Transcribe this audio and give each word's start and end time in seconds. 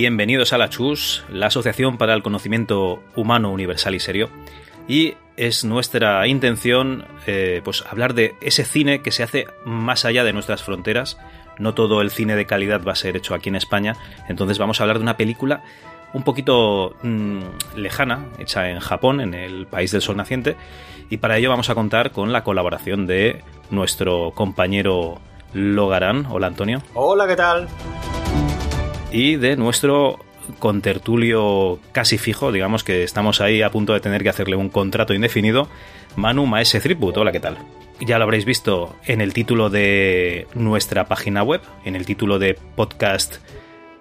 Bienvenidos 0.00 0.52
a 0.52 0.58
la 0.58 0.70
CHUS, 0.70 1.24
la 1.28 1.46
Asociación 1.46 1.98
para 1.98 2.14
el 2.14 2.22
Conocimiento 2.22 3.02
Humano 3.16 3.50
Universal 3.50 3.96
y 3.96 3.98
Serio. 3.98 4.30
Y 4.86 5.16
es 5.36 5.64
nuestra 5.64 6.24
intención 6.28 7.04
eh, 7.26 7.62
pues 7.64 7.82
hablar 7.84 8.14
de 8.14 8.36
ese 8.40 8.64
cine 8.64 9.02
que 9.02 9.10
se 9.10 9.24
hace 9.24 9.48
más 9.64 10.04
allá 10.04 10.22
de 10.22 10.32
nuestras 10.32 10.62
fronteras. 10.62 11.18
No 11.58 11.74
todo 11.74 12.00
el 12.00 12.12
cine 12.12 12.36
de 12.36 12.46
calidad 12.46 12.80
va 12.86 12.92
a 12.92 12.94
ser 12.94 13.16
hecho 13.16 13.34
aquí 13.34 13.48
en 13.48 13.56
España. 13.56 13.96
Entonces 14.28 14.56
vamos 14.60 14.78
a 14.78 14.84
hablar 14.84 14.98
de 14.98 15.02
una 15.02 15.16
película 15.16 15.64
un 16.12 16.22
poquito 16.22 16.94
mm, 17.02 17.40
lejana, 17.74 18.24
hecha 18.38 18.70
en 18.70 18.78
Japón, 18.78 19.20
en 19.20 19.34
el 19.34 19.66
país 19.66 19.90
del 19.90 20.00
sol 20.00 20.16
naciente. 20.16 20.54
Y 21.10 21.16
para 21.16 21.38
ello 21.38 21.50
vamos 21.50 21.70
a 21.70 21.74
contar 21.74 22.12
con 22.12 22.32
la 22.32 22.44
colaboración 22.44 23.08
de 23.08 23.42
nuestro 23.70 24.30
compañero 24.30 25.18
Logarán. 25.54 26.26
Hola 26.30 26.46
Antonio. 26.46 26.82
Hola, 26.94 27.26
¿qué 27.26 27.34
tal? 27.34 27.66
Y 29.10 29.36
de 29.36 29.56
nuestro 29.56 30.18
contertulio 30.58 31.78
casi 31.92 32.18
fijo, 32.18 32.52
digamos 32.52 32.84
que 32.84 33.02
estamos 33.02 33.40
ahí 33.40 33.62
a 33.62 33.70
punto 33.70 33.92
de 33.92 34.00
tener 34.00 34.22
que 34.22 34.28
hacerle 34.28 34.56
un 34.56 34.68
contrato 34.68 35.14
indefinido, 35.14 35.68
Manu 36.16 36.46
Maese 36.46 36.80
Threepwood. 36.80 37.16
Hola, 37.18 37.32
¿qué 37.32 37.40
tal? 37.40 37.58
Ya 38.00 38.18
lo 38.18 38.24
habréis 38.24 38.44
visto 38.44 38.94
en 39.06 39.20
el 39.20 39.32
título 39.32 39.70
de 39.70 40.46
nuestra 40.54 41.06
página 41.06 41.42
web, 41.42 41.60
en 41.84 41.96
el 41.96 42.06
título 42.06 42.38
de 42.38 42.54
Podcast 42.76 43.36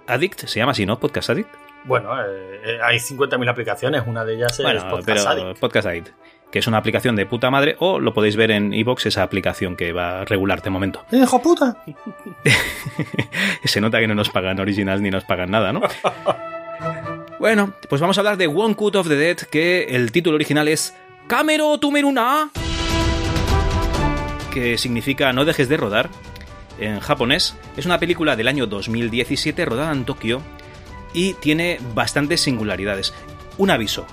Addict, 0.08 0.46
se 0.46 0.60
llama 0.60 0.72
así, 0.74 0.86
¿no? 0.86 1.00
Podcast 1.00 1.30
Addict. 1.32 1.50
Bueno, 1.86 2.20
eh, 2.22 2.62
eh, 2.66 2.80
hay 2.84 2.98
50.000 2.98 3.50
aplicaciones, 3.50 4.04
una 4.06 4.24
de 4.24 4.36
ellas 4.36 4.60
es 4.60 4.84
Podcast 4.84 5.28
Addict. 5.28 5.60
Podcast 5.60 5.88
Addict 5.88 6.10
que 6.52 6.60
es 6.60 6.68
una 6.68 6.78
aplicación 6.78 7.16
de 7.16 7.26
puta 7.26 7.50
madre, 7.50 7.76
o 7.80 8.00
lo 8.00 8.14
podéis 8.14 8.36
ver 8.36 8.52
en 8.52 8.74
iBox 8.74 9.06
esa 9.08 9.24
aplicación 9.24 9.76
que 9.76 9.92
va 9.92 10.22
a 10.22 10.26
regular 10.26 10.62
de 10.62 10.70
momento. 10.70 11.06
¡Hijo 11.12 11.42
puta! 11.42 11.84
Se 13.64 13.82
nota 13.82 14.00
que 14.00 14.08
no 14.08 14.16
nos 14.16 14.30
pagan 14.30 14.60
originals 14.60 15.02
ni 15.02 15.10
nos 15.10 15.26
pagan 15.26 15.52
nada, 15.52 15.74
¿no? 15.74 15.82
bueno, 17.40 17.74
pues 17.90 18.02
vamos 18.02 18.18
a 18.18 18.22
hablar 18.22 18.38
de 18.38 18.48
One 18.48 18.76
Cut 18.76 18.96
of 18.96 19.08
the 19.08 19.16
Dead, 19.16 19.38
que 19.38 19.84
el 19.90 20.12
título 20.12 20.36
original 20.36 20.68
es 20.68 20.96
Camero 21.28 21.78
Tumeruna, 21.78 22.50
que 24.54 24.78
significa 24.78 25.34
no 25.34 25.44
dejes 25.44 25.68
de 25.68 25.78
rodar 25.78 26.10
en 26.80 27.00
japonés. 27.00 27.56
Es 27.76 27.86
una 27.86 28.00
película 28.00 28.36
del 28.36 28.48
año 28.48 28.68
2017 28.68 29.66
rodada 29.66 29.92
en 29.92 30.06
Tokio 30.06 30.42
y 31.14 31.34
tiene 31.34 31.80
bastantes 31.94 32.42
singularidades. 32.42 33.14
Un 33.58 33.72
aviso, 33.72 34.06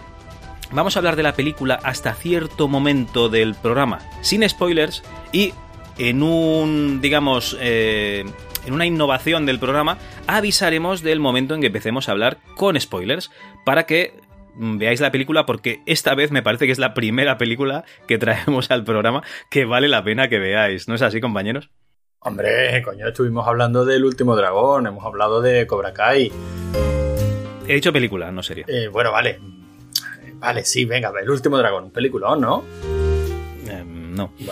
vamos 0.74 0.96
a 0.96 0.98
hablar 0.98 1.16
de 1.16 1.22
la 1.22 1.34
película 1.34 1.78
hasta 1.82 2.14
cierto 2.14 2.68
momento 2.68 3.28
del 3.28 3.54
programa, 3.54 4.00
sin 4.20 4.46
spoilers 4.48 5.02
y 5.32 5.54
en 5.98 6.22
un, 6.22 7.00
digamos, 7.00 7.56
eh, 7.60 8.24
en 8.66 8.74
una 8.74 8.84
innovación 8.84 9.46
del 9.46 9.60
programa, 9.60 9.98
avisaremos 10.26 11.02
del 11.02 11.20
momento 11.20 11.54
en 11.54 11.60
que 11.60 11.68
empecemos 11.68 12.08
a 12.08 12.12
hablar 12.12 12.38
con 12.56 12.80
spoilers 12.80 13.30
para 13.64 13.84
que 13.84 14.14
veáis 14.56 15.00
la 15.00 15.12
película 15.12 15.46
porque 15.46 15.80
esta 15.86 16.14
vez 16.14 16.30
me 16.30 16.42
parece 16.42 16.66
que 16.66 16.72
es 16.72 16.78
la 16.78 16.94
primera 16.94 17.38
película 17.38 17.84
que 18.06 18.18
traemos 18.18 18.70
al 18.70 18.84
programa 18.84 19.22
que 19.50 19.64
vale 19.64 19.88
la 19.88 20.02
pena 20.02 20.28
que 20.28 20.38
veáis. 20.38 20.88
¿No 20.88 20.96
es 20.96 21.02
así, 21.02 21.20
compañeros? 21.20 21.70
Hombre, 22.18 22.82
coño, 22.82 23.06
estuvimos 23.06 23.46
hablando 23.46 23.84
del 23.84 24.04
último 24.04 24.34
dragón, 24.34 24.86
hemos 24.86 25.04
hablado 25.04 25.42
de 25.42 25.66
Cobra 25.66 25.92
Kai. 25.92 26.32
He 27.68 27.74
dicho 27.74 27.92
película, 27.92 28.32
no 28.32 28.42
serie. 28.42 28.64
Eh, 28.66 28.88
bueno, 28.88 29.12
vale. 29.12 29.38
Vale, 30.44 30.62
sí, 30.62 30.84
venga, 30.84 31.10
el 31.18 31.30
último 31.30 31.56
dragón, 31.56 31.84
un 31.84 31.90
peliculón, 31.90 32.38
¿no? 32.38 32.64
Em, 33.66 34.14
no. 34.14 34.30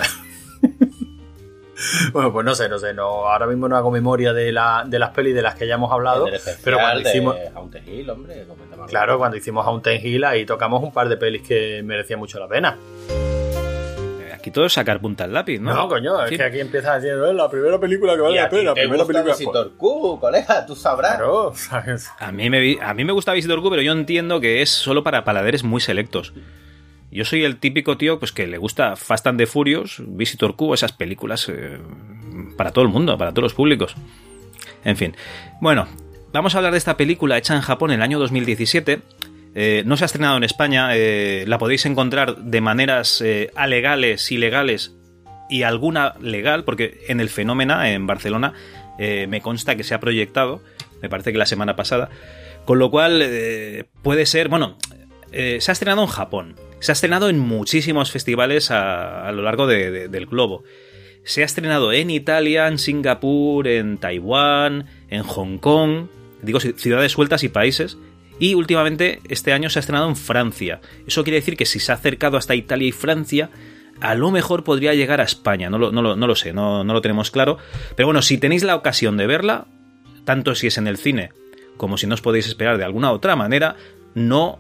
Bueno. 2.13 2.33
pues 2.33 2.45
no 2.45 2.55
sé, 2.55 2.69
no 2.69 2.79
sé, 2.79 2.95
no, 2.95 3.29
ahora 3.29 3.49
mismo 3.49 3.67
no 3.67 3.77
hago 3.77 3.91
memoria 3.91 4.33
de, 4.33 4.53
la, 4.53 4.85
de 4.87 5.01
las 5.01 5.11
pelis 5.11 5.35
de 5.35 5.43
las 5.43 5.57
que 5.57 5.67
ya 5.67 5.75
hemos 5.75 5.91
hablado, 5.91 6.29
pero 6.63 6.79
cuando 6.79 7.01
hicimos 7.01 7.37
Hill, 7.85 8.09
hombre, 8.09 8.47
claro, 8.87 9.19
cuando 9.19 9.37
hicimos 9.37 9.67
Haunted 9.67 10.01
Hill 10.01 10.23
ahí 10.23 10.47
tocamos 10.47 10.81
un 10.81 10.93
par 10.93 11.09
de 11.09 11.17
pelis 11.17 11.43
que 11.43 11.83
merecían 11.83 12.21
mucho 12.21 12.39
la 12.39 12.47
pena. 12.47 12.79
Aquí 14.43 14.51
todo 14.51 14.67
es 14.67 14.73
sacar 14.73 15.01
punta 15.01 15.23
al 15.23 15.33
lápiz, 15.33 15.61
¿no? 15.61 15.73
No, 15.73 15.87
coño, 15.87 16.25
es 16.25 16.37
que 16.37 16.43
aquí 16.43 16.59
empieza 16.59 16.97
diciendo, 16.97 17.31
es 17.31 17.37
la 17.37 17.49
primera 17.49 17.79
película 17.79 18.17
que 18.17 18.23
vale 18.23 18.41
la 18.41 18.51
pena, 18.51 18.63
la 18.65 18.75
primera 18.75 19.07
película. 19.07 19.37
Visitor 19.37 19.77
Q, 19.77 20.19
colega, 20.19 20.67
tú 20.67 20.75
sabrás. 20.75 21.13
Claro, 21.13 21.53
A 22.19 22.33
mí, 22.33 22.51
me, 22.51 22.77
a 22.83 22.93
mí 22.93 23.05
me 23.05 23.13
gusta 23.13 23.35
Visitor 23.35 23.63
Q, 23.63 23.71
pero 23.71 23.83
yo 23.83 23.93
entiendo 23.93 24.41
que 24.41 24.61
es 24.61 24.69
solo 24.69 25.05
para 25.05 25.23
paladares 25.23 25.63
muy 25.63 25.81
selectos. 25.81 26.33
Yo 27.13 27.25
soy 27.25 27.45
el 27.45 27.59
típico 27.59 27.97
tío 27.97 28.19
pues 28.19 28.33
que 28.33 28.49
le 28.49 28.59
gusta 28.59 28.97
Fast 28.97 29.29
and 29.29 29.39
the 29.39 29.47
Furious, 29.47 30.03
Visitor 30.05 30.57
Q, 30.57 30.75
esas 30.75 30.91
películas 30.91 31.49
eh, 31.49 31.79
para 32.57 32.73
todo 32.73 32.85
el 32.85 32.91
mundo, 32.91 33.17
para 33.17 33.31
todos 33.31 33.45
los 33.45 33.55
públicos. 33.55 33.95
En 34.85 34.97
fin. 34.97 35.15
Bueno, 35.61 35.87
vamos 36.33 36.57
a 36.57 36.59
hablar 36.59 36.73
de 36.73 36.79
esta 36.79 36.97
película 36.97 37.39
hecha 37.39 37.55
en 37.55 37.61
Japón 37.61 37.93
en 37.93 38.01
el 38.01 38.03
año 38.03 38.19
2017 38.19 39.03
eh, 39.55 39.83
no 39.85 39.97
se 39.97 40.05
ha 40.05 40.07
estrenado 40.07 40.37
en 40.37 40.45
España, 40.45 40.97
eh, 40.97 41.45
la 41.47 41.59
podéis 41.59 41.85
encontrar 41.85 42.37
de 42.37 42.61
maneras 42.61 43.21
eh, 43.21 43.51
alegales, 43.55 44.33
ilegales 44.33 44.95
y 45.51 45.63
alguna 45.65 46.15
legal, 46.21 46.65
porque 46.65 47.01
en 47.09 47.21
el 47.21 47.29
Fenómena, 47.29 47.91
en 47.91 48.07
Barcelona, 48.07 48.55
me 48.99 49.41
consta 49.41 49.75
que 49.75 49.83
se 49.83 49.95
ha 49.95 50.01
proyectado, 50.01 50.63
me 51.01 51.09
parece 51.09 51.33
que 51.33 51.39
la 51.39 51.47
semana 51.47 51.75
pasada, 51.75 52.09
con 52.65 52.79
lo 52.79 52.91
cual 52.91 53.87
puede 54.03 54.27
ser, 54.27 54.49
bueno, 54.49 54.79
se 55.33 55.71
ha 55.71 55.73
estrenado 55.73 56.03
en 56.03 56.07
Japón, 56.07 56.55
se 56.79 56.93
ha 56.93 56.95
estrenado 56.95 57.29
en 57.29 57.41
muchísimos 57.41 58.13
festivales 58.13 58.71
a, 58.71 59.31
lo 59.33 59.43
largo 59.43 59.67
del 59.67 60.27
globo. 60.27 60.63
Se 61.25 61.43
ha 61.43 61.45
estrenado 61.45 61.93
en 61.93 62.11
Italia, 62.11 62.69
en 62.69 62.79
Singapur, 62.79 63.67
en 63.67 63.99
Taiwán, 63.99 64.87
en 65.09 65.23
Hong 65.25 65.59
Kong, 65.59 66.07
digo 66.41 66.61
ciudades 66.61 67.13
sueltas 67.13 67.43
y 67.43 67.49
países, 67.49 67.99
y 68.43 68.55
últimamente 68.55 69.21
este 69.29 69.53
año 69.53 69.71
se 69.71 69.79
ha 69.79 69.81
estrenado 69.81 70.09
en 70.09 70.17
Francia. 70.17 70.81
Eso 71.07 71.23
quiere 71.23 71.37
decir 71.37 71.57
que 71.57 71.65
si 71.65 71.79
se 71.79 71.93
ha 71.93 71.95
acercado 71.95 72.37
hasta 72.37 72.57
Italia 72.57 72.89
y 72.89 72.91
Francia, 72.91 73.51
a 74.01 74.17
lo 74.17 74.33
mejor 74.33 74.65
podría 74.65 74.95
llegar 74.95 75.21
a 75.21 75.25
España. 75.25 75.71
No 75.71 75.79
lo, 75.79 76.35
sé, 76.35 76.53
no, 76.53 76.83
no 76.83 76.93
lo 76.93 77.01
tenemos 77.01 77.31
claro. 77.31 77.59
Pero 77.95 78.09
bueno, 78.09 78.21
si 78.21 78.39
tenéis 78.39 78.65
la 78.65 78.75
ocasión 78.75 79.17
de 79.17 79.29
verla, 79.29 79.69
tanto 80.25 80.57
si 80.57 80.67
es 80.67 80.77
en 80.77 80.89
el 80.89 80.97
cine 80.97 81.31
como 81.77 81.97
si 81.97 82.09
no 82.09 82.15
os 82.15 82.21
podéis 82.21 82.49
esperar 82.49 82.79
de 82.79 82.85
alguna 82.85 83.13
otra 83.13 83.37
manera, 83.37 83.77
no 84.17 84.59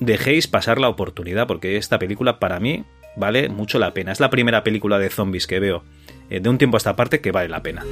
dejéis 0.00 0.48
pasar 0.48 0.80
la 0.80 0.88
oportunidad, 0.88 1.46
porque 1.46 1.76
esta 1.76 2.00
película 2.00 2.40
para 2.40 2.58
mí 2.58 2.82
vale 3.14 3.48
mucho 3.48 3.78
la 3.78 3.94
pena. 3.94 4.10
Es 4.10 4.18
la 4.18 4.30
primera 4.30 4.64
película 4.64 4.98
de 4.98 5.08
zombies 5.08 5.46
que 5.46 5.60
veo 5.60 5.84
eh, 6.30 6.40
de 6.40 6.48
un 6.48 6.58
tiempo 6.58 6.76
a 6.76 6.78
esta 6.78 6.96
parte 6.96 7.20
que 7.20 7.30
vale 7.30 7.48
la 7.48 7.62
pena. 7.62 7.84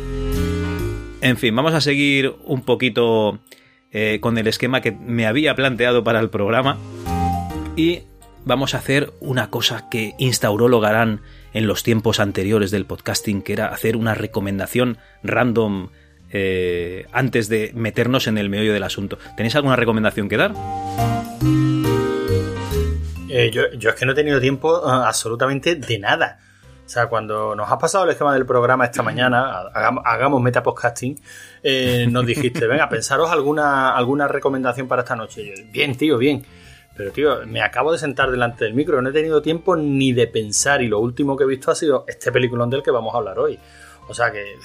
En 1.21 1.37
fin, 1.37 1.55
vamos 1.55 1.75
a 1.75 1.81
seguir 1.81 2.35
un 2.43 2.63
poquito 2.63 3.39
eh, 3.93 4.19
con 4.21 4.39
el 4.39 4.47
esquema 4.47 4.81
que 4.81 4.93
me 4.93 5.27
había 5.27 5.55
planteado 5.55 6.03
para 6.03 6.21
el 6.21 6.31
programa. 6.31 6.79
Y 7.77 8.03
vamos 8.45 8.75
a 8.75 8.79
hacer 8.79 9.13
una 9.21 9.51
cosa 9.51 9.89
que 9.91 10.15
instauró 10.19 10.69
Logarán 10.69 11.21
en 11.53 11.67
los 11.67 11.83
tiempos 11.83 12.21
anteriores 12.21 12.71
del 12.71 12.87
podcasting, 12.87 13.43
que 13.43 13.53
era 13.53 13.67
hacer 13.69 13.97
una 13.97 14.15
recomendación 14.15 14.99
random 15.23 15.91
eh, 16.31 17.07
antes 17.13 17.49
de 17.49 17.73
meternos 17.75 18.27
en 18.27 18.39
el 18.39 18.49
meollo 18.49 18.73
del 18.73 18.85
asunto. 18.85 19.19
¿Tenéis 19.37 19.55
alguna 19.57 19.77
recomendación 19.77 20.29
que 20.29 20.37
dar? 20.39 20.55
Eh, 23.29 23.51
yo, 23.51 23.63
yo, 23.79 23.91
es 23.91 23.97
que 23.97 24.07
no 24.07 24.13
he 24.13 24.15
tenido 24.15 24.41
tiempo 24.41 24.87
absolutamente 24.87 25.75
de 25.75 25.99
nada. 25.99 26.39
O 26.85 26.89
sea, 26.89 27.07
cuando 27.07 27.55
nos 27.55 27.71
has 27.71 27.79
pasado 27.79 28.05
el 28.05 28.11
esquema 28.11 28.35
del 28.35 28.45
programa 28.45 28.85
esta 28.85 29.03
mañana, 29.03 29.71
hagamos, 30.05 30.43
metapodcasting, 30.43 31.21
eh, 31.63 32.07
nos 32.11 32.27
dijiste, 32.27 32.67
venga, 32.67 32.89
pensaros 32.89 33.31
alguna, 33.31 33.97
alguna 33.97 34.29
recomendación 34.29 34.89
para 34.89 35.03
esta 35.03 35.17
noche. 35.17 35.55
bien, 35.71 35.97
tío, 35.97 36.19
bien. 36.19 36.45
Pero, 36.95 37.11
tío, 37.11 37.47
me 37.47 37.63
acabo 37.63 37.93
de 37.93 37.99
sentar 37.99 38.31
delante 38.31 38.65
del 38.65 38.75
micro, 38.75 39.01
no 39.01 39.09
he 39.09 39.13
tenido 39.13 39.41
tiempo 39.41 39.77
ni 39.77 40.13
de 40.13 40.27
pensar 40.27 40.83
y 40.83 40.89
lo 40.89 40.99
último 41.01 41.37
que 41.37 41.45
he 41.45 41.47
visto 41.47 41.71
ha 41.71 41.75
sido 41.75 42.05
este 42.07 42.31
peliculón 42.31 42.69
del 42.69 42.83
que 42.83 42.91
vamos 42.91 43.15
a 43.15 43.19
hablar 43.19 43.39
hoy. 43.39 43.59
O 44.09 44.15
sea 44.15 44.31
que, 44.31 44.57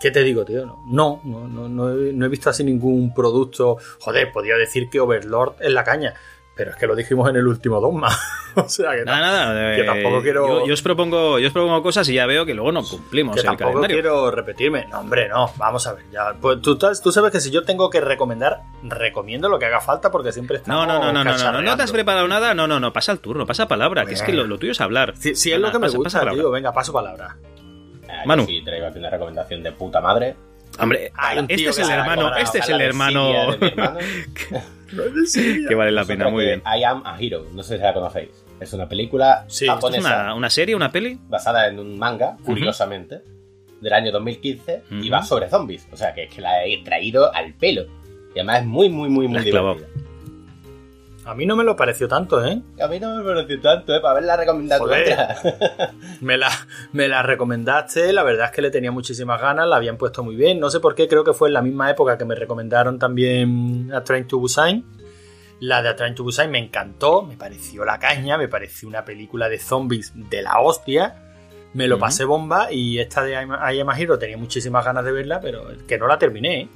¿qué 0.00 0.10
te 0.10 0.22
digo, 0.22 0.44
tío? 0.44 0.78
No, 0.88 1.22
no, 1.24 1.48
no, 1.48 1.68
no, 1.68 1.90
he, 1.90 2.12
no 2.12 2.26
he 2.26 2.28
visto 2.28 2.50
así 2.50 2.64
ningún 2.64 3.14
producto. 3.14 3.78
Joder, 4.00 4.30
podría 4.32 4.56
decir 4.56 4.90
que 4.90 5.00
Overlord 5.00 5.54
es 5.60 5.72
la 5.72 5.84
caña 5.84 6.14
pero 6.54 6.72
es 6.72 6.76
que 6.76 6.86
lo 6.86 6.94
dijimos 6.94 7.28
en 7.28 7.36
el 7.36 7.46
último 7.46 7.80
dogma. 7.80 8.08
o 8.54 8.68
sea 8.68 8.92
que, 8.94 9.04
nada, 9.04 9.52
nada, 9.52 9.76
que 9.76 9.84
tampoco 9.84 10.18
eh, 10.18 10.22
quiero. 10.22 10.66
Yo, 10.66 10.74
os 10.74 10.82
propongo, 10.82 11.38
yo 11.38 11.46
os 11.46 11.52
propongo 11.52 11.82
cosas 11.82 12.08
y 12.08 12.14
ya 12.14 12.26
veo 12.26 12.44
que 12.44 12.54
luego 12.54 12.72
no 12.72 12.82
cumplimos 12.82 13.36
que 13.36 13.42
tampoco 13.42 13.80
quiero 13.82 14.30
repetirme. 14.30 14.86
No, 14.86 15.00
hombre, 15.00 15.28
no. 15.28 15.50
Vamos 15.56 15.86
a 15.86 15.94
ver. 15.94 16.04
Ya, 16.12 16.34
pues, 16.40 16.60
tú, 16.60 16.76
tú, 16.76 17.12
sabes 17.12 17.32
que 17.32 17.40
si 17.40 17.50
yo 17.50 17.62
tengo 17.62 17.88
que 17.88 18.00
recomendar, 18.00 18.60
recomiendo 18.82 19.48
lo 19.48 19.58
que 19.58 19.66
haga 19.66 19.80
falta 19.80 20.10
porque 20.10 20.32
siempre 20.32 20.58
está. 20.58 20.72
No, 20.72 20.86
no, 20.86 20.98
no, 20.98 21.12
no, 21.12 21.24
no, 21.24 21.52
no, 21.52 21.62
no 21.62 21.76
te 21.76 21.82
has 21.82 21.92
preparado 21.92 22.28
nada. 22.28 22.52
No, 22.54 22.66
no, 22.66 22.80
no. 22.80 22.92
Pasa 22.92 23.12
el 23.12 23.20
turno, 23.20 23.46
pasa 23.46 23.68
palabra. 23.68 24.04
Que 24.04 24.14
es 24.14 24.22
que 24.22 24.32
lo, 24.32 24.58
tuyo 24.58 24.72
es 24.72 24.80
hablar. 24.80 25.14
Si, 25.16 25.30
es 25.30 25.58
lo 25.58 25.70
que 25.70 25.78
me 25.78 25.88
gusta, 25.88 26.28
tío. 26.30 26.50
Venga, 26.50 26.72
paso 26.72 26.92
palabra. 26.92 27.36
Ah, 28.08 28.22
Manu. 28.26 28.44
Sí, 28.44 28.62
traigo 28.64 28.86
aquí 28.86 28.98
una 28.98 29.10
recomendación 29.10 29.62
de 29.62 29.72
puta 29.72 30.00
madre. 30.00 30.36
Hombre, 30.78 31.12
este 31.48 31.68
es 31.68 31.78
el 31.78 31.90
hermano, 31.90 32.36
este 32.36 32.58
es 32.58 32.68
el 32.68 32.80
hermano. 32.80 33.32
que 35.68 35.74
vale 35.74 35.90
la 35.92 36.04
pena, 36.04 36.28
muy 36.28 36.44
bien. 36.44 36.62
I 36.64 36.82
Am 36.84 37.02
a 37.04 37.16
Hero, 37.20 37.46
no 37.52 37.62
sé 37.62 37.76
si 37.76 37.82
la 37.82 37.94
conocéis. 37.94 38.44
Es 38.60 38.72
una 38.72 38.88
película 38.88 39.46
japonesa. 39.48 40.30
Es 40.30 40.36
una, 40.36 40.50
serie, 40.50 40.74
una 40.74 40.92
peli? 40.92 41.18
Basada 41.28 41.68
en 41.68 41.78
un 41.78 41.98
manga, 41.98 42.36
curiosamente, 42.44 43.22
del 43.80 43.92
año 43.92 44.12
2015, 44.12 44.82
y 45.02 45.08
va 45.08 45.22
sobre 45.22 45.48
zombies. 45.48 45.88
O 45.92 45.96
sea, 45.96 46.12
que 46.12 46.24
es 46.24 46.34
que 46.34 46.40
la 46.40 46.64
he 46.64 46.82
traído 46.84 47.34
al 47.34 47.54
pelo. 47.54 47.86
Y 48.34 48.38
además 48.38 48.60
es 48.60 48.66
muy, 48.66 48.88
muy, 48.88 49.08
muy, 49.08 49.28
muy 49.28 49.42
divertida. 49.42 49.88
A 51.24 51.34
mí 51.34 51.44
no 51.44 51.54
me 51.54 51.64
lo 51.64 51.76
pareció 51.76 52.08
tanto, 52.08 52.44
¿eh? 52.44 52.62
A 52.82 52.88
mí 52.88 52.98
no 52.98 53.14
me 53.16 53.22
pareció 53.22 53.60
tanto, 53.60 53.94
¿eh? 53.94 54.00
Para 54.00 54.12
haberla 54.12 54.36
recomendado. 54.36 54.86
me, 56.20 56.38
la, 56.38 56.50
me 56.92 57.08
la 57.08 57.22
recomendaste, 57.22 58.12
la 58.12 58.22
verdad 58.22 58.46
es 58.46 58.52
que 58.52 58.62
le 58.62 58.70
tenía 58.70 58.90
muchísimas 58.90 59.40
ganas, 59.40 59.68
la 59.68 59.76
habían 59.76 59.98
puesto 59.98 60.24
muy 60.24 60.34
bien. 60.34 60.58
No 60.58 60.70
sé 60.70 60.80
por 60.80 60.94
qué, 60.94 61.08
creo 61.08 61.22
que 61.22 61.34
fue 61.34 61.48
en 61.48 61.54
la 61.54 61.62
misma 61.62 61.90
época 61.90 62.16
que 62.16 62.24
me 62.24 62.34
recomendaron 62.34 62.98
también 62.98 63.90
A 63.92 64.02
Train 64.02 64.26
to 64.26 64.38
Busan. 64.38 64.84
La 65.60 65.82
de 65.82 65.90
A 65.90 65.96
Train 65.96 66.14
to 66.14 66.22
Busan 66.24 66.50
me 66.50 66.58
encantó, 66.58 67.22
me 67.22 67.36
pareció 67.36 67.84
la 67.84 67.98
caña, 67.98 68.38
me 68.38 68.48
pareció 68.48 68.88
una 68.88 69.04
película 69.04 69.50
de 69.50 69.58
zombies 69.58 70.12
de 70.14 70.40
la 70.42 70.60
hostia. 70.60 71.16
Me 71.74 71.86
lo 71.86 71.98
pasé 72.00 72.24
bomba 72.24 72.72
y 72.72 72.98
esta 72.98 73.22
de 73.22 73.32
I 73.32 73.80
Am 73.80 73.90
Hero 73.96 74.18
tenía 74.18 74.36
muchísimas 74.36 74.84
ganas 74.84 75.04
de 75.04 75.12
verla, 75.12 75.38
pero 75.40 75.68
que 75.86 75.98
no 75.98 76.08
la 76.08 76.18
terminé, 76.18 76.62
¿eh? 76.62 76.68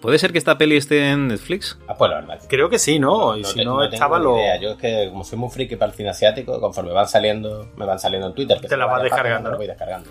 ¿Puede 0.00 0.18
ser 0.18 0.30
que 0.32 0.38
esta 0.38 0.56
peli 0.56 0.76
esté 0.76 1.10
en 1.10 1.28
Netflix? 1.28 1.76
Ah, 1.88 1.94
pues 1.96 2.10
la 2.10 2.20
verdad. 2.20 2.40
Creo 2.48 2.70
que 2.70 2.78
sí, 2.78 3.00
¿no? 3.00 3.36
y 3.36 3.44
si 3.44 3.64
no, 3.64 3.82
estaba 3.82 4.18
lo. 4.18 4.38
Idea. 4.38 4.60
Yo 4.60 4.70
es 4.72 4.76
que, 4.76 5.08
como 5.10 5.24
soy 5.24 5.38
muy 5.38 5.50
friki 5.50 5.74
para 5.76 5.90
el 5.90 5.96
cine 5.96 6.10
asiático, 6.10 6.60
conforme 6.60 6.92
van 6.92 7.08
saliendo, 7.08 7.68
me 7.76 7.84
van 7.84 7.98
saliendo 7.98 8.28
en 8.28 8.34
Twitter. 8.34 8.60
Te 8.60 8.76
la 8.76 8.86
vas 8.86 9.02
descargando. 9.02 9.50
¿no? 9.50 9.56
voy 9.56 9.66
descargando. 9.66 10.08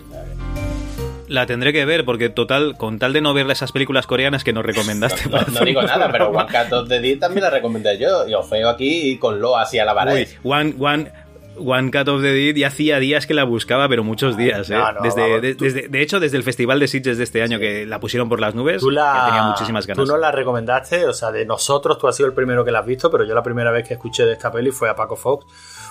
La 1.26 1.44
tendré 1.46 1.72
que 1.72 1.84
ver, 1.84 2.04
porque 2.04 2.30
total, 2.30 2.76
con 2.76 2.98
tal 2.98 3.12
de 3.12 3.20
no 3.20 3.34
ver 3.34 3.50
esas 3.50 3.72
películas 3.72 4.06
coreanas 4.06 4.44
que 4.44 4.52
nos 4.52 4.64
recomendaste. 4.64 5.28
no, 5.30 5.40
no, 5.40 5.60
digo 5.64 5.82
nada, 5.82 6.10
pero 6.10 6.30
One 6.30 6.46
Cut 6.46 6.72
of 6.72 6.88
the 6.88 7.00
Dead 7.00 7.18
también 7.18 7.44
la 7.44 7.50
recomendé 7.50 7.98
yo. 7.98 8.26
Y 8.26 8.34
os 8.34 8.48
feo 8.48 8.68
aquí 8.68 9.18
con 9.18 9.40
lo 9.40 9.56
así 9.56 9.78
a 9.78 9.84
la 9.84 9.94
pared. 9.94 10.28
One, 10.42 10.74
one, 10.78 11.10
One 11.58 11.90
Cut 11.90 12.08
of 12.08 12.22
the 12.22 12.32
Dead 12.32 12.56
y 12.56 12.64
hacía 12.64 12.98
días 12.98 13.26
que 13.26 13.34
la 13.34 13.44
buscaba, 13.44 13.88
pero 13.88 14.04
muchos 14.04 14.36
días. 14.36 14.70
¿eh? 14.70 14.76
desde, 15.02 15.88
de, 15.88 16.02
hecho, 16.02 16.20
desde 16.20 16.36
el 16.36 16.42
Festival 16.42 16.80
de 16.80 16.88
Sitges 16.88 17.18
de 17.18 17.24
este 17.24 17.42
año 17.42 17.58
que 17.58 17.86
la 17.86 18.00
pusieron 18.00 18.28
por 18.28 18.40
las 18.40 18.54
nubes, 18.54 18.80
tú 18.80 18.90
la, 18.90 19.24
tenía 19.26 19.42
muchísimas 19.42 19.86
ganas. 19.86 20.04
Tú 20.04 20.10
no 20.10 20.18
la 20.18 20.30
recomendaste, 20.32 21.06
o 21.06 21.12
sea, 21.12 21.30
de 21.32 21.44
nosotros 21.44 21.98
tú 21.98 22.08
has 22.08 22.16
sido 22.16 22.28
el 22.28 22.34
primero 22.34 22.64
que 22.64 22.70
la 22.70 22.80
has 22.80 22.86
visto, 22.86 23.10
pero 23.10 23.24
yo 23.24 23.34
la 23.34 23.42
primera 23.42 23.70
vez 23.70 23.86
que 23.86 23.94
escuché 23.94 24.24
de 24.24 24.32
esta 24.32 24.50
peli 24.50 24.70
fue 24.70 24.88
a 24.88 24.94
Paco 24.94 25.16
Fox. 25.16 25.46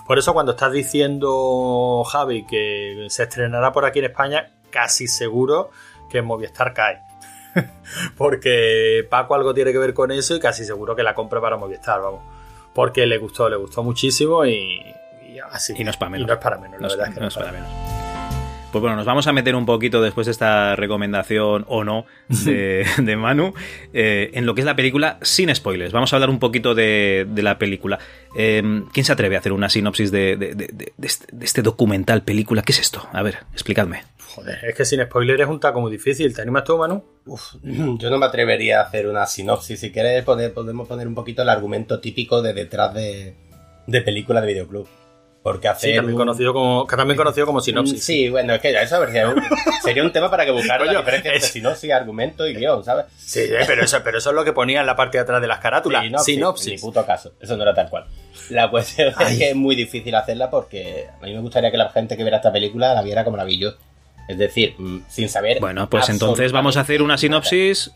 Por 0.06 0.18
eso 0.18 0.34
cuando 0.34 0.54
estás 0.54 0.72
diciendo, 0.72 2.04
Javi, 2.10 2.46
que 2.46 3.08
se 3.10 3.24
estrenará 3.24 3.72
por 3.72 3.86
aquí 3.86 4.00
en 4.00 4.06
España, 4.06 4.52
casi 4.69 5.08
seguro 5.08 5.69
que 6.10 6.22
Movistar 6.22 6.74
cae. 6.74 7.02
Porque 8.18 9.06
Paco 9.10 9.36
algo 9.36 9.54
tiene 9.54 9.72
que 9.72 9.80
ver 9.80 9.94
con 9.94 10.12
eso 10.12 10.36
y 10.36 10.40
casi 10.40 10.66
seguro 10.66 10.96
que 10.96 11.04
la 11.04 11.14
compra 11.14 11.42
para 11.42 11.58
Movistar, 11.58 12.02
vamos. 12.02 12.22
Porque 12.74 13.06
le 13.06 13.18
gustó, 13.18 13.50
le 13.50 13.56
gustó 13.56 13.84
muchísimo 13.84 14.46
y, 14.46 14.80
y 15.78 15.84
no 15.84 15.92
es 15.92 15.98
para 15.98 16.10
menos. 16.10 16.28
no 16.28 16.34
es 16.34 16.39
para 16.39 16.57
menos, 16.57 16.81
la 16.81 16.88
verdad 16.88 17.07
es 17.07 17.13
que 17.13 17.19
no, 17.19 17.28
es 17.28 17.36
para, 17.36 17.51
menos. 17.51 17.69
Pues 18.72 18.81
bueno, 18.81 18.98
nos 18.98 19.06
vamos 19.06 19.25
a 19.28 19.34
meter 19.34 19.56
un 19.56 19.66
poquito 19.66 20.01
después 20.01 20.28
de 20.28 20.31
esta 20.31 20.75
recomendación 20.75 21.63
o 21.69 21.86
no 21.86 22.06
de, 22.28 23.16
Manu 23.18 23.54
eh, 23.94 24.31
en 24.34 24.45
lo 24.45 24.56
que 24.56 24.62
es 24.62 24.66
la 24.66 24.75
película 24.75 25.18
sin 25.22 25.54
spoilers. 25.56 25.94
Vamos 25.94 26.12
a 26.12 26.18
hablar 26.18 26.30
un 26.30 26.39
poquito 26.39 26.75
de, 26.75 27.25
la 27.38 27.57
película. 27.57 27.98
Eh, 28.36 28.84
¿Quién 28.92 29.06
se 29.06 29.13
atreve 29.13 29.38
a 29.38 29.39
hacer 29.39 29.54
una 29.54 29.69
sinopsis 29.69 30.12
de, 30.12 30.34
este, 31.01 31.25
de, 31.31 31.45
este, 31.45 31.62
documental, 31.62 32.24
película? 32.24 32.62
¿Qué 32.62 32.74
es 32.74 32.80
esto? 32.80 33.07
A 33.13 33.24
ver, 33.24 33.40
explicadme. 33.54 34.04
Joder, 34.36 34.60
es 34.66 34.75
que 34.75 34.86
sin 34.86 35.01
spoilers 35.01 35.42
es 35.42 35.48
un 35.48 35.60
taco 35.62 35.80
muy 35.80 35.92
difícil. 35.92 36.36
¿Te 36.36 36.42
animas 36.42 36.66
tú, 36.66 36.78
Manu? 36.78 37.04
Uf, 37.25 37.56
yo 37.63 38.10
no 38.10 38.18
me 38.18 38.25
atrevería 38.25 38.81
a 38.81 38.83
hacer 38.83 39.07
una 39.07 39.25
sinopsis. 39.25 39.80
Si 39.80 39.92
quieres, 39.92 40.25
podemos 40.25 40.88
poner 40.88 41.07
un 41.07 41.16
poquito 41.16 41.42
el 41.42 41.50
argumento 41.50 42.01
típico 42.01 42.42
de 42.42 42.54
detrás 42.54 42.94
de, 42.94 43.33
de 43.88 44.01
película 44.01 44.42
de 44.42 44.48
videoclub. 44.48 44.88
Porque 45.44 45.68
hacer. 45.68 45.92
Sí, 45.92 45.95
también, 45.95 46.18
conocido 46.18 46.54
como, 46.54 46.86
también 46.86 47.16
conocido 47.16 47.45
como 47.45 47.62
sinopsis. 47.62 48.04
Sí, 48.04 48.30
bueno, 48.30 48.54
es 48.54 48.62
que 48.62 48.74
ya 48.74 48.81
eso 48.81 49.01
sería 49.84 50.04
un, 50.04 50.12
tema 50.12 50.30
para 50.30 50.45
que 50.45 50.51
buscar 50.51 50.81
la 50.81 50.92
diferencia 50.92 51.34
entre 51.34 51.48
sinopsis, 51.48 51.92
argumento 51.92 52.45
y 52.48 52.54
guion, 52.54 52.84
¿sabes? 52.84 53.06
Sí, 53.18 53.42
eh, 53.42 53.60
pero 53.66 53.84
eso, 53.84 54.00
pero 54.04 54.18
eso 54.18 54.30
es 54.31 54.36
lo 54.36 54.44
que 54.44 54.51
ponía 54.51 54.81
en 54.81 54.86
la 54.86 54.95
parte 54.95 55.18
de 55.18 55.22
atrás 55.24 55.39
de 55.39 55.48
las 55.48 55.60
carátulas. 55.60 56.04
sinopsis. 56.04 56.36
sinopsis. 56.36 56.72
Ni 56.74 56.78
puto 56.80 57.06
caso. 57.06 57.34
Eso 57.39 57.56
no 57.56 57.63
era 57.63 57.74
tal 57.74 57.89
cual. 57.89 58.06
La 58.50 58.69
cuestión 58.69 59.13
es 59.19 59.38
que 59.38 59.50
es 59.50 59.56
muy 59.56 59.75
difícil 59.75 60.16
hacerla 60.16 60.50
porque 60.50 61.07
a 61.22 61.25
mí 61.25 61.34
me 61.34 61.40
gustaría 61.40 61.72
que 61.72 61.78
la 61.78 61.90
gente 61.90 62.18
que 62.18 62.24
viera 62.24 62.38
esta 62.38 62.51
película 62.51 62.94
la 62.94 63.01
viera 63.01 63.24
como 63.24 63.38
la 63.38 63.44
vi 63.44 63.57
yo. 63.57 63.72
Es 64.28 64.38
decir, 64.38 64.75
mm, 64.78 65.06
sin 65.07 65.30
saber. 65.30 65.60
Bueno, 65.60 65.90
pues 65.90 66.10
entonces 66.10 66.51
vamos 66.51 66.78
a 66.78 66.81
hacer 66.81 67.01
una 67.01 67.18
sinopsis. 67.18 67.92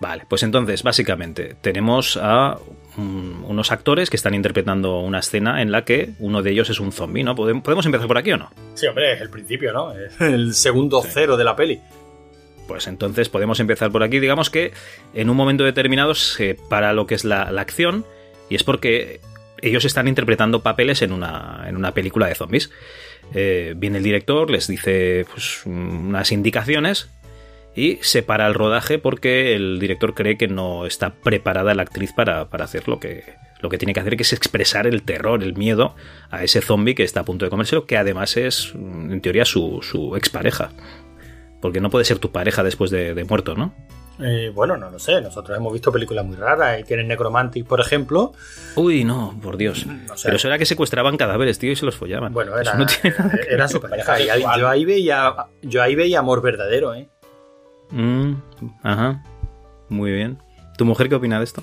Vale, 0.00 0.24
pues 0.28 0.42
entonces, 0.42 0.82
básicamente, 0.82 1.56
tenemos 1.60 2.18
a 2.20 2.58
unos 2.96 3.72
actores 3.72 4.10
que 4.10 4.16
están 4.16 4.34
interpretando 4.34 5.00
una 5.00 5.20
escena 5.20 5.62
en 5.62 5.72
la 5.72 5.84
que 5.84 6.10
uno 6.18 6.42
de 6.42 6.50
ellos 6.50 6.70
es 6.70 6.80
un 6.80 6.92
zombie, 6.92 7.24
¿no? 7.24 7.34
¿Podemos 7.34 7.86
empezar 7.86 8.06
por 8.06 8.18
aquí 8.18 8.32
o 8.32 8.36
no? 8.36 8.50
Sí, 8.74 8.86
hombre, 8.86 9.14
es 9.14 9.20
el 9.20 9.30
principio, 9.30 9.72
¿no? 9.72 9.92
Es 9.92 10.12
el 10.20 10.54
segundo 10.54 11.02
cero 11.06 11.36
de 11.36 11.44
la 11.44 11.56
peli. 11.56 11.80
Pues 12.68 12.86
entonces 12.86 13.28
podemos 13.28 13.60
empezar 13.60 13.90
por 13.90 14.02
aquí. 14.02 14.20
Digamos 14.20 14.50
que 14.50 14.72
en 15.14 15.30
un 15.30 15.36
momento 15.36 15.64
determinado 15.64 16.14
se 16.14 16.54
para 16.54 16.92
lo 16.92 17.06
que 17.06 17.14
es 17.14 17.24
la, 17.24 17.42
acción 17.42 18.04
y 18.48 18.54
es 18.54 18.64
porque 18.64 19.20
ellos 19.60 19.84
están 19.84 20.08
interpretando 20.08 20.62
papeles 20.62 21.02
en 21.02 21.12
una, 21.12 21.64
en 21.66 21.76
una 21.76 21.92
película 21.92 22.26
de 22.26 22.34
zombies. 22.34 22.70
Eh, 23.34 23.74
viene 23.76 23.98
el 23.98 24.04
director, 24.04 24.50
les 24.50 24.66
dice 24.66 25.26
pues, 25.32 25.64
unas 25.64 26.32
indicaciones 26.32 27.08
y 27.74 27.98
se 28.02 28.22
para 28.22 28.46
el 28.46 28.54
rodaje 28.54 28.98
porque 28.98 29.54
el 29.54 29.78
director 29.78 30.14
cree 30.14 30.36
que 30.36 30.48
no 30.48 30.86
está 30.86 31.14
preparada 31.14 31.74
la 31.74 31.82
actriz 31.82 32.12
para, 32.12 32.42
hacer 32.42 32.88
lo 32.88 33.00
que, 33.00 33.24
lo 33.60 33.68
que 33.68 33.78
tiene 33.78 33.94
que 33.94 34.00
hacer, 34.00 34.16
que 34.16 34.24
es 34.24 34.32
expresar 34.32 34.86
el 34.86 35.02
terror, 35.02 35.42
el 35.42 35.54
miedo 35.54 35.94
a 36.30 36.44
ese 36.44 36.60
zombie 36.60 36.94
que 36.94 37.04
está 37.04 37.20
a 37.20 37.24
punto 37.24 37.44
de 37.44 37.50
comérselo, 37.50 37.86
que 37.86 37.96
además 37.96 38.36
es, 38.36 38.72
en 38.74 39.20
teoría, 39.20 39.44
su, 39.44 39.80
su 39.82 40.16
expareja. 40.16 40.70
Porque 41.62 41.80
no 41.80 41.90
puede 41.90 42.04
ser 42.04 42.18
tu 42.18 42.32
pareja 42.32 42.62
después 42.64 42.90
de, 42.90 43.24
muerto, 43.24 43.54
¿no? 43.54 43.72
Eh, 44.20 44.50
bueno, 44.52 44.76
no 44.76 44.90
lo 44.90 44.98
sé. 44.98 45.20
Nosotros 45.20 45.56
hemos 45.56 45.72
visto 45.72 45.92
películas 45.92 46.26
muy 46.26 46.36
raras. 46.36 46.80
Y 46.80 46.82
tienen 46.82 47.06
Necromantic, 47.06 47.64
por 47.64 47.80
ejemplo. 47.80 48.32
Uy, 48.74 49.04
no, 49.04 49.38
por 49.40 49.56
Dios. 49.56 49.86
Pero 50.24 50.36
eso 50.36 50.48
era 50.48 50.58
que 50.58 50.66
secuestraban 50.66 51.16
cadáveres, 51.16 51.60
tío, 51.60 51.70
y 51.70 51.76
se 51.76 51.86
los 51.86 51.94
follaban. 51.94 52.32
Bueno, 52.32 52.58
era, 52.58 52.76
era 53.48 53.68
su 53.68 53.80
pareja. 53.80 54.18
yo, 54.18 54.68
ahí 54.68 54.84
veía, 54.84 55.34
yo 55.62 55.80
ahí 55.80 55.94
veía 55.94 56.18
amor 56.18 56.42
verdadero, 56.42 56.94
¿eh? 56.94 57.08
Mm, 57.92 58.34
ajá. 58.82 59.22
Muy 59.88 60.10
bien. 60.10 60.38
¿Tu 60.76 60.86
mujer 60.86 61.08
qué 61.08 61.14
opina 61.14 61.38
de 61.38 61.44
esto? 61.44 61.62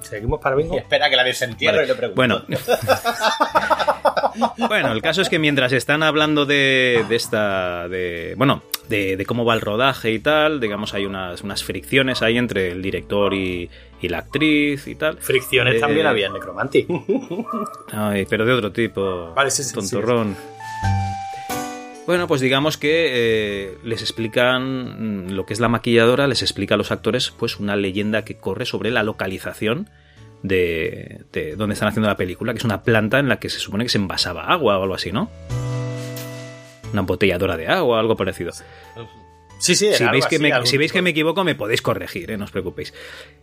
Seguimos 0.00 0.40
para 0.40 0.56
bingo. 0.56 0.76
espera 0.76 1.10
que 1.10 1.16
la 1.16 1.22
veas 1.22 1.42
en 1.42 1.54
tierra 1.54 1.84
y 1.84 1.86
le 1.86 1.94
pregunto. 1.94 2.16
Bueno. 2.16 2.42
bueno, 4.68 4.92
el 4.92 5.02
caso 5.02 5.20
es 5.20 5.28
que 5.28 5.38
mientras 5.38 5.72
están 5.72 6.02
hablando 6.02 6.46
de, 6.46 7.04
esta. 7.10 7.88
de. 7.88 8.34
Bueno, 8.36 8.62
de, 8.88 9.22
cómo 9.26 9.44
va 9.44 9.54
el 9.54 9.60
rodaje 9.60 10.12
y 10.12 10.18
tal, 10.18 10.60
digamos, 10.60 10.94
hay 10.94 11.04
unas, 11.04 11.42
unas 11.42 11.62
fricciones 11.62 12.22
ahí 12.22 12.38
entre 12.38 12.72
el 12.72 12.82
director 12.82 13.34
y, 13.34 13.68
la 14.00 14.18
actriz 14.18 14.88
y 14.88 14.94
tal. 14.94 15.18
Fricciones 15.18 15.80
también 15.80 16.06
eh, 16.06 16.08
había 16.08 16.26
en 16.26 16.32
Necromantic. 16.32 16.88
Ay, 17.92 18.26
pero 18.28 18.44
de 18.44 18.52
otro 18.52 18.72
tipo. 18.72 19.32
Vale, 19.34 19.50
sí, 19.50 19.62
sí, 19.62 19.74
Tontorrón. 19.74 20.36
Bueno, 22.06 22.26
pues 22.26 22.40
digamos 22.40 22.78
que 22.78 23.10
eh, 23.12 23.78
les 23.84 24.02
explican 24.02 25.26
mm, 25.26 25.30
lo 25.30 25.46
que 25.46 25.52
es 25.52 25.60
la 25.60 25.68
maquilladora, 25.68 26.26
les 26.26 26.42
explica 26.42 26.74
a 26.74 26.78
los 26.78 26.90
actores 26.90 27.30
pues 27.30 27.60
una 27.60 27.76
leyenda 27.76 28.24
que 28.24 28.36
corre 28.36 28.66
sobre 28.66 28.90
la 28.90 29.04
localización 29.04 29.88
de, 30.42 31.20
de 31.32 31.54
donde 31.54 31.74
están 31.74 31.88
haciendo 31.88 32.08
la 32.08 32.16
película, 32.16 32.52
que 32.52 32.58
es 32.58 32.64
una 32.64 32.82
planta 32.82 33.20
en 33.20 33.28
la 33.28 33.38
que 33.38 33.48
se 33.48 33.60
supone 33.60 33.84
que 33.84 33.90
se 33.90 33.98
envasaba 33.98 34.46
agua 34.46 34.78
o 34.78 34.82
algo 34.82 34.94
así, 34.94 35.12
¿no? 35.12 35.30
Una 36.92 37.00
embotelladora 37.00 37.56
de 37.56 37.68
agua, 37.68 38.00
algo 38.00 38.16
parecido. 38.16 38.52
Sí, 39.58 39.76
sí, 39.76 39.92
si 39.94 40.04
veis, 40.08 40.26
que 40.26 40.40
me, 40.40 40.50
si 40.66 40.76
veis 40.76 40.92
que 40.92 41.02
me 41.02 41.10
equivoco, 41.10 41.44
me 41.44 41.54
podéis 41.54 41.82
corregir, 41.82 42.32
¿eh? 42.32 42.36
no 42.36 42.44
os 42.44 42.50
preocupéis. 42.50 42.92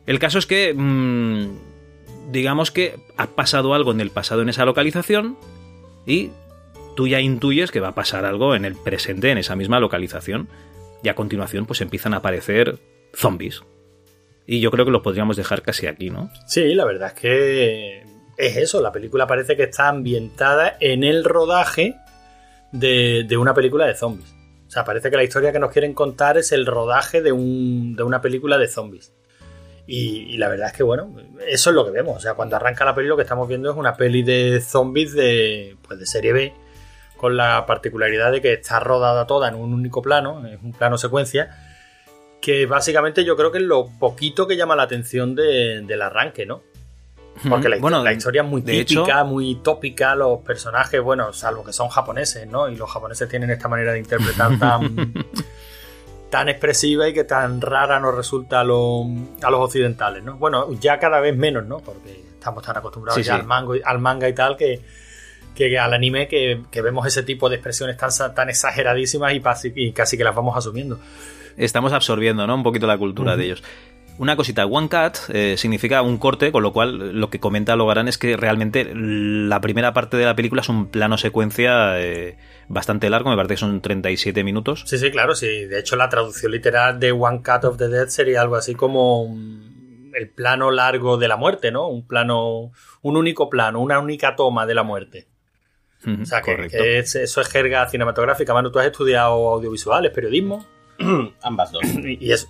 El 0.06 0.20
caso 0.20 0.38
es 0.38 0.46
que, 0.46 0.74
mm, 0.74 2.32
digamos 2.32 2.72
que 2.72 3.00
ha 3.16 3.28
pasado 3.28 3.74
algo 3.74 3.92
en 3.92 4.02
el 4.02 4.10
pasado 4.10 4.42
en 4.42 4.50
esa 4.50 4.66
localización 4.66 5.38
y 6.06 6.32
tú 7.00 7.08
ya 7.08 7.22
intuyes 7.22 7.72
que 7.72 7.80
va 7.80 7.88
a 7.88 7.96
pasar 7.96 8.26
algo 8.26 8.56
en 8.56 8.66
el 8.66 8.76
presente, 8.76 9.32
en 9.32 9.38
esa 9.38 9.56
misma 9.56 9.80
localización. 9.80 10.50
Y 11.02 11.08
a 11.08 11.16
continuación, 11.16 11.66
pues 11.66 11.80
empiezan 11.80 12.14
a 12.14 12.18
aparecer 12.18 12.78
zombies. 13.14 13.62
Y 14.46 14.60
yo 14.60 14.70
creo 14.70 14.84
que 14.84 14.92
lo 14.92 15.02
podríamos 15.02 15.38
dejar 15.38 15.62
casi 15.62 15.88
aquí, 15.88 16.10
¿no? 16.10 16.30
Sí, 16.46 16.74
la 16.74 16.84
verdad 16.84 17.14
es 17.16 17.22
que 17.22 18.04
es 18.36 18.58
eso. 18.58 18.82
La 18.82 18.92
película 18.92 19.28
parece 19.28 19.56
que 19.56 19.64
está 19.64 19.88
ambientada 19.88 20.76
en 20.82 21.06
el 21.06 21.24
rodaje 21.24 21.96
de, 22.74 23.26
una 23.40 23.54
película 23.54 23.86
de 23.86 23.96
zombies. 23.96 24.36
O 24.68 24.70
sea, 24.70 24.84
parece 24.84 25.10
que 25.10 25.16
la 25.16 25.24
historia 25.24 25.54
que 25.54 25.60
nos 25.60 25.72
quieren 25.72 25.94
contar 25.94 26.38
es 26.38 26.52
el 26.52 26.66
rodaje 26.66 27.22
de, 27.22 27.32
una 27.32 28.20
película 28.20 28.58
de 28.58 28.68
zombies. 28.68 29.14
Y, 29.88 30.34
y, 30.34 30.38
la 30.38 30.50
verdad 30.50 30.68
es 30.68 30.74
que, 30.74 30.84
bueno, 30.84 31.16
eso 31.48 31.70
es 31.70 31.76
lo 31.78 31.86
que 31.86 31.92
vemos. 31.92 32.18
O 32.18 32.20
sea, 32.20 32.34
cuando 32.34 32.58
arranca 32.58 32.84
la 32.84 32.94
peli, 32.94 33.08
lo 33.08 33.16
que 33.16 33.24
estamos 33.24 33.48
viendo 33.48 33.72
es 33.72 33.78
una 33.78 33.96
peli 33.96 34.22
de 34.22 34.60
zombies 34.60 35.14
de, 35.14 35.78
pues 35.88 35.98
de 35.98 36.06
serie 36.06 36.34
B 36.34 36.54
con 37.20 37.36
la 37.36 37.66
particularidad 37.66 38.32
de 38.32 38.42
que 38.42 38.54
está 38.54 38.80
rodada 38.80 39.28
toda 39.28 39.50
en 39.50 39.56
un 39.56 39.74
único 39.74 40.02
plano, 40.02 40.48
es 40.48 40.58
un 40.64 40.72
plano 40.72 40.98
secuencia, 40.98 41.50
que 42.40 42.66
básicamente 42.66 43.26
yo 43.26 43.36
creo 43.36 43.52
que 43.52 43.58
es 43.58 43.66
lo 43.66 43.88
poquito 44.00 44.48
que 44.48 44.56
llama 44.56 44.78
la 44.78 44.84
atención 44.84 45.36
del 45.36 46.02
arranque, 46.02 46.46
¿no? 46.46 46.64
Porque 47.50 47.68
la, 47.68 47.78
bueno, 47.78 48.02
la 48.04 48.14
historia 48.14 48.42
es 48.42 48.48
muy 48.48 48.62
típica, 48.62 49.26
muy 49.26 49.56
tópica, 49.56 50.16
los 50.16 50.40
personajes, 50.40 51.02
bueno, 51.02 51.34
salvo 51.34 51.66
que 51.66 51.74
son 51.74 51.90
japoneses, 51.90 52.48
¿no? 52.48 52.70
Y 52.70 52.78
los 52.78 52.90
japoneses 52.90 53.28
tienen 53.28 53.50
esta 53.50 53.68
manera 53.68 53.92
de 53.92 54.00
interpretar 54.00 54.58
tan, 54.58 55.14
tan 56.30 56.48
expresiva 56.48 57.08
y 57.10 57.14
que 57.14 57.26
tan 57.26 57.60
rara 57.60 58.00
nos 58.00 58.16
resulta 58.16 58.62
a, 58.62 58.64
los, 58.64 59.06
a 59.42 59.50
los 59.50 59.60
occidentales, 59.60 60.24
¿no? 60.24 60.38
Bueno, 60.38 60.72
ya 60.80 61.00
cada 61.00 61.20
vez 61.20 61.36
menos, 61.36 61.66
¿no? 61.66 61.80
Porque 61.80 62.24
estamos 62.34 62.64
tan 62.64 62.78
acostumbrados 62.78 63.22
Sí, 63.22 63.28
ya 63.28 63.36
sí. 63.36 63.42
Al, 63.42 63.46
mango, 63.46 63.74
al 63.84 64.00
manga 64.00 64.30
y 64.30 64.34
tal 64.34 64.56
que, 64.56 64.82
que 65.68 65.78
al 65.78 65.94
anime 65.94 66.28
que, 66.28 66.62
que 66.72 66.82
vemos 66.82 67.06
ese 67.06 67.24
tipo 67.24 67.50
de 67.50 67.56
expresiones 67.58 67.98
tan, 67.98 68.10
tan 68.34 68.50
exageradísimas 68.50 69.34
y, 69.34 69.40
pasi- 69.42 69.74
y 69.76 69.92
casi 69.92 70.18
que 70.18 70.24
las 70.24 70.34
vamos 70.36 70.56
asumiendo. 70.58 71.00
Estamos 71.58 71.92
absorbiendo, 71.92 72.48
¿no? 72.48 72.56
Un 72.56 72.64
poquito 72.64 72.88
la 72.88 72.98
cultura 72.98 73.36
de 73.36 73.46
ellos. 73.46 73.64
Una 74.18 74.36
cosita, 74.36 74.66
one 74.66 74.90
cut 74.90 75.18
eh, 75.30 75.56
significa 75.58 76.02
un 76.02 76.18
corte, 76.18 76.52
con 76.52 76.62
lo 76.62 76.74
cual 76.74 77.18
lo 77.20 77.30
que 77.30 77.40
comenta 77.40 77.76
Logarán 77.78 78.08
es 78.10 78.18
que 78.18 78.36
realmente 78.36 78.90
la 78.94 79.62
primera 79.62 79.94
parte 79.94 80.18
de 80.18 80.26
la 80.26 80.36
película 80.36 80.62
es 80.62 80.68
un 80.68 80.88
plano 80.88 81.18
secuencia 81.18 82.00
eh, 82.02 82.38
bastante 82.68 83.10
largo, 83.10 83.30
me 83.30 83.38
parece 83.38 83.54
que 83.54 83.60
son 83.62 83.80
37 83.82 84.44
minutos. 84.44 84.84
Sí, 84.86 84.98
sí, 84.98 85.10
claro, 85.10 85.36
sí. 85.36 85.66
De 85.66 85.80
hecho, 85.80 85.96
la 85.96 86.10
traducción 86.10 86.52
literal 86.52 87.00
de 87.00 87.14
One 87.14 87.38
Cut 87.44 87.64
of 87.64 87.78
the 87.78 87.88
Dead 87.88 88.08
sería 88.08 88.42
algo 88.42 88.56
así 88.58 88.76
como 88.76 89.34
el 90.14 90.30
plano 90.30 90.70
largo 90.72 91.18
de 91.18 91.28
la 91.30 91.38
muerte, 91.38 91.72
¿no? 91.72 91.88
Un 91.88 92.06
plano, 92.06 92.72
un 93.02 93.16
único 93.16 93.50
plano, 93.50 93.80
una 93.80 94.00
única 94.00 94.36
toma 94.36 94.66
de 94.66 94.74
la 94.76 94.84
muerte. 94.84 95.28
O 96.06 96.26
sea, 96.26 96.42
que, 96.42 96.52
Correcto. 96.56 96.78
que 96.78 97.00
es- 97.00 97.16
eso 97.16 97.42
es 97.42 97.48
jerga 97.50 97.88
cinematográfica. 97.90 98.54
Manu, 98.54 98.72
tú 98.72 98.80
has 98.80 98.86
estudiado 98.86 99.50
audiovisuales, 99.50 100.12
periodismo, 100.12 100.66
Ambas 101.42 101.72
dos. 101.72 101.84
y, 101.84 102.26
y 102.26 102.32
es 102.32 102.48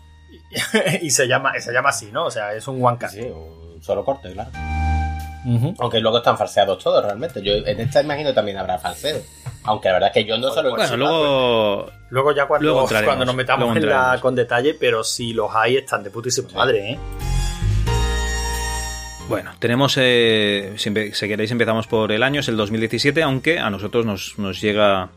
y 1.01 1.09
se 1.11 1.27
llama, 1.27 1.53
se 1.59 1.71
llama 1.73 1.89
así, 1.89 2.11
¿no? 2.11 2.25
O 2.25 2.31
sea, 2.31 2.53
es 2.53 2.67
un 2.67 2.83
One 2.83 2.97
Cut. 2.99 3.09
Sí, 3.09 3.21
un 3.21 3.81
solo 3.81 4.03
corte, 4.03 4.31
claro. 4.33 4.51
Aunque 5.79 5.99
luego 5.99 6.17
están 6.17 6.37
falseados 6.37 6.83
todos, 6.83 7.03
realmente. 7.03 7.41
Yo 7.41 7.53
en 7.53 7.79
esta 7.79 8.01
imagino 8.01 8.33
también 8.33 8.57
habrá 8.57 8.77
falseo. 8.77 9.19
Aunque 9.63 9.87
la 9.87 9.93
verdad 9.95 10.09
es 10.09 10.13
que 10.13 10.25
yo 10.25 10.37
no 10.37 10.51
solo 10.51 10.71
Bueno, 10.71 10.97
luego 10.97 11.91
Luego 12.09 12.33
ya 12.33 12.45
cuando, 12.47 12.85
cuando 13.05 13.25
nos 13.25 13.35
metamos 13.35 13.75
en 13.75 13.87
la, 13.87 14.19
con 14.21 14.35
detalle, 14.35 14.75
pero 14.79 15.03
si 15.03 15.33
los 15.33 15.49
hay 15.55 15.77
están 15.77 16.03
de 16.03 16.11
putísima 16.11 16.49
Sí. 16.49 16.55
madre, 16.55 16.91
¿eh? 16.91 16.99
Bueno, 19.29 19.51
tenemos, 19.59 19.95
eh, 19.99 20.73
si, 20.77 20.91
queréis 21.27 21.51
empezamos 21.51 21.85
por 21.85 22.11
el 22.11 22.23
año, 22.23 22.39
es 22.39 22.47
el 22.47 22.57
2017, 22.57 23.21
aunque 23.21 23.59
a 23.59 23.69
nosotros 23.69 24.03
nos, 24.05 24.39
nos 24.39 24.59
llega 24.59 25.09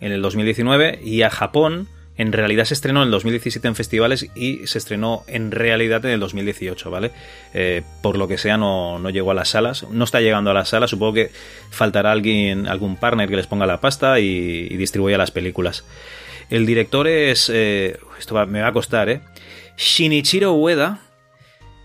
en 0.00 0.10
el 0.10 0.20
2019 0.22 0.98
y 1.04 1.22
a 1.22 1.30
Japón 1.30 1.86
en 2.16 2.32
realidad 2.32 2.64
se 2.64 2.74
estrenó 2.74 3.00
en 3.00 3.06
el 3.06 3.10
2017 3.12 3.68
en 3.68 3.76
festivales 3.76 4.28
y 4.34 4.66
se 4.66 4.76
estrenó 4.76 5.22
en 5.28 5.52
realidad 5.52 6.04
en 6.04 6.10
el 6.10 6.20
2018, 6.20 6.90
¿vale? 6.90 7.12
Eh, 7.54 7.82
por 8.02 8.18
lo 8.18 8.26
que 8.26 8.38
sea 8.38 8.56
no, 8.56 8.98
no 8.98 9.08
llegó 9.08 9.30
a 9.30 9.34
las 9.34 9.50
salas, 9.50 9.86
no 9.88 10.02
está 10.04 10.20
llegando 10.20 10.50
a 10.50 10.54
las 10.54 10.70
salas, 10.70 10.90
supongo 10.90 11.14
que 11.14 11.30
faltará 11.70 12.10
alguien, 12.10 12.66
algún 12.66 12.96
partner 12.96 13.28
que 13.28 13.36
les 13.36 13.46
ponga 13.46 13.66
la 13.66 13.80
pasta 13.80 14.18
y, 14.18 14.66
y 14.68 14.76
distribuya 14.76 15.16
las 15.16 15.30
películas. 15.30 15.84
El 16.50 16.66
director 16.66 17.06
es, 17.06 17.48
eh, 17.54 17.98
esto 18.18 18.34
va- 18.34 18.46
me 18.46 18.60
va 18.60 18.68
a 18.68 18.72
costar, 18.72 19.08
¿eh? 19.08 19.20
Shinichiro 19.78 20.52
Ueda, 20.54 21.00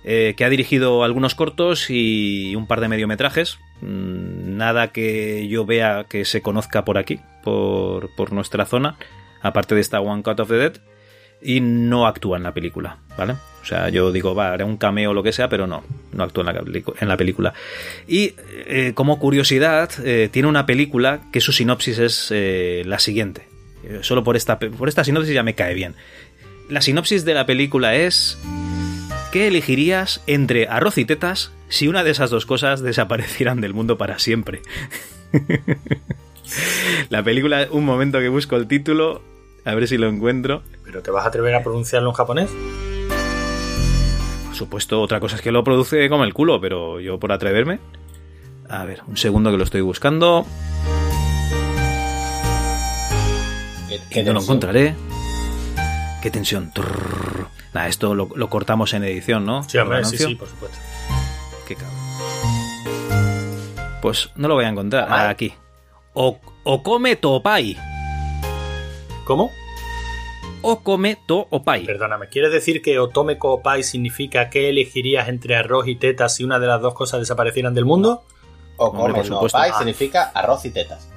eh, 0.08 0.36
que 0.38 0.46
ha 0.46 0.50
dirigido 0.50 1.04
algunos 1.04 1.34
cortos 1.34 1.90
y 1.90 2.56
un 2.56 2.68
par 2.68 2.80
de 2.80 2.88
mediometrajes. 2.88 3.58
Mm, 3.82 4.56
Nada 4.56 4.90
que 4.90 5.48
yo 5.48 5.66
vea 5.66 6.06
que 6.08 6.26
se 6.26 6.42
conozca 6.42 6.86
por 6.86 7.00
aquí, 7.00 7.20
por, 7.44 8.16
por 8.16 8.32
nuestra 8.32 8.66
zona, 8.66 8.98
aparte 9.42 9.74
de 9.74 9.82
esta 9.82 10.00
One 10.00 10.22
Cut 10.22 10.40
of 10.40 10.50
the 10.50 10.56
Dead. 10.56 10.74
Y 11.42 11.60
no 11.60 12.08
actúa 12.08 12.38
en 12.38 12.44
la 12.44 12.54
película, 12.54 13.00
¿vale? 13.18 13.34
O 13.62 13.66
sea, 13.66 13.90
yo 13.90 14.12
digo, 14.12 14.34
va, 14.34 14.54
haré 14.54 14.64
un 14.64 14.78
cameo 14.78 15.12
o 15.12 15.14
lo 15.14 15.22
que 15.22 15.34
sea, 15.34 15.50
pero 15.50 15.68
no, 15.68 15.84
no 16.14 16.24
actúa 16.24 16.50
en 16.50 16.56
la, 16.56 16.82
en 17.00 17.08
la 17.08 17.18
película. 17.18 17.54
Y 18.08 18.36
eh, 18.68 18.94
como 18.96 19.20
curiosidad, 19.20 19.90
eh, 20.04 20.30
tiene 20.32 20.48
una 20.48 20.66
película 20.66 21.22
que 21.34 21.42
su 21.42 21.52
sinopsis 21.52 22.00
es 22.00 22.34
la 22.86 23.00
siguiente. 23.00 23.48
Solo 24.02 24.24
por 24.24 24.36
esta, 24.36 24.58
por 24.60 24.88
esta 24.88 25.04
sinopsis 25.04 25.34
ya 25.34 25.44
me 25.44 25.56
cae 25.56 25.74
bien. 25.74 25.96
La 26.70 26.82
sinopsis 26.82 27.26
de 27.26 27.34
la 27.34 27.46
película 27.46 27.96
es... 27.96 28.40
¿Qué 29.36 29.48
elegirías 29.48 30.24
entre 30.28 30.70
arroz 30.70 30.98
y 30.98 31.04
tetas 31.04 31.52
si 31.68 31.90
una 31.90 32.06
de 32.06 32.12
esas 32.12 32.30
dos 32.30 32.46
cosas 32.46 32.80
desaparecieran 32.80 33.60
del 33.60 33.74
mundo 33.74 33.98
para 33.98 34.18
siempre? 34.18 34.62
La 37.10 37.22
película, 37.22 37.68
un 37.70 37.84
momento 37.84 38.20
que 38.20 38.30
busco 38.30 38.56
el 38.56 38.66
título, 38.66 39.22
a 39.66 39.76
ver 39.76 39.90
si 39.90 39.98
lo 39.98 40.08
encuentro. 40.08 40.64
¿Pero 40.86 41.02
te 41.02 41.12
vas 41.12 41.26
a 41.26 41.28
atrever 41.28 41.54
a 41.54 41.62
pronunciarlo 41.64 42.12
en 42.12 42.16
japonés? 42.16 42.50
Por 44.46 44.56
supuesto, 44.56 45.02
otra 45.02 45.20
cosa 45.20 45.36
es 45.36 45.42
que 45.42 45.52
lo 45.52 45.66
produce 45.66 46.08
como 46.08 46.24
el 46.24 46.34
culo, 46.34 46.62
pero 46.62 47.02
yo 47.02 47.20
por 47.20 47.34
atreverme. 47.34 47.80
A 48.70 48.86
ver, 48.86 49.02
un 49.06 49.18
segundo 49.18 49.52
que 49.52 49.58
lo 49.58 49.66
estoy 49.66 49.82
buscando. 49.82 50.46
¿Qué- 53.90 53.96
Y 53.96 54.00
qué 54.10 54.24
no 54.24 54.32
lo 54.32 54.40
encontraré. 54.42 54.96
Qué 56.22 56.32
tensión. 56.32 56.72
Trrr. 56.74 57.25
Nada, 57.76 57.88
esto 57.90 58.16
lo, 58.16 58.30
lo 58.36 58.50
cortamos 58.50 58.94
en 58.94 59.04
edición, 59.04 59.46
¿no? 59.46 59.62
Sí, 59.64 59.78
hombre, 59.78 60.00
¿Lo 60.00 60.06
sí, 60.06 60.18
sí, 60.18 60.36
por 60.36 60.48
supuesto. 60.48 60.78
Qué 61.68 61.76
cabrón. 61.76 61.94
Pues 64.02 64.32
no 64.36 64.48
lo 64.48 64.54
voy 64.56 64.64
a 64.64 64.70
encontrar. 64.70 65.06
Tomai. 65.08 65.28
Aquí. 65.28 65.54
O, 66.14 66.40
Okome 66.64 67.18
Topai. 67.18 67.78
¿Cómo? 69.26 69.52
Okome 70.62 71.18
to 71.28 71.48
opai. 71.52 71.86
Perdóname, 71.86 72.30
¿quieres 72.30 72.52
decir 72.52 72.82
que 72.82 72.98
Otome 72.98 73.38
Kopai 73.38 73.84
significa 73.84 74.50
que 74.50 74.70
elegirías 74.70 75.28
entre 75.28 75.56
arroz 75.56 75.88
y 75.88 75.96
tetas 75.96 76.34
si 76.36 76.44
una 76.44 76.58
de 76.60 76.66
las 76.68 76.82
dos 76.82 76.94
cosas 76.96 77.20
desaparecieran 77.20 77.76
del 77.76 77.86
mundo? 77.86 78.24
O 78.78 78.92
come 78.92 79.14
por 79.14 79.30
no 79.30 79.36
supuesto. 79.36 79.58
pai 79.58 79.72
Ah. 79.74 79.78
significa 79.78 80.32
arroz 80.34 80.64
y 80.66 80.72
tetas. 80.72 81.08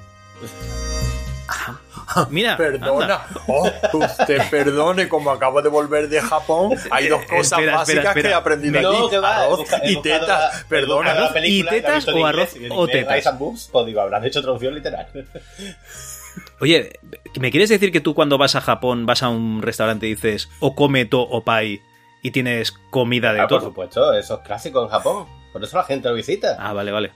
Mira, 2.30 2.54
anda. 2.54 3.26
Oh, 3.46 3.70
usted 3.92 4.42
perdone, 4.50 5.08
como 5.08 5.30
acabo 5.30 5.60
de 5.62 5.68
volver 5.68 6.08
de 6.08 6.20
Japón, 6.20 6.72
hay 6.90 7.08
dos 7.08 7.22
cosas 7.24 7.58
Espera, 7.58 7.76
básicas 7.76 8.04
espera, 8.04 8.10
espera. 8.10 8.28
que 8.28 8.32
he 8.32 8.34
aprendido 8.34 8.80
No, 8.82 8.98
aquí. 8.98 9.10
que 9.10 9.18
va, 9.18 9.36
arroz 9.44 9.58
busca- 9.60 9.80
y 9.84 10.02
tetas, 10.02 10.64
perdona. 10.68 11.10
¿Arroz 11.12 11.30
y 11.44 11.64
tetas 11.64 12.08
o 12.08 12.26
arroz 12.26 12.54
o 12.70 12.86
tetas? 12.88 13.38
Boobs, 13.38 13.68
pues 13.72 13.86
digo, 13.86 14.00
habrán 14.00 14.24
hecho 14.24 14.40
traducción 14.42 14.74
literal. 14.74 15.06
Oye, 16.60 16.98
¿me 17.40 17.50
quieres 17.50 17.68
decir 17.68 17.90
que 17.92 18.00
tú 18.00 18.14
cuando 18.14 18.38
vas 18.38 18.54
a 18.56 18.60
Japón 18.60 19.06
vas 19.06 19.22
a 19.22 19.28
un 19.28 19.60
restaurante 19.62 20.06
y 20.06 20.14
dices 20.14 20.48
Okome 20.60 21.04
to 21.04 21.20
opai 21.20 21.82
y 22.22 22.30
tienes 22.30 22.72
comida 22.90 23.32
de 23.32 23.40
Ah, 23.40 23.48
por 23.48 23.58
todo? 23.58 23.68
supuesto, 23.70 24.12
eso 24.12 24.34
es 24.34 24.40
clásico 24.46 24.82
en 24.82 24.88
Japón. 24.88 25.26
Por 25.52 25.62
eso 25.64 25.76
la 25.76 25.84
gente 25.84 26.08
lo 26.08 26.14
visita. 26.14 26.56
Ah, 26.58 26.72
vale, 26.72 26.90
vale. 26.92 27.12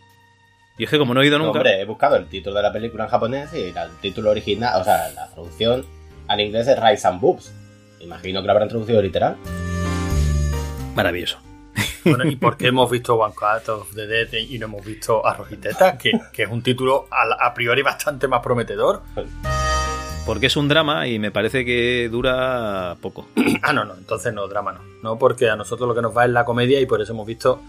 Y 0.79 0.85
es 0.85 0.91
que 0.91 0.99
como 0.99 1.13
no 1.15 1.21
he 1.23 1.27
ido 1.27 1.39
No, 1.39 1.47
nunca. 1.47 1.59
hombre, 1.59 1.81
he 1.81 1.85
buscado 1.85 2.17
el 2.17 2.27
título 2.29 2.57
de 2.57 2.63
la 2.63 2.73
película 2.73 3.05
en 3.05 3.11
japonés 3.11 3.53
y 3.55 3.61
el 3.65 3.75
título 4.01 4.31
original, 4.31 4.81
o 4.81 4.85
sea, 4.85 5.11
la 5.11 5.29
traducción 5.29 5.85
al 6.29 6.41
inglés 6.41 6.67
es 6.69 6.81
Rice 6.83 7.07
and 7.07 7.21
Boobs. 7.21 7.53
Imagino 8.01 8.41
que 8.41 8.47
lo 8.47 8.53
habrán 8.53 8.69
traducido 8.69 9.01
literal. 9.03 9.37
Maravilloso. 10.95 11.39
Bueno, 12.05 12.25
¿y 12.27 12.35
por 12.37 12.57
qué 12.57 12.67
hemos 12.69 12.91
visto 12.91 13.15
One 13.15 13.33
Cut 13.35 13.69
of 13.69 13.95
the 13.95 14.07
Dead 14.09 14.33
y 14.33 14.59
no 14.59 14.67
hemos 14.67 14.85
visto 14.85 15.25
Arroz 15.25 15.53
y 15.53 15.57
Tetas? 15.57 15.97
Que, 15.99 16.11
que 16.33 16.43
es 16.43 16.49
un 16.51 16.61
título 16.63 17.07
a, 17.11 17.47
a 17.47 17.55
priori 17.55 17.83
bastante 17.83 18.27
más 18.27 18.41
prometedor. 18.43 19.03
Porque 20.27 20.47
es 20.47 20.57
un 20.57 20.67
drama 20.69 21.07
y 21.07 21.19
me 21.21 21.31
parece 21.31 21.65
que 21.65 22.09
dura 22.11 22.97
poco. 23.01 23.29
Ah, 23.63 23.73
no, 23.73 23.85
no, 23.85 23.95
entonces 23.95 24.35
no, 24.35 24.49
drama 24.49 24.73
no. 24.73 24.81
No, 25.03 25.19
porque 25.19 25.49
a 25.49 25.55
nosotros 25.57 25.89
lo 25.89 25.95
que 25.95 26.03
nos 26.03 26.17
va 26.17 26.25
es 26.25 26.31
la 26.33 26.45
comedia 26.45 26.81
y 26.81 26.87
por 26.87 27.01
eso 27.01 27.13
hemos 27.13 27.27
visto 27.27 27.61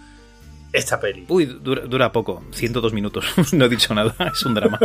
esta 0.74 1.00
peli. 1.00 1.26
Uy, 1.30 1.46
dura, 1.46 1.84
dura 1.84 2.12
poco. 2.12 2.44
102 2.52 2.92
minutos. 2.94 3.26
no 3.54 3.66
he 3.66 3.70
dicho 3.70 3.94
nada. 3.94 4.16
Es 4.34 4.44
un 4.44 4.56
drama. 4.56 4.80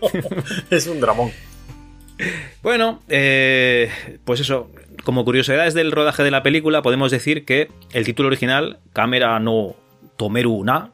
Es 0.70 0.86
un 0.86 1.00
dramón. 1.00 1.32
Bueno, 2.62 3.02
eh, 3.08 3.90
pues 4.24 4.40
eso, 4.40 4.70
como 5.02 5.24
curiosidades 5.24 5.74
del 5.74 5.90
rodaje 5.90 6.22
de 6.22 6.30
la 6.30 6.42
película, 6.44 6.80
podemos 6.80 7.10
decir 7.10 7.44
que 7.44 7.68
el 7.92 8.04
título 8.04 8.28
original, 8.28 8.78
Camera 8.92 9.38
no 9.40 9.74
Tomeru 10.16 10.64
na, 10.64 10.92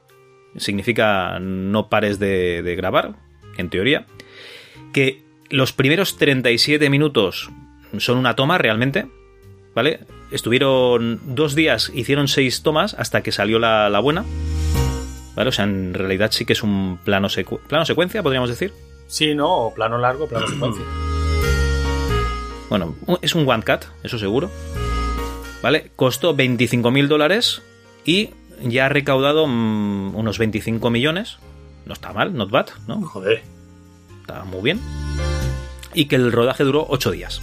significa 0.57 1.39
no 1.39 1.89
pares 1.91 2.19
de, 2.19 2.63
de 2.63 2.75
grabar, 2.75 3.15
en 3.59 3.69
teoría, 3.69 4.07
que 4.95 5.23
los 5.51 5.73
primeros 5.73 6.17
37 6.17 6.89
minutos 6.89 7.51
son 7.99 8.17
una 8.17 8.35
toma 8.35 8.57
realmente, 8.57 9.07
¿vale? 9.75 10.01
Estuvieron 10.31 11.21
dos 11.25 11.55
días, 11.55 11.91
hicieron 11.95 12.29
seis 12.29 12.63
tomas 12.63 12.95
hasta 12.95 13.23
que 13.23 13.33
salió 13.33 13.59
la, 13.59 13.89
la 13.91 13.99
buena, 14.01 14.25
¿vale? 15.35 15.49
O 15.49 15.53
sea, 15.53 15.65
en 15.65 15.93
realidad 15.95 16.31
sí 16.33 16.45
que 16.45 16.53
es 16.53 16.63
un 16.63 16.99
plano, 17.05 17.29
secu- 17.29 17.61
plano 17.61 17.85
secuencia, 17.85 18.23
podríamos 18.23 18.49
decir. 18.49 18.73
Sí, 19.09 19.35
¿no? 19.35 19.53
O 19.53 19.75
plano 19.75 19.99
largo, 19.99 20.29
plano 20.29 20.47
secuencia. 20.49 20.85
Bueno, 22.69 22.95
es 23.23 23.35
un 23.35 23.49
one 23.49 23.65
cut, 23.65 23.85
eso 24.05 24.19
seguro. 24.19 24.51
¿Vale? 25.63 25.91
Costó 25.97 26.35
25.000 26.37 27.09
dólares 27.09 27.61
y 28.05 28.31
ya 28.63 28.87
ha 28.87 28.89
recaudado 28.89 29.47
mm, 29.47 30.15
unos 30.15 30.39
25 30.39 30.89
millones. 30.91 31.39
No 31.87 31.93
está 31.93 32.13
mal, 32.13 32.35
not 32.35 32.51
bad, 32.51 32.69
¿no? 32.87 33.03
Joder. 33.03 33.43
Está 34.21 34.45
muy 34.45 34.63
bien. 34.63 34.81
Y 35.93 36.05
que 36.07 36.15
el 36.17 36.31
rodaje 36.31 36.63
duró 36.63 36.87
8 36.89 37.11
días. 37.11 37.43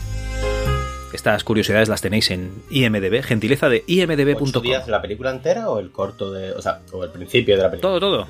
Estas 1.18 1.44
curiosidades 1.44 1.90
las 1.90 2.00
tenéis 2.00 2.30
en 2.30 2.52
IMDB, 2.70 3.24
gentileza 3.24 3.70
de 3.70 3.78
¿Ocho 3.78 3.84
imdb.com. 3.88 4.62
días 4.62 4.88
la 4.88 5.02
película 5.02 5.32
entera 5.32 5.68
o 5.68 5.80
el 5.80 5.92
corto 5.92 6.32
de. 6.32 6.52
O 6.52 6.62
sea, 6.62 6.82
o 6.94 7.04
el 7.04 7.10
principio 7.10 7.58
de 7.58 7.64
la 7.64 7.72
película? 7.72 7.90
Todo, 7.94 8.00
todo. 8.00 8.28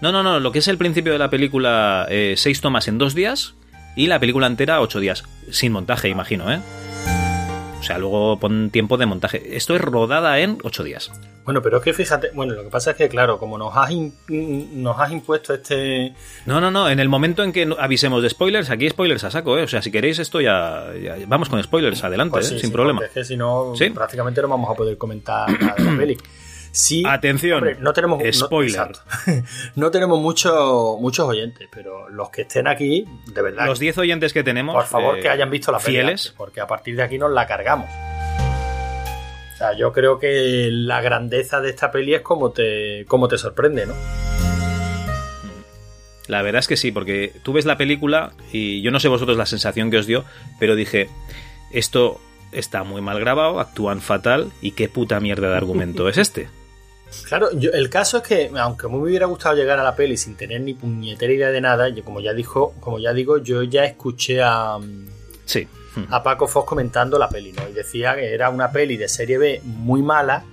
No, 0.00 0.10
no, 0.10 0.22
no, 0.22 0.40
lo 0.40 0.50
que 0.50 0.60
es 0.60 0.68
el 0.68 0.78
principio 0.78 1.12
de 1.12 1.18
la 1.18 1.28
película, 1.28 2.08
6 2.08 2.60
tomas 2.62 2.88
en 2.88 2.96
2 2.96 3.14
días 3.14 3.56
y 3.94 4.06
la 4.06 4.18
película 4.18 4.46
entera 4.46 4.80
8 4.80 5.00
días. 5.00 5.24
Sin 5.50 5.72
montaje, 5.72 6.08
imagino, 6.08 6.50
¿eh? 6.50 6.60
Sea, 7.84 7.98
luego 7.98 8.38
pon 8.38 8.70
tiempo 8.70 8.96
de 8.96 9.06
montaje. 9.06 9.56
Esto 9.56 9.74
es 9.76 9.80
rodada 9.80 10.38
en 10.40 10.58
8 10.62 10.82
días. 10.82 11.12
Bueno, 11.44 11.60
pero 11.60 11.78
es 11.78 11.82
que 11.84 11.92
fíjate, 11.92 12.30
bueno, 12.34 12.54
lo 12.54 12.64
que 12.64 12.70
pasa 12.70 12.92
es 12.92 12.96
que, 12.96 13.08
claro, 13.08 13.38
como 13.38 13.58
nos 13.58 13.76
has, 13.76 13.90
nos 14.28 14.98
has 14.98 15.12
impuesto 15.12 15.54
este... 15.54 16.14
No, 16.46 16.60
no, 16.60 16.70
no, 16.70 16.88
en 16.88 17.00
el 17.00 17.08
momento 17.08 17.42
en 17.42 17.52
que 17.52 17.68
avisemos 17.78 18.22
de 18.22 18.30
spoilers, 18.30 18.70
aquí 18.70 18.88
spoilers 18.88 19.24
a 19.24 19.30
saco, 19.30 19.58
¿eh? 19.58 19.64
O 19.64 19.68
sea, 19.68 19.82
si 19.82 19.90
queréis 19.90 20.18
esto 20.18 20.40
ya, 20.40 20.86
vamos 21.26 21.48
con 21.48 21.62
spoilers, 21.62 22.02
adelante, 22.02 22.32
pues 22.32 22.50
¿eh? 22.50 22.58
sin 22.58 22.72
problema. 22.72 23.04
Es 23.04 23.10
que 23.10 23.24
si 23.24 23.36
no, 23.36 23.74
prácticamente 23.94 24.40
no 24.40 24.48
vamos 24.48 24.70
a 24.70 24.74
poder 24.74 24.96
comentar 24.96 25.50
nada 25.60 25.74
de 25.76 25.84
la 25.84 25.96
peli. 25.98 26.16
Sí, 26.74 27.04
Atención, 27.06 27.64
no 27.78 27.92
tenemos 27.92 28.20
spoiler. 28.32 28.90
No, 29.76 29.92
tenemos 29.92 30.18
muchos 30.18 31.00
muchos 31.00 31.28
oyentes, 31.28 31.68
pero 31.72 32.08
los 32.08 32.30
que 32.30 32.42
estén 32.42 32.66
aquí, 32.66 33.06
de 33.32 33.42
verdad. 33.42 33.66
Los 33.66 33.78
10 33.78 33.98
oyentes 33.98 34.32
que 34.32 34.42
tenemos, 34.42 34.74
por 34.74 34.84
favor, 34.84 35.20
que 35.20 35.28
eh, 35.28 35.30
hayan 35.30 35.50
visto 35.50 35.70
la 35.70 35.78
fieles, 35.78 36.34
porque 36.36 36.60
a 36.60 36.66
partir 36.66 36.96
de 36.96 37.04
aquí 37.04 37.16
nos 37.16 37.30
la 37.30 37.46
cargamos. 37.46 37.88
O 37.88 39.56
sea, 39.56 39.72
yo 39.78 39.92
creo 39.92 40.18
que 40.18 40.68
la 40.72 41.00
grandeza 41.00 41.60
de 41.60 41.70
esta 41.70 41.92
peli 41.92 42.14
es 42.14 42.22
como 42.22 42.50
te, 42.50 43.04
como 43.06 43.28
te 43.28 43.38
sorprende, 43.38 43.86
¿no? 43.86 43.94
La 46.26 46.42
verdad 46.42 46.58
es 46.58 46.66
que 46.66 46.76
sí, 46.76 46.90
porque 46.90 47.32
tú 47.44 47.52
ves 47.52 47.66
la 47.66 47.76
película 47.76 48.32
y 48.50 48.82
yo 48.82 48.90
no 48.90 48.98
sé 48.98 49.06
vosotros 49.06 49.36
la 49.36 49.46
sensación 49.46 49.92
que 49.92 49.98
os 49.98 50.08
dio, 50.08 50.24
pero 50.58 50.74
dije, 50.74 51.08
esto 51.70 52.20
está 52.50 52.82
muy 52.82 53.00
mal 53.00 53.20
grabado, 53.20 53.60
actúan 53.60 54.00
fatal 54.00 54.50
y 54.60 54.72
qué 54.72 54.88
puta 54.88 55.20
mierda 55.20 55.50
de 55.50 55.56
argumento 55.56 56.08
es 56.08 56.18
este. 56.18 56.48
Claro, 57.24 57.48
el 57.50 57.90
caso 57.90 58.18
es 58.18 58.22
que, 58.22 58.50
aunque 58.56 58.88
me 58.88 58.96
hubiera 58.96 59.26
gustado 59.26 59.54
llegar 59.54 59.78
a 59.78 59.82
la 59.82 59.96
peli 59.96 60.16
sin 60.16 60.36
tener 60.36 60.60
ni 60.60 60.74
puñetera 60.74 61.32
idea 61.32 61.50
de 61.50 61.60
nada, 61.60 61.88
yo 61.88 62.04
como 62.04 62.20
ya 62.20 62.32
dijo, 62.32 62.74
como 62.80 62.98
ya 62.98 63.12
digo, 63.12 63.38
yo 63.38 63.62
ya 63.62 63.84
escuché 63.84 64.42
a, 64.42 64.78
sí. 65.44 65.66
a 66.10 66.22
Paco 66.22 66.46
Fox 66.46 66.68
comentando 66.68 67.18
la 67.18 67.28
peli, 67.28 67.52
¿no? 67.52 67.68
Y 67.68 67.72
decía 67.72 68.14
que 68.14 68.34
era 68.34 68.50
una 68.50 68.70
peli 68.70 68.96
de 68.96 69.08
serie 69.08 69.38
B 69.38 69.60
muy 69.64 70.02
mala 70.02 70.44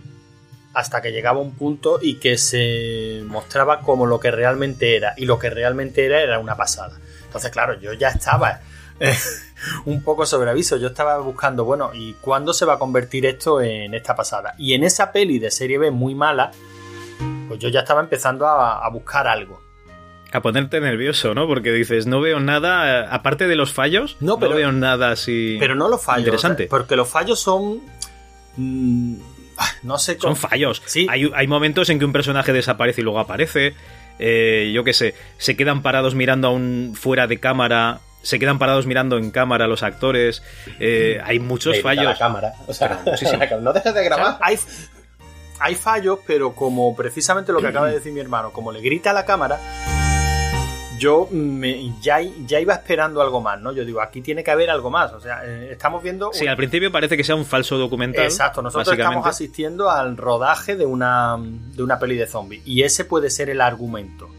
hasta 0.73 1.01
que 1.01 1.11
llegaba 1.11 1.39
un 1.39 1.53
punto 1.55 1.99
y 2.01 2.15
que 2.15 2.37
se 2.37 3.23
mostraba 3.27 3.81
como 3.81 4.05
lo 4.05 4.19
que 4.19 4.31
realmente 4.31 4.95
era. 4.95 5.13
Y 5.17 5.25
lo 5.25 5.37
que 5.37 5.49
realmente 5.49 6.05
era 6.05 6.21
era 6.21 6.39
una 6.39 6.55
pasada. 6.55 6.97
Entonces, 7.25 7.51
claro, 7.51 7.79
yo 7.79 7.93
ya 7.93 8.09
estaba 8.09 8.61
un 9.85 10.03
poco 10.03 10.25
sobre 10.25 10.49
aviso. 10.49 10.77
Yo 10.77 10.87
estaba 10.87 11.17
buscando, 11.19 11.65
bueno, 11.65 11.91
¿y 11.93 12.13
cuándo 12.13 12.53
se 12.53 12.65
va 12.65 12.73
a 12.73 12.79
convertir 12.79 13.25
esto 13.25 13.61
en 13.61 13.93
esta 13.93 14.15
pasada? 14.15 14.55
Y 14.57 14.73
en 14.73 14.83
esa 14.83 15.11
peli 15.11 15.39
de 15.39 15.51
serie 15.51 15.77
B 15.77 15.91
muy 15.91 16.15
mala, 16.15 16.51
pues 17.47 17.59
yo 17.59 17.69
ya 17.69 17.81
estaba 17.81 18.01
empezando 18.01 18.47
a, 18.47 18.87
buscar 18.89 19.27
algo. 19.27 19.61
A 20.31 20.41
ponerte 20.41 20.79
nervioso, 20.79 21.33
¿no? 21.33 21.47
Porque 21.47 21.71
dices, 21.71 22.07
no 22.07 22.21
veo 22.21 22.39
nada, 22.39 23.13
aparte 23.13 23.47
de 23.47 23.55
los 23.55 23.73
fallos, 23.73 24.15
no, 24.21 24.39
pero, 24.39 24.55
veo 24.55 24.71
nada 24.71 25.11
así. 25.11 25.57
Pero 25.59 25.75
no 25.75 25.89
los 25.89 26.01
fallos. 26.01 26.25
Interesante. 26.25 26.67
porque 26.69 26.95
los 26.95 27.09
fallos 27.09 27.39
son. 27.39 27.81
Mm, 28.55 29.17
no 29.83 29.97
sé 29.99 30.17
Son 30.19 30.35
fallos. 30.35 30.81
Sí. 30.85 31.07
Hay, 31.09 31.29
hay, 31.35 31.47
momentos 31.47 31.89
en 31.89 31.99
que 31.99 32.05
un 32.05 32.13
personaje 32.13 32.53
desaparece 32.53 33.01
y 33.01 33.03
luego 33.03 33.19
aparece. 33.19 33.75
Eh, 34.19 34.71
yo 34.73 34.83
qué 34.83 34.93
sé, 34.93 35.15
se 35.37 35.57
quedan 35.57 35.81
parados 35.81 36.15
mirando 36.15 36.47
a 36.47 36.51
un 36.51 36.93
fuera 36.95 37.27
de 37.27 37.39
cámara 37.39 37.99
se 38.21 38.39
quedan 38.39 38.59
parados 38.59 38.85
mirando 38.85 39.17
en 39.17 39.31
cámara 39.31 39.67
los 39.67 39.83
actores. 39.83 40.43
Eh, 40.79 41.19
hay 41.23 41.39
muchos 41.39 41.81
fallos. 41.81 42.05
La 42.05 42.17
cámara. 42.17 42.53
O 42.67 42.73
sea, 42.73 43.03
no 43.61 43.73
dejes 43.73 43.93
de 43.93 44.03
grabar. 44.03 44.37
hay, 44.41 44.57
hay 45.59 45.75
fallos, 45.75 46.19
pero 46.25 46.53
como 46.53 46.95
precisamente 46.95 47.51
lo 47.51 47.59
que 47.59 47.67
acaba 47.67 47.87
de 47.87 47.93
decir 47.93 48.11
mi 48.13 48.19
hermano, 48.19 48.51
como 48.51 48.71
le 48.71 48.81
grita 48.81 49.11
a 49.11 49.13
la 49.13 49.25
cámara, 49.25 49.59
yo 51.01 51.27
me, 51.31 51.91
ya, 51.99 52.21
ya 52.45 52.59
iba 52.59 52.75
esperando 52.75 53.23
algo 53.23 53.41
más, 53.41 53.59
¿no? 53.59 53.71
Yo 53.71 53.83
digo, 53.83 54.01
aquí 54.01 54.21
tiene 54.21 54.43
que 54.43 54.51
haber 54.51 54.69
algo 54.69 54.91
más. 54.91 55.11
O 55.13 55.19
sea, 55.19 55.41
eh, 55.43 55.69
estamos 55.71 56.03
viendo. 56.03 56.29
Sí, 56.31 56.45
al 56.45 56.55
principio 56.55 56.91
parece 56.91 57.17
que 57.17 57.23
sea 57.23 57.33
un 57.33 57.45
falso 57.45 57.79
documental. 57.79 58.23
Exacto, 58.25 58.61
nosotros 58.61 58.95
estamos 58.95 59.25
asistiendo 59.25 59.89
al 59.89 60.15
rodaje 60.15 60.75
de 60.75 60.85
una, 60.85 61.37
de 61.39 61.81
una 61.81 61.97
peli 61.97 62.17
de 62.17 62.27
zombies. 62.27 62.61
Y 62.67 62.83
ese 62.83 63.03
puede 63.03 63.31
ser 63.31 63.49
el 63.49 63.61
argumento. 63.61 64.29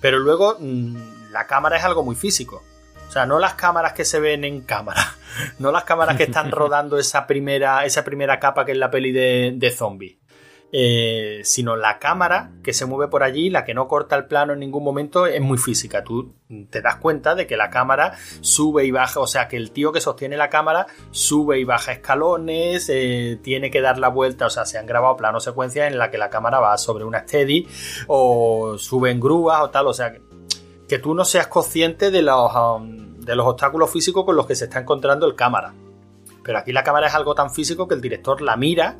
Pero 0.00 0.18
luego, 0.18 0.56
mm, 0.58 1.30
la 1.30 1.46
cámara 1.46 1.76
es 1.76 1.84
algo 1.84 2.02
muy 2.02 2.16
físico. 2.16 2.62
O 3.08 3.10
sea, 3.10 3.24
no 3.24 3.38
las 3.38 3.54
cámaras 3.54 3.94
que 3.94 4.04
se 4.04 4.20
ven 4.20 4.44
en 4.44 4.60
cámara, 4.60 5.16
no 5.58 5.72
las 5.72 5.84
cámaras 5.84 6.16
que 6.16 6.24
están 6.24 6.50
rodando 6.52 6.98
esa 6.98 7.26
primera, 7.26 7.84
esa 7.84 8.04
primera 8.04 8.38
capa 8.38 8.66
que 8.66 8.72
es 8.72 8.78
la 8.78 8.90
peli 8.90 9.12
de, 9.12 9.54
de 9.56 9.70
zombies. 9.70 10.18
Eh, 10.70 11.40
sino 11.44 11.76
la 11.76 11.98
cámara 11.98 12.50
que 12.62 12.74
se 12.74 12.84
mueve 12.84 13.10
por 13.10 13.22
allí, 13.22 13.48
la 13.48 13.64
que 13.64 13.72
no 13.72 13.88
corta 13.88 14.16
el 14.16 14.26
plano 14.26 14.52
en 14.52 14.58
ningún 14.58 14.84
momento, 14.84 15.26
es 15.26 15.40
muy 15.40 15.56
física. 15.56 16.04
Tú 16.04 16.34
te 16.68 16.82
das 16.82 16.96
cuenta 16.96 17.34
de 17.34 17.46
que 17.46 17.56
la 17.56 17.70
cámara 17.70 18.18
sube 18.42 18.84
y 18.84 18.90
baja, 18.90 19.18
o 19.20 19.26
sea, 19.26 19.48
que 19.48 19.56
el 19.56 19.70
tío 19.70 19.92
que 19.92 20.02
sostiene 20.02 20.36
la 20.36 20.50
cámara 20.50 20.86
sube 21.10 21.58
y 21.58 21.64
baja 21.64 21.92
escalones, 21.92 22.90
eh, 22.90 23.38
tiene 23.42 23.70
que 23.70 23.80
dar 23.80 23.98
la 23.98 24.08
vuelta, 24.08 24.44
o 24.44 24.50
sea, 24.50 24.66
se 24.66 24.76
han 24.76 24.84
grabado 24.84 25.16
plano 25.16 25.40
secuencias 25.40 25.90
en 25.90 25.96
la 25.96 26.10
que 26.10 26.18
la 26.18 26.28
cámara 26.28 26.60
va 26.60 26.76
sobre 26.76 27.04
una 27.04 27.20
steady 27.20 27.66
o 28.06 28.76
sube 28.76 29.10
en 29.10 29.20
grúas 29.20 29.62
o 29.62 29.70
tal, 29.70 29.86
o 29.86 29.94
sea, 29.94 30.12
que 30.12 30.28
que 30.88 30.98
tú 30.98 31.14
no 31.14 31.24
seas 31.24 31.46
consciente 31.48 32.10
de 32.10 32.22
los, 32.22 32.50
um, 32.54 32.97
de 33.28 33.36
los 33.36 33.46
obstáculos 33.46 33.90
físicos 33.92 34.24
con 34.24 34.34
los 34.34 34.46
que 34.46 34.54
se 34.54 34.64
está 34.64 34.80
encontrando 34.80 35.26
el 35.26 35.34
cámara. 35.34 35.74
Pero 36.42 36.58
aquí 36.58 36.72
la 36.72 36.82
cámara 36.82 37.08
es 37.08 37.14
algo 37.14 37.34
tan 37.34 37.50
físico 37.50 37.86
que 37.86 37.94
el 37.94 38.00
director 38.00 38.40
la 38.40 38.56
mira 38.56 38.96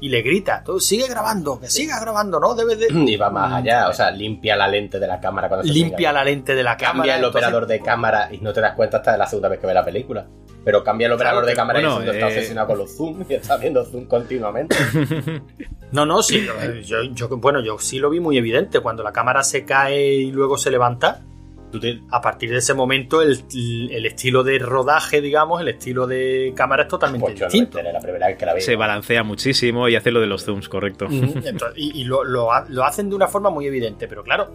y 0.00 0.08
le 0.08 0.22
grita, 0.22 0.62
tú 0.64 0.80
sigue 0.80 1.06
grabando, 1.08 1.60
que 1.60 1.68
siga 1.68 2.00
grabando, 2.00 2.40
¿no? 2.40 2.54
Debe 2.54 2.76
de... 2.76 2.88
Y 2.90 3.16
va 3.16 3.30
más 3.30 3.52
allá, 3.52 3.88
o 3.88 3.92
sea, 3.92 4.10
limpia 4.10 4.56
la 4.56 4.66
lente 4.66 4.98
de 4.98 5.06
la 5.06 5.20
cámara 5.20 5.48
cuando 5.48 5.70
Limpia 5.70 6.10
la 6.12 6.24
lente 6.24 6.54
de 6.54 6.62
la 6.62 6.76
cámara. 6.76 6.94
Cambia 6.94 7.16
el 7.16 7.24
operador 7.24 7.66
de 7.66 7.80
cámara 7.80 8.28
y 8.32 8.38
no 8.38 8.52
te 8.52 8.60
das 8.60 8.74
cuenta 8.74 8.96
hasta 8.98 9.12
de 9.12 9.18
la 9.18 9.26
segunda 9.26 9.50
vez 9.50 9.60
que 9.60 9.66
ve 9.66 9.74
la 9.74 9.84
película. 9.84 10.26
Pero 10.64 10.82
cambia 10.82 11.06
el 11.06 11.12
operador 11.12 11.44
de 11.44 11.54
cámara 11.54 11.82
y 11.82 11.84
está 11.84 12.18
eh, 12.18 12.24
obsesionado 12.24 12.68
con 12.68 12.78
los 12.78 12.90
zoom 12.96 13.24
y 13.28 13.34
está 13.34 13.58
viendo 13.58 13.84
zoom 13.84 14.06
continuamente. 14.06 14.74
No, 15.92 16.06
no, 16.06 16.22
sí. 16.22 16.46
Yo, 16.84 17.28
bueno, 17.36 17.60
yo 17.60 17.78
sí 17.78 17.98
lo 17.98 18.08
vi 18.08 18.20
muy 18.20 18.38
evidente. 18.38 18.80
Cuando 18.80 19.02
la 19.02 19.12
cámara 19.12 19.42
se 19.42 19.66
cae 19.66 20.14
y 20.14 20.32
luego 20.32 20.56
se 20.56 20.70
levanta, 20.70 21.22
a 22.10 22.20
partir 22.20 22.50
de 22.50 22.58
ese 22.58 22.74
momento 22.74 23.22
el, 23.22 23.32
estilo 24.06 24.44
de 24.44 24.58
rodaje, 24.58 25.20
digamos, 25.20 25.60
el 25.60 25.68
estilo 25.68 26.06
de 26.06 26.52
cámara 26.56 26.84
es 26.84 26.88
totalmente 26.88 27.26
pues 27.26 27.40
distinto. 27.40 27.78
Se 28.58 28.76
balancea 28.76 29.22
muchísimo 29.22 29.88
y 29.88 29.96
hace 29.96 30.10
lo 30.10 30.20
de 30.20 30.26
los 30.26 30.44
zooms, 30.44 30.68
correcto. 30.68 31.06
y, 31.76 32.04
lo, 32.04 32.24
lo, 32.24 32.52
hacen 32.84 33.08
de 33.08 33.16
una 33.16 33.28
forma 33.28 33.50
muy 33.50 33.66
evidente, 33.66 34.08
pero 34.08 34.22
claro, 34.22 34.50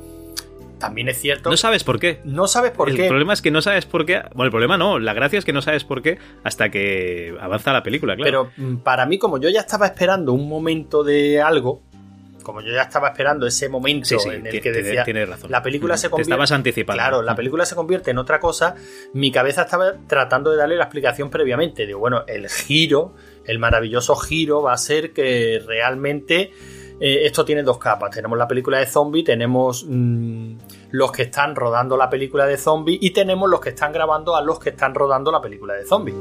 también 0.79 1.09
es 1.09 1.19
cierto. 1.19 1.49
No 1.49 1.57
sabes 1.57 1.83
por 1.83 1.99
qué. 1.99 2.21
No 2.23 2.47
sabes 2.47 2.71
por 2.71 2.93
qué. 2.93 3.03
El 3.03 3.09
problema 3.09 3.33
es 3.33 3.41
que 3.41 3.51
no 3.51 3.61
sabes 3.61 3.85
por 3.85 4.05
qué. 4.05 4.21
Bueno, 4.33 4.45
el 4.45 4.51
problema 4.51 4.77
no. 4.77 4.97
La 4.97 5.13
gracia 5.13 5.37
es 5.37 5.45
que 5.45 5.53
no 5.53 5.61
sabes 5.61 5.83
por 5.83 6.01
qué 6.01 6.17
hasta 6.43 6.69
que 6.69 7.35
avanza 7.39 7.73
la 7.73 7.83
película, 7.83 8.15
claro. 8.15 8.51
Pero 8.55 8.69
mm, 8.69 8.77
para 8.77 9.05
mí, 9.05 9.19
como 9.19 9.37
yo 9.37 9.49
ya 9.49 9.59
estaba 9.59 9.85
esperando 9.85 10.33
un 10.33 10.47
momento 10.47 11.03
de 11.03 11.41
algo, 11.41 11.81
como 12.49 12.61
yo 12.61 12.73
ya 12.73 12.81
estaba 12.81 13.09
esperando 13.09 13.45
ese 13.45 13.69
momento 13.69 14.15
en 14.31 14.47
el 14.47 14.59
que 14.59 14.71
decía 14.71 15.03
razón. 15.25 15.51
la 15.51 15.61
película 15.61 15.97
se 15.97 16.09
convierte 16.09 16.29
Te 16.29 16.33
estabas 16.33 16.51
anticipando 16.51 16.97
claro 17.03 17.21
la 17.21 17.35
película 17.35 17.63
se 17.63 17.75
convierte 17.75 18.09
en 18.09 18.17
otra 18.17 18.39
cosa 18.39 18.75
mi 19.13 19.31
cabeza 19.31 19.61
estaba 19.61 19.93
tratando 20.07 20.49
de 20.49 20.57
darle 20.57 20.77
la 20.77 20.85
explicación 20.85 21.29
previamente 21.29 21.85
digo 21.85 21.99
bueno 21.99 22.23
el 22.27 22.49
giro 22.49 23.13
el 23.45 23.59
maravilloso 23.59 24.15
giro 24.15 24.63
va 24.63 24.73
a 24.73 24.77
ser 24.77 25.13
que 25.13 25.61
realmente 25.63 26.51
eh, 26.99 27.25
esto 27.25 27.45
tiene 27.45 27.63
dos 27.63 27.77
capas. 27.77 28.11
Tenemos 28.11 28.37
la 28.37 28.45
película 28.45 28.77
de 28.79 28.85
zombie, 28.85 29.23
tenemos 29.23 29.85
mm, 29.87 30.53
los 30.91 31.11
que 31.13 31.23
están 31.23 31.55
rodando 31.55 31.95
la 31.95 32.09
película 32.09 32.45
de 32.45 32.57
zombie 32.57 32.97
y 33.01 33.11
tenemos 33.11 33.49
los 33.49 33.61
que 33.61 33.69
están 33.69 33.93
grabando 33.93 34.35
a 34.35 34.41
los 34.41 34.59
que 34.59 34.71
están 34.71 34.93
rodando 34.93 35.31
la 35.31 35.39
película 35.39 35.75
de 35.75 35.85
zombie. 35.85 36.13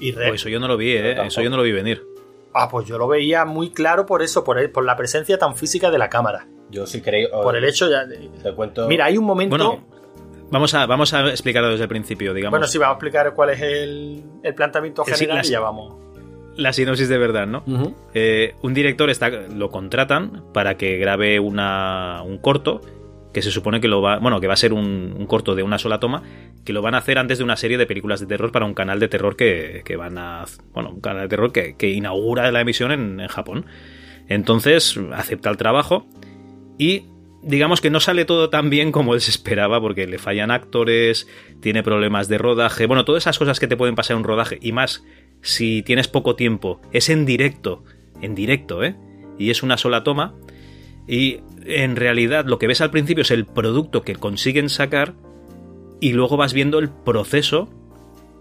Y 0.00 0.12
pues 0.12 0.34
eso 0.34 0.50
yo 0.50 0.60
no 0.60 0.68
lo 0.68 0.76
vi, 0.76 0.92
¿eh? 0.92 1.26
Eso 1.26 1.40
yo 1.40 1.48
no 1.48 1.56
lo 1.56 1.62
vi 1.62 1.72
venir. 1.72 2.17
Ah, 2.54 2.68
pues 2.68 2.86
yo 2.86 2.98
lo 2.98 3.08
veía 3.08 3.44
muy 3.44 3.70
claro 3.70 4.06
por 4.06 4.22
eso, 4.22 4.44
por, 4.44 4.72
por 4.72 4.84
la 4.84 4.96
presencia 4.96 5.38
tan 5.38 5.56
física 5.56 5.90
de 5.90 5.98
la 5.98 6.08
cámara. 6.08 6.46
Yo 6.70 6.86
sí 6.86 7.00
creo. 7.00 7.42
Por 7.42 7.56
el 7.56 7.64
hecho 7.64 7.88
ya. 7.90 8.06
Te 8.42 8.52
cuento. 8.54 8.86
Mira, 8.88 9.06
hay 9.06 9.16
un 9.16 9.24
momento. 9.24 9.56
Bueno, 9.56 9.84
vamos 10.50 10.74
a, 10.74 10.86
vamos 10.86 11.14
a 11.14 11.28
explicarlo 11.28 11.70
desde 11.70 11.84
el 11.84 11.88
principio, 11.88 12.34
digamos. 12.34 12.52
Bueno, 12.52 12.66
sí, 12.66 12.78
vamos 12.78 12.94
a 12.94 12.96
explicar 12.96 13.34
cuál 13.34 13.50
es 13.50 13.60
el, 13.60 14.22
el 14.42 14.54
planteamiento 14.54 15.04
general 15.04 15.44
y 15.44 15.48
ya 15.48 15.60
vamos 15.60 16.08
la 16.58 16.72
sinopsis 16.72 17.08
de 17.08 17.18
verdad, 17.18 17.46
¿no? 17.46 17.62
Eh, 18.14 18.54
un 18.62 18.74
director 18.74 19.08
está, 19.10 19.30
lo 19.30 19.70
contratan 19.70 20.44
para 20.52 20.76
que 20.76 20.98
grabe 20.98 21.38
una, 21.38 22.22
un 22.24 22.38
corto 22.38 22.80
que 23.32 23.42
se 23.42 23.50
supone 23.50 23.80
que 23.80 23.88
lo 23.88 24.00
va, 24.00 24.18
bueno, 24.18 24.40
que 24.40 24.46
va 24.46 24.54
a 24.54 24.56
ser 24.56 24.72
un, 24.72 25.26
corto 25.26 25.54
de 25.54 25.62
una 25.62 25.78
sola 25.78 26.00
toma, 26.00 26.22
que 26.64 26.72
lo 26.72 26.82
van 26.82 26.94
a 26.94 26.98
hacer 26.98 27.18
antes 27.18 27.38
de 27.38 27.44
una 27.44 27.56
serie 27.56 27.78
de 27.78 27.86
películas 27.86 28.20
de 28.20 28.26
terror 28.26 28.52
para 28.52 28.64
un 28.64 28.74
canal 28.74 29.00
de 29.00 29.08
terror 29.08 29.36
que, 29.36 29.82
que 29.84 29.96
van 29.96 30.18
a, 30.18 30.44
bueno, 30.72 30.90
un 30.90 31.00
canal 31.00 31.22
de 31.22 31.28
terror 31.28 31.52
que, 31.52 31.76
que 31.76 31.90
inaugura 31.90 32.50
la 32.50 32.60
emisión 32.60 32.92
en, 32.92 33.20
en 33.20 33.28
Japón. 33.28 33.66
Entonces 34.28 34.98
acepta 35.14 35.50
el 35.50 35.56
trabajo 35.56 36.06
y 36.78 37.04
digamos 37.42 37.80
que 37.80 37.90
no 37.90 38.00
sale 38.00 38.24
todo 38.24 38.50
tan 38.50 38.70
bien 38.70 38.92
como 38.92 39.14
él 39.14 39.20
se 39.20 39.30
esperaba, 39.30 39.80
porque 39.80 40.06
le 40.06 40.18
fallan 40.18 40.50
actores, 40.50 41.28
tiene 41.60 41.82
problemas 41.82 42.28
de 42.28 42.38
rodaje, 42.38 42.86
bueno, 42.86 43.04
todas 43.04 43.22
esas 43.22 43.38
cosas 43.38 43.60
que 43.60 43.68
te 43.68 43.76
pueden 43.76 43.94
pasar 43.94 44.14
en 44.14 44.18
un 44.18 44.24
rodaje, 44.24 44.58
y 44.60 44.72
más 44.72 45.04
si 45.40 45.82
tienes 45.82 46.08
poco 46.08 46.36
tiempo, 46.36 46.80
es 46.92 47.08
en 47.08 47.24
directo, 47.26 47.84
en 48.20 48.34
directo, 48.34 48.82
¿eh? 48.82 48.96
Y 49.38 49.50
es 49.50 49.62
una 49.62 49.76
sola 49.76 50.02
toma. 50.02 50.34
Y 51.08 51.40
en 51.64 51.96
realidad 51.96 52.44
lo 52.44 52.58
que 52.58 52.66
ves 52.68 52.80
al 52.80 52.90
principio 52.90 53.22
es 53.22 53.30
el 53.30 53.46
producto 53.46 54.02
que 54.02 54.14
consiguen 54.14 54.68
sacar 54.68 55.14
y 56.00 56.12
luego 56.12 56.36
vas 56.36 56.52
viendo 56.52 56.78
el 56.78 56.90
proceso 56.90 57.68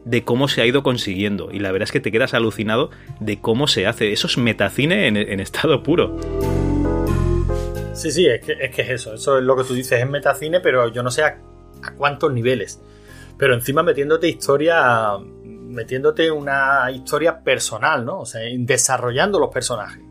de 0.05 0.23
cómo 0.23 0.47
se 0.47 0.61
ha 0.61 0.65
ido 0.65 0.83
consiguiendo. 0.83 1.49
Y 1.51 1.59
la 1.59 1.71
verdad 1.71 1.85
es 1.85 1.91
que 1.91 1.99
te 1.99 2.11
quedas 2.11 2.33
alucinado 2.33 2.91
de 3.19 3.39
cómo 3.41 3.67
se 3.67 3.87
hace. 3.87 4.11
Eso 4.11 4.27
es 4.27 4.37
metacine 4.37 5.07
en, 5.07 5.17
en 5.17 5.39
estado 5.39 5.81
puro. 5.81 6.17
Sí, 7.93 8.11
sí, 8.11 8.27
es 8.27 8.45
que, 8.45 8.51
es 8.53 8.75
que, 8.75 8.83
es 8.83 8.89
eso. 8.89 9.15
Eso 9.15 9.39
es 9.39 9.43
lo 9.43 9.55
que 9.55 9.63
tú 9.63 9.73
dices, 9.73 9.99
es 9.99 10.07
metacine, 10.07 10.59
pero 10.59 10.87
yo 10.89 11.01
no 11.01 11.09
sé 11.09 11.23
a, 11.23 11.39
cuántos 11.97 12.31
niveles. 12.31 12.79
Pero 13.37 13.53
encima 13.53 13.81
metiéndote 13.81 14.27
historia. 14.27 15.17
Metiéndote 15.43 16.31
una 16.31 16.89
historia 16.91 17.43
personal, 17.43 18.05
¿no? 18.05 18.21
O 18.21 18.25
sea, 18.25 18.41
desarrollando 18.57 19.39
los 19.39 19.49
personajes. 19.49 20.03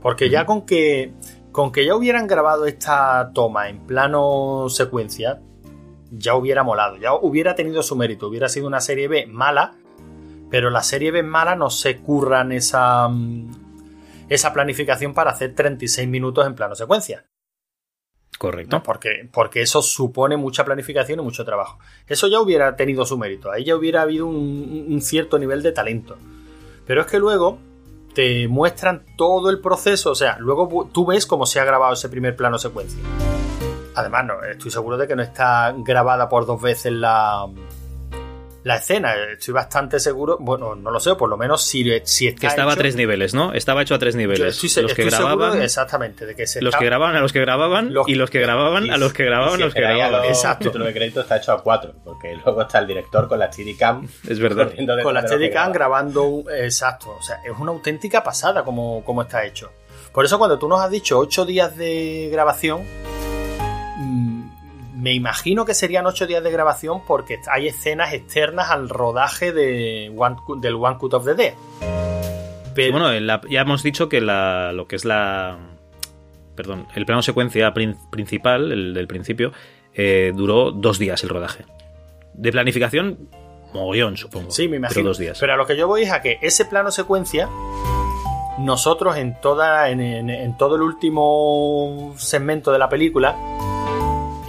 Porque 0.00 0.30
ya 0.30 0.46
con 0.46 0.64
que. 0.64 1.12
Con 1.52 1.72
que 1.72 1.84
ya 1.84 1.96
hubieran 1.96 2.26
grabado 2.26 2.66
esta 2.66 3.32
toma 3.34 3.68
en 3.68 3.86
plano 3.86 4.66
secuencia, 4.68 5.40
ya 6.10 6.34
hubiera 6.34 6.62
molado, 6.62 6.96
ya 6.96 7.14
hubiera 7.14 7.54
tenido 7.54 7.82
su 7.82 7.96
mérito, 7.96 8.28
hubiera 8.28 8.48
sido 8.48 8.66
una 8.66 8.80
serie 8.80 9.08
B 9.08 9.26
mala, 9.26 9.74
pero 10.50 10.70
la 10.70 10.82
serie 10.82 11.10
B 11.10 11.22
mala 11.22 11.56
no 11.56 11.70
se 11.70 11.98
curran 11.98 12.52
esa, 12.52 13.08
mm, 13.08 13.50
esa 14.28 14.52
planificación 14.52 15.14
para 15.14 15.30
hacer 15.30 15.54
36 15.54 16.08
minutos 16.08 16.46
en 16.46 16.54
plano 16.54 16.74
secuencia. 16.74 17.26
Correcto. 18.38 18.82
porque, 18.82 19.28
porque 19.30 19.60
eso 19.60 19.82
supone 19.82 20.38
mucha 20.38 20.64
planificación 20.64 21.20
y 21.20 21.22
mucho 21.22 21.44
trabajo. 21.44 21.78
Eso 22.06 22.26
ya 22.26 22.40
hubiera 22.40 22.74
tenido 22.74 23.04
su 23.04 23.18
mérito, 23.18 23.50
ahí 23.50 23.64
ya 23.64 23.76
hubiera 23.76 24.00
habido 24.00 24.26
un, 24.26 24.86
un 24.88 25.02
cierto 25.02 25.38
nivel 25.38 25.62
de 25.62 25.72
talento. 25.72 26.16
Pero 26.86 27.02
es 27.02 27.06
que 27.06 27.18
luego 27.18 27.58
te 28.14 28.48
muestran 28.48 29.04
todo 29.16 29.50
el 29.50 29.60
proceso, 29.60 30.10
o 30.10 30.14
sea, 30.14 30.36
luego 30.38 30.88
tú 30.92 31.06
ves 31.06 31.26
cómo 31.26 31.46
se 31.46 31.60
ha 31.60 31.64
grabado 31.64 31.92
ese 31.92 32.08
primer 32.08 32.36
plano 32.36 32.58
secuencia. 32.58 32.98
Además, 33.94 34.24
no, 34.24 34.42
estoy 34.42 34.70
seguro 34.70 34.96
de 34.96 35.06
que 35.06 35.16
no 35.16 35.22
está 35.22 35.74
grabada 35.76 36.28
por 36.28 36.46
dos 36.46 36.60
veces 36.60 36.92
la, 36.92 37.46
la 38.64 38.76
escena. 38.76 39.14
Estoy 39.32 39.54
bastante 39.54 40.00
seguro, 40.00 40.36
bueno, 40.40 40.74
no 40.74 40.90
lo 40.90 41.00
sé, 41.00 41.14
por 41.14 41.28
lo 41.28 41.36
menos 41.36 41.62
si, 41.62 41.84
si 42.04 42.28
está 42.28 42.40
Que 42.40 42.46
estaba 42.46 42.72
a 42.72 42.76
tres 42.76 42.96
niveles, 42.96 43.34
¿no? 43.34 43.52
Estaba 43.52 43.82
hecho 43.82 43.94
a 43.94 43.98
tres 43.98 44.14
niveles. 44.14 44.62
los 44.76 44.94
que 44.94 45.04
grababan, 45.04 45.62
exactamente, 45.62 46.26
de 46.26 46.34
que 46.34 46.46
se 46.46 46.60
los 46.60 46.76
que 46.76 46.84
grababan 46.84 47.16
a 47.16 47.20
los 47.20 47.32
que 47.32 47.40
grababan 47.40 47.92
y 48.06 48.14
los 48.14 48.30
que 48.30 48.40
grababan 48.40 48.90
a 48.90 48.96
los 48.96 49.12
que 49.12 49.24
grababan 49.24 49.60
a 49.60 49.64
los 49.64 49.74
que 49.74 49.80
grababan. 49.80 50.24
Exacto. 50.24 50.64
El 50.64 50.70
título 50.70 50.84
de 50.86 50.92
crédito 50.92 51.20
está 51.20 51.36
hecho 51.36 51.52
a 51.52 51.62
cuatro, 51.62 51.94
porque 52.04 52.34
luego 52.44 52.62
está 52.62 52.78
el 52.78 52.86
director 52.86 53.28
con 53.28 53.38
la 53.38 53.52
Steadicam. 53.52 54.06
Es 54.28 54.38
verdad. 54.38 54.72
Con 55.02 55.14
la 55.14 55.22
Steadicam 55.22 55.72
grabando, 55.72 56.44
exacto. 56.54 57.16
O 57.18 57.22
sea, 57.22 57.36
es 57.44 57.58
una 57.58 57.72
auténtica 57.72 58.22
pasada 58.22 58.64
como, 58.64 59.04
como 59.04 59.22
está 59.22 59.44
hecho. 59.44 59.72
Por 60.12 60.24
eso 60.24 60.38
cuando 60.38 60.58
tú 60.58 60.68
nos 60.68 60.80
has 60.80 60.90
dicho 60.90 61.18
ocho 61.18 61.44
días 61.44 61.76
de 61.76 62.28
grabación 62.32 62.82
Mm, 64.00 64.29
me 65.00 65.14
imagino 65.14 65.64
que 65.64 65.74
serían 65.74 66.06
ocho 66.06 66.26
días 66.26 66.44
de 66.44 66.50
grabación 66.50 67.02
porque 67.06 67.40
hay 67.50 67.68
escenas 67.68 68.12
externas 68.12 68.70
al 68.70 68.88
rodaje 68.88 69.52
de 69.52 70.12
del 70.60 70.74
One 70.74 70.96
Cut 70.98 71.14
of 71.14 71.24
the 71.24 71.34
Dead. 71.34 71.54
Pero... 72.74 72.92
Bueno, 72.92 73.40
ya 73.48 73.60
hemos 73.62 73.82
dicho 73.82 74.08
que 74.08 74.20
lo 74.20 74.86
que 74.86 74.96
es 74.96 75.04
la. 75.04 75.58
Perdón, 76.54 76.86
el 76.94 77.06
plano 77.06 77.22
secuencia 77.22 77.72
principal, 77.72 78.70
el 78.70 78.92
del 78.92 79.06
principio, 79.06 79.52
eh, 79.94 80.32
duró 80.34 80.70
dos 80.70 80.98
días 80.98 81.22
el 81.22 81.30
rodaje. 81.30 81.64
De 82.34 82.52
planificación, 82.52 83.30
mogollón, 83.72 84.16
supongo. 84.16 84.50
Sí, 84.50 84.68
me 84.68 84.76
imagino. 84.76 85.08
dos 85.08 85.18
días. 85.18 85.38
Pero 85.40 85.54
a 85.54 85.56
lo 85.56 85.66
que 85.66 85.76
yo 85.76 85.88
voy 85.88 86.02
es 86.02 86.12
a 86.12 86.20
que 86.20 86.38
ese 86.42 86.66
plano 86.66 86.90
secuencia 86.90 87.48
nosotros 88.58 89.16
en 89.16 89.40
toda 89.40 89.88
en, 89.88 90.56
todo 90.58 90.76
el 90.76 90.82
último 90.82 92.14
segmento 92.18 92.72
de 92.72 92.78
la 92.78 92.88
película 92.88 93.36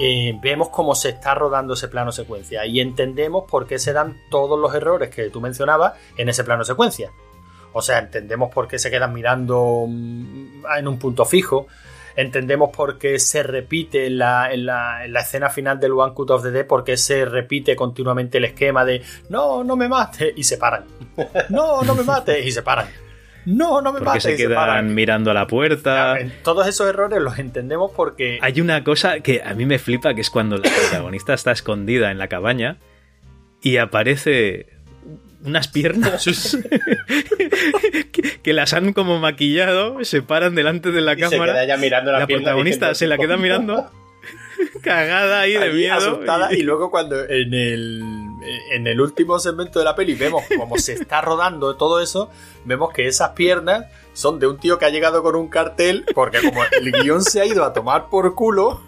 eh, 0.04 0.36
vemos 0.42 0.70
cómo 0.70 0.96
se 0.96 1.10
está 1.10 1.36
rodando 1.36 1.76
ese 1.76 1.88
plano 1.88 2.12
secuencia 2.12 2.66
y 2.66 2.80
entendemos 2.80 3.44
por 3.48 3.68
qué 3.68 3.78
se 3.78 3.94
dan 3.94 4.18
todos 4.32 4.60
los 4.60 4.74
errores 4.74 5.10
que 5.10 5.30
tú 5.30 5.42
mencionabas 5.42 5.94
en 6.18 6.28
ese 6.28 6.44
plano 6.44 6.64
secuencia. 6.64 7.12
O 7.72 7.84
sea, 7.84 8.00
entendemos 8.00 8.52
por 8.52 8.68
qué 8.68 8.80
se 8.80 8.90
quedan 8.90 9.14
mirando 9.14 9.86
mm, 9.88 10.64
en 10.76 10.88
un 10.88 10.98
punto 10.98 11.24
fijo, 11.24 11.68
entendemos 12.16 12.76
por 12.76 12.98
qué 12.98 13.20
se 13.20 13.44
repite 13.44 14.08
en 14.08 14.18
la, 14.18 14.52
en 14.52 14.66
la, 14.66 15.06
escena 15.20 15.52
final 15.52 15.80
del 15.80 15.92
One 15.92 16.16
Cut 16.16 16.32
of 16.32 16.42
the 16.42 16.50
Day, 16.50 16.64
por 16.64 16.84
qué 16.84 16.98
se 16.98 17.24
repite 17.24 17.76
continuamente 17.76 18.40
el 18.40 18.46
esquema 18.46 18.84
de 18.84 19.04
no, 19.30 19.64
no 19.64 19.76
me 19.76 19.88
mates 19.88 20.34
y 20.36 20.44
se 20.44 20.58
paran. 20.58 20.86
No, 21.50 21.84
no 21.84 21.94
me 21.94 22.04
mates 22.04 22.44
y 22.44 22.52
se 22.52 22.64
paran 22.64 22.88
no, 23.46 23.82
no 23.82 23.94
me 23.94 24.00
porque 24.00 24.22
se 24.22 24.36
quedan 24.36 24.94
mirando 24.94 25.32
a 25.32 25.34
la 25.34 25.48
puerta. 25.48 26.18
todos 26.44 26.68
esos 26.68 26.88
errores 26.88 27.22
los 27.22 27.40
entendemos 27.40 27.92
porque. 27.96 28.40
Hay 28.42 28.62
una 28.62 28.84
cosa 28.84 29.20
que 29.22 29.42
a 29.44 29.54
mí 29.54 29.66
me 29.66 29.80
flipa, 29.80 30.14
que 30.14 30.22
es 30.22 30.30
cuando 30.30 30.58
la 30.58 30.70
protagonista 30.70 31.34
está 31.34 31.52
escondida 31.52 32.12
en 32.12 32.18
la 32.18 32.28
cabaña 32.28 32.78
y 33.62 33.78
aparece 33.78 34.68
unas 35.44 35.68
piernas 35.68 36.24
que, 38.44 38.54
las 38.54 38.74
han 38.74 38.94
como 38.94 39.20
maquillado, 39.20 40.04
se 40.04 40.22
paran 40.22 40.56
delante 40.56 40.92
de 40.92 41.02
la 41.02 41.16
cámara. 41.16 41.66
Se 41.66 41.78
mirando 41.78 42.12
la, 42.12 42.28
protagonista 42.28 42.94
se 42.94 43.08
la 43.08 43.18
queda 43.18 43.38
mirando 43.38 43.90
cagada 44.84 45.42
ahí 45.42 45.54
de 45.54 45.74
miedo. 45.74 45.96
Asustada, 45.96 46.54
y... 46.54 46.62
luego 46.62 46.92
cuando 46.92 47.28
en 47.28 47.54
el, 47.54 48.04
en 48.42 48.88
el 48.88 49.00
último 49.00 49.40
segmento 49.40 49.80
de 49.80 49.86
la 49.86 49.96
peli 49.96 50.16
vemos 50.16 50.44
cómo 50.58 50.78
se 50.78 50.94
está 50.94 51.22
rodando 51.22 51.76
todo 51.76 52.02
eso, 52.02 52.30
vemos 52.66 52.94
que 52.94 53.08
esas 53.08 53.32
piernas 53.32 53.86
son 54.14 54.40
de 54.40 54.48
un 54.48 54.58
tío 54.58 54.78
que 54.78 54.86
ha 54.86 54.90
llegado 54.90 55.24
con 55.24 55.36
un 55.36 55.48
cartel, 55.48 56.06
porque 56.14 56.42
como 56.42 56.64
el 56.64 56.92
guion 56.92 57.24
se 57.24 57.42
ha 57.42 57.46
ido 57.46 57.64
a 57.64 57.74
tomar 57.74 58.10
por 58.10 58.36
culo, 58.36 58.82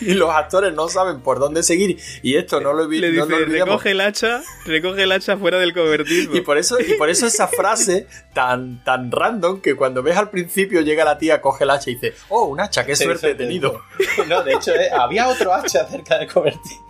y 0.00 0.14
los 0.14 0.30
actores 0.30 0.72
no 0.72 0.88
saben 0.88 1.20
por 1.20 1.38
dónde 1.38 1.62
seguir 1.62 1.98
y 2.22 2.36
esto 2.36 2.60
no 2.60 2.72
lo 2.72 2.84
he 2.84 2.98
Le 2.98 3.10
dice, 3.10 3.44
recoge 3.44 3.90
el 3.90 4.00
hacha, 4.00 4.42
recoge 4.64 5.02
el 5.02 5.12
hacha 5.12 5.36
fuera 5.36 5.58
del 5.58 5.74
cobertizo. 5.74 6.34
Y 6.36 6.40
por 6.40 6.58
eso, 6.58 6.78
y 6.80 6.94
por 6.94 7.10
eso 7.10 7.26
esa 7.26 7.48
frase 7.48 8.06
tan, 8.32 8.82
tan 8.84 9.10
random 9.10 9.60
que 9.60 9.76
cuando 9.76 10.02
ves 10.02 10.16
al 10.16 10.30
principio 10.30 10.80
llega 10.80 11.04
la 11.04 11.18
tía, 11.18 11.40
coge 11.40 11.64
el 11.64 11.70
hacha 11.70 11.90
y 11.90 11.94
dice, 11.94 12.14
oh, 12.28 12.44
un 12.44 12.60
hacha, 12.60 12.84
qué 12.86 12.96
suerte 12.96 13.30
he 13.30 13.34
tenido. 13.34 13.82
No, 14.26 14.42
de 14.42 14.54
hecho, 14.54 14.74
eh, 14.74 14.90
había 14.90 15.28
otro 15.28 15.52
hacha 15.52 15.86
cerca 15.86 16.18
del 16.18 16.32
cobertizo. 16.32 16.82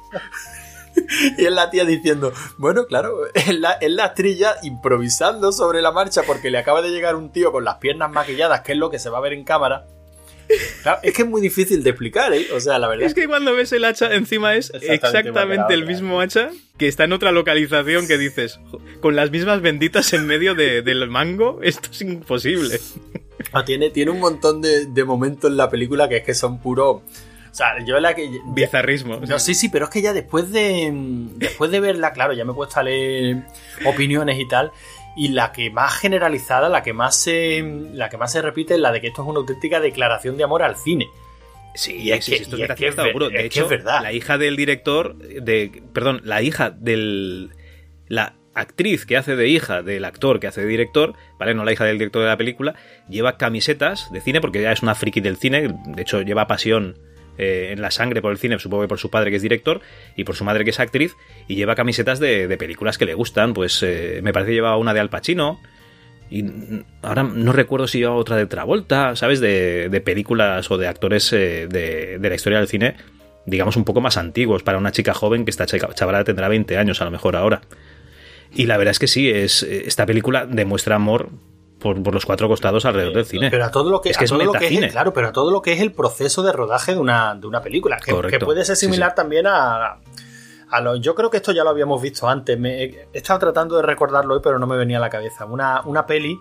Y 1.39 1.45
es 1.47 1.53
la 1.53 1.71
tía 1.71 1.85
diciendo, 1.85 2.33
bueno, 2.57 2.87
claro, 2.87 3.21
es 3.35 3.59
la, 3.59 3.73
es 3.73 3.91
la 3.91 4.15
trilla 4.15 4.57
improvisando 4.63 5.53
sobre 5.53 5.83
la 5.83 5.93
marcha 5.93 6.23
porque 6.23 6.51
le 6.51 6.59
acaba 6.59 6.83
de 6.83 6.91
llegar 6.91 7.17
un 7.17 7.33
tío 7.33 7.53
con 7.53 7.65
las 7.65 7.77
piernas 7.77 8.11
maquilladas, 8.11 8.61
que 8.61 8.73
es 8.73 8.79
lo 8.79 8.91
que 8.91 8.99
se 8.99 9.11
va 9.11 9.19
a 9.19 9.23
ver 9.23 9.33
en 9.33 9.45
cámara 9.45 9.87
es 11.03 11.15
que 11.15 11.23
es 11.23 11.29
muy 11.29 11.41
difícil 11.41 11.83
de 11.83 11.91
explicar, 11.91 12.33
¿eh? 12.33 12.47
O 12.55 12.61
sea, 12.61 12.79
la 12.79 12.89
verdad. 12.89 13.07
Es 13.07 13.15
que 13.15 13.27
cuando 13.27 13.55
ves 13.55 13.73
el 13.73 13.85
hacha, 13.85 14.15
encima 14.15 14.55
es 14.55 14.73
exactamente, 14.75 15.75
el 15.75 15.87
mismo 15.87 16.21
hacha 16.21 16.51
que 16.77 16.89
está 16.89 17.05
en 17.05 17.13
otra 17.13 17.33
localización 17.33 18.07
que 18.07 18.19
dices, 18.19 18.61
con 19.01 19.17
las 19.17 19.31
mismas 19.31 19.61
benditas 19.61 20.13
en 20.13 20.27
medio 20.27 20.55
del 20.55 21.09
mango, 21.09 21.61
esto 21.63 21.91
es 21.91 22.01
imposible. 22.03 22.81
Ah, 23.53 23.65
tiene, 23.65 23.91
tiene 23.91 24.11
un 24.11 24.21
montón 24.21 24.63
de, 24.63 25.05
momentos 25.05 25.51
en 25.51 25.57
la 25.57 25.71
película 25.71 26.09
que 26.09 26.19
es 26.19 26.25
que 26.25 26.35
son 26.35 26.61
puro. 26.61 27.03
O 27.51 27.55
sea, 27.55 27.85
yo 27.85 27.99
la 28.01 28.15
que. 28.15 28.31
Bizarrismo. 28.47 29.19
No, 29.19 29.39
sí, 29.39 29.55
sí, 29.55 29.69
pero 29.69 29.87
es 29.87 29.91
que 29.91 30.03
ya 30.03 30.13
después 30.13 30.53
de. 30.53 30.91
Después 31.37 31.71
de 31.71 31.81
verla, 31.81 32.13
claro, 32.13 32.33
ya 32.33 32.45
me 32.45 32.53
he 32.53 32.55
puesto 32.55 32.81
a 32.81 32.83
leer 32.83 33.45
opiniones 33.85 34.39
y 34.39 34.47
tal 34.47 34.73
y 35.19 35.31
la 35.31 35.51
que 35.51 35.69
más 35.69 35.99
generalizada, 35.99 36.69
la 36.69 36.85
que 36.85 36.93
más 36.93 37.17
se, 37.17 37.61
la 37.93 38.09
que 38.09 38.17
más 38.17 38.31
se 38.31 38.41
repite 38.41 38.75
es 38.75 38.81
la 38.81 38.93
de 38.93 39.01
que 39.01 39.09
esto 39.09 39.23
es 39.23 39.29
una 39.29 39.41
auténtica 39.41 39.81
declaración 39.81 40.37
de 40.37 40.45
amor 40.45 40.63
al 40.63 40.77
cine. 40.77 41.09
Sí, 41.75 42.13
es 42.13 42.27
que, 42.27 42.37
esto 42.37 42.57
es, 42.57 42.69
De 43.33 43.45
hecho, 43.45 43.65
es 43.65 43.69
verdad. 43.69 44.01
la 44.01 44.13
hija 44.13 44.39
del 44.39 44.57
director, 44.57 45.17
de, 45.17 45.83
perdón, 45.93 46.21
la 46.23 46.41
hija 46.41 46.71
del, 46.71 47.51
la 48.07 48.37
actriz 48.55 49.07
que 49.07 49.17
hace 49.17 49.35
de 49.35 49.49
hija 49.49 49.83
del 49.83 50.05
actor 50.05 50.39
que 50.39 50.47
hace 50.47 50.61
de 50.61 50.69
director, 50.69 51.15
¿vale? 51.37 51.53
No 51.53 51.65
la 51.65 51.73
hija 51.73 51.85
del 51.85 51.99
director 51.99 52.23
de 52.23 52.29
la 52.29 52.37
película, 52.37 52.77
lleva 53.09 53.37
camisetas 53.37 54.13
de 54.13 54.21
cine 54.21 54.41
porque 54.41 54.63
ya 54.63 54.71
es 54.71 54.83
una 54.83 54.95
friki 54.95 55.21
del 55.21 55.37
cine, 55.37 55.75
de 55.85 56.03
hecho 56.03 56.23
lleva 56.23 56.47
pasión 56.47 56.97
eh, 57.39 57.71
en 57.73 57.81
la 57.81 57.91
sangre 57.91 58.21
por 58.21 58.33
el 58.33 58.39
cine, 58.39 58.59
supongo 58.59 58.83
que 58.83 58.89
por 58.89 58.99
su 58.99 59.11
padre 59.11 59.31
que 59.31 59.37
es 59.37 59.43
director 59.43 59.81
y 60.17 60.25
por 60.25 60.37
su 60.37 60.45
madre 60.45 60.65
que 60.65 60.71
es 60.71 60.81
actriz, 60.81 61.17
y 61.47 61.55
lleva 61.55 61.75
camisetas 61.75 62.19
de, 62.19 62.57
películas 62.59 62.99
que 62.99 63.07
le 63.07 63.15
gustan, 63.15 63.55
pues 63.55 63.83
eh, 63.83 64.21
me 64.23 64.33
parece 64.33 64.51
que 64.51 64.55
lleva 64.57 64.77
una 64.77 64.93
de 64.93 65.01
Al 65.01 65.09
Pacino, 65.09 65.61
y 66.31 66.45
ahora 67.01 67.23
no 67.23 67.53
recuerdo 67.53 67.87
si 67.87 68.01
lleva 68.01 68.15
otra 68.15 68.37
de 68.37 68.47
Travolta, 68.47 69.17
¿sabes? 69.17 69.41
De, 69.41 70.03
películas 70.05 70.71
o 70.71 70.77
de 70.77 70.89
actores 70.89 71.33
eh, 71.33 71.67
de, 71.69 72.19
de 72.19 72.29
la 72.29 72.35
historia 72.35 72.59
del 72.59 72.69
cine, 72.69 72.97
digamos 73.47 73.77
un 73.77 73.85
poco 73.85 74.01
más 74.01 74.17
antiguos, 74.17 74.63
para 74.63 74.79
una 74.79 74.93
chica 74.93 75.15
joven 75.15 75.45
que 75.45 75.51
esta 75.51 75.67
chavala 75.67 76.25
tendrá 76.25 76.49
20 76.49 76.77
años 76.77 77.01
a 77.01 77.05
lo 77.05 77.11
mejor 77.11 77.37
ahora. 77.37 77.63
Y 78.55 78.67
la 78.67 78.77
verdad 78.77 78.93
es 78.93 78.99
que 78.99 79.07
sí, 79.07 79.31
es, 79.31 79.63
esta 79.63 80.07
película 80.07 80.47
demuestra 80.47 80.97
amor 80.97 81.31
por, 81.79 82.13
los 82.13 82.27
cuatro 82.27 82.49
costados 82.49 82.85
alrededor 82.85 83.15
del 83.15 83.27
cine. 83.27 83.51
Pero 83.51 83.65
a 83.65 83.71
todo 83.71 83.91
lo 83.91 84.01
que 84.01 84.11
es, 84.11 84.19
que 84.19 84.27
todo 84.27 84.45
lo 84.45 84.53
que 84.53 84.67
es 84.67 84.93
claro, 84.93 85.13
pero 85.13 85.29
a 85.29 85.33
todo 85.33 85.51
lo 85.51 85.63
que 85.63 85.73
es 85.73 85.81
el 85.81 85.93
proceso 85.93 86.43
de 86.43 86.53
rodaje 86.53 86.95
de 86.95 86.99
una, 86.99 87.35
de 87.35 87.47
una 87.47 87.63
película, 87.63 87.99
que, 87.99 88.39
puede 88.41 88.65
ser 88.65 88.77
similar 88.77 89.15
también 89.15 89.47
a, 89.47 89.99
a 90.71 90.81
lo, 90.81 90.97
yo 90.97 91.15
creo 91.15 91.31
que 91.31 91.39
esto 91.39 91.53
ya 91.53 91.65
lo 91.65 91.71
habíamos 91.71 92.01
visto 92.03 92.29
antes. 92.29 92.59
Me, 92.59 92.83
he 92.85 93.09
estado 93.13 93.39
tratando 93.39 93.77
de 93.77 93.83
recordarlo 93.83 94.35
hoy, 94.35 94.41
pero 94.43 94.59
no 94.59 94.67
me 94.67 94.77
venía 94.77 94.99
a 94.99 95.01
la 95.01 95.11
cabeza. 95.11 95.45
Una, 95.45 95.83
una 95.85 96.07
peli 96.07 96.39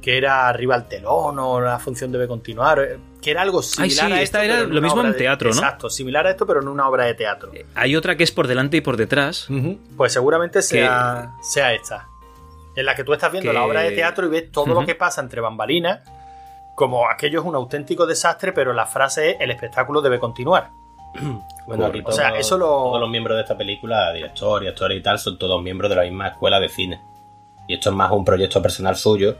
que 0.00 0.16
era 0.16 0.48
arriba 0.48 0.74
al 0.76 0.88
telón 0.88 1.38
o 1.38 1.60
la 1.60 1.78
función 1.78 2.12
debe 2.12 2.28
continuar, 2.28 2.78
eh, 2.78 2.98
que 3.20 3.32
era 3.32 3.42
algo 3.42 3.62
similar 3.62 4.06
Ay, 4.06 4.12
sí, 4.12 4.18
a 4.18 4.22
esta 4.22 4.44
esto, 4.44 4.52
era 4.54 4.62
pero 4.62 4.74
lo 4.74 4.80
mismo 4.80 5.00
en 5.00 5.12
de- 5.12 5.18
teatro, 5.18 5.50
¿no? 5.50 5.56
Exacto, 5.56 5.90
similar 5.90 6.26
a 6.26 6.30
esto, 6.30 6.46
pero 6.46 6.62
en 6.62 6.68
una 6.68 6.88
obra 6.88 7.04
de 7.06 7.14
teatro. 7.14 7.50
Hay 7.74 7.96
otra 7.96 8.16
que 8.16 8.22
es 8.22 8.30
por 8.30 8.46
delante 8.46 8.76
y 8.76 8.80
por 8.80 8.96
detrás. 8.96 9.48
Pues 9.96 10.12
seguramente 10.12 10.62
sea, 10.62 11.32
sea 11.42 11.72
esta. 11.72 12.08
En 12.78 12.86
la 12.86 12.94
que 12.94 13.02
tú 13.04 13.12
estás 13.12 13.32
viendo 13.32 13.50
Que- 13.50 13.54
la 13.58 13.64
obra 13.64 13.80
de 13.80 13.90
teatro 13.92 14.26
y 14.26 14.30
ves 14.30 14.52
todo 14.52 14.66
lo 14.74 14.86
que 14.86 14.94
pasa 14.94 15.20
entre 15.20 15.40
bambalinas, 15.40 16.00
como 16.74 17.08
aquello 17.10 17.40
es 17.40 17.46
un 17.46 17.54
auténtico 17.56 18.06
desastre, 18.06 18.52
pero 18.52 18.72
la 18.72 18.86
frase 18.86 19.30
es 19.30 19.36
el 19.40 19.50
espectáculo 19.50 20.00
debe 20.00 20.18
continuar. 20.20 20.70
Bueno, 21.66 21.84
aquí 21.86 22.00
O 22.04 22.12
sea, 22.12 22.30
eso 22.30 22.56
lo- 22.56 22.66
todos 22.66 23.00
los 23.00 23.10
miembros 23.10 23.36
de 23.36 23.42
esta 23.42 23.56
película, 23.58 24.10
director 24.12 24.62
y 24.64 24.68
actores 24.68 24.96
y 24.98 25.02
tal, 25.02 25.18
son 25.18 25.38
todos 25.38 25.62
miembros 25.62 25.90
de 25.90 25.96
la 25.96 26.02
misma 26.02 26.28
escuela 26.28 26.58
de 26.60 26.68
cine. 26.70 26.98
Y 27.66 27.74
esto 27.74 27.90
es 27.90 27.96
más 27.96 28.10
un 28.10 28.24
proyecto 28.24 28.62
personal 28.62 28.96
suyo 28.96 29.36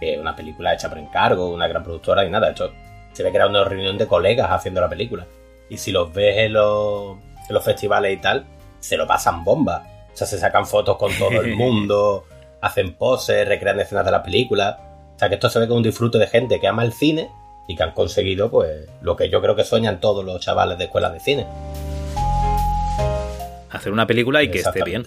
que 0.00 0.18
una 0.18 0.34
película 0.34 0.74
hecha 0.74 0.88
por 0.88 0.98
encargo, 0.98 1.50
una 1.50 1.68
gran 1.68 1.84
productora 1.84 2.24
y 2.24 2.30
nada. 2.30 2.48
Esto 2.50 2.72
se 3.12 3.22
ve 3.22 3.30
que 3.30 3.36
era 3.36 3.46
una 3.46 3.62
reunión 3.62 3.96
de 3.96 4.08
colegas 4.08 4.50
haciendo 4.50 4.80
la 4.80 4.88
película. 4.88 5.24
Y 5.68 5.76
si 5.76 5.92
los 5.92 6.12
ves 6.12 6.38
en 6.38 6.54
los, 6.54 7.16
en 7.48 7.54
los 7.54 7.62
festivales 7.64 8.12
y 8.12 8.16
tal, 8.20 8.44
se 8.80 8.96
lo 8.96 9.06
pasan 9.06 9.44
bomba. 9.44 9.84
O 10.12 10.16
sea, 10.16 10.26
se 10.26 10.38
sacan 10.38 10.66
fotos 10.66 10.96
con 10.96 11.12
todo 11.16 11.40
el 11.42 11.54
mundo, 11.54 12.24
hacen 12.62 12.94
poses, 12.94 13.46
recrean 13.46 13.78
escenas 13.80 14.06
de 14.06 14.10
la 14.10 14.22
película. 14.22 14.78
O 15.14 15.18
sea, 15.18 15.28
que 15.28 15.34
esto 15.34 15.50
se 15.50 15.58
ve 15.58 15.66
como 15.66 15.78
un 15.78 15.82
disfrute 15.82 16.16
de 16.16 16.26
gente 16.26 16.58
que 16.58 16.68
ama 16.68 16.84
el 16.84 16.92
cine 16.92 17.28
y 17.68 17.76
que 17.76 17.82
han 17.82 17.92
conseguido, 17.92 18.50
pues, 18.50 18.88
lo 19.02 19.16
que 19.16 19.28
yo 19.28 19.42
creo 19.42 19.54
que 19.54 19.64
sueñan 19.64 20.00
todos 20.00 20.24
los 20.24 20.40
chavales 20.40 20.78
de 20.78 20.84
escuelas 20.84 21.12
de 21.12 21.20
cine. 21.20 21.46
Hacer 23.70 23.92
una 23.92 24.06
película 24.06 24.42
y 24.42 24.50
que 24.50 24.60
esté 24.60 24.82
bien. 24.84 25.04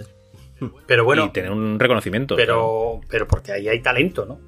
Pero 0.87 1.03
bueno, 1.03 1.25
y 1.25 1.29
tener 1.31 1.51
un 1.51 1.79
reconocimiento. 1.79 2.35
pero, 2.35 3.01
pero 3.09 3.27
porque 3.27 3.51
ahí 3.51 3.67
hay 3.67 3.81
talento, 3.81 4.25
¿no? 4.25 4.39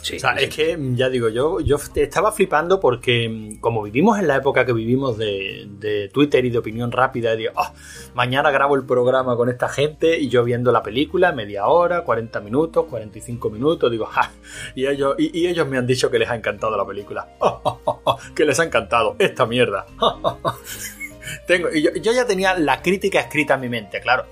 Sí, 0.00 0.16
O 0.16 0.20
sea, 0.20 0.36
sí. 0.38 0.44
es 0.44 0.54
que, 0.54 0.78
ya 0.94 1.08
digo, 1.10 1.28
yo, 1.28 1.58
yo 1.60 1.76
estaba 1.96 2.30
flipando 2.32 2.78
porque 2.80 3.28
mm, 3.28 3.60
como 3.60 3.82
vivimos 3.82 4.18
en 4.18 4.28
la 4.28 4.36
época 4.36 4.64
que 4.64 4.72
vivimos 4.72 5.18
de, 5.18 5.66
de 5.68 6.08
Twitter 6.08 6.44
y 6.44 6.50
de 6.50 6.58
opinión 6.58 6.92
rápida, 6.92 7.34
digo, 7.34 7.52
"Ah, 7.56 7.72
mañana 8.14 8.50
grabo 8.52 8.76
el 8.76 8.84
programa 8.86 9.36
con 9.36 9.48
esta 9.48 9.68
gente 9.68 10.18
y 10.18 10.28
yo 10.28 10.44
viendo 10.44 10.70
la 10.72 10.82
película, 10.82 11.32
media 11.32 11.66
hora, 11.66 12.04
40 12.04 12.40
minutos, 12.40 12.86
45 12.88 13.50
minutos, 13.50 13.90
digo, 13.90 14.06
ja, 14.06 14.30
y 14.76 14.86
ellos, 14.86 15.16
y, 15.18 15.36
y 15.36 15.46
ellos 15.48 15.66
me 15.66 15.78
han 15.78 15.86
dicho 15.86 16.10
que 16.10 16.18
les 16.20 16.30
ha 16.30 16.36
encantado 16.36 16.76
la 16.76 16.86
película, 16.86 17.28
que 18.36 18.44
les 18.44 18.58
ha 18.60 18.64
encantado 18.64 19.16
esta 19.18 19.46
mierda. 19.46 19.84
Tengo, 21.46 21.68
y 21.72 21.82
yo, 21.82 21.90
yo 22.00 22.12
ya 22.12 22.26
tenía 22.26 22.56
la 22.58 22.80
crítica 22.82 23.20
escrita 23.20 23.54
en 23.54 23.60
mi 23.60 23.68
mente, 23.68 24.00
claro. 24.00 24.24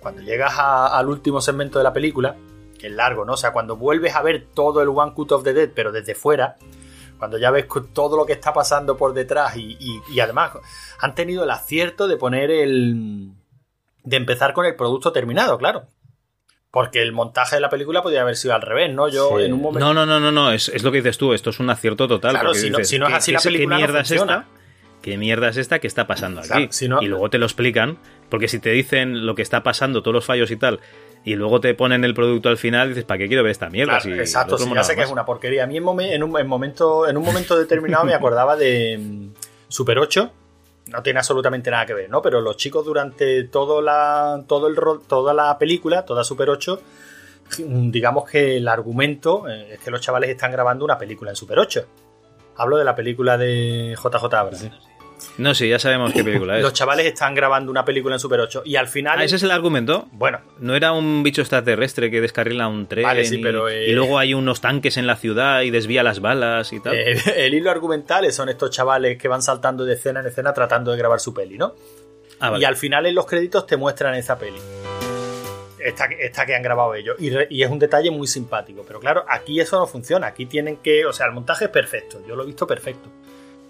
Cuando 0.00 0.22
llegas 0.22 0.54
a- 0.56 0.98
al 0.98 1.08
último 1.08 1.40
segmento 1.40 1.78
de 1.78 1.84
la 1.84 1.92
película, 1.92 2.36
que 2.80 2.86
es 2.86 2.92
largo, 2.92 3.24
¿no? 3.24 3.34
O 3.34 3.36
sea, 3.36 3.52
cuando 3.52 3.76
vuelves 3.76 4.14
a 4.14 4.22
ver 4.22 4.46
todo 4.54 4.80
el 4.82 4.88
One 4.88 5.12
Cut 5.12 5.32
of 5.32 5.44
the 5.44 5.52
Dead, 5.52 5.70
pero 5.74 5.92
desde 5.92 6.14
fuera, 6.14 6.56
cuando 7.18 7.36
ya 7.36 7.50
ves 7.50 7.66
todo 7.92 8.16
lo 8.16 8.24
que 8.24 8.32
está 8.32 8.52
pasando 8.54 8.96
por 8.96 9.12
detrás 9.12 9.56
y, 9.56 9.76
y- 9.78 10.00
y 10.10 10.20
además 10.20 10.52
han 11.00 11.14
tenido 11.14 11.44
el 11.44 11.50
acierto 11.50 12.08
de 12.08 12.16
poner 12.16 12.50
el... 12.50 13.32
de 14.04 14.16
empezar 14.16 14.54
con 14.54 14.64
el 14.64 14.74
producto 14.76 15.12
terminado, 15.12 15.58
claro. 15.58 15.86
Porque 16.70 17.02
el 17.02 17.12
montaje 17.12 17.56
de 17.56 17.60
la 17.60 17.68
película 17.68 18.00
podría 18.00 18.22
haber 18.22 18.36
sido 18.36 18.54
al 18.54 18.62
revés, 18.62 18.94
¿no? 18.94 19.08
Yo 19.08 19.36
Sí. 19.38 19.44
en 19.44 19.52
un 19.52 19.60
momento... 19.60 19.84
No, 19.86 19.92
no, 19.92 20.06
no, 20.06 20.20
no, 20.20 20.30
no, 20.32 20.52
es, 20.52 20.68
es 20.68 20.82
lo 20.84 20.92
que 20.92 20.98
dices 20.98 21.18
tú, 21.18 21.34
esto 21.34 21.50
es 21.50 21.58
un 21.60 21.68
acierto 21.68 22.06
total. 22.08 22.30
Claro, 22.32 22.54
si 22.54 22.70
no- 22.70 22.82
si 22.84 22.98
no 22.98 23.06
es 23.06 23.10
¿qué- 23.10 23.16
así 23.16 23.32
la 23.32 23.40
película 23.40 23.64
¿Qué 23.76 23.80
no 23.82 23.86
mierda 23.88 24.00
es 24.02 24.08
funciona? 24.08 24.32
esta? 24.48 24.48
¿Qué 25.02 25.18
mierda 25.18 25.48
es 25.48 25.56
esta 25.56 25.78
que 25.80 25.86
está 25.88 26.06
pasando 26.06 26.40
aquí? 26.40 26.48
Claro, 26.48 26.66
si 26.72 26.88
no- 26.88 27.02
Y 27.02 27.06
luego 27.06 27.28
te 27.28 27.38
lo 27.38 27.46
explican, 27.46 27.98
porque 28.28 28.46
si 28.48 28.60
te 28.60 28.70
dicen 28.70 29.26
lo 29.26 29.34
que 29.34 29.42
está 29.42 29.62
pasando, 29.62 30.02
todos 30.02 30.14
los 30.14 30.24
fallos 30.24 30.50
y 30.50 30.56
tal, 30.56 30.78
y 31.24 31.34
luego 31.34 31.60
te 31.60 31.74
ponen 31.74 32.04
el 32.04 32.14
producto 32.14 32.48
al 32.48 32.56
final, 32.56 32.88
dices, 32.88 33.04
¿para 33.04 33.18
qué 33.18 33.28
quiero 33.28 33.42
ver 33.42 33.52
esta 33.52 33.68
mierda? 33.70 33.98
Claro, 34.00 34.16
Si 34.16 34.20
exacto, 34.20 34.56
sí, 34.58 34.64
ya 34.74 34.82
sé 34.84 34.96
que 34.96 35.02
es 35.02 35.10
una 35.10 35.24
porquería. 35.26 35.64
A 35.64 35.66
mí 35.66 35.76
en, 35.76 35.84
momen- 35.84 36.12
en 36.12 36.22
un, 36.22 36.38
en 36.38 36.46
momento, 36.46 37.06
en 37.08 37.16
un 37.16 37.24
momento 37.24 37.58
determinado 37.58 38.04
me 38.04 38.14
acordaba 38.14 38.56
de 38.56 38.98
mm, 38.98 39.28
Super 39.68 39.98
8. 39.98 40.30
No 40.86 41.02
tiene 41.02 41.18
absolutamente 41.20 41.70
nada 41.70 41.86
que 41.86 41.94
ver, 41.94 42.10
¿no? 42.10 42.20
Pero 42.22 42.40
los 42.40 42.56
chicos 42.56 42.84
durante 42.84 43.44
todo 43.44 43.80
la, 43.82 44.42
todo 44.48 44.66
el, 44.66 44.76
toda 45.06 45.32
la 45.34 45.56
película, 45.58 46.04
toda 46.04 46.24
Super 46.24 46.50
8, 46.50 46.80
mm, 47.66 47.90
digamos 47.90 48.28
que 48.28 48.56
el 48.56 48.66
argumento 48.66 49.48
eh, 49.48 49.74
es 49.74 49.78
que 49.80 49.90
los 49.90 50.00
chavales 50.00 50.30
están 50.30 50.50
grabando 50.50 50.84
una 50.84 50.98
película 50.98 51.30
en 51.30 51.36
Super 51.36 51.58
8. 51.58 51.86
Hablo 52.56 52.76
de 52.76 52.84
la 52.84 52.94
película 52.96 53.38
de 53.38 53.94
JJ 53.96 54.24
Abrams. 54.34 54.70
No, 55.40 55.54
sí, 55.54 55.68
ya 55.68 55.78
sabemos 55.78 56.12
qué 56.12 56.22
película 56.22 56.56
es. 56.56 56.62
Los 56.62 56.72
chavales 56.72 57.06
están 57.06 57.34
grabando 57.34 57.70
una 57.70 57.84
película 57.84 58.14
en 58.14 58.20
Super 58.20 58.40
8 58.40 58.62
y 58.64 58.76
al 58.76 58.88
final... 58.88 59.18
Ah, 59.18 59.24
ese 59.24 59.36
es 59.36 59.42
el 59.42 59.50
argumento. 59.50 60.06
Bueno, 60.12 60.40
No 60.58 60.74
era 60.74 60.92
un 60.92 61.22
bicho 61.22 61.40
extraterrestre 61.40 62.10
que 62.10 62.20
descarrila 62.20 62.68
un 62.68 62.86
tren 62.86 63.04
Vale, 63.04 63.24
sí, 63.24 63.36
y, 63.38 63.42
pero, 63.42 63.68
eh, 63.68 63.88
y 63.88 63.92
luego 63.92 64.18
hay 64.18 64.34
unos 64.34 64.60
tanques 64.60 64.96
en 64.96 65.06
la 65.06 65.16
ciudad 65.16 65.62
y 65.62 65.70
desvía 65.70 66.02
las 66.02 66.20
balas 66.20 66.72
y 66.72 66.80
tal. 66.80 66.94
Eh, 66.94 67.16
el 67.46 67.54
hilo 67.54 67.70
argumental 67.70 68.30
son 68.32 68.48
estos 68.50 68.70
chavales 68.70 69.16
que 69.18 69.28
van 69.28 69.42
saltando 69.42 69.84
de 69.84 69.94
escena 69.94 70.20
en 70.20 70.26
escena 70.26 70.52
tratando 70.52 70.90
de 70.92 70.98
grabar 70.98 71.20
su 71.20 71.32
peli, 71.32 71.56
¿no? 71.56 71.74
Ah, 72.38 72.50
vale. 72.50 72.62
Y 72.62 72.64
al 72.66 72.76
final 72.76 73.06
en 73.06 73.14
los 73.14 73.26
créditos 73.26 73.66
te 73.66 73.76
muestran 73.76 74.14
esa 74.14 74.38
peli. 74.38 74.58
Esta, 75.78 76.04
esta 76.06 76.44
que 76.44 76.54
han 76.54 76.62
grabado 76.62 76.94
ellos. 76.94 77.16
Y, 77.18 77.30
re- 77.30 77.46
y 77.48 77.62
es 77.62 77.70
un 77.70 77.78
detalle 77.78 78.10
muy 78.10 78.26
simpático. 78.26 78.84
Pero 78.86 79.00
claro, 79.00 79.24
aquí 79.26 79.58
eso 79.60 79.78
no 79.78 79.86
funciona. 79.86 80.26
Aquí 80.26 80.44
tienen 80.44 80.76
que. 80.76 81.06
O 81.06 81.12
sea, 81.14 81.24
el 81.26 81.32
montaje 81.32 81.64
es 81.66 81.70
perfecto. 81.70 82.20
Yo 82.28 82.36
lo 82.36 82.42
he 82.42 82.46
visto 82.46 82.66
perfecto. 82.66 83.08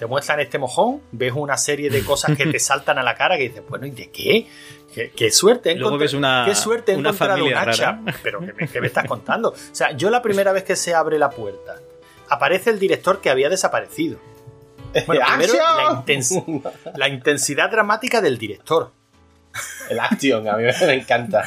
Te 0.01 0.07
muestran 0.07 0.41
este 0.41 0.59
mojón, 0.59 1.03
ves 1.13 1.35
una 1.37 1.59
serie 1.59 1.91
de 1.91 2.03
cosas 2.03 2.35
que 2.35 2.47
te 2.47 2.59
saltan 2.59 2.97
a 2.97 3.03
la 3.03 3.15
cara 3.15 3.37
que 3.37 3.51
dices, 3.51 3.63
bueno, 3.69 3.85
¿y 3.85 3.91
de 3.91 4.11
qué? 4.11 4.47
¿Qué, 4.95 5.11
qué 5.15 5.31
suerte 5.31 5.75
Luego 5.75 5.91
encontrar- 5.97 6.01
ves 6.01 6.15
una- 6.15 6.45
qué 6.49 6.55
suerte 6.55 6.97
una 6.97 7.11
un 7.11 7.55
hacha. 7.55 7.63
rara. 7.93 8.01
Pero 8.23 8.41
¿qué 8.41 8.53
me, 8.55 8.67
qué 8.67 8.81
me 8.81 8.87
estás 8.87 9.05
contando? 9.05 9.51
O 9.51 9.55
sea, 9.73 9.93
yo 9.93 10.09
la 10.09 10.23
primera 10.23 10.53
vez 10.53 10.65
que 10.65 10.75
se 10.75 10.95
abre 10.95 11.19
la 11.19 11.29
puerta, 11.29 11.77
aparece 12.31 12.71
el 12.71 12.79
director 12.79 13.21
que 13.21 13.29
había 13.29 13.51
desaparecido. 13.51 14.19
Bueno, 15.07 15.23
primero 15.37 16.03
la 16.97 17.09
intensidad 17.09 17.71
dramática 17.71 18.23
del 18.23 18.39
director. 18.39 18.91
El 19.91 20.01
action, 20.01 20.49
a 20.49 20.57
mí 20.57 20.65
me 20.87 20.95
encanta. 20.95 21.45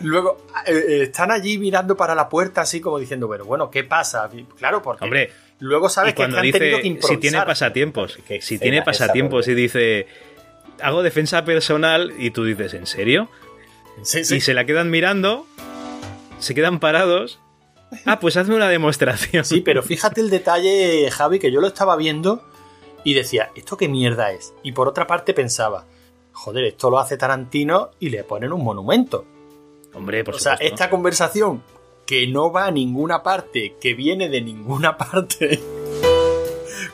Luego 0.00 0.46
eh, 0.66 0.72
eh, 0.88 1.02
están 1.02 1.30
allí 1.30 1.58
mirando 1.58 1.96
para 1.96 2.14
la 2.14 2.28
puerta 2.28 2.62
así 2.62 2.80
como 2.80 2.98
diciendo, 2.98 3.28
pero 3.28 3.44
bueno, 3.44 3.70
¿qué 3.70 3.84
pasa? 3.84 4.28
Claro, 4.56 4.80
porque 4.82 5.04
Hombre, 5.04 5.32
luego 5.58 5.88
sabes 5.88 6.10
y 6.10 6.12
que, 6.14 6.16
cuando 6.16 6.38
han 6.38 6.50
tenido 6.50 6.78
dice 6.78 6.82
que 6.82 6.88
improvisar. 6.88 7.16
si 7.16 7.20
tiene 7.20 7.44
pasatiempos, 7.44 8.18
Qué 8.26 8.40
si 8.40 8.54
escena 8.54 8.60
tiene 8.60 8.82
pasatiempos 8.82 9.48
y 9.48 9.54
dice 9.54 10.06
hago 10.80 11.02
defensa 11.02 11.44
personal 11.44 12.12
y 12.18 12.30
tú 12.30 12.44
dices, 12.44 12.74
¿en 12.74 12.86
serio? 12.86 13.28
Sí, 14.02 14.24
sí. 14.24 14.36
Y 14.36 14.40
se 14.40 14.54
la 14.54 14.64
quedan 14.66 14.90
mirando, 14.90 15.46
se 16.38 16.54
quedan 16.54 16.80
parados. 16.80 17.40
Ah, 18.04 18.18
pues 18.20 18.36
hazme 18.36 18.56
una 18.56 18.68
demostración. 18.68 19.44
Sí, 19.44 19.60
pero 19.60 19.82
fíjate 19.82 20.20
el 20.20 20.28
detalle, 20.28 21.08
Javi, 21.10 21.38
que 21.38 21.52
yo 21.52 21.60
lo 21.60 21.68
estaba 21.68 21.96
viendo 21.96 22.44
y 23.04 23.14
decía, 23.14 23.50
¿esto 23.54 23.76
qué 23.76 23.88
mierda 23.88 24.32
es? 24.32 24.52
Y 24.62 24.72
por 24.72 24.88
otra 24.88 25.06
parte 25.06 25.32
pensaba, 25.32 25.86
joder, 26.32 26.64
esto 26.64 26.90
lo 26.90 26.98
hace 26.98 27.16
Tarantino 27.16 27.90
y 28.00 28.10
le 28.10 28.24
ponen 28.24 28.52
un 28.52 28.64
monumento. 28.64 29.24
Hombre, 29.94 30.24
por 30.24 30.34
o 30.34 30.38
sea, 30.38 30.54
supuesto. 30.54 30.74
esta 30.74 30.90
conversación 30.90 31.62
que 32.06 32.26
no 32.28 32.52
va 32.52 32.66
a 32.66 32.70
ninguna 32.70 33.22
parte, 33.22 33.74
que 33.80 33.94
viene 33.94 34.28
de 34.28 34.40
ninguna 34.40 34.96
parte. 34.98 35.60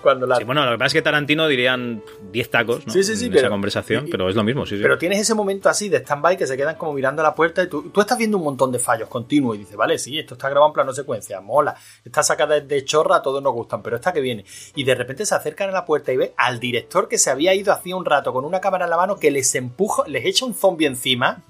Cuando 0.03 0.27
la 0.27 0.35
Sí, 0.37 0.43
bueno, 0.45 0.65
lo 0.65 0.73
que 0.73 0.79
pasa 0.79 0.87
es 0.89 0.93
que 0.95 1.03
Tarantino 1.03 1.47
dirían 1.47 2.03
10 2.33 2.51
tacos 2.51 2.85
¿no? 2.87 2.93
Sí, 2.93 3.05
sí, 3.05 3.15
sí, 3.15 3.27
en 3.27 3.31
pero- 3.31 3.43
esa 3.43 3.51
conversación, 3.51 4.09
y- 4.09 4.11
pero 4.11 4.29
es 4.29 4.35
lo 4.35 4.43
mismo, 4.43 4.67
sí, 4.67 4.77
sí. 4.77 4.83
Pero 4.83 4.99
tienes 4.99 5.21
ese 5.21 5.33
momento 5.35 5.69
así 5.69 5.89
de 5.89 5.99
stand-by 5.99 6.37
que 6.37 6.47
se 6.49 6.57
quedan 6.57 6.75
como 6.75 6.93
mirando 6.93 7.23
a 7.23 7.25
la 7.25 7.37
puerta 7.37 7.63
y 7.63 7.69
tú, 7.69 7.91
tú 7.91 8.01
estás 8.01 8.19
viendo 8.19 8.37
un 8.37 8.43
montón 8.43 8.73
de 8.73 8.81
fallos 8.81 9.09
continuos 9.09 9.55
y 9.55 9.61
dices, 9.61 9.77
vale, 9.77 9.99
sí, 9.99 10.19
esto 10.19 10.35
está 10.35 10.49
grabado 10.49 10.71
en 10.71 10.75
plano 10.75 10.93
secuencia, 10.93 11.41
mola, 11.41 11.77
está 12.05 12.25
sacada 12.25 12.59
de 12.59 12.85
chorra, 12.85 13.17
a 13.17 13.23
todos 13.23 13.41
nos 13.41 13.53
gustan, 13.53 13.81
pero 13.83 13.95
esta 13.95 14.13
que 14.13 14.21
viene. 14.21 14.45
Y 14.75 14.83
de 14.83 14.95
repente 14.97 15.25
se 15.25 15.37
acercan 15.37 15.69
a 15.69 15.73
la 15.73 15.85
puerta 15.85 16.13
y 16.13 16.17
ve 16.17 16.33
al 16.37 16.59
director 16.59 17.07
que 17.07 17.19
se 17.19 17.31
había 17.31 17.55
ido 17.55 17.73
hacía 17.73 17.95
un 17.95 18.05
rato 18.05 18.33
con 18.33 18.45
una 18.45 18.61
cámara 18.61 18.87
en 18.87 18.91
la 18.91 18.97
mano 18.97 19.17
que 19.21 19.31
les 19.31 19.55
empuja, 19.55 20.03
les 20.09 20.25
echa 20.25 20.45
un 20.45 20.55
zombie 20.55 20.89
encima 20.89 21.43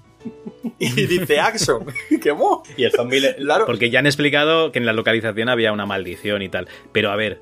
y 0.79 0.89
dice, 1.07 1.39
action, 1.39 1.85
¡qué 2.21 2.33
mo! 2.33 2.63
Y 2.77 2.83
el 2.85 2.91
zombie 2.91 3.19
le- 3.19 3.35
Claro, 3.35 3.65
Porque 3.65 3.89
ya 3.89 3.99
han 3.99 4.05
explicado 4.05 4.71
que 4.71 4.79
en 4.79 4.85
la 4.85 4.93
localización 4.93 5.49
había 5.49 5.71
una 5.71 5.85
maldición 5.85 6.41
y 6.41 6.49
tal. 6.49 6.67
Pero 6.91 7.11
a 7.11 7.15
ver, 7.15 7.39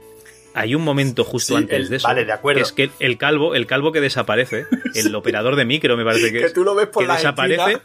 hay 0.54 0.76
un 0.76 0.84
momento 0.84 1.24
justo 1.24 1.54
Sí, 1.56 1.64
antes 1.64 1.80
el- 1.80 1.90
de 1.90 1.96
eso. 1.98 2.08
vale, 2.08 2.26
de 2.26 2.32
acuerdo. 2.34 2.58
Que 2.60 2.64
es 2.64 2.72
que 2.72 2.90
el 3.06 3.18
calvo, 3.18 3.56
el 3.56 3.68
calvo 3.68 3.92
que 3.92 4.02
desaparece, 4.02 4.66
el 4.96 5.14
operador 5.16 5.56
de 5.56 5.66
micro, 5.66 5.96
me 5.98 6.04
parece 6.04 6.32
que, 6.32 6.40
que 6.40 6.46
es, 6.46 6.54
tú 6.54 6.64
lo 6.64 6.76
ves 6.76 6.88
por 6.88 7.04
que 7.04 7.08
la 7.08 7.16
desaparece 7.16 7.62
esquina. 7.62 7.82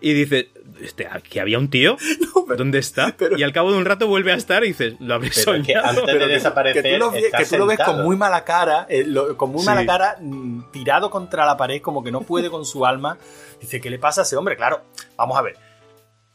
y 0.00 0.12
dice, 0.12 0.50
este, 0.82 1.06
aquí 1.10 1.38
había 1.38 1.58
un 1.58 1.70
tío, 1.70 1.96
pero- 2.46 2.56
¿dónde 2.58 2.78
está? 2.78 3.14
pero- 3.16 3.38
y 3.38 3.42
al 3.42 3.52
cabo 3.52 3.72
de 3.72 3.78
un 3.78 3.84
rato 3.86 4.06
vuelve 4.08 4.32
a 4.32 4.34
estar 4.36 4.62
y 4.64 4.68
dices, 4.68 4.94
lo 5.00 5.14
habré 5.14 5.28
es 5.28 5.36
que 5.36 5.40
soñado. 5.42 5.86
antes 5.86 6.06
de 6.06 6.18
que- 6.18 6.26
desaparecer, 6.26 6.82
que 6.82 6.92
tú 6.92 6.98
lo, 6.98 7.10
vi- 7.12 7.24
está 7.24 7.38
que 7.38 7.44
tú 7.46 7.56
lo 7.58 7.66
ves 7.66 7.78
con 7.78 8.02
muy 8.02 8.16
mala 8.16 8.44
cara, 8.44 8.86
eh, 8.90 9.04
lo- 9.06 9.36
con 9.38 9.50
muy 9.52 9.60
Sí. 9.60 9.66
mala 9.66 9.86
cara, 9.86 10.16
mm, 10.20 10.70
tirado 10.72 11.08
contra 11.10 11.46
la 11.46 11.56
pared, 11.56 11.80
como 11.80 12.04
que 12.04 12.10
no 12.12 12.20
puede 12.22 12.50
con 12.50 12.64
su 12.66 12.84
alma. 12.84 13.16
Dice, 13.60 13.80
¿qué 13.80 13.90
le 13.90 13.98
pasa 13.98 14.22
a 14.22 14.24
ese 14.24 14.36
hombre? 14.36 14.56
Claro, 14.56 14.82
vamos 15.16 15.36
a 15.38 15.42
ver. 15.42 15.56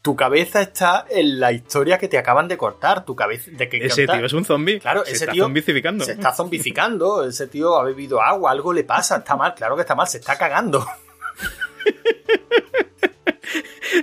Tu 0.02 0.16
cabeza 0.16 0.60
está 0.62 1.06
en 1.08 1.38
la 1.38 1.52
historia 1.52 1.96
que 1.96 2.08
te 2.08 2.18
acaban 2.18 2.48
de 2.48 2.56
cortar. 2.56 3.04
Tu 3.04 3.14
cabeza 3.14 3.50
de 3.52 3.68
que 3.68 3.76
Ese 3.78 4.06
tío 4.06 4.26
es 4.26 4.32
un 4.32 4.44
zombie. 4.44 4.80
Claro, 4.80 5.04
se 5.04 5.12
ese 5.12 5.24
está 5.24 5.32
tío 5.32 5.44
zombificando. 5.44 6.04
se 6.04 6.12
está 6.12 6.32
zombificando. 6.32 7.24
Ese 7.24 7.46
tío 7.46 7.76
ha 7.78 7.84
bebido 7.84 8.20
agua, 8.20 8.50
algo 8.50 8.72
le 8.72 8.82
pasa, 8.82 9.18
está 9.18 9.36
mal. 9.36 9.54
Claro 9.54 9.76
que 9.76 9.82
está 9.82 9.94
mal, 9.94 10.08
se 10.08 10.18
está 10.18 10.36
cagando. 10.36 10.84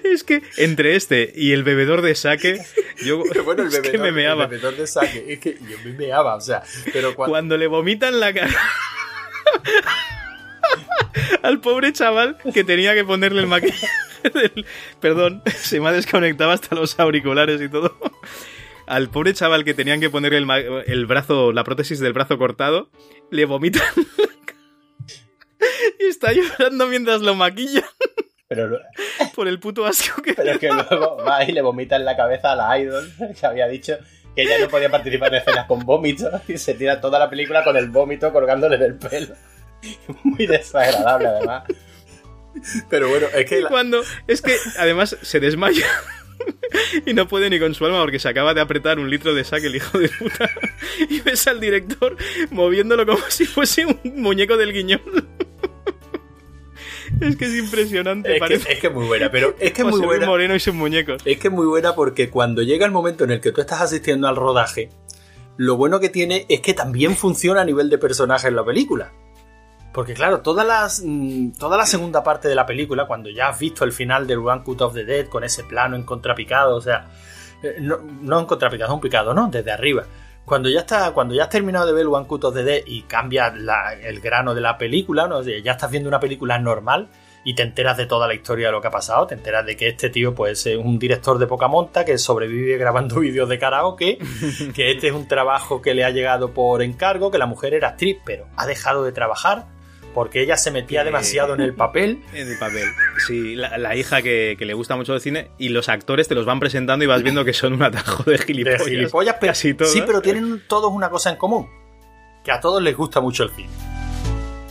Es 0.04 0.24
que 0.24 0.44
entre 0.58 0.96
este 0.96 1.32
y 1.36 1.52
el 1.54 1.64
bebedor 1.64 2.02
de 2.02 2.14
saque 2.16 2.64
Yo 3.04 3.24
bueno, 3.46 3.64
el 3.64 3.70
es 3.70 3.80
que 3.80 3.92
bebedor, 3.92 4.06
me 4.06 4.12
meaba. 4.12 4.44
el 4.44 4.50
bebedor 4.50 4.76
de 4.76 4.88
saque. 4.88 5.34
Es 5.34 5.40
que 5.40 5.56
yo 5.56 5.78
me 5.84 5.94
meaba, 5.94 6.36
o 6.36 6.42
sea, 6.42 6.62
pero 6.94 7.16
cuando... 7.16 7.32
Cuando 7.32 7.58
le 7.58 7.68
vomitan 7.68 8.20
la 8.20 8.34
cara 8.34 8.50
al 11.44 11.60
pobre 11.62 11.92
chaval 11.94 12.38
que 12.54 12.64
tenía 12.64 12.94
que 12.94 13.04
ponerle 13.06 13.42
el 13.42 13.48
maquillaje 13.48 13.88
del- 14.34 14.66
Perdón, 15.00 15.42
se 15.56 15.80
me 15.80 15.90
ha 15.90 15.92
desconectado 15.92 16.52
hasta 16.52 16.76
los 16.76 17.00
auriculares 17.00 17.62
y 17.62 17.70
todo. 17.70 17.98
Al 18.88 19.10
pobre 19.10 19.34
chaval 19.34 19.64
que 19.64 19.74
tenían 19.74 20.00
que 20.00 20.10
ponerle 20.10 20.38
el, 20.40 20.46
ma- 20.46 20.58
el 20.60 21.06
brazo, 21.06 21.52
la 21.54 21.64
prótesis 21.64 22.00
del 22.00 22.14
brazo 22.14 22.38
cortado, 22.38 22.90
le 23.32 23.46
vomitan 23.46 23.84
y 26.00 26.06
está 26.06 26.32
llorando 26.32 26.88
mientras 26.88 27.22
lo 27.22 27.36
maquilla 27.36 27.84
Pero, 28.48 28.80
por 29.36 29.48
el 29.48 29.60
puto 29.60 29.86
asco 29.86 30.22
que 30.22 30.34
pero 30.34 30.58
que 30.58 30.70
luego 30.70 31.18
va 31.18 31.44
y 31.44 31.52
le 31.52 31.62
vomita 31.62 31.96
en 31.98 32.06
la 32.06 32.16
cabeza 32.18 32.54
a 32.54 32.56
la 32.56 32.80
idol 32.80 33.12
que 33.40 33.46
había 33.46 33.68
dicho 33.68 33.98
que 34.36 34.44
ella 34.44 34.58
no 34.60 34.70
podía 34.70 34.90
participar 34.90 35.34
en 35.34 35.42
escenas 35.42 35.68
con 35.68 35.82
vómito 35.86 36.30
y 36.48 36.58
se 36.58 36.74
tira 36.76 37.02
toda 37.02 37.20
la 37.20 37.30
película 37.30 37.64
con 37.64 37.76
el 37.78 37.90
vómito 37.90 38.32
colgándole 38.32 38.78
del 38.78 38.96
pelo. 38.96 39.36
Muy 40.24 40.46
desagradable, 40.46 41.28
además. 41.28 41.64
Pero 42.90 43.10
bueno, 43.10 43.28
es 43.34 43.46
que... 43.46 43.60
Y 43.62 43.64
cuando 43.64 44.02
es 44.28 44.42
que 44.42 44.56
además 44.78 45.18
se 45.22 45.40
desmaya 45.40 45.86
y 47.06 47.14
no 47.14 47.28
puede 47.28 47.50
ni 47.50 47.60
con 47.60 47.74
su 47.74 47.86
alma 47.86 48.02
porque 48.02 48.20
se 48.20 48.30
acaba 48.30 48.54
de 48.54 48.62
apretar 48.62 49.00
un 49.00 49.10
litro 49.10 49.34
de 49.34 49.44
saque 49.44 49.68
el 49.68 49.76
hijo 49.76 49.98
de 49.98 50.10
puta 50.10 50.50
y 51.10 51.22
ves 51.22 51.48
al 51.48 51.60
director 51.60 52.16
moviéndolo 52.52 53.06
como 53.06 53.20
si 53.30 53.46
fuese 53.46 53.86
un 53.86 54.00
muñeco 54.22 54.58
del 54.58 54.74
guiñón. 54.74 55.02
Es 57.22 57.36
que 57.38 57.46
es 57.46 57.56
impresionante, 57.56 58.36
Es 58.36 58.40
parece 58.40 58.66
que, 58.68 58.74
es 58.74 58.80
que 58.80 58.88
es 58.88 58.94
muy 58.94 59.08
buena, 59.08 59.32
pero 59.32 59.56
es 59.60 59.74
que 59.74 59.82
es 59.82 59.88
muy 59.88 60.00
buena. 60.00 60.28
Moreno 60.28 60.56
y 60.56 60.60
sus 60.60 60.76
muñecos. 60.76 61.22
Es 61.26 61.40
que 61.40 61.48
es 61.48 61.54
muy 61.54 61.66
buena 61.66 61.96
porque 61.96 62.30
cuando 62.30 62.62
llega 62.62 62.86
el 62.86 62.92
momento 62.92 63.24
en 63.24 63.32
el 63.32 63.42
que 63.42 63.52
tú 63.52 63.62
estás 63.62 63.82
asistiendo 63.82 64.28
al 64.28 64.36
rodaje, 64.36 64.90
lo 65.58 65.76
bueno 65.76 66.00
que 66.00 66.10
tiene 66.10 66.46
es 66.50 66.62
que 66.62 66.74
también 66.74 67.18
funciona 67.18 67.62
a 67.62 67.66
nivel 67.66 67.90
de 67.90 67.98
personaje 67.98 68.48
en 68.48 68.56
la 68.56 68.64
película. 68.64 69.12
Porque 69.94 70.14
claro, 70.14 70.42
todas 70.42 70.66
las, 70.68 71.02
mm, 71.06 71.52
toda 71.58 71.76
la 71.78 71.86
segunda 71.86 72.24
parte 72.24 72.48
de 72.48 72.56
la 72.56 72.66
película, 72.66 73.06
cuando 73.08 73.30
ya 73.30 73.50
has 73.50 73.60
visto 73.60 73.84
el 73.84 73.92
final 73.92 74.28
del 74.28 74.40
One 74.40 74.64
Cut 74.64 74.82
of 74.82 74.94
the 74.94 75.04
Dead 75.04 75.28
con 75.28 75.44
ese 75.44 75.64
plano 75.64 75.96
en 75.96 76.04
contrapicado, 76.04 76.76
o 76.76 76.82
sea, 76.82 77.08
eh, 77.64 77.76
no, 77.80 77.98
no 78.22 78.40
en 78.40 78.46
contrapicado, 78.46 78.94
un 78.94 79.02
picado, 79.02 79.34
¿no? 79.34 79.48
Desde 79.50 79.72
arriba. 79.72 80.04
Cuando 80.46 80.70
ya, 80.70 80.80
está, 80.82 81.12
cuando 81.12 81.34
ya 81.36 81.44
has 81.44 81.50
terminado 81.50 81.86
de 81.88 81.94
ver 81.94 82.08
One 82.08 82.26
Cut 82.28 82.44
of 82.46 82.54
the 82.56 82.64
Dead 82.64 82.82
y 82.86 83.04
cambia 83.04 83.52
la- 83.56 83.94
el 83.94 84.20
grano 84.20 84.54
de 84.56 84.62
la 84.62 84.78
película, 84.78 85.28
¿no? 85.28 85.42
Ya 85.44 85.72
estás 85.72 85.90
viendo 85.92 86.08
una 86.10 86.20
película 86.20 86.58
normal 86.60 87.10
y 87.44 87.56
te 87.56 87.64
enteras 87.64 87.98
de 87.98 88.06
toda 88.06 88.28
la 88.28 88.34
historia 88.36 88.68
de 88.68 88.72
lo 88.74 88.82
que 88.82 88.88
ha 88.88 88.92
pasado, 88.92 89.26
te 89.28 89.34
enteras 89.36 89.66
de 89.66 89.76
que 89.78 89.88
este 89.90 90.10
tío 90.10 90.36
pues 90.36 90.66
es 90.68 90.78
un 90.78 91.00
director 91.00 91.38
de 91.40 91.48
poca 91.48 91.68
monta 91.68 92.04
que 92.06 92.18
sobrevive 92.18 92.78
grabando 92.78 93.16
vídeos 93.22 93.48
de 93.50 93.58
karaoke, 93.58 94.20
que 94.76 94.92
este 94.92 95.08
es 95.08 95.14
un 95.14 95.28
trabajo 95.28 95.82
que 95.82 95.94
le 95.94 96.04
ha 96.04 96.10
llegado 96.10 96.52
por 96.54 96.82
encargo, 96.84 97.32
que 97.32 97.38
la 97.38 97.46
mujer 97.46 97.74
era 97.74 97.90
actriz 97.90 98.18
pero 98.26 98.48
ha 98.58 98.66
dejado 98.68 99.04
de 99.04 99.12
trabajar 99.14 99.66
porque 100.20 100.42
ella 100.42 100.58
se 100.58 100.70
metía 100.70 101.06
demasiado 101.06 101.54
en 101.54 101.62
el 101.62 101.74
papel. 101.74 102.22
En 102.34 102.46
el 102.50 102.60
papel. 102.60 102.84
Sí, 103.26 103.56
la, 103.56 103.78
la 103.78 103.96
hija 103.96 104.22
que, 104.22 104.58
que 104.60 104.66
le 104.66 104.74
gusta 104.74 104.98
mucho 104.98 105.14
el 105.14 105.22
cine 105.22 105.52
y 105.58 105.70
los 105.70 105.88
actores 105.88 106.28
te 106.28 106.36
los 106.36 106.46
van 106.46 106.60
presentando 106.60 107.06
y 107.06 107.08
vas 107.08 107.24
viendo 107.24 107.46
que 107.46 107.54
son 107.54 107.72
un 107.72 107.84
atajo 107.84 108.24
de 108.24 108.34
De 108.34 108.38
gilipollas. 108.40 108.84
gilipollas, 108.86 109.36
pero, 109.40 109.52
Casi 109.52 109.74
sí, 109.86 110.04
pero 110.06 110.22
tienen 110.22 110.62
todos 110.68 110.92
una 110.92 111.10
cosa 111.10 111.30
en 111.30 111.38
común, 111.38 111.70
que 112.44 112.52
a 112.52 112.60
todos 112.60 112.82
les 112.82 112.98
gusta 112.98 113.22
mucho 113.22 113.44
el 113.44 113.52
cine. 113.52 113.70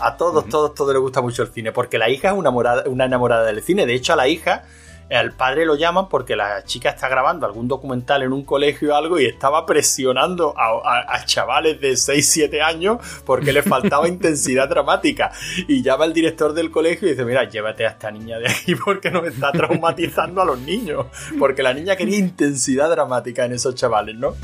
A 0.00 0.18
todos, 0.18 0.46
todos, 0.50 0.74
todos 0.74 0.92
les 0.92 1.00
gusta 1.00 1.22
mucho 1.22 1.42
el 1.44 1.48
cine, 1.48 1.72
porque 1.72 1.96
la 1.96 2.10
hija 2.10 2.28
es 2.28 2.34
una, 2.34 2.50
morada- 2.50 2.84
una 2.86 3.06
enamorada 3.06 3.46
del 3.46 3.62
cine. 3.62 3.86
De 3.86 3.94
hecho, 3.94 4.12
a 4.12 4.16
la 4.16 4.28
hija, 4.28 4.64
al 5.14 5.32
padre 5.32 5.64
lo 5.64 5.74
llaman 5.74 6.08
porque 6.08 6.36
la 6.36 6.62
chica 6.64 6.90
está 6.90 7.08
grabando 7.08 7.46
algún 7.46 7.66
documental 7.66 8.22
en 8.22 8.32
un 8.32 8.44
colegio 8.44 8.92
o 8.92 8.96
algo 8.96 9.18
y 9.18 9.24
estaba 9.26 9.64
presionando 9.64 10.54
a, 10.56 10.66
a- 10.84 11.14
a 11.16 11.24
chavales 11.24 11.80
de 11.80 11.96
6, 11.96 12.28
7 12.30 12.60
años 12.60 12.98
porque 13.24 13.52
les 13.52 13.64
faltaba 13.64 14.06
intensidad 14.08 14.68
dramática. 14.68 15.32
Y 15.66 15.82
llama 15.82 16.04
el 16.04 16.12
director 16.12 16.52
del 16.52 16.70
colegio 16.70 17.08
y 17.08 17.12
dice, 17.12 17.24
mira, 17.24 17.44
llévate 17.48 17.86
a 17.86 17.90
esta 17.90 18.10
niña 18.10 18.38
de 18.38 18.48
aquí 18.50 18.74
porque 18.74 19.10
nos 19.10 19.26
está 19.26 19.50
traumatizando 19.52 20.42
a 20.42 20.44
los 20.44 20.58
niños. 20.60 21.06
Porque 21.38 21.62
la 21.62 21.72
niña 21.72 21.96
quería 21.96 22.18
intensidad 22.18 22.90
dramática 22.90 23.44
en 23.46 23.52
esos 23.52 23.74
chavales, 23.74 24.14
¿no? 24.16 24.34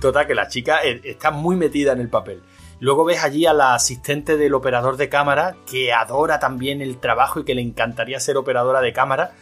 Total, 0.00 0.26
que 0.26 0.34
la 0.34 0.48
chica 0.48 0.78
eh, 0.84 1.00
está 1.04 1.30
muy 1.30 1.56
metida 1.56 1.92
en 1.92 2.00
el 2.00 2.08
papel. 2.08 2.40
Luego 2.80 3.04
ves 3.04 3.24
allí 3.24 3.44
a 3.46 3.52
la 3.52 3.74
asistente 3.74 4.36
del 4.36 4.54
operador 4.54 4.96
de 4.96 5.08
cámara 5.08 5.56
que 5.68 5.92
adora 5.92 6.38
también 6.38 6.80
el 6.80 6.98
trabajo 6.98 7.40
y 7.40 7.44
que 7.44 7.56
le 7.56 7.62
encantaría 7.62 8.20
ser 8.20 8.36
operadora 8.36 8.80
de 8.80 8.92
cámara. 8.92 9.32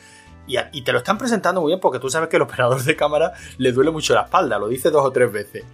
Y, 0.46 0.82
te 0.82 0.92
lo 0.92 0.98
están 0.98 1.18
presentando 1.18 1.60
muy 1.60 1.70
bien 1.70 1.80
porque 1.80 1.98
tú 1.98 2.08
sabes 2.08 2.28
que 2.28 2.36
el 2.36 2.42
operador 2.42 2.82
de 2.82 2.96
cámara 2.96 3.32
le 3.58 3.72
duele 3.72 3.90
mucho 3.90 4.14
la 4.14 4.22
espalda, 4.22 4.58
lo 4.58 4.68
dice 4.68 4.90
dos 4.90 5.04
o 5.04 5.10
tres 5.10 5.32
veces. 5.32 5.64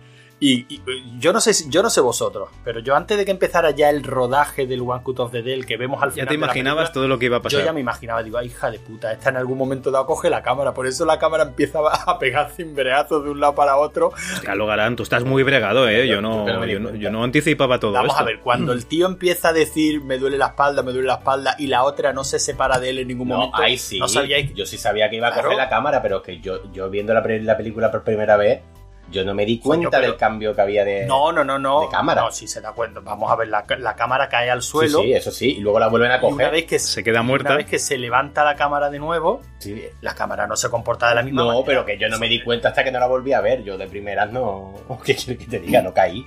Y, 0.45 0.67
y, 0.69 0.83
yo 1.21 1.33
no 1.33 1.41
sé 1.41 1.55
si- 1.55 1.71
yo 1.71 1.85
no 1.85 1.89
sé 1.91 2.01
vosotros, 2.01 2.49
pero 2.65 2.81
yo 2.81 2.97
antes 2.97 3.17
de 3.17 3.25
que 3.25 3.31
empezara 3.31 3.71
ya 3.71 3.91
el 3.91 4.03
rodaje 4.03 4.67
del 4.67 4.81
One 4.83 5.01
Cut 5.05 5.21
of 5.21 5.31
the 5.31 5.41
Dead 5.41 5.61
que 5.65 5.77
vemos 5.77 6.03
al 6.03 6.09
Ya 6.11 6.15
final 6.15 6.27
te 6.29 6.35
de 6.35 6.39
la 6.41 6.45
imaginabas 6.47 6.77
película, 6.87 6.93
todo 6.95 7.09
lo 7.09 7.19
que 7.21 7.27
iba 7.27 7.37
a 7.37 7.43
pasar. 7.43 7.61
yo 7.61 7.65
ya 7.65 7.73
me 7.73 7.79
imaginaba, 7.81 8.25
digo, 8.25 8.39
ay, 8.39 8.49
hija 8.49 8.69
de 8.73 8.81
puta, 8.81 9.13
esta 9.13 9.29
en 9.31 9.37
algún 9.37 9.57
momento 9.57 9.93
dado 9.93 10.05
coge 10.07 10.29
la 10.31 10.43
cámara, 10.43 10.75
por 10.75 10.89
eso 10.89 11.05
la 11.05 11.21
cámara 11.21 11.45
empieza 11.45 11.79
a 11.79 12.19
pegar 12.19 12.51
cimbreazos 12.51 13.23
de 13.23 13.31
un 13.31 13.39
lado 13.39 13.55
para 13.55 13.77
otro. 13.77 14.09
Hostia, 14.09 14.57
Logarán, 14.57 14.97
tú 14.97 15.05
estás 15.05 15.23
muy 15.25 15.45
bregado, 15.45 15.89
¿eh? 15.89 16.09
Yo 16.09 16.21
no, 16.21 16.45
yo 16.45 16.53
no, 16.55 16.59
cuenta. 16.59 16.99
yo 16.99 17.11
no 17.13 17.23
anticipaba 17.23 17.79
todo 17.79 17.93
Vamos 17.93 18.11
esto. 18.11 18.23
a 18.23 18.27
ver, 18.27 18.41
cuando 18.41 18.73
el 18.73 18.87
tío 18.87 19.07
empieza 19.07 19.51
a 19.51 19.53
decir 19.53 20.03
me 20.03 20.19
duele 20.19 20.39
la 20.39 20.47
espalda, 20.49 20.83
me 20.83 20.91
duele 20.91 21.07
la 21.07 21.15
espalda 21.19 21.55
y 21.57 21.69
la 21.69 21.85
otra 21.85 22.13
no 22.13 22.25
se 22.25 22.41
separa 22.41 22.81
de 22.81 22.91
él 22.91 22.99
en 22.99 23.07
ningún 23.07 23.29
No, 23.29 23.37
momento, 23.37 23.59
ahí 23.59 23.79
sí. 23.79 24.01
no 24.01 24.09
sabíais 24.09 24.53
Yo 24.55 24.67
sí 24.67 24.77
sabía 24.77 25.09
que 25.09 25.17
iba 25.17 25.29
a 25.29 25.33
Claro. 25.33 25.51
coger 25.51 25.59
la 25.59 25.69
cámara, 25.69 26.03
pero 26.03 26.21
que 26.21 26.41
yo, 26.41 26.73
yo 26.73 26.91
viendo 26.91 27.15
la 27.15 27.23
película 27.23 27.93
por 27.93 28.03
primera 28.03 28.37
vez, 28.37 28.61
yo 29.11 29.25
no 29.25 29.35
me 29.35 29.45
di 29.45 29.59
Coño, 29.59 29.69
cuenta 29.83 29.99
pero- 29.99 30.11
del 30.13 30.17
cambio 30.19 30.55
que 30.55 30.61
había 30.63 30.85
de. 30.85 31.05
No, 31.07 31.33
no, 31.33 31.45
no, 31.45 31.59
no. 31.59 31.83
de 31.83 31.89
cámara. 31.89 32.23
No, 32.23 32.31
sí 32.33 32.47
se 32.47 32.61
da 32.61 32.73
cuenta. 32.73 33.01
Vamos 33.01 33.31
a 33.31 33.37
ver, 33.37 33.49
la, 33.49 33.65
la 33.79 33.95
cámara 33.95 34.29
cae 34.29 34.51
al 34.51 34.63
suelo. 34.63 35.01
sí, 35.03 35.13
eso 35.13 35.31
sí. 35.31 35.57
Y 35.57 35.61
luego 35.61 35.79
la 35.79 35.89
vuelven 35.89 36.11
a 36.13 36.15
y 36.15 36.19
una 36.19 36.29
coger. 36.31 36.51
vez 36.51 36.65
que 36.67 36.79
Se 36.79 37.03
queda 37.05 37.21
una 37.21 37.29
muerta. 37.29 37.57
vez 37.57 37.67
que 37.67 37.79
se 37.79 37.99
levanta 37.99 38.43
la 38.45 38.55
cámara 38.57 38.89
de 38.91 38.99
nuevo, 38.99 39.43
Sí. 39.59 39.83
la 40.01 40.15
cámara 40.15 40.47
no 40.47 40.57
se 40.57 40.71
comporta 40.71 41.09
de 41.09 41.15
la 41.17 41.23
misma 41.23 41.43
No, 41.43 41.49
manera. 41.49 41.67
pero 41.67 41.85
que 41.85 41.99
yo 41.99 42.09
no 42.09 42.19
me 42.19 42.29
di 42.29 42.43
cuenta 42.43 42.69
hasta 42.69 42.85
que 42.85 42.91
no 42.93 42.99
la 43.01 43.07
volví 43.07 43.33
a 43.33 43.41
ver. 43.41 43.63
Yo 43.65 43.77
de 43.77 43.87
primeras 43.87 44.33
no. 44.33 44.73
¿Qué 45.05 45.15
quieres 45.15 45.39
que 45.39 45.47
te 45.51 45.59
diga? 45.61 45.83
No 45.83 45.93
caí. 45.93 46.25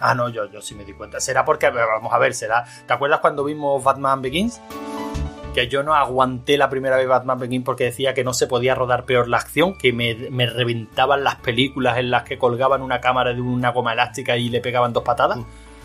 Ah, 0.00 0.14
no, 0.14 0.28
yo, 0.28 0.44
yo 0.50 0.60
sí 0.60 0.74
me 0.74 0.84
di 0.84 0.92
cuenta. 0.92 1.18
Será 1.20 1.44
porque, 1.46 1.70
vamos 1.70 2.12
a 2.12 2.18
ver, 2.18 2.34
será. 2.34 2.64
¿Te 2.86 2.92
acuerdas 2.92 3.20
cuando 3.20 3.42
vimos 3.44 3.82
Batman 3.82 4.20
Begins? 4.20 4.60
Que 5.56 5.68
yo 5.68 5.82
no 5.82 5.94
aguanté 5.94 6.58
la 6.58 6.68
primera 6.68 6.98
vez 6.98 7.08
Batman 7.08 7.38
Begins 7.38 7.64
porque 7.64 7.84
decía 7.84 8.12
que 8.12 8.24
no 8.24 8.34
se 8.34 8.46
podía 8.46 8.74
rodar 8.74 9.06
peor 9.06 9.26
la 9.26 9.38
acción, 9.38 9.78
que 9.78 9.90
me, 9.90 10.14
me 10.30 10.44
reventaban 10.44 11.24
las 11.24 11.36
películas 11.36 11.96
en 11.96 12.10
las 12.10 12.24
que 12.24 12.36
colgaban 12.36 12.82
una 12.82 13.00
cámara 13.00 13.32
de 13.32 13.40
una 13.40 13.70
goma 13.72 13.94
elástica 13.94 14.36
y 14.36 14.50
le 14.50 14.60
pegaban 14.60 14.92
dos 14.92 15.02
patadas. 15.02 15.38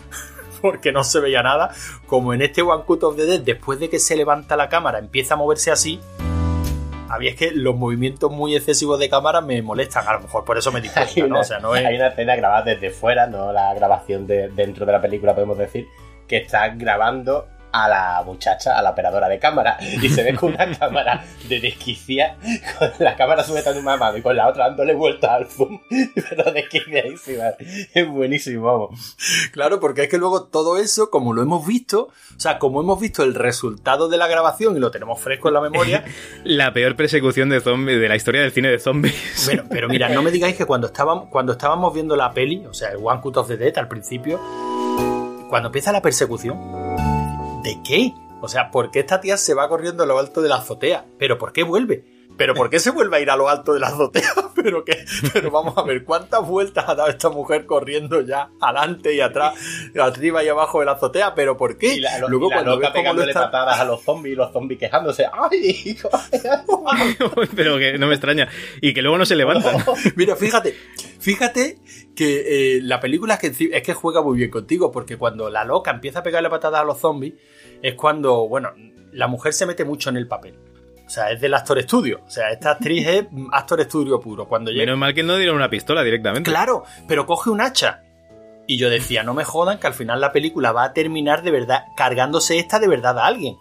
Porque 0.60 0.92
no 0.92 1.02
se 1.04 1.20
veía 1.20 1.42
nada. 1.42 1.70
Como 2.06 2.34
en 2.34 2.42
este 2.42 2.60
One 2.60 2.84
Cut 2.84 3.02
of 3.02 3.16
the 3.16 3.24
Dead, 3.24 3.40
después 3.40 3.80
de 3.80 3.88
que 3.88 3.98
se 3.98 4.14
levanta 4.14 4.58
la 4.58 4.68
cámara, 4.68 4.98
empieza 4.98 5.32
a 5.32 5.36
moverse 5.38 5.70
así. 5.70 5.98
Había 7.08 7.30
es 7.30 7.36
que 7.36 7.50
los 7.52 7.74
movimientos 7.74 8.30
muy 8.30 8.54
excesivos 8.54 8.98
de 8.98 9.08
cámara 9.08 9.40
me 9.40 9.62
molestan. 9.62 10.06
A 10.06 10.12
lo 10.12 10.20
mejor 10.20 10.44
por 10.44 10.58
eso 10.58 10.70
me 10.70 10.80
di 10.82 10.88
Hay 10.94 11.06
cuenta, 11.14 11.20
¿no? 11.20 11.26
una, 11.28 11.40
O 11.40 11.44
sea, 11.44 11.60
no 11.60 11.74
es. 11.74 11.86
hay 11.86 11.96
una 11.96 12.08
escena 12.08 12.36
grabada 12.36 12.62
desde 12.74 12.90
fuera, 12.90 13.26
no 13.26 13.52
la 13.54 13.72
grabación 13.72 14.26
de 14.26 14.48
dentro 14.48 14.84
de 14.84 14.92
la 14.92 15.00
película, 15.00 15.34
podemos 15.34 15.56
decir, 15.56 15.88
que 16.28 16.36
está 16.36 16.68
grabando 16.68 17.46
a 17.72 17.88
la 17.88 18.22
muchacha, 18.24 18.78
a 18.78 18.82
la 18.82 18.90
operadora 18.90 19.28
de 19.28 19.38
cámara, 19.38 19.78
y 19.80 20.08
se 20.08 20.22
ve 20.22 20.34
con 20.34 20.54
una 20.54 20.70
cámara 20.78 21.24
de 21.48 21.60
desquicia, 21.60 22.36
con 22.78 22.90
la 22.98 23.16
cámara 23.16 23.42
sujetando 23.42 23.80
una 23.80 23.96
mano 23.96 24.18
y 24.18 24.22
con 24.22 24.36
la 24.36 24.48
otra 24.48 24.66
dándole 24.66 24.94
vuelta 24.94 25.34
al 25.34 25.46
zoom, 25.46 25.80
pero 26.28 26.52
desquiciadísima. 26.52 27.52
Es 27.94 28.08
buenísimo, 28.08 28.64
vamos. 28.64 29.16
Claro, 29.52 29.80
porque 29.80 30.02
es 30.02 30.08
que 30.08 30.18
luego 30.18 30.44
todo 30.44 30.78
eso, 30.78 31.10
como 31.10 31.32
lo 31.32 31.42
hemos 31.42 31.66
visto, 31.66 32.10
o 32.36 32.40
sea, 32.40 32.58
como 32.58 32.80
hemos 32.80 33.00
visto 33.00 33.22
el 33.22 33.34
resultado 33.34 34.08
de 34.08 34.16
la 34.16 34.26
grabación 34.26 34.76
y 34.76 34.80
lo 34.80 34.90
tenemos 34.90 35.20
fresco 35.20 35.48
en 35.48 35.54
la 35.54 35.60
memoria, 35.60 36.04
La 36.44 36.72
peor 36.72 36.96
persecución 36.96 37.48
de 37.48 37.60
zombies 37.60 38.00
de 38.00 38.08
la 38.08 38.16
historia 38.16 38.42
del 38.42 38.52
cine 38.52 38.68
de 38.68 38.78
zombies. 38.78 39.14
bueno, 39.46 39.64
pero 39.70 39.88
mira, 39.88 40.08
no 40.08 40.22
me 40.22 40.30
digáis 40.30 40.56
que 40.56 40.66
cuando 40.66 40.88
estábamos, 40.88 41.28
cuando 41.30 41.52
estábamos 41.52 41.94
viendo 41.94 42.16
la 42.16 42.32
peli, 42.32 42.64
o 42.66 42.74
sea, 42.74 42.90
el 42.90 42.98
One 43.02 43.20
Cut 43.20 43.36
of 43.36 43.48
the 43.48 43.56
Dead 43.56 43.76
al 43.78 43.88
principio, 43.88 44.40
cuando 45.48 45.68
empieza 45.68 45.92
la 45.92 46.02
persecución, 46.02 46.91
¿de 47.62 47.80
qué? 47.82 48.14
O 48.40 48.48
sea, 48.48 48.70
¿por 48.70 48.90
qué 48.90 49.00
esta 49.00 49.20
tía 49.20 49.36
se 49.36 49.54
va 49.54 49.68
corriendo 49.68 50.02
a 50.02 50.06
lo 50.06 50.18
alto 50.18 50.42
de 50.42 50.48
la 50.48 50.56
azotea? 50.56 51.06
¿Pero 51.18 51.38
por 51.38 51.52
qué 51.52 51.62
vuelve? 51.62 52.04
¿Pero 52.42 52.54
por 52.54 52.70
qué 52.70 52.80
se 52.80 52.90
vuelve 52.90 53.16
a 53.16 53.20
ir 53.20 53.30
a 53.30 53.36
lo 53.36 53.48
alto 53.48 53.72
de 53.72 53.80
la 53.80 53.86
azotea? 53.88 54.28
¿Pero 54.54 54.84
qué? 54.84 55.04
Pero 55.32 55.50
vamos 55.50 55.76
a 55.78 55.82
ver, 55.82 56.04
¿cuántas 56.04 56.46
vueltas 56.46 56.84
ha 56.88 56.94
dado 56.94 57.08
esta 57.10 57.28
mujer 57.30 57.66
corriendo 57.66 58.20
ya 58.20 58.50
adelante 58.60 59.14
y 59.14 59.20
atrás, 59.20 59.54
arriba 60.00 60.42
y 60.44 60.48
abajo 60.48 60.80
de 60.80 60.86
la 60.86 60.92
azotea? 60.92 61.34
¿Pero 61.34 61.56
por 61.56 61.78
qué? 61.78 61.94
Y 61.94 62.00
la, 62.00 62.18
lo- 62.18 62.28
Luego 62.28 62.46
y 62.46 62.50
la 62.50 62.56
cuando 62.56 62.74
loca 62.76 62.92
pegándole 62.92 63.30
está... 63.30 63.44
patadas 63.44 63.78
a 63.80 63.84
los 63.84 64.02
zombies 64.02 64.32
y 64.34 64.36
los 64.36 64.52
zombies 64.52 64.80
quejándose. 64.80 65.24
¡Ay, 65.32 65.82
hijo! 65.84 66.08
Pero 67.56 67.78
que 67.78 67.98
no 67.98 68.06
me 68.06 68.14
extraña. 68.14 68.48
Y 68.80 68.92
que 68.94 69.02
luego 69.02 69.18
no 69.18 69.26
se 69.26 69.36
levantan. 69.36 69.76
Mira, 70.16 70.36
fíjate, 70.36 70.74
fíjate 71.20 71.78
que 72.14 72.76
eh, 72.76 72.80
la 72.82 73.00
película 73.00 73.34
es 73.34 73.40
que, 73.56 73.68
es 73.76 73.82
que 73.82 73.94
juega 73.94 74.22
muy 74.22 74.36
bien 74.38 74.50
contigo, 74.50 74.90
porque 74.90 75.16
cuando 75.16 75.50
la 75.50 75.64
loca 75.64 75.90
empieza 75.90 76.20
a 76.20 76.22
pegarle 76.22 76.50
patadas 76.50 76.80
a 76.80 76.84
los 76.84 76.98
zombies, 76.98 77.34
es 77.82 77.94
cuando, 77.94 78.48
bueno, 78.48 78.72
la 79.12 79.26
mujer 79.28 79.52
se 79.52 79.66
mete 79.66 79.84
mucho 79.84 80.10
en 80.10 80.16
el 80.16 80.26
papel. 80.28 80.54
O 81.12 81.14
sea, 81.14 81.30
es 81.30 81.42
del 81.42 81.52
actor 81.52 81.78
estudio. 81.78 82.22
O 82.26 82.30
sea, 82.30 82.48
esta 82.52 82.70
actriz 82.70 83.06
es 83.06 83.26
actor 83.52 83.78
estudio 83.82 84.18
puro. 84.18 84.48
Cuando 84.48 84.70
llega... 84.70 84.84
Menos 84.84 84.98
mal 84.98 85.12
que 85.12 85.22
no 85.22 85.36
dieron 85.36 85.56
una 85.56 85.68
pistola 85.68 86.02
directamente. 86.02 86.50
Claro, 86.50 86.84
pero 87.06 87.26
coge 87.26 87.50
un 87.50 87.60
hacha. 87.60 88.00
Y 88.66 88.78
yo 88.78 88.88
decía, 88.88 89.22
no 89.22 89.34
me 89.34 89.44
jodan 89.44 89.76
que 89.78 89.86
al 89.86 89.92
final 89.92 90.22
la 90.22 90.32
película 90.32 90.72
va 90.72 90.84
a 90.84 90.94
terminar 90.94 91.42
de 91.42 91.50
verdad 91.50 91.84
cargándose 91.98 92.58
esta 92.58 92.78
de 92.78 92.88
verdad 92.88 93.18
a 93.18 93.26
alguien. 93.26 93.58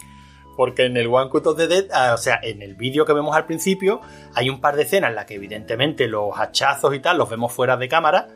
Porque 0.56 0.86
en 0.86 0.96
el 0.96 1.08
One 1.08 1.30
Cut 1.30 1.46
of 1.46 1.58
the 1.58 1.68
Dead, 1.68 1.88
ah, 1.92 2.14
o 2.14 2.18
sea, 2.18 2.40
en 2.42 2.62
el 2.62 2.76
vídeo 2.76 3.04
que 3.04 3.12
vemos 3.12 3.36
al 3.36 3.46
principio, 3.46 4.00
hay 4.34 4.50
un 4.50 4.62
par 4.62 4.78
de 4.78 4.84
escenas 4.84 5.10
en 5.10 5.18
las 5.18 5.26
que 5.26 5.36
evidentemente 5.36 6.08
los 6.08 6.32
hachazos 6.34 6.96
y 6.96 7.02
tal 7.02 7.18
los 7.18 7.30
vemos 7.30 7.52
fuera 7.52 7.76
de 7.76 7.90
cámara 7.90 8.30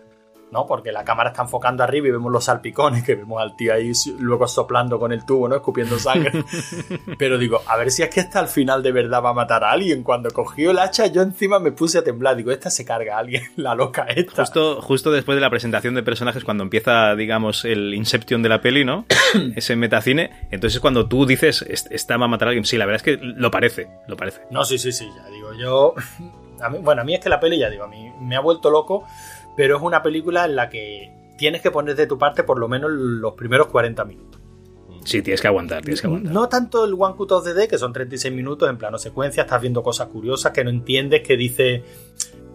¿no? 0.56 0.66
Porque 0.66 0.94
la 0.94 1.04
cámara 1.04 1.32
está 1.32 1.42
enfocando 1.42 1.84
arriba 1.84 2.08
y 2.08 2.12
vemos 2.12 2.32
los 2.32 2.46
salpicones, 2.46 3.04
que 3.04 3.16
vemos 3.16 3.42
al 3.42 3.58
tío 3.58 3.74
ahí 3.74 3.92
luego 4.20 4.48
soplando 4.48 4.98
con 4.98 5.12
el 5.12 5.26
tubo, 5.26 5.50
¿no? 5.50 5.56
Escupiendo 5.56 6.00
sangre. 6.00 6.46
Pero 7.18 7.38
digo, 7.38 7.62
a 7.68 7.76
ver 7.76 7.92
si 7.92 8.04
es 8.04 8.10
que 8.10 8.22
esta 8.22 8.40
al 8.40 8.48
final 8.48 8.82
de 8.82 8.94
verdad 8.94 9.22
va 9.22 9.32
a 9.32 9.34
matar 9.34 9.66
a 9.66 9.72
alguien. 9.72 10.02
Cuando 10.02 10.32
cogió 10.32 10.72
el 10.72 10.80
hacha, 10.80 11.08
yo 11.08 11.22
encima 11.22 11.60
me 11.60 11.74
puse 11.74 11.98
a 11.98 12.06
temblar. 12.06 12.38
Digo, 12.38 12.52
esta 12.52 12.70
se 12.70 12.86
carga 12.86 13.18
a 13.18 13.20
alguien, 13.20 13.44
la 13.58 13.76
loca 13.76 14.04
esta. 14.04 14.44
Justo, 14.44 14.82
justo 14.82 15.12
después 15.12 15.36
de 15.36 15.42
la 15.42 15.50
presentación 15.50 15.94
de 15.94 16.04
personajes, 16.04 16.46
cuando 16.46 16.64
empieza, 16.64 17.16
digamos, 17.16 17.66
el 17.66 17.94
Inception 17.94 18.42
de 18.42 18.48
la 18.48 18.62
peli, 18.62 18.86
¿no? 18.86 19.06
Ese 19.58 19.76
metacine. 19.76 20.48
Entonces 20.52 20.80
cuando 20.80 21.10
tú 21.10 21.26
dices, 21.26 21.66
esta 21.68 22.16
va 22.16 22.26
a 22.26 22.30
matar 22.30 22.48
a 22.48 22.50
alguien. 22.52 22.64
Sí, 22.64 22.78
la 22.78 22.86
verdad 22.86 23.06
es 23.06 23.18
que 23.18 23.22
lo 23.22 23.52
parece, 23.52 23.90
lo 24.08 24.16
parece. 24.16 24.40
No, 24.52 24.64
sí, 24.64 24.78
sí, 24.78 24.94
sí, 24.94 25.10
ya 25.14 25.30
digo, 25.30 25.54
yo... 25.54 25.96
bueno, 26.82 27.02
a 27.02 27.04
mí 27.04 27.14
es 27.14 27.20
que 27.20 27.28
la 27.28 27.42
peli, 27.42 27.60
ya 27.60 27.70
digo, 27.70 27.84
a 27.84 27.90
mí 27.90 28.10
me 28.22 28.38
ha 28.38 28.40
vuelto 28.40 28.70
loco 28.70 29.06
pero 29.56 29.78
es 29.78 29.84
una 29.84 30.02
película 30.02 30.46
en 30.46 30.56
la 30.56 30.70
que 30.70 31.12
tienes 31.38 31.62
que 31.62 31.72
poner 31.72 31.96
de 31.96 32.08
tu 32.08 32.18
parte 32.18 32.44
por 32.44 32.60
lo 32.60 32.68
menos 32.68 32.92
los 32.92 33.34
primeros 33.34 33.68
40 33.68 34.06
minutos. 34.06 34.42
Sí, 35.06 35.22
tienes 35.22 35.40
que 35.40 35.48
aguantar, 35.48 35.84
tienes 35.84 36.02
que 36.02 36.08
aguantar. 36.08 36.34
No 36.34 36.50
tanto 36.50 36.84
el 36.84 36.96
One 36.98 37.16
Cut 37.16 37.32
of 37.32 37.46
the 37.46 37.54
Day, 37.54 37.68
que 37.68 37.78
son 37.78 37.94
36 37.94 38.34
minutos 38.34 38.68
en 38.68 38.78
plano 38.78 38.98
secuencia, 38.98 39.44
estás 39.44 39.62
viendo 39.62 39.84
cosas 39.84 40.08
curiosas 40.08 40.52
que 40.52 40.64
no 40.64 40.72
entiendes, 40.72 41.22
que 41.22 41.38
dice, 41.38 41.84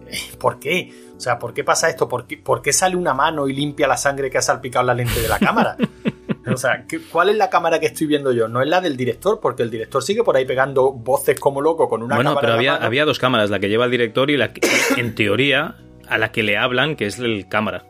eh, 0.07 0.17
¿por 0.37 0.59
qué? 0.59 0.91
O 1.15 1.19
sea, 1.19 1.39
¿por 1.39 1.53
qué 1.53 1.63
pasa 1.63 1.87
esto? 1.87 2.09
¿Por 2.09 2.25
qué, 2.27 2.73
sale 2.73 2.97
una 2.97 3.13
mano 3.13 3.47
y 3.47 3.53
limpia 3.53 3.87
la 3.87 3.95
sangre 3.95 4.29
que 4.29 4.37
ha 4.37 4.41
salpicado 4.41 4.85
la 4.85 4.93
lente 4.93 5.21
de 5.21 5.27
la 5.27 5.39
cámara? 5.39 5.77
O 6.51 6.57
sea, 6.57 6.85
¿cuál 7.11 7.29
es 7.29 7.37
la 7.37 7.51
cámara 7.51 7.79
que 7.79 7.85
estoy 7.85 8.07
viendo 8.07 8.31
yo? 8.31 8.47
No 8.47 8.63
es 8.63 8.67
la 8.67 8.81
del 8.81 8.97
director, 8.97 9.39
porque 9.39 9.61
el 9.61 9.69
director 9.69 10.01
sigue 10.01 10.23
por 10.23 10.35
ahí 10.35 10.43
pegando 10.43 10.91
voces 10.91 11.39
como 11.39 11.61
loco 11.61 11.87
con 11.87 12.01
una 12.01 12.17
cámara. 12.17 12.31
Bueno, 12.31 12.41
pero 12.41 12.53
había, 12.53 12.75
había 12.75 13.05
dos 13.05 13.19
cámaras, 13.19 13.51
la 13.51 13.59
que 13.59 13.69
lleva 13.69 13.85
el 13.85 13.91
director 13.91 14.29
y 14.31 14.37
la 14.37 14.51
que, 14.51 14.59
en 14.97 15.13
teoría, 15.13 15.75
a 16.11 16.17
la 16.17 16.31
que 16.31 16.43
le 16.43 16.57
hablan, 16.57 16.95
que 16.95 17.05
es 17.05 17.19
el 17.19 17.47
cámara. 17.47 17.85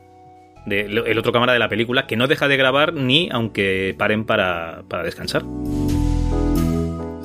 el 0.67 1.17
otro 1.17 1.34
cámara 1.34 1.53
de 1.53 1.59
la 1.59 1.69
película, 1.69 2.05
que 2.05 2.15
no 2.15 2.28
deja 2.28 2.47
de 2.47 2.55
grabar 2.55 2.93
ni 2.93 3.30
aunque 3.32 3.95
paren 3.97 4.26
para, 4.26 4.84
para 4.88 5.03
descansar. 5.03 5.43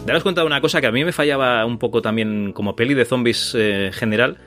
Daros 0.07 0.23
cuenta 0.23 0.41
de 0.41 0.47
una 0.47 0.61
cosa 0.63 0.81
que 0.81 0.87
a 0.87 0.93
mí 0.93 1.05
me 1.05 1.13
fallaba 1.13 1.67
un 1.67 1.79
poco 1.79 2.01
también 2.01 2.53
como 2.53 2.77
peli 2.77 2.95
de 2.95 3.05
zombies 3.05 3.55
eh, 3.55 3.91
general, 3.93 4.39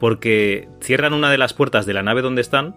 porque 0.00 0.68
cierran 0.80 1.12
una 1.12 1.30
de 1.30 1.36
las 1.36 1.52
puertas 1.52 1.84
de 1.84 1.92
la 1.92 2.02
nave 2.02 2.22
donde 2.22 2.40
están 2.40 2.74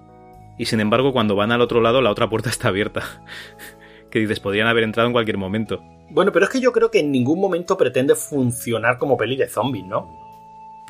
y 0.57 0.65
sin 0.65 0.81
embargo 0.81 1.13
cuando 1.13 1.35
van 1.35 1.51
al 1.51 1.61
otro 1.61 1.79
lado 1.79 2.01
la 2.01 2.11
otra 2.11 2.29
puerta 2.29 2.49
está 2.51 2.67
abierta. 2.67 3.03
que 4.09 4.19
dices, 4.19 4.41
podrían 4.41 4.67
haber 4.67 4.83
entrado 4.83 5.07
en 5.07 5.13
cualquier 5.13 5.37
momento. 5.37 5.81
Bueno, 6.09 6.33
pero 6.33 6.43
es 6.43 6.51
que 6.51 6.59
yo 6.59 6.73
creo 6.73 6.91
que 6.91 6.99
en 6.99 7.13
ningún 7.13 7.39
momento 7.39 7.77
pretende 7.77 8.15
funcionar 8.15 8.97
como 8.97 9.15
peli 9.15 9.37
de 9.37 9.47
zombies, 9.47 9.85
¿no? 9.85 10.20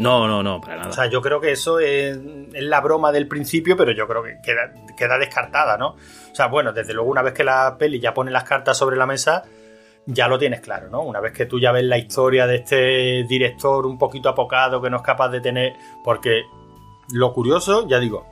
No, 0.01 0.27
no, 0.27 0.41
no, 0.41 0.59
para 0.59 0.77
nada. 0.77 0.89
O 0.89 0.93
sea, 0.93 1.07
yo 1.07 1.21
creo 1.21 1.39
que 1.39 1.51
eso 1.51 1.79
es, 1.79 2.17
la 2.53 2.81
broma 2.81 3.11
del 3.11 3.27
principio, 3.27 3.77
pero 3.77 3.91
yo 3.91 4.07
creo 4.07 4.23
que 4.23 4.39
queda, 4.41 5.17
descartada, 5.17 5.77
¿no? 5.77 5.89
O 5.89 6.35
sea, 6.35 6.47
bueno, 6.47 6.73
desde 6.73 6.93
luego 6.93 7.09
una 7.09 7.21
vez 7.21 7.33
que 7.33 7.43
la 7.43 7.77
peli 7.77 7.99
ya 7.99 8.13
pone 8.13 8.31
las 8.31 8.43
cartas 8.43 8.77
sobre 8.77 8.97
la 8.97 9.05
mesa, 9.05 9.43
ya 10.05 10.27
lo 10.27 10.39
tienes 10.39 10.61
claro, 10.61 10.89
¿no? 10.89 11.01
Una 11.01 11.19
vez 11.19 11.33
que 11.33 11.45
tú 11.45 11.59
ya 11.59 11.71
ves 11.71 11.83
la 11.83 11.97
historia 11.97 12.47
de 12.47 12.55
este 12.55 13.23
director 13.27 13.85
un 13.85 13.97
poquito 13.97 14.29
apocado 14.29 14.81
que 14.81 14.89
no 14.89 14.97
es 14.97 15.03
capaz 15.03 15.29
de 15.29 15.41
tener... 15.41 15.73
Porque 16.03 16.43
lo 17.13 17.33
curioso, 17.33 17.87
ya 17.87 17.99
digo, 17.99 18.25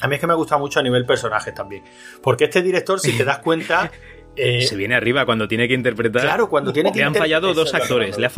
a 0.00 0.08
mí 0.08 0.14
es 0.14 0.20
que 0.20 0.26
me 0.26 0.34
gusta 0.34 0.58
mucho 0.58 0.80
a 0.80 0.82
nivel 0.82 1.06
personaje 1.06 1.52
también. 1.52 1.84
Porque 2.22 2.44
este 2.44 2.62
director, 2.62 3.00
si 3.00 3.16
te 3.16 3.24
das 3.24 3.38
cuenta, 3.38 3.90
Eh, 4.36 4.62
se 4.62 4.76
viene 4.76 4.94
arriba 4.94 5.24
cuando 5.24 5.48
tiene 5.48 5.66
que 5.66 5.74
interpretar. 5.74 6.22
Claro, 6.22 6.48
cuando 6.48 6.72
tiene 6.72 6.92
que 6.92 6.98
Le 6.98 7.04
han 7.04 7.14
fallado 7.14 7.54
dos 7.54 7.72
actores. 7.74 8.18
Le 8.18 8.26
ha 8.26 8.30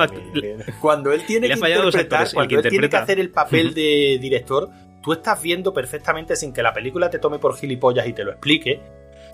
cuando 0.80 1.12
él 1.12 1.24
tiene 1.26 1.48
que 1.48 1.54
interpretar, 1.54 2.28
cuando 2.32 2.60
él 2.60 2.68
tiene 2.68 2.88
que 2.88 2.96
hacer 2.96 3.18
el 3.18 3.30
papel 3.30 3.74
de 3.74 4.18
director, 4.20 4.70
tú 5.02 5.12
estás 5.12 5.42
viendo 5.42 5.72
perfectamente 5.72 6.36
sin 6.36 6.52
que 6.52 6.62
la 6.62 6.72
película 6.72 7.10
te 7.10 7.18
tome 7.18 7.38
por 7.38 7.56
gilipollas 7.56 8.06
y 8.06 8.12
te 8.12 8.24
lo 8.24 8.30
explique. 8.30 8.80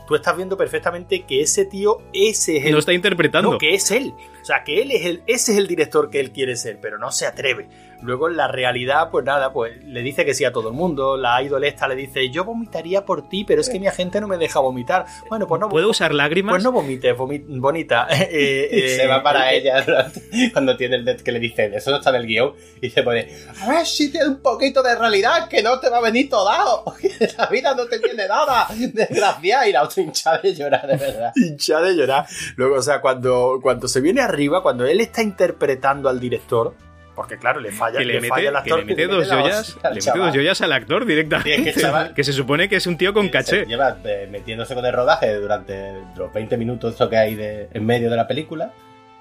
Tú 0.07 0.15
estás 0.15 0.37
viendo 0.37 0.57
perfectamente 0.57 1.25
que 1.25 1.41
ese 1.41 1.65
tío, 1.65 2.03
ese 2.12 2.59
es 2.59 2.67
el. 2.67 2.73
No 2.73 2.79
está 2.79 2.93
interpretando. 2.93 3.53
No, 3.53 3.59
que 3.59 3.75
es 3.75 3.91
él. 3.91 4.12
O 4.43 4.45
sea, 4.45 4.62
que 4.62 4.83
él 4.83 4.91
es 4.91 5.07
el, 5.07 5.23
ese 5.27 5.53
es 5.53 5.59
el 5.59 5.67
director 5.67 6.11
que 6.11 6.21
él 6.21 6.31
quiere 6.31 6.57
ser, 6.57 6.79
pero 6.81 6.99
no 6.99 7.11
se 7.11 7.27
atreve. 7.27 7.69
Luego 8.05 8.29
en 8.29 8.37
la 8.37 8.49
realidad, 8.49 9.09
pues 9.11 9.25
nada, 9.25 9.53
pues 9.53 9.83
le 9.85 10.03
dice 10.03 10.27
que 10.27 10.35
sí 10.35 10.45
a 10.45 10.53
todo 10.53 10.69
el 10.69 10.75
mundo. 10.75 11.17
La 11.17 11.43
idol 11.43 11.65
esta 11.65 11.89
le 11.89 11.97
dice, 11.97 12.31
yo 12.31 12.45
vomitaría 12.45 13.05
por 13.07 13.29
ti, 13.29 13.45
pero 13.45 13.63
es 13.63 13.71
que 13.71 13.81
mi 13.81 13.87
agente 13.87 14.21
no 14.21 14.29
me 14.29 14.37
deja 14.37 14.61
vomitar. 14.61 15.07
Bueno, 15.31 15.47
pues 15.47 15.59
no. 15.61 15.71
¿Puedo 15.71 15.89
usar 15.89 16.13
lágrimas? 16.13 16.53
Pues 16.53 16.65
no 16.65 16.73
vomites, 16.73 17.17
bonita. 17.17 18.09
Eh, 18.35 18.69
eh, 18.71 18.97
se 18.97 19.07
va 19.07 19.23
para 19.23 19.53
eh, 19.53 19.59
ella 19.59 19.85
cuando 20.53 20.77
tiene 20.77 20.97
el 20.97 21.05
dead 21.05 21.21
que 21.21 21.31
le 21.31 21.39
dice, 21.39 21.71
eso 21.75 21.91
no 21.91 21.99
está 21.99 22.11
en 22.11 22.17
el 22.17 22.27
guion, 22.27 22.53
y 22.81 22.91
se 22.91 23.03
pone, 23.03 23.29
a 23.61 23.69
ver 23.69 23.87
si 23.87 24.11
tiene 24.11 24.29
un 24.29 24.41
poquito 24.41 24.83
de 24.83 24.97
realidad, 24.97 25.49
que 25.49 25.63
no 25.63 25.79
te 25.79 25.89
va 25.89 25.99
a 25.99 26.01
venir 26.01 26.29
todo 26.29 26.45
dado. 26.45 26.85
la 27.39 27.47
vida 27.47 27.75
no 27.75 27.87
te 27.87 27.99
tiene 28.01 28.27
nada, 28.27 28.67
desgracia. 28.93 29.69
Y 29.69 29.73
la 29.73 29.83
otra 29.83 30.03
hincha 30.03 30.39
de 30.39 30.55
llorar, 30.55 30.87
de 30.87 30.97
verdad. 30.97 31.33
hincha 31.37 31.81
de 31.81 31.95
llorar. 31.95 32.27
Luego, 32.57 32.77
o 32.77 32.83
sea, 32.83 33.01
cuando, 33.01 33.61
cuando 33.63 33.89
se 33.89 34.01
viene 34.01 34.21
arriba, 34.21 34.63
cuando 34.63 34.85
él 34.87 35.01
está 35.01 35.23
interpretando 35.23 36.09
al 36.09 36.19
director, 36.19 36.75
porque 37.15 37.39
claro, 37.39 37.61
le 37.61 37.71
falla, 37.71 38.01
le, 38.01 38.21
falla 38.23 38.49
al 38.49 38.57
actor. 38.57 38.81
Que 38.81 38.87
le 38.87 38.95
mete 38.95 39.07
dos 39.07 39.31
joyas, 39.31 39.77
le 39.83 39.91
mete 39.91 40.19
dos 40.19 40.35
joyas 40.35 40.61
al 40.61 40.73
actor 40.73 41.07
directamente. 41.07 41.73
que, 42.15 42.25
se 42.25 42.33
supone 42.33 42.69
que 42.69 42.77
es 42.77 42.87
un 42.87 42.97
tío 42.97 43.15
con 43.15 43.29
caché. 43.29 43.65
Lleva 43.67 43.97
eh, 44.05 44.29
metiéndose 44.31 44.75
con 44.75 44.85
el 44.85 44.93
rodaje 44.93 45.35
durante 45.35 45.93
los 46.17 46.33
20 46.33 46.57
minutos 46.57 46.97
que 47.09 47.17
hay 47.17 47.35
de, 47.35 47.69
en 47.73 47.87
medio 47.87 48.11
de 48.11 48.17
la 48.17 48.27
película. 48.27 48.73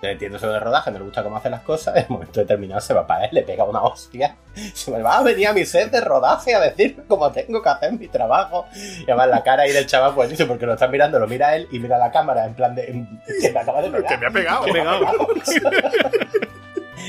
Metiéndose 0.02 0.46
con 0.46 0.56
el 0.56 0.62
rodaje, 0.62 0.92
no 0.92 0.98
le 0.98 1.06
gusta 1.06 1.24
cómo 1.24 1.38
hace 1.38 1.50
las 1.50 1.62
cosas. 1.62 1.96
En 1.98 2.04
el 2.04 2.10
momento 2.10 2.40
determinado 2.40 2.82
se 2.82 2.94
va 2.94 3.06
para 3.08 3.26
él, 3.26 3.30
le 3.32 3.44
pega 3.44 3.64
una 3.64 3.84
hostia. 3.84 4.36
Se 4.74 4.92
me 4.92 5.02
va 5.02 5.20
a 5.20 5.24
venir 5.24 5.48
a 5.48 5.54
mi 5.54 5.66
set 5.66 5.92
de 5.92 6.02
rodaje 6.02 6.56
a 6.56 6.60
decir 6.60 7.04
cómo 7.08 7.32
tengo 7.32 7.62
que 7.62 7.70
hacer 7.70 7.94
mi 7.94 8.08
trabajo. 8.08 8.66
Y 8.74 9.04
además 9.04 9.30
la 9.30 9.44
cara 9.44 9.64
ahí 9.64 9.72
del 9.72 9.86
chaval, 9.86 10.14
pues 10.16 10.30
dice, 10.30 10.46
porque 10.46 10.66
lo 10.66 10.74
están 10.74 10.92
mirando, 10.92 11.20
lo 11.20 11.28
mira 11.28 11.56
él 11.56 11.68
y 11.72 11.80
mira 11.80 11.98
la 11.98 12.12
cámara 12.12 12.46
en 12.46 12.54
plan 12.56 12.76
de. 12.76 13.06
que 13.40 13.52
me 13.52 13.60
acaba 13.60 13.82
de 13.82 13.92
pegar. 13.92 14.08
Que 14.10 14.18
me 14.18 14.26
ha 14.28 14.32
pegado. 14.32 14.64
Me 14.66 14.80
ha 14.82 15.00
pegado. 15.00 15.28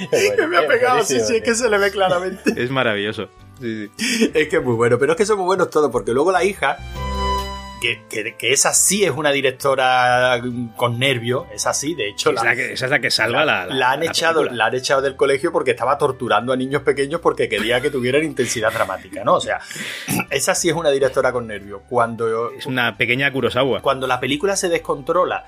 que 0.37 0.47
me 0.47 0.59
ha 0.59 0.67
pegado, 0.67 1.03
sí, 1.05 1.21
sí, 1.21 1.37
es 1.37 1.43
que 1.43 1.55
se 1.55 1.69
le 1.69 1.79
ve 1.79 1.91
claramente. 1.91 2.53
Es 2.57 2.71
maravilloso. 2.71 3.29
Es 3.61 4.49
que 4.49 4.57
es 4.57 4.63
muy 4.63 4.75
bueno, 4.75 4.99
pero 4.99 5.13
es 5.13 5.19
que 5.19 5.27
son 5.27 5.39
muy 5.39 5.47
buenos 5.47 5.71
todos, 5.71 5.91
porque 5.91 6.13
luego 6.13 6.33
la 6.33 6.45
hija, 6.45 6.79
que, 8.09 8.35
que, 8.39 8.53
esa 8.53 8.73
sí 8.73 9.05
es 9.05 9.11
una 9.11 9.31
directora 9.31 10.41
con 10.77 10.99
nervio, 10.99 11.47
es 11.53 11.67
así, 11.67 11.95
de 11.95 12.09
hecho. 12.09 12.31
esa 12.31 12.53
es 12.53 12.91
la 12.91 12.99
que 12.99 13.11
salva 13.11 13.45
la. 13.45 13.67
La, 13.67 13.93
han 13.93 14.03
echado, 14.03 14.45
la 14.45 14.67
han 14.67 14.75
echado 14.75 15.03
del 15.03 15.17
colegio 15.17 15.53
porque 15.53 15.73
estaba 15.73 15.99
torturando 15.99 16.53
a 16.53 16.57
niños 16.57 16.83
pequeños 16.83 17.21
porque 17.21 17.49
quería 17.49 17.81
que 17.81 17.91
tuvieran 17.91 18.25
intensidad 18.25 18.73
dramática, 18.73 19.23
¿no? 19.25 19.35
O 19.35 19.41
sea, 19.41 19.61
esa 20.31 20.55
sí 20.55 20.69
es 20.69 20.75
una 20.75 20.91
directora 20.91 21.33
con 21.33 21.47
nervio. 21.47 21.83
Cuando. 21.89 22.51
Es 22.53 22.67
una 22.67 22.97
pequeña 22.97 23.31
Kurosawa. 23.31 23.83
Cuando 23.83 24.07
la 24.07 24.19
película 24.19 24.57
se 24.57 24.69
descontrola 24.69 25.45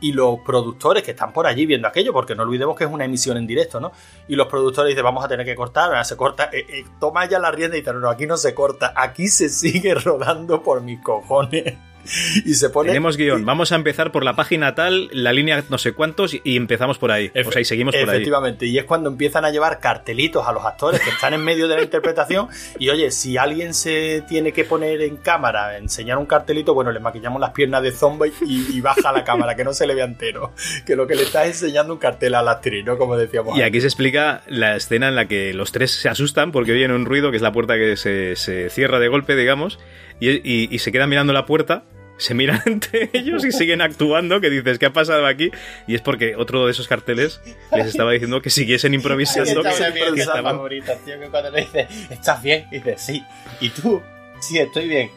y 0.00 0.12
los 0.12 0.40
productores 0.40 1.02
que 1.02 1.12
están 1.12 1.32
por 1.32 1.46
allí 1.46 1.66
viendo 1.66 1.86
aquello, 1.86 2.12
porque 2.12 2.34
no 2.34 2.42
olvidemos 2.42 2.76
que 2.76 2.84
es 2.84 2.90
una 2.90 3.04
emisión 3.04 3.36
en 3.36 3.46
directo, 3.46 3.80
¿no? 3.80 3.92
Y 4.28 4.36
los 4.36 4.46
productores 4.46 4.90
dicen, 4.90 5.04
vamos 5.04 5.24
a 5.24 5.28
tener 5.28 5.44
que 5.44 5.54
cortar, 5.54 6.04
se 6.04 6.16
corta, 6.16 6.50
eh, 6.52 6.66
eh, 6.68 6.84
toma 6.98 7.26
ya 7.26 7.38
la 7.38 7.50
rienda 7.50 7.76
y 7.76 7.80
dicen, 7.80 8.00
no, 8.00 8.08
aquí 8.08 8.26
no 8.26 8.36
se 8.36 8.54
corta, 8.54 8.92
aquí 8.96 9.28
se 9.28 9.48
sigue 9.48 9.94
rodando 9.96 10.62
por 10.62 10.80
mis 10.80 11.00
cojones. 11.00 11.89
y 12.44 12.54
se 12.54 12.70
pone. 12.70 12.88
Tenemos 12.88 13.16
guion. 13.16 13.44
Vamos 13.44 13.72
a 13.72 13.76
empezar 13.76 14.12
por 14.12 14.24
la 14.24 14.34
página 14.36 14.74
tal, 14.74 15.08
la 15.12 15.32
línea 15.32 15.62
no 15.68 15.78
sé 15.78 15.92
cuántos 15.92 16.34
y 16.42 16.56
empezamos 16.56 16.98
por 16.98 17.12
ahí. 17.12 17.30
o 17.46 17.52
sea, 17.52 17.60
y 17.60 17.64
seguimos 17.64 17.94
por 17.94 18.08
ahí. 18.08 18.16
Efectivamente. 18.16 18.66
Y 18.66 18.78
es 18.78 18.84
cuando 18.84 19.10
empiezan 19.10 19.44
a 19.44 19.50
llevar 19.50 19.80
cartelitos 19.80 20.46
a 20.46 20.52
los 20.52 20.64
actores 20.64 21.00
que 21.00 21.10
están 21.10 21.34
en 21.34 21.42
medio 21.42 21.68
de 21.68 21.76
la 21.76 21.82
interpretación. 21.82 22.48
Y 22.78 22.90
oye, 22.90 23.10
si 23.10 23.36
alguien 23.36 23.74
se 23.74 24.22
tiene 24.28 24.52
que 24.52 24.64
poner 24.64 25.02
en 25.02 25.16
cámara, 25.16 25.76
enseñar 25.78 26.18
un 26.18 26.26
cartelito, 26.26 26.74
bueno, 26.74 26.92
le 26.92 27.00
maquillamos 27.00 27.40
las 27.40 27.50
piernas 27.50 27.82
de 27.82 27.92
zombie 27.92 28.32
y, 28.46 28.80
baja 28.80 29.12
la 29.12 29.24
cámara, 29.24 29.54
que 29.54 29.64
no 29.64 29.72
se 29.72 29.86
le 29.86 29.94
vea 29.94 30.04
entero. 30.04 30.52
Que 30.86 30.96
lo 30.96 31.06
que 31.06 31.14
le 31.14 31.22
estás 31.22 31.46
enseñando 31.46 31.92
un 31.92 31.98
cartel 31.98 32.34
a 32.34 32.42
la 32.42 32.52
actriz, 32.52 32.84
¿no? 32.84 32.98
Como 32.98 33.16
decíamos. 33.16 33.56
Y 33.56 33.62
aquí 33.62 33.80
se 33.80 33.86
explica 33.86 34.42
la 34.46 34.76
escena 34.76 35.08
en 35.08 35.16
la 35.16 35.26
que 35.26 35.52
los 35.54 35.72
tres 35.72 35.90
se 35.92 36.08
asustan 36.08 36.52
porque 36.52 36.72
oyen 36.72 36.90
un 36.90 37.04
ruido, 37.04 37.30
que 37.30 37.36
es 37.36 37.42
la 37.42 37.52
puerta 37.52 37.74
que 37.74 37.96
se, 37.96 38.70
cierra 38.70 38.98
de 38.98 39.08
golpe, 39.08 39.36
digamos, 39.36 39.78
y 40.20 40.78
se 40.78 40.92
quedan 40.92 41.08
mirando 41.08 41.32
la 41.32 41.46
puerta 41.46 41.84
se 42.20 42.34
miran 42.34 42.62
entre 42.66 43.10
ellos 43.12 43.44
y 43.44 43.52
siguen 43.52 43.80
actuando, 43.80 44.40
que 44.40 44.50
dices, 44.50 44.78
¿qué 44.78 44.86
ha 44.86 44.92
pasado 44.92 45.26
aquí? 45.26 45.50
Y 45.86 45.94
es 45.94 46.02
porque 46.02 46.36
otro 46.36 46.66
de 46.66 46.72
esos 46.72 46.86
carteles 46.86 47.40
les 47.72 47.86
estaba 47.86 48.12
diciendo 48.12 48.42
que 48.42 48.50
siguiesen 48.50 48.94
improvisando. 48.94 49.62
que, 49.62 50.14
que 50.14 50.20
estaban... 50.20 50.56
favorita, 50.56 50.94
tío, 51.04 51.18
que 51.18 51.28
cuando 51.28 51.50
le 51.50 51.62
dice, 51.62 51.88
¿estás 52.10 52.42
bien? 52.42 52.66
Y 52.70 52.76
dice, 52.76 52.96
sí. 52.98 53.24
¿Y 53.60 53.70
tú? 53.70 54.00
Sí, 54.40 54.58
estoy 54.58 54.88
bien. 54.88 55.10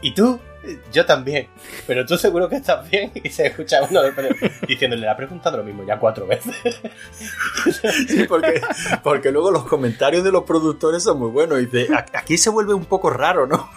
¿Y 0.00 0.14
tú? 0.14 0.40
Yo 0.92 1.06
también. 1.06 1.48
Pero 1.86 2.04
tú 2.04 2.16
seguro 2.16 2.48
que 2.48 2.56
estás 2.56 2.88
bien. 2.90 3.12
Y 3.14 3.28
se 3.30 3.46
escucha 3.46 3.82
uno 3.88 4.00
diciéndole, 4.66 5.02
le 5.02 5.08
ha 5.08 5.16
preguntado 5.16 5.58
lo 5.58 5.64
mismo 5.64 5.84
ya 5.84 5.98
cuatro 5.98 6.26
veces. 6.26 6.54
Sí, 8.08 8.24
porque, 8.28 8.60
porque 9.02 9.30
luego 9.30 9.50
los 9.50 9.64
comentarios 9.64 10.22
de 10.22 10.30
los 10.30 10.44
productores 10.44 11.02
son 11.02 11.18
muy 11.18 11.30
buenos. 11.30 11.60
Y 11.60 11.66
dice, 11.66 11.88
aquí 12.12 12.38
se 12.38 12.50
vuelve 12.50 12.74
un 12.74 12.84
poco 12.84 13.10
raro, 13.10 13.46
¿no? 13.46 13.68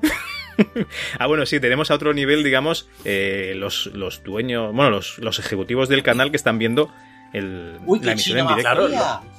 ah, 1.18 1.26
bueno, 1.26 1.46
sí, 1.46 1.60
tenemos 1.60 1.90
a 1.90 1.94
otro 1.94 2.12
nivel, 2.12 2.42
digamos, 2.42 2.88
eh, 3.04 3.54
los, 3.56 3.86
los, 3.86 4.22
dueños, 4.22 4.74
bueno, 4.74 4.90
los, 4.90 5.18
los, 5.18 5.38
ejecutivos 5.38 5.88
del 5.88 6.02
canal 6.02 6.30
que 6.30 6.36
están 6.36 6.58
viendo 6.58 6.92
el, 7.32 7.76
la 8.02 8.12
emisión 8.12 8.38
en 8.38 8.48
directo. 8.48 8.88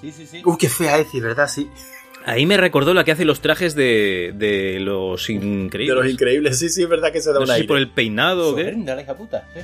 Sí, 0.01 0.11
sí, 0.11 0.27
sí. 0.27 0.41
Uy, 0.45 0.57
qué 0.57 0.69
fea 0.69 0.97
decir, 0.97 1.23
¿verdad? 1.23 1.47
Sí. 1.47 1.69
Ahí 2.25 2.45
me 2.45 2.57
recordó 2.57 2.93
la 2.93 3.03
que 3.03 3.11
hace 3.11 3.25
los 3.25 3.41
trajes 3.41 3.75
de, 3.75 4.33
de 4.35 4.79
los 4.79 5.29
increíbles. 5.29 5.95
De 5.95 6.03
los 6.03 6.11
increíbles, 6.11 6.59
sí, 6.59 6.69
sí, 6.69 6.83
es 6.83 6.89
verdad 6.89 7.11
que 7.11 7.21
se 7.21 7.29
da 7.31 7.39
no 7.39 7.45
una 7.45 7.55
sé 7.55 7.61
si 7.61 7.67
por 7.67 7.77
el 7.77 7.89
peinado 7.89 8.55
qué. 8.55 8.73
La 8.73 9.01
hija 9.01 9.15
puta, 9.15 9.47
¿sí? 9.53 9.61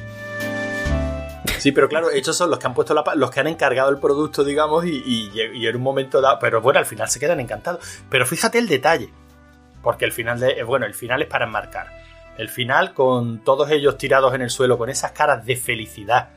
Sí, 1.59 1.71
pero 1.71 1.89
claro, 1.89 2.11
estos 2.11 2.37
son 2.37 2.51
los 2.51 2.59
que 2.59 2.67
han 2.67 2.75
puesto 2.75 2.93
la, 2.93 3.03
los 3.15 3.31
que 3.31 3.39
han 3.39 3.47
encargado 3.47 3.89
el 3.89 3.97
producto, 3.97 4.43
digamos, 4.43 4.85
y, 4.85 5.01
y, 5.03 5.65
en 5.65 5.75
un 5.75 5.81
momento 5.81 6.21
dado. 6.21 6.37
Pero 6.39 6.61
bueno, 6.61 6.79
al 6.79 6.85
final 6.85 7.09
se 7.09 7.19
quedan 7.19 7.39
encantados. 7.39 7.83
Pero 8.07 8.25
fíjate 8.27 8.59
el 8.59 8.67
detalle. 8.67 9.09
Porque 9.85 10.03
el 10.03 10.11
final 10.11 10.39
de. 10.39 10.63
Bueno, 10.63 10.87
el 10.87 10.95
final 10.95 11.21
es 11.21 11.29
para 11.29 11.45
enmarcar. 11.45 11.87
El 12.39 12.49
final 12.49 12.93
con 12.93 13.43
todos 13.43 13.69
ellos 13.71 13.97
tirados 13.97 14.33
en 14.33 14.41
el 14.41 14.49
suelo, 14.49 14.77
con 14.77 14.89
esas 14.89 15.11
caras 15.11 15.45
de 15.45 15.55
felicidad 15.55 16.29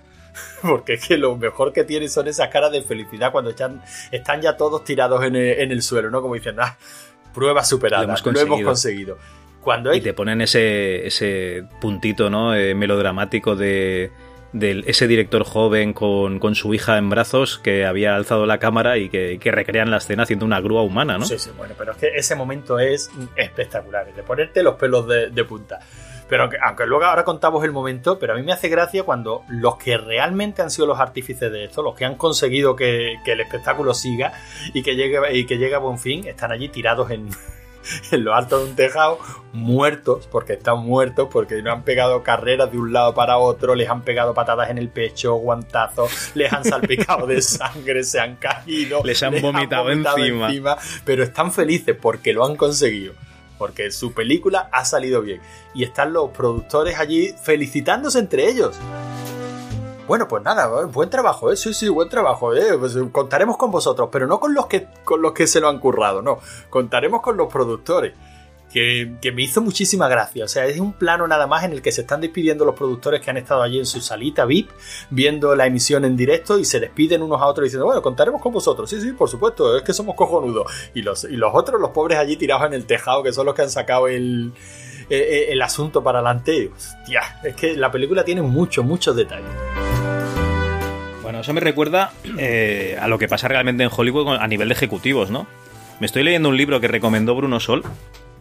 porque 0.62 0.94
es 0.94 1.09
que 1.09 1.16
lo 1.16 1.36
mejor 1.36 1.72
que 1.72 1.84
tienen 1.84 2.09
son 2.09 2.28
esas 2.28 2.49
caras 2.49 2.72
de 2.72 2.82
felicidad 2.82 3.32
cuando 3.32 3.51
están, 3.51 3.82
están 4.11 4.40
ya 4.40 4.57
todos 4.57 4.84
tirados 4.84 5.24
en 5.24 5.34
el, 5.34 5.82
suelo, 5.82 6.11
¿no? 6.11 6.22
Como 6.22 6.34
diciendo, 6.34 6.62
ah, 6.62 6.76
prueba 7.34 7.64
superada, 7.64 8.03
lo 8.03 8.40
hemos 8.40 8.62
conseguido. 8.62 9.18
Cuando 9.61 9.92
Y 9.92 10.01
te 10.01 10.12
ponen 10.12 10.40
ese, 10.40 11.07
ese 11.07 11.64
puntito, 11.80 12.30
¿no? 12.30 12.55
Eh, 12.55 12.74
melodramático 12.74 13.57
de, 13.57 14.12
ese 14.53 15.07
director 15.07 15.44
joven 15.44 15.92
con, 15.92 16.55
su 16.55 16.74
hija 16.74 16.99
en 16.99 17.11
brazos 17.11 17.59
que 17.59 17.84
había 17.84 18.16
alzado 18.16 18.46
la 18.46 18.59
cámara 18.59 18.99
y 18.99 19.09
que, 19.09 19.38
recrean 19.51 19.90
la 19.90 19.99
escena 19.99 20.22
haciendo 20.24 20.46
una 20.46 20.61
grúa 20.61 20.82
humana, 20.82 21.18
¿no? 21.18 21.24
Sí, 21.24 21.38
sí, 21.38 21.51
bueno, 21.57 21.74
pero 21.76 21.92
es 21.92 21.99
que 21.99 22.09
ese 22.14 22.34
momento 22.34 22.78
es 22.78 23.11
espectacular, 23.36 24.12
de 24.14 24.22
ponerte 24.22 24.62
los 24.62 24.74
pelos 24.76 25.07
de 25.07 25.44
punta. 25.44 25.80
Pero 26.28 26.51
aunque, 26.62 26.86
luego 26.86 27.05
ahora 27.05 27.24
contamos 27.24 27.64
el 27.64 27.72
momento, 27.72 28.18
pero 28.18 28.34
a 28.34 28.36
mí 28.36 28.42
me 28.42 28.53
hace 28.53 28.68
gracia 28.68 29.03
cuando 29.03 29.44
los 29.49 29.76
que 29.78 29.96
realmente 29.96 30.61
han 30.61 30.70
sido 30.70 30.86
los 30.86 31.01
artífices 31.01 31.51
de 31.51 31.64
esto, 31.64 31.82
los 31.82 31.94
que 31.94 32.05
han 32.05 32.16
conseguido 32.16 32.76
que, 32.76 33.16
el 33.24 33.40
espectáculo 33.40 33.94
siga 33.94 34.32
y 34.74 34.82
que 34.82 34.94
llegue 34.94 35.18
y 35.32 35.46
que 35.46 35.57
llegue 35.57 35.74
a 35.74 35.78
buen 35.78 35.99
fin, 35.99 36.26
están 36.26 36.53
allí 36.53 36.68
tirados 36.68 37.11
en, 37.11 37.30
en 38.10 38.24
lo 38.24 38.34
alto 38.34 38.58
de 38.58 38.70
un 38.70 38.76
tejado, 38.76 39.18
muertos, 39.52 40.28
porque 40.30 40.54
están 40.54 40.80
muertos, 40.80 41.28
porque 41.30 41.62
no 41.62 41.72
han 41.72 41.82
pegado 41.82 42.22
carreras 42.22 42.70
de 42.70 42.78
un 42.78 42.92
lado 42.92 43.14
para 43.14 43.38
otro, 43.38 43.74
les 43.74 43.88
han 43.88 44.02
pegado 44.02 44.34
patadas 44.34 44.70
en 44.70 44.78
el 44.78 44.88
pecho, 44.88 45.34
guantazos, 45.34 46.32
les 46.34 46.52
han 46.52 46.64
salpicado 46.64 47.26
de 47.26 47.42
sangre, 47.42 48.04
se 48.04 48.20
han 48.20 48.36
caído, 48.36 49.02
les 49.04 49.22
han, 49.22 49.40
vomitado, 49.40 49.90
encima. 49.90 50.76
pero 51.04 51.22
están 51.22 51.52
felices 51.52 51.96
porque 52.00 52.32
lo 52.32 52.44
han 52.44 52.56
conseguido 52.56 53.14
porque 53.58 53.90
su 53.90 54.12
película 54.12 54.68
ha 54.72 54.84
salido 54.84 55.20
bien. 55.20 55.40
Y 55.74 55.82
están 55.82 56.12
los 56.12 56.30
productores 56.30 56.96
allí 56.98 57.34
felicitándose 57.42 58.20
entre 58.20 58.48
ellos. 58.48 58.76
Bueno, 60.09 60.26
pues 60.26 60.42
nada, 60.42 60.86
buen 60.86 61.11
trabajo, 61.11 61.52
¿eh? 61.52 61.56
Sí, 61.56 61.74
sí, 61.74 61.86
buen 61.90 62.09
trabajo, 62.09 62.54
¿eh? 62.54 62.78
Pues 62.78 62.96
contaremos 63.12 63.59
con 63.59 63.70
vosotros, 63.70 64.09
pero 64.11 64.26
no 64.26 64.40
con 64.40 64.54
los 64.54 64.66
que, 64.66 64.88
con 65.04 65.20
los 65.20 65.32
que 65.32 65.46
se 65.46 65.61
lo 65.61 65.68
han 65.68 65.78
currado, 65.78 66.22
no. 66.22 66.38
Contaremos 66.70 67.20
con 67.20 67.36
los 67.36 67.52
productores 67.52 68.14
que, 68.72 69.32
me 69.34 69.42
hizo 69.42 69.61
muchísima 69.61 70.09
gracia. 70.09 70.44
O 70.44 70.48
sea, 70.48 70.66
es 70.66 70.78
un 70.78 70.94
plano 70.94 71.26
nada 71.26 71.46
más 71.46 71.64
en 71.64 71.72
el 71.72 71.82
que 71.82 71.92
se 71.92 72.02
están 72.02 72.22
despidiendo 72.22 72.64
los 72.64 72.74
productores 72.74 73.20
que 73.20 73.30
han 73.30 73.36
estado 73.36 73.62
allí 73.62 73.78
en 73.78 73.84
su 73.84 74.00
salita 74.00 74.44
VIP, 74.44 74.70
viendo 75.11 75.54
la 75.54 75.66
emisión 75.66 76.04
en 76.04 76.16
directo 76.16 76.59
y 76.59 76.64
se 76.64 76.80
despiden 76.80 77.22
unos 77.22 77.40
a 77.40 77.46
otros 77.46 77.64
diciendo, 77.64 77.86
bueno, 77.86 78.00
contaremos 78.00 78.40
con 78.40 78.52
vosotros. 78.52 78.88
Sí, 78.88 79.00
sí, 79.00 79.12
por 79.12 79.28
supuesto, 79.28 79.76
es 79.76 79.82
que 79.82 79.92
somos 79.92 80.14
cojonudos. 80.14 80.72
Y 80.94 81.02
los, 81.02 81.24
y 81.24 81.36
los 81.36 81.54
otros, 81.54 81.80
los 81.80 81.90
pobres 81.90 82.18
allí 82.18 82.36
tirados 82.36 82.66
en 82.66 82.74
el 82.74 82.86
tejado, 82.86 83.22
que 83.22 83.32
son 83.32 83.46
los 83.46 83.54
que 83.54 83.62
han 83.62 83.70
sacado 83.70 84.09
el, 84.09 84.52
eh, 85.11 85.48
eh, 85.50 85.62
asunto 85.62 86.02
para 86.02 86.20
adelante. 86.20 86.70
Hostia, 86.74 87.40
es 87.44 87.54
que 87.56 87.76
la 87.76 87.90
película 87.90 88.24
tiene 88.24 88.42
muchos, 88.42 88.84
muchos 88.84 89.14
detalles. 89.16 89.88
Bueno, 91.28 91.40
eso 91.42 91.52
me 91.52 91.60
recuerda 91.60 92.10
eh, 92.38 92.96
a 92.98 93.06
lo 93.06 93.18
que 93.18 93.28
pasa 93.28 93.48
realmente 93.48 93.82
en 93.82 93.90
Hollywood 93.94 94.38
a 94.40 94.48
nivel 94.48 94.68
de 94.68 94.72
ejecutivos, 94.72 95.30
¿no? 95.30 95.46
Me 96.00 96.06
estoy 96.06 96.22
leyendo 96.22 96.48
un 96.48 96.56
libro 96.56 96.80
que 96.80 96.88
recomendó 96.88 97.34
Bruno 97.34 97.60
Sol, 97.60 97.82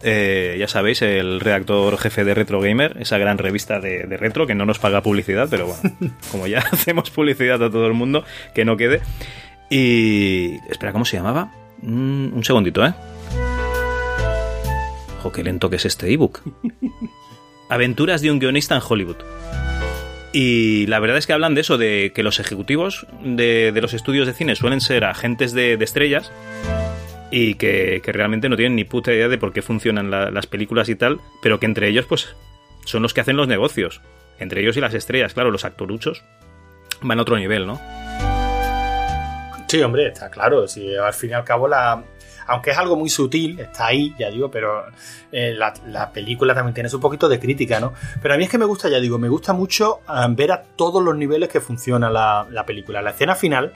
eh, 0.02 0.56
ya 0.58 0.68
sabéis, 0.68 1.02
el 1.02 1.38
redactor 1.38 1.98
jefe 1.98 2.24
de 2.24 2.32
Retro 2.32 2.62
Gamer, 2.62 2.96
esa 2.98 3.18
gran 3.18 3.36
revista 3.36 3.78
de, 3.78 4.06
retro 4.16 4.46
que 4.46 4.54
no 4.54 4.64
nos 4.64 4.78
paga 4.78 5.02
publicidad, 5.02 5.48
pero 5.50 5.66
bueno, 5.66 6.14
como 6.32 6.46
ya 6.46 6.60
hacemos 6.72 7.10
publicidad 7.10 7.62
a 7.62 7.70
todo 7.70 7.86
el 7.86 7.92
mundo, 7.92 8.24
que 8.54 8.64
no 8.64 8.78
quede. 8.78 9.02
Y. 9.68 10.54
Espera, 10.70 10.92
¿cómo 10.92 11.04
se 11.04 11.18
llamaba? 11.18 11.52
Mm, 11.82 12.32
un 12.32 12.42
segundito, 12.42 12.86
¿eh? 12.86 12.94
Ojo, 15.18 15.30
qué 15.30 15.44
lento 15.44 15.68
que 15.68 15.76
es 15.76 15.84
este 15.84 16.10
ebook. 16.10 16.40
Aventuras 17.68 18.22
de 18.22 18.30
un 18.30 18.38
guionista 18.38 18.76
en 18.76 18.80
Hollywood. 18.82 19.18
Y 20.32 20.86
la 20.86 21.00
verdad 21.00 21.16
es 21.16 21.26
que 21.26 21.32
hablan 21.32 21.54
de 21.54 21.62
eso, 21.62 21.78
de 21.78 22.12
que 22.14 22.22
los 22.22 22.38
ejecutivos 22.38 23.06
de, 23.22 23.72
los 23.80 23.94
estudios 23.94 24.26
de 24.26 24.34
cine 24.34 24.56
suelen 24.56 24.80
ser 24.80 25.04
agentes 25.04 25.52
de 25.52 25.74
estrellas 25.74 26.30
y 27.30 27.54
que, 27.54 28.00
realmente 28.04 28.48
no 28.48 28.56
tienen 28.56 28.76
ni 28.76 28.84
puta 28.84 29.12
idea 29.12 29.28
de 29.28 29.38
por 29.38 29.52
qué 29.52 29.62
funcionan 29.62 30.10
las 30.10 30.46
películas 30.46 30.88
y 30.88 30.94
tal, 30.94 31.20
pero 31.42 31.60
que 31.60 31.66
entre 31.66 31.88
ellos 31.88 32.06
pues 32.06 32.34
son 32.84 33.02
los 33.02 33.14
que 33.14 33.20
hacen 33.20 33.36
los 33.36 33.48
negocios. 33.48 34.00
Entre 34.38 34.60
ellos 34.60 34.76
y 34.76 34.80
las 34.80 34.94
estrellas, 34.94 35.34
claro, 35.34 35.50
los 35.50 35.64
actoruchos 35.64 36.22
van 37.02 37.18
a 37.18 37.22
otro 37.22 37.36
nivel, 37.36 37.66
¿no? 37.66 37.80
Sí, 39.68 39.82
hombre, 39.82 40.08
está 40.08 40.30
claro. 40.30 40.66
Si 40.66 40.96
al 40.96 41.12
fin 41.12 41.30
y 41.30 41.32
al 41.34 41.44
cabo 41.44 41.68
la, 41.68 42.02
aunque 42.48 42.70
es 42.70 42.78
algo 42.78 42.96
muy 42.96 43.10
sutil, 43.10 43.60
está 43.60 43.86
ahí, 43.86 44.14
ya 44.18 44.30
digo, 44.30 44.50
pero 44.50 44.86
eh, 45.30 45.54
la, 45.54 46.10
película 46.12 46.54
también 46.54 46.74
tiene 46.74 46.88
un 46.92 47.00
poquito 47.00 47.28
de 47.28 47.38
crítica, 47.38 47.78
¿no? 47.78 47.92
Pero 48.20 48.34
a 48.34 48.36
mí 48.36 48.44
es 48.44 48.50
que 48.50 48.58
me 48.58 48.64
gusta, 48.64 48.88
ya 48.88 48.98
digo, 48.98 49.18
me 49.18 49.28
gusta 49.28 49.52
mucho 49.52 50.00
eh, 50.08 50.26
ver 50.30 50.52
a 50.52 50.62
todos 50.62 51.02
los 51.02 51.16
niveles 51.16 51.48
que 51.48 51.60
funciona 51.60 52.10
la 52.10 52.64
película. 52.66 53.02
La 53.02 53.10
escena 53.10 53.34
final, 53.34 53.72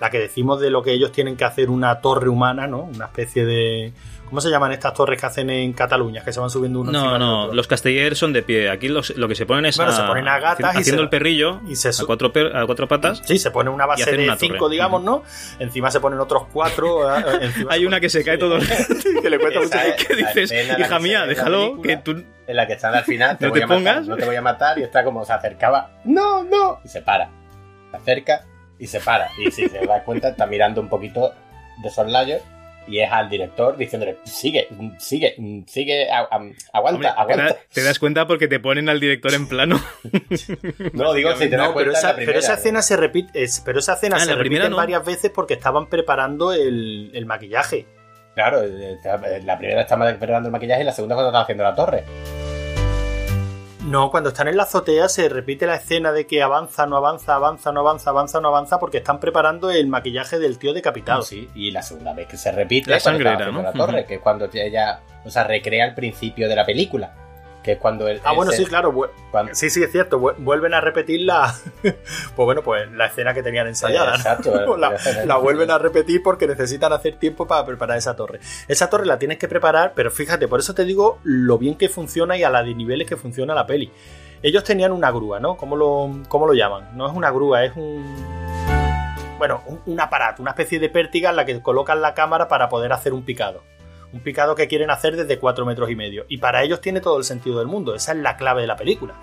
la 0.00 0.10
que 0.10 0.18
decimos 0.18 0.60
de 0.60 0.70
lo 0.70 0.82
que 0.82 0.92
ellos 0.92 1.12
tienen 1.12 1.36
que 1.36 1.44
hacer 1.44 1.70
una 1.70 2.00
torre 2.00 2.28
humana, 2.28 2.66
¿no? 2.66 2.82
Una 2.82 3.06
especie 3.06 3.44
de... 3.44 3.92
¿Cómo 4.28 4.40
se 4.40 4.50
llaman 4.50 4.72
estas 4.72 4.94
torres 4.94 5.20
que 5.20 5.26
hacen 5.26 5.48
en 5.50 5.72
Cataluña? 5.74 6.24
Que 6.24 6.32
se 6.32 6.40
van 6.40 6.50
subiendo 6.50 6.80
uno 6.80 6.90
No, 6.90 7.18
no, 7.18 7.54
los 7.54 7.68
castellers 7.68 8.18
son 8.18 8.32
de 8.32 8.42
pie. 8.42 8.68
Aquí 8.68 8.88
lo 8.88 9.28
que 9.28 9.34
se 9.34 9.46
ponen 9.46 9.66
es 9.66 9.76
bueno, 9.76 9.92
se 9.92 10.02
ponen 10.02 10.26
a 10.26 10.40
gatas 10.40 10.76
haciendo 10.76 11.02
el 11.02 11.08
perrillo 11.08 11.60
y 11.68 11.76
se 11.76 11.90
a, 11.90 11.92
cuatro 12.04 12.32
a 12.52 12.66
cuatro 12.66 12.88
patas. 12.88 13.22
Sí, 13.24 13.38
se 13.38 13.52
pone 13.52 13.70
una 13.70 13.86
base 13.86 14.10
de 14.10 14.34
cinco, 14.36 14.68
digamos, 14.68 15.04
¿no? 15.04 15.22
Encima 15.60 15.90
se 15.90 16.00
ponen 16.00 16.18
otros 16.18 16.44
cuatro. 16.52 17.04
Eh, 17.24 17.50
Hay 17.68 17.84
una 17.84 18.00
que 18.00 18.08
se 18.08 18.24
cae 18.24 18.38
todo 18.38 18.58
que 19.22 19.30
le 19.30 19.38
cuesta 19.38 19.60
mucho. 19.60 19.78
¿Qué 20.06 20.16
dices? 20.16 20.52
Hija 20.78 20.98
mía, 20.98 21.26
déjalo, 21.26 21.80
que 21.82 21.96
tú... 21.96 22.22
En 22.46 22.56
la 22.56 22.66
que 22.66 22.74
están 22.74 22.94
al 22.94 23.04
final, 23.04 23.38
te 23.38 23.46
no 23.46 23.52
te 23.52 23.66
pongas. 23.66 24.06
no 24.06 24.16
te 24.16 24.24
voy 24.24 24.36
a 24.36 24.42
matar 24.42 24.78
y 24.78 24.82
está 24.82 25.04
como 25.04 25.24
se 25.24 25.32
acercaba. 25.32 25.90
¡No, 26.04 26.44
no! 26.44 26.80
Y 26.84 26.88
se 26.88 27.02
para. 27.02 27.30
Se 27.90 27.96
acerca 27.96 28.44
y 28.78 28.86
se 28.86 29.00
para. 29.00 29.30
Y 29.38 29.50
si 29.50 29.68
se 29.68 29.86
da 29.86 30.04
cuenta, 30.04 30.28
está 30.28 30.46
mirando 30.46 30.80
un 30.80 30.88
poquito 30.88 31.34
de 31.82 31.90
soslayo 31.90 32.38
y 32.86 33.00
es 33.00 33.10
al 33.10 33.30
director 33.30 33.76
diciéndole, 33.76 34.18
sigue, 34.24 34.68
sigue, 34.98 35.36
sigue, 35.66 36.08
aguanta, 36.10 37.10
aguanta. 37.12 37.56
Te 37.72 37.82
das 37.82 37.98
cuenta 37.98 38.26
porque 38.26 38.46
te 38.46 38.60
ponen 38.60 38.88
al 38.88 39.00
director 39.00 39.32
en 39.34 39.48
plano. 39.48 39.80
no, 40.92 41.12
digo, 41.14 41.32
si 41.36 41.48
te 41.48 41.56
das 41.56 41.70
pero, 41.74 41.92
esa, 41.92 42.14
pero 42.14 42.38
esa 42.38 42.54
escena 42.54 42.82
se 42.82 42.96
repite, 42.96 43.46
pero 43.64 43.78
esa 43.78 43.94
escena 43.94 44.16
ah, 44.16 44.20
se 44.20 44.34
repite 44.34 44.68
varias 44.68 45.04
veces 45.04 45.30
porque 45.30 45.54
estaban 45.54 45.88
preparando 45.88 46.52
el, 46.52 47.10
el 47.14 47.26
maquillaje. 47.26 47.86
Claro, 48.34 48.62
eh, 48.64 48.98
la 49.44 49.58
primera 49.58 49.82
estaba 49.82 50.08
preparando 50.08 50.48
el 50.48 50.52
maquillaje 50.52 50.82
y 50.82 50.84
la 50.84 50.92
segunda 50.92 51.14
cuando 51.14 51.30
estaba 51.30 51.44
haciendo 51.44 51.64
la 51.64 51.74
torre. 51.74 52.04
No, 53.84 54.10
cuando 54.10 54.30
están 54.30 54.48
en 54.48 54.56
la 54.56 54.62
azotea 54.62 55.08
se 55.08 55.28
repite 55.28 55.66
la 55.66 55.74
escena 55.74 56.10
de 56.10 56.26
que 56.26 56.42
avanza, 56.42 56.86
no 56.86 56.96
avanza, 56.96 57.34
avanza, 57.34 57.70
no 57.70 57.80
avanza, 57.80 58.10
avanza, 58.10 58.40
no 58.40 58.48
avanza, 58.48 58.78
porque 58.78 58.98
están 58.98 59.20
preparando 59.20 59.70
el 59.70 59.88
maquillaje 59.88 60.38
del 60.38 60.58
tío 60.58 60.72
decapitado. 60.72 61.20
Sí, 61.20 61.50
y 61.54 61.70
la 61.70 61.82
segunda 61.82 62.14
vez 62.14 62.26
que 62.26 62.38
se 62.38 62.50
repite 62.50 62.90
la 62.90 62.98
sangrera, 62.98 63.50
¿no? 63.50 63.62
la 63.62 63.72
torre, 63.72 64.06
que 64.06 64.14
es 64.14 64.20
cuando 64.20 64.48
ella, 64.52 65.02
o 65.24 65.30
sea, 65.30 65.44
recrea 65.44 65.84
el 65.84 65.94
principio 65.94 66.48
de 66.48 66.56
la 66.56 66.64
película 66.64 67.14
que 67.64 67.72
es 67.72 67.78
cuando 67.78 68.06
él... 68.06 68.20
Ah, 68.22 68.32
bueno, 68.32 68.52
sí, 68.52 68.64
claro. 68.66 68.94
Sí, 69.52 69.70
sí, 69.70 69.82
es 69.82 69.90
cierto. 69.90 70.18
Vuelven 70.18 70.74
a 70.74 70.82
repetir 70.82 71.22
la... 71.22 71.52
pues 71.82 71.96
bueno, 72.36 72.62
pues 72.62 72.92
la 72.92 73.06
escena 73.06 73.32
que 73.32 73.42
tenían 73.42 73.66
ensayada. 73.66 74.14
Exacto. 74.14 74.76
la, 75.24 75.36
vuelven 75.38 75.70
a 75.70 75.78
repetir 75.78 76.22
porque 76.22 76.46
necesitan 76.46 76.92
hacer 76.92 77.16
tiempo 77.16 77.46
para 77.46 77.64
preparar 77.64 77.96
esa 77.96 78.14
torre. 78.14 78.38
Esa 78.68 78.90
torre 78.90 79.06
la 79.06 79.18
tienes 79.18 79.38
que 79.38 79.48
preparar, 79.48 79.94
pero 79.96 80.10
fíjate, 80.10 80.46
por 80.46 80.60
eso 80.60 80.74
te 80.74 80.84
digo 80.84 81.18
lo 81.24 81.56
bien 81.56 81.76
que 81.76 81.88
funciona 81.88 82.36
y 82.36 82.44
a 82.44 82.50
la 82.50 82.62
de 82.62 82.74
niveles 82.74 83.08
que 83.08 83.16
funciona 83.16 83.54
la 83.54 83.66
peli. 83.66 83.90
Ellos 84.42 84.62
tenían 84.62 84.92
una 84.92 85.10
grúa, 85.10 85.40
¿no? 85.40 85.56
¿Cómo 85.56 85.74
lo, 85.74 86.10
cómo 86.28 86.46
lo 86.46 86.52
llaman? 86.52 86.94
No 86.94 87.08
es 87.08 87.16
una 87.16 87.30
grúa, 87.30 87.64
es 87.64 87.74
un... 87.76 88.04
Bueno, 89.38 89.62
un, 89.66 89.80
un 89.86 90.00
aparato, 90.00 90.42
una 90.42 90.50
especie 90.50 90.78
de 90.78 90.90
pértiga 90.90 91.30
en 91.30 91.36
la 91.36 91.46
que 91.46 91.60
colocan 91.62 92.02
la 92.02 92.12
cámara 92.12 92.46
para 92.46 92.68
poder 92.68 92.92
hacer 92.92 93.14
un 93.14 93.24
picado 93.24 93.62
Un 94.14 94.20
picado 94.20 94.54
que 94.54 94.68
quieren 94.68 94.90
hacer 94.90 95.16
desde 95.16 95.40
4 95.40 95.66
metros 95.66 95.90
y 95.90 95.96
medio. 95.96 96.24
Y 96.28 96.38
para 96.38 96.62
ellos 96.62 96.80
tiene 96.80 97.00
todo 97.00 97.18
el 97.18 97.24
sentido 97.24 97.58
del 97.58 97.66
mundo. 97.66 97.96
Esa 97.96 98.12
es 98.12 98.18
la 98.18 98.36
clave 98.36 98.60
de 98.60 98.68
la 98.68 98.76
película. 98.76 99.14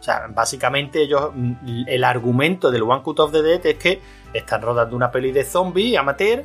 O 0.00 0.02
sea, 0.02 0.26
básicamente 0.30 1.02
ellos, 1.02 1.32
mm, 1.34 1.84
el 1.86 2.02
argumento 2.02 2.70
del 2.70 2.82
One 2.82 3.02
Cut 3.02 3.20
of 3.20 3.30
the 3.30 3.42
Dead 3.42 3.60
es 3.66 3.74
que 3.74 4.00
están 4.32 4.62
rodando 4.62 4.96
una 4.96 5.10
peli 5.10 5.32
de 5.32 5.44
zombie 5.44 5.98
amateur, 5.98 6.44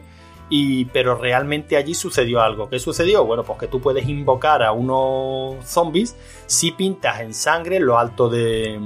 y, 0.49 0.83
pero 0.85 1.15
realmente 1.15 1.77
allí 1.77 1.93
sucedió 1.93 2.41
algo. 2.41 2.69
¿Qué 2.69 2.77
sucedió? 2.77 3.23
Bueno, 3.23 3.43
pues 3.43 3.57
que 3.57 3.67
tú 3.67 3.79
puedes 3.79 4.05
invocar 4.09 4.63
a 4.63 4.73
unos 4.73 5.65
zombies 5.65 6.17
si 6.45 6.71
pintas 6.71 7.21
en 7.21 7.33
sangre 7.33 7.79
lo 7.79 7.97
alto 7.97 8.29
de, 8.29 8.79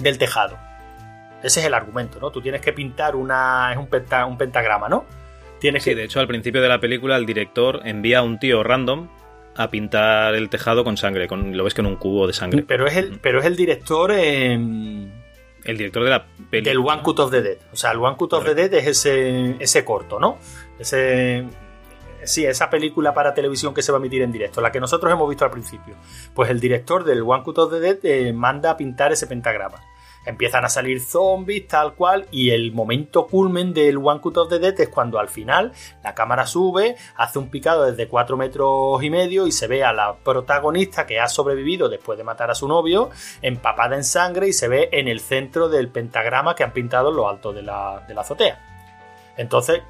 del 0.00 0.18
tejado. 0.18 0.58
Ese 1.40 1.60
es 1.60 1.66
el 1.66 1.74
argumento, 1.74 2.18
¿no? 2.20 2.30
Tú 2.30 2.42
tienes 2.42 2.60
que 2.60 2.72
pintar 2.72 3.14
una. 3.14 3.72
es 3.72 3.78
un, 3.78 3.88
un 4.28 4.38
pentagrama, 4.38 4.88
¿no? 4.88 5.21
Tienes 5.62 5.84
sí, 5.84 5.90
que... 5.90 5.96
de 5.96 6.04
hecho, 6.04 6.18
al 6.18 6.26
principio 6.26 6.60
de 6.60 6.68
la 6.68 6.80
película, 6.80 7.16
el 7.16 7.24
director 7.24 7.82
envía 7.84 8.18
a 8.18 8.22
un 8.22 8.40
tío 8.40 8.64
random 8.64 9.08
a 9.54 9.70
pintar 9.70 10.34
el 10.34 10.50
tejado 10.50 10.82
con 10.82 10.96
sangre. 10.96 11.28
Con, 11.28 11.56
lo 11.56 11.62
ves 11.62 11.78
en 11.78 11.86
un 11.86 11.94
cubo 11.94 12.26
de 12.26 12.32
sangre. 12.32 12.64
Pero 12.66 12.88
es 12.88 12.96
el, 12.96 13.20
pero 13.20 13.38
es 13.38 13.46
el 13.46 13.54
director. 13.54 14.10
El 14.10 15.12
director 15.64 16.02
de 16.02 16.10
la 16.10 16.26
película. 16.50 16.72
Del 16.72 16.78
One 16.78 17.02
Cut 17.02 17.20
of 17.20 17.30
the 17.30 17.42
Dead. 17.42 17.58
O 17.72 17.76
sea, 17.76 17.92
el 17.92 17.98
One 17.98 18.16
Cut 18.16 18.32
of 18.32 18.44
the 18.44 18.56
Dead 18.56 18.74
es 18.74 18.88
ese, 18.88 19.54
ese 19.60 19.84
corto, 19.84 20.18
¿no? 20.18 20.38
Ese. 20.80 21.44
Sí, 22.24 22.44
esa 22.44 22.68
película 22.68 23.14
para 23.14 23.32
televisión 23.32 23.72
que 23.72 23.82
se 23.82 23.92
va 23.92 23.98
a 23.98 24.00
emitir 24.00 24.22
en 24.22 24.32
directo, 24.32 24.60
la 24.60 24.72
que 24.72 24.80
nosotros 24.80 25.12
hemos 25.12 25.28
visto 25.28 25.44
al 25.44 25.50
principio. 25.52 25.94
Pues 26.34 26.50
el 26.50 26.58
director 26.58 27.04
del 27.04 27.22
One 27.22 27.44
Cut 27.44 27.58
of 27.58 27.72
the 27.72 27.78
Dead 27.78 27.98
eh, 28.02 28.32
manda 28.32 28.70
a 28.70 28.76
pintar 28.76 29.12
ese 29.12 29.28
pentagrama 29.28 29.78
empiezan 30.24 30.64
a 30.64 30.68
salir 30.68 31.00
zombies, 31.00 31.66
tal 31.66 31.94
cual, 31.94 32.26
y 32.30 32.50
el 32.50 32.72
momento 32.72 33.26
culmen 33.26 33.72
del 33.72 33.98
One 33.98 34.20
Cut 34.20 34.36
of 34.38 34.48
the 34.48 34.58
Dead 34.58 34.80
es 34.80 34.88
cuando 34.88 35.18
al 35.18 35.28
final 35.28 35.72
la 36.02 36.14
cámara 36.14 36.46
sube, 36.46 36.96
hace 37.16 37.38
un 37.38 37.48
picado 37.48 37.84
desde 37.84 38.08
4 38.08 38.36
metros 38.36 39.02
y 39.02 39.10
medio 39.10 39.46
y 39.46 39.52
se 39.52 39.66
ve 39.66 39.84
a 39.84 39.92
la 39.92 40.14
protagonista 40.16 41.06
que 41.06 41.20
ha 41.20 41.28
sobrevivido 41.28 41.88
después 41.88 42.18
de 42.18 42.24
matar 42.24 42.50
a 42.50 42.54
su 42.54 42.68
novio, 42.68 43.10
empapada 43.40 43.96
en 43.96 44.04
sangre 44.04 44.48
y 44.48 44.52
se 44.52 44.68
ve 44.68 44.88
en 44.92 45.08
el 45.08 45.20
centro 45.20 45.68
del 45.68 45.88
pentagrama 45.88 46.54
que 46.54 46.64
han 46.64 46.72
pintado 46.72 47.10
en 47.10 47.16
lo 47.16 47.28
alto 47.28 47.52
de 47.52 47.62
la, 47.62 48.04
de 48.06 48.14
la 48.14 48.20
azotea. 48.20 48.60
Entonces, 49.36 49.82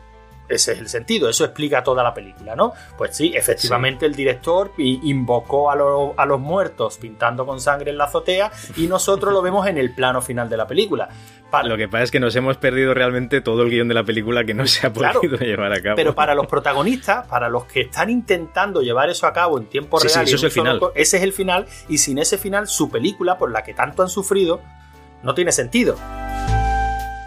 ese 0.53 0.73
es 0.73 0.79
el 0.79 0.89
sentido, 0.89 1.29
eso 1.29 1.45
explica 1.45 1.83
toda 1.83 2.03
la 2.03 2.15
película, 2.15 2.55
¿no? 2.57 2.73
Pues 2.97 3.17
sí, 3.17 3.33
efectivamente 3.35 4.07
el 4.07 4.15
director 4.15 4.73
invocó 4.79 5.71
a, 5.71 5.75
a, 5.75 6.27
los 6.27 6.41
muertos 6.41 6.99
pintando 6.99 7.47
con 7.47 7.61
sangre 7.61 7.91
en 7.91 7.99
la 7.99 8.05
azotea 8.05 8.51
y 8.77 8.87
nosotros 8.87 9.33
lo 9.33 9.43
vemos 9.43 9.67
en 9.67 9.79
el 9.79 9.95
plano 9.95 10.21
final 10.23 10.49
de 10.49 10.57
la 10.57 10.67
película. 10.67 11.09
Lo 11.65 11.77
que 11.77 11.87
pasa 11.87 12.05
es 12.05 12.11
que 12.11 12.19
nos 12.19 12.35
hemos 12.35 12.57
perdido 12.57 12.95
realmente 12.95 13.43
todo 13.43 13.63
el 13.63 13.71
guion 13.71 13.87
de 13.87 13.95
la 13.95 14.05
película 14.05 14.45
que 14.45 14.55
no 14.55 14.67
se 14.67 14.87
ha 14.87 14.93
podido 14.93 15.37
llevar 15.41 15.73
a 15.73 15.83
cabo. 15.83 15.97
Pero 15.97 16.15
para 16.15 16.35
los 16.35 16.47
protagonistas, 16.47 17.27
para 17.27 17.49
los 17.51 17.67
que 17.67 17.83
están 17.83 18.09
intentando 18.09 18.81
llevar 18.81 19.11
eso 19.11 19.27
a 19.27 19.33
cabo 19.33 19.59
en 19.59 19.67
tiempo 19.67 19.99
real, 19.99 20.27
es 20.27 20.43
el 20.43 20.51
final. 20.51 20.81
ese 20.95 21.19
es 21.19 21.23
el 21.23 21.33
final 21.33 21.67
y 21.89 21.99
sin 21.99 22.19
ese 22.19 22.39
final 22.39 22.69
su 22.69 22.91
película, 22.91 23.37
por 23.37 23.51
la 23.51 23.63
que 23.63 23.75
tanto 23.75 24.03
han 24.03 24.09
sufrido, 24.09 24.63
no 25.23 25.35
tiene 25.35 25.53
sentido. 25.53 25.97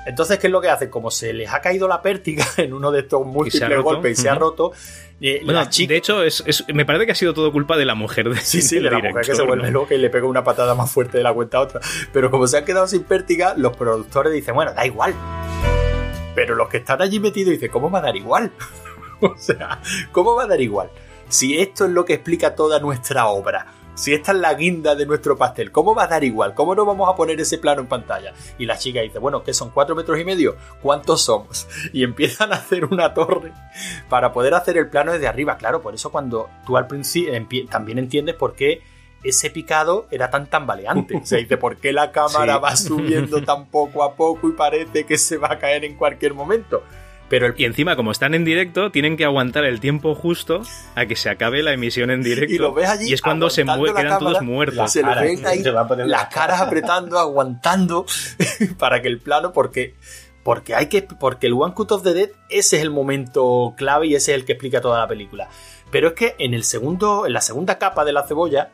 Entonces, 0.05 0.37
¿qué 0.37 0.47
es 0.47 0.53
lo 0.53 0.61
que 0.61 0.69
hacen? 0.69 0.89
Como 0.89 1.09
se 1.09 1.33
les 1.33 1.51
ha 1.51 1.61
caído 1.61 1.87
la 1.87 2.01
pértiga 2.01 2.45
en 2.57 2.73
uno 2.73 2.91
de 2.91 3.01
estos 3.01 3.25
múltiples 3.25 3.81
golpes 3.81 4.19
y 4.19 4.21
se 4.21 4.29
ha 4.29 4.35
roto. 4.35 4.71
Eh, 5.21 5.41
la 5.43 5.69
chica... 5.69 5.93
De 5.93 5.97
hecho, 5.97 6.23
es, 6.23 6.43
me 6.73 6.85
parece 6.85 7.05
que 7.05 7.13
ha 7.13 7.15
sido 7.15 7.33
todo 7.33 7.51
culpa 7.51 7.77
de 7.77 7.85
la 7.85 7.95
mujer 7.95 8.29
de 8.29 8.37
Sí, 8.37 8.61
sí, 8.61 8.79
de 8.79 8.91
la 8.91 8.99
mujer 8.99 9.25
que 9.25 9.35
se 9.35 9.43
vuelve 9.43 9.71
loca 9.71 9.95
y 9.95 9.97
le 9.97 10.09
pega 10.09 10.27
una 10.27 10.43
patada 10.43 10.75
más 10.75 10.91
fuerte 10.91 11.17
de 11.17 11.23
la 11.23 11.33
cuenta 11.33 11.57
a 11.57 11.61
otra. 11.61 11.81
Pero 12.13 12.29
como 12.29 12.47
se 12.47 12.57
han 12.57 12.65
quedado 12.65 12.87
sin 12.87 13.03
pértiga, 13.03 13.53
los 13.57 13.75
productores 13.75 14.33
dicen, 14.33 14.55
bueno, 14.55 14.73
da 14.73 14.85
igual. 14.85 15.15
Pero 16.35 16.55
los 16.55 16.67
que 16.69 16.77
están 16.77 17.01
allí 17.01 17.19
metidos 17.19 17.51
dicen, 17.51 17.71
¿cómo 17.71 17.89
va 17.89 17.99
a 17.99 18.03
dar 18.03 18.15
igual? 18.15 18.51
o 19.21 19.35
sea, 19.37 19.79
¿cómo 20.11 20.35
va 20.35 20.43
a 20.43 20.47
dar 20.47 20.61
igual? 20.61 20.89
Si 21.29 21.57
esto 21.57 21.85
es 21.85 21.91
lo 21.91 22.05
que 22.05 22.13
explica 22.13 22.53
toda 22.53 22.79
nuestra 22.79 23.27
obra 23.27 23.65
si 23.95 24.13
esta 24.13 24.33
es 24.33 24.37
la 24.37 24.53
guinda 24.53 24.93
de 24.93 25.05
nuestro 25.05 25.37
pastel, 25.37 25.71
¿cómo 25.71 25.95
va 25.95 26.03
a 26.03 26.07
dar 26.07 26.23
igual? 26.23 26.53
¿Cómo 26.53 26.75
no 26.75 26.85
vamos 26.85 27.09
a 27.09 27.15
poner 27.15 27.39
ese 27.39 27.57
plano 27.57 27.81
en 27.81 27.87
pantalla? 27.87 28.33
Y 28.59 28.65
la 28.65 28.77
chica 28.77 29.01
dice, 29.01 29.19
bueno, 29.19 29.43
¿qué 29.43 29.53
son 29.53 29.71
cuatro 29.71 29.95
metros 29.95 30.19
y 30.19 30.25
medio? 30.25 30.55
¿Cuántos 30.81 31.21
somos? 31.21 31.67
Y 31.93 32.03
empiezan 32.03 32.51
a 32.51 32.57
hacer 32.57 32.85
una 32.85 33.13
torre 33.13 33.53
para 34.09 34.33
poder 34.33 34.53
hacer 34.53 34.77
el 34.77 34.89
plano 34.89 35.13
desde 35.13 35.27
arriba. 35.27 35.57
Claro, 35.57 35.81
por 35.81 35.95
eso 35.95 36.11
cuando 36.11 36.49
tú 36.65 36.77
al 36.77 36.87
principio 36.87 37.33
también 37.69 37.97
entiendes 37.97 38.35
por 38.35 38.53
qué 38.53 38.81
ese 39.23 39.49
picado 39.49 40.07
era 40.11 40.29
tan 40.29 40.47
tambaleante. 40.47 41.17
O 41.23 41.25
sea, 41.25 41.39
dice, 41.39 41.57
¿por 41.57 41.77
qué 41.77 41.93
la 41.93 42.11
cámara 42.11 42.57
va 42.57 42.75
subiendo 42.75 43.43
tan 43.43 43.67
poco 43.67 44.03
a 44.03 44.15
poco 44.15 44.49
y 44.49 44.51
parece 44.51 45.05
que 45.05 45.17
se 45.17 45.37
va 45.37 45.53
a 45.53 45.59
caer 45.59 45.85
en 45.85 45.95
cualquier 45.95 46.33
momento? 46.33 46.83
Pero 47.27 47.53
Y 47.57 47.65
encima, 47.65 47.95
como 47.95 48.11
están 48.11 48.35
en 48.35 48.45
directo, 48.45 48.91
tienen 48.91 49.17
que 49.17 49.25
aguantar 49.25 49.65
el 49.65 49.79
tiempo 49.79 50.13
justo 50.13 50.61
a 50.93 51.05
que 51.05 51.15
se 51.15 51.29
acabe 51.29 51.63
la 51.63 51.73
emisión 51.73 52.11
en 52.11 52.21
directo. 52.21 52.53
Y 52.53 52.57
lo 52.59 52.73
ves 52.73 52.87
allí. 52.87 53.09
Y 53.09 53.13
es 53.13 53.21
cuando 53.21 53.49
se 53.49 53.63
quedan 53.63 54.19
todos 54.19 54.41
muertos. 54.41 54.91
Se 54.91 55.01
le 55.01 55.15
ven 55.15 55.45
ahí 55.45 55.63
las 56.05 56.27
caras 56.27 56.61
apretando, 56.61 57.17
aguantando 57.17 58.05
para 58.77 59.01
que 59.01 59.07
el 59.07 59.19
plano, 59.19 59.51
porque. 59.51 59.95
Porque 60.43 60.75
hay 60.75 60.87
que. 60.87 61.01
Porque 61.01 61.47
el 61.47 61.53
One 61.53 61.73
Cut 61.73 61.91
of 61.91 62.03
the 62.03 62.13
Dead, 62.13 62.29
ese 62.49 62.77
es 62.77 62.83
el 62.83 62.91
momento 62.91 63.73
clave 63.75 64.07
y 64.07 64.15
ese 64.15 64.33
es 64.33 64.37
el 64.37 64.45
que 64.45 64.53
explica 64.53 64.79
toda 64.79 64.99
la 64.99 65.07
película. 65.07 65.49
Pero 65.89 66.09
es 66.09 66.13
que 66.13 66.35
en 66.37 66.53
el 66.53 66.63
segundo. 66.63 67.25
En 67.25 67.33
la 67.33 67.41
segunda 67.41 67.79
capa 67.79 68.05
de 68.05 68.13
la 68.13 68.27
cebolla. 68.27 68.69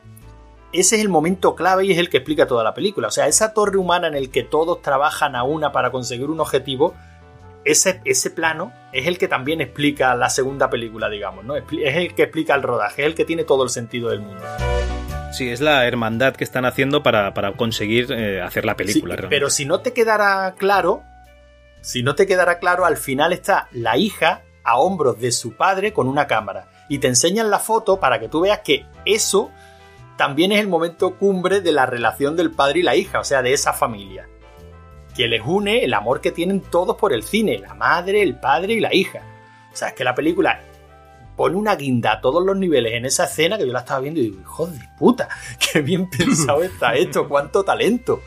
Ese 0.74 0.96
es 0.96 1.02
el 1.02 1.10
momento 1.10 1.54
clave 1.54 1.84
y 1.84 1.92
es 1.92 1.98
el 1.98 2.08
que 2.08 2.16
explica 2.16 2.46
toda 2.46 2.64
la 2.64 2.72
película. 2.72 3.08
O 3.08 3.10
sea, 3.10 3.26
esa 3.26 3.52
torre 3.52 3.76
humana 3.76 4.06
en 4.06 4.14
el 4.14 4.30
que 4.30 4.42
todos 4.42 4.80
trabajan 4.80 5.36
a 5.36 5.42
una 5.42 5.70
para 5.70 5.90
conseguir 5.90 6.30
un 6.30 6.40
objetivo 6.40 6.94
ese, 7.64 8.00
ese 8.04 8.30
plano 8.30 8.72
es 8.92 9.06
el 9.06 9.18
que 9.18 9.28
también 9.28 9.60
explica 9.60 10.14
la 10.14 10.30
segunda 10.30 10.68
película, 10.70 11.08
digamos, 11.08 11.44
¿no? 11.44 11.56
Es 11.56 11.64
el 11.70 12.14
que 12.14 12.24
explica 12.24 12.54
el 12.54 12.62
rodaje, 12.62 13.02
es 13.02 13.06
el 13.06 13.14
que 13.14 13.24
tiene 13.24 13.44
todo 13.44 13.64
el 13.64 13.70
sentido 13.70 14.10
del 14.10 14.20
mundo. 14.20 14.42
Sí, 15.32 15.48
es 15.48 15.60
la 15.60 15.86
hermandad 15.86 16.34
que 16.34 16.44
están 16.44 16.64
haciendo 16.64 17.02
para, 17.02 17.32
conseguir 17.56 18.12
eh, 18.12 18.42
hacer 18.42 18.64
la 18.64 18.76
película. 18.76 19.16
pero 19.28 19.48
si 19.48 19.64
no 19.64 19.80
te 19.80 19.92
quedara 19.92 20.54
claro, 20.58 21.02
si 21.80 22.02
no 22.02 22.14
te 22.14 22.26
quedara 22.26 22.58
claro, 22.58 22.84
al 22.84 22.96
final 22.96 23.32
está 23.32 23.68
la 23.72 23.96
hija 23.96 24.42
a 24.62 24.78
hombros 24.78 25.18
de 25.20 25.32
su 25.32 25.56
padre 25.56 25.92
con 25.92 26.06
una 26.06 26.26
cámara. 26.26 26.68
Y 26.88 26.98
te 26.98 27.08
enseñan 27.08 27.50
la 27.50 27.58
foto 27.58 27.98
para 27.98 28.20
que 28.20 28.28
tú 28.28 28.42
veas 28.42 28.60
que 28.60 28.84
eso 29.06 29.50
también 30.18 30.52
es 30.52 30.60
el 30.60 30.68
momento 30.68 31.16
cumbre 31.16 31.62
de 31.62 31.72
la 31.72 31.86
relación 31.86 32.36
del 32.36 32.50
padre 32.50 32.80
y 32.80 32.82
la 32.82 32.94
hija, 32.94 33.20
o 33.20 33.24
sea, 33.24 33.40
de 33.40 33.54
esa 33.54 33.72
familia 33.72 34.28
que 35.14 35.28
les 35.28 35.42
une 35.44 35.84
el 35.84 35.94
amor 35.94 36.20
que 36.20 36.32
tienen 36.32 36.60
todos 36.60 36.96
por 36.96 37.12
el 37.12 37.22
cine, 37.22 37.58
la 37.58 37.74
madre, 37.74 38.22
el 38.22 38.36
padre 38.36 38.74
y 38.74 38.80
la 38.80 38.94
hija. 38.94 39.22
O 39.72 39.76
sea, 39.76 39.88
es 39.88 39.94
que 39.94 40.04
la 40.04 40.14
película 40.14 40.60
pone 41.36 41.56
una 41.56 41.76
guinda 41.76 42.12
a 42.12 42.20
todos 42.20 42.44
los 42.44 42.56
niveles 42.56 42.92
en 42.94 43.06
esa 43.06 43.24
escena 43.24 43.56
que 43.56 43.66
yo 43.66 43.72
la 43.72 43.80
estaba 43.80 44.00
viendo 44.00 44.20
y 44.20 44.24
digo, 44.24 44.40
hijo 44.40 44.66
de 44.66 44.80
puta, 44.98 45.28
qué 45.72 45.80
bien 45.80 46.08
pensado 46.08 46.62
está 46.62 46.94
esto, 46.94 47.28
cuánto 47.28 47.64
talento. 47.64 48.22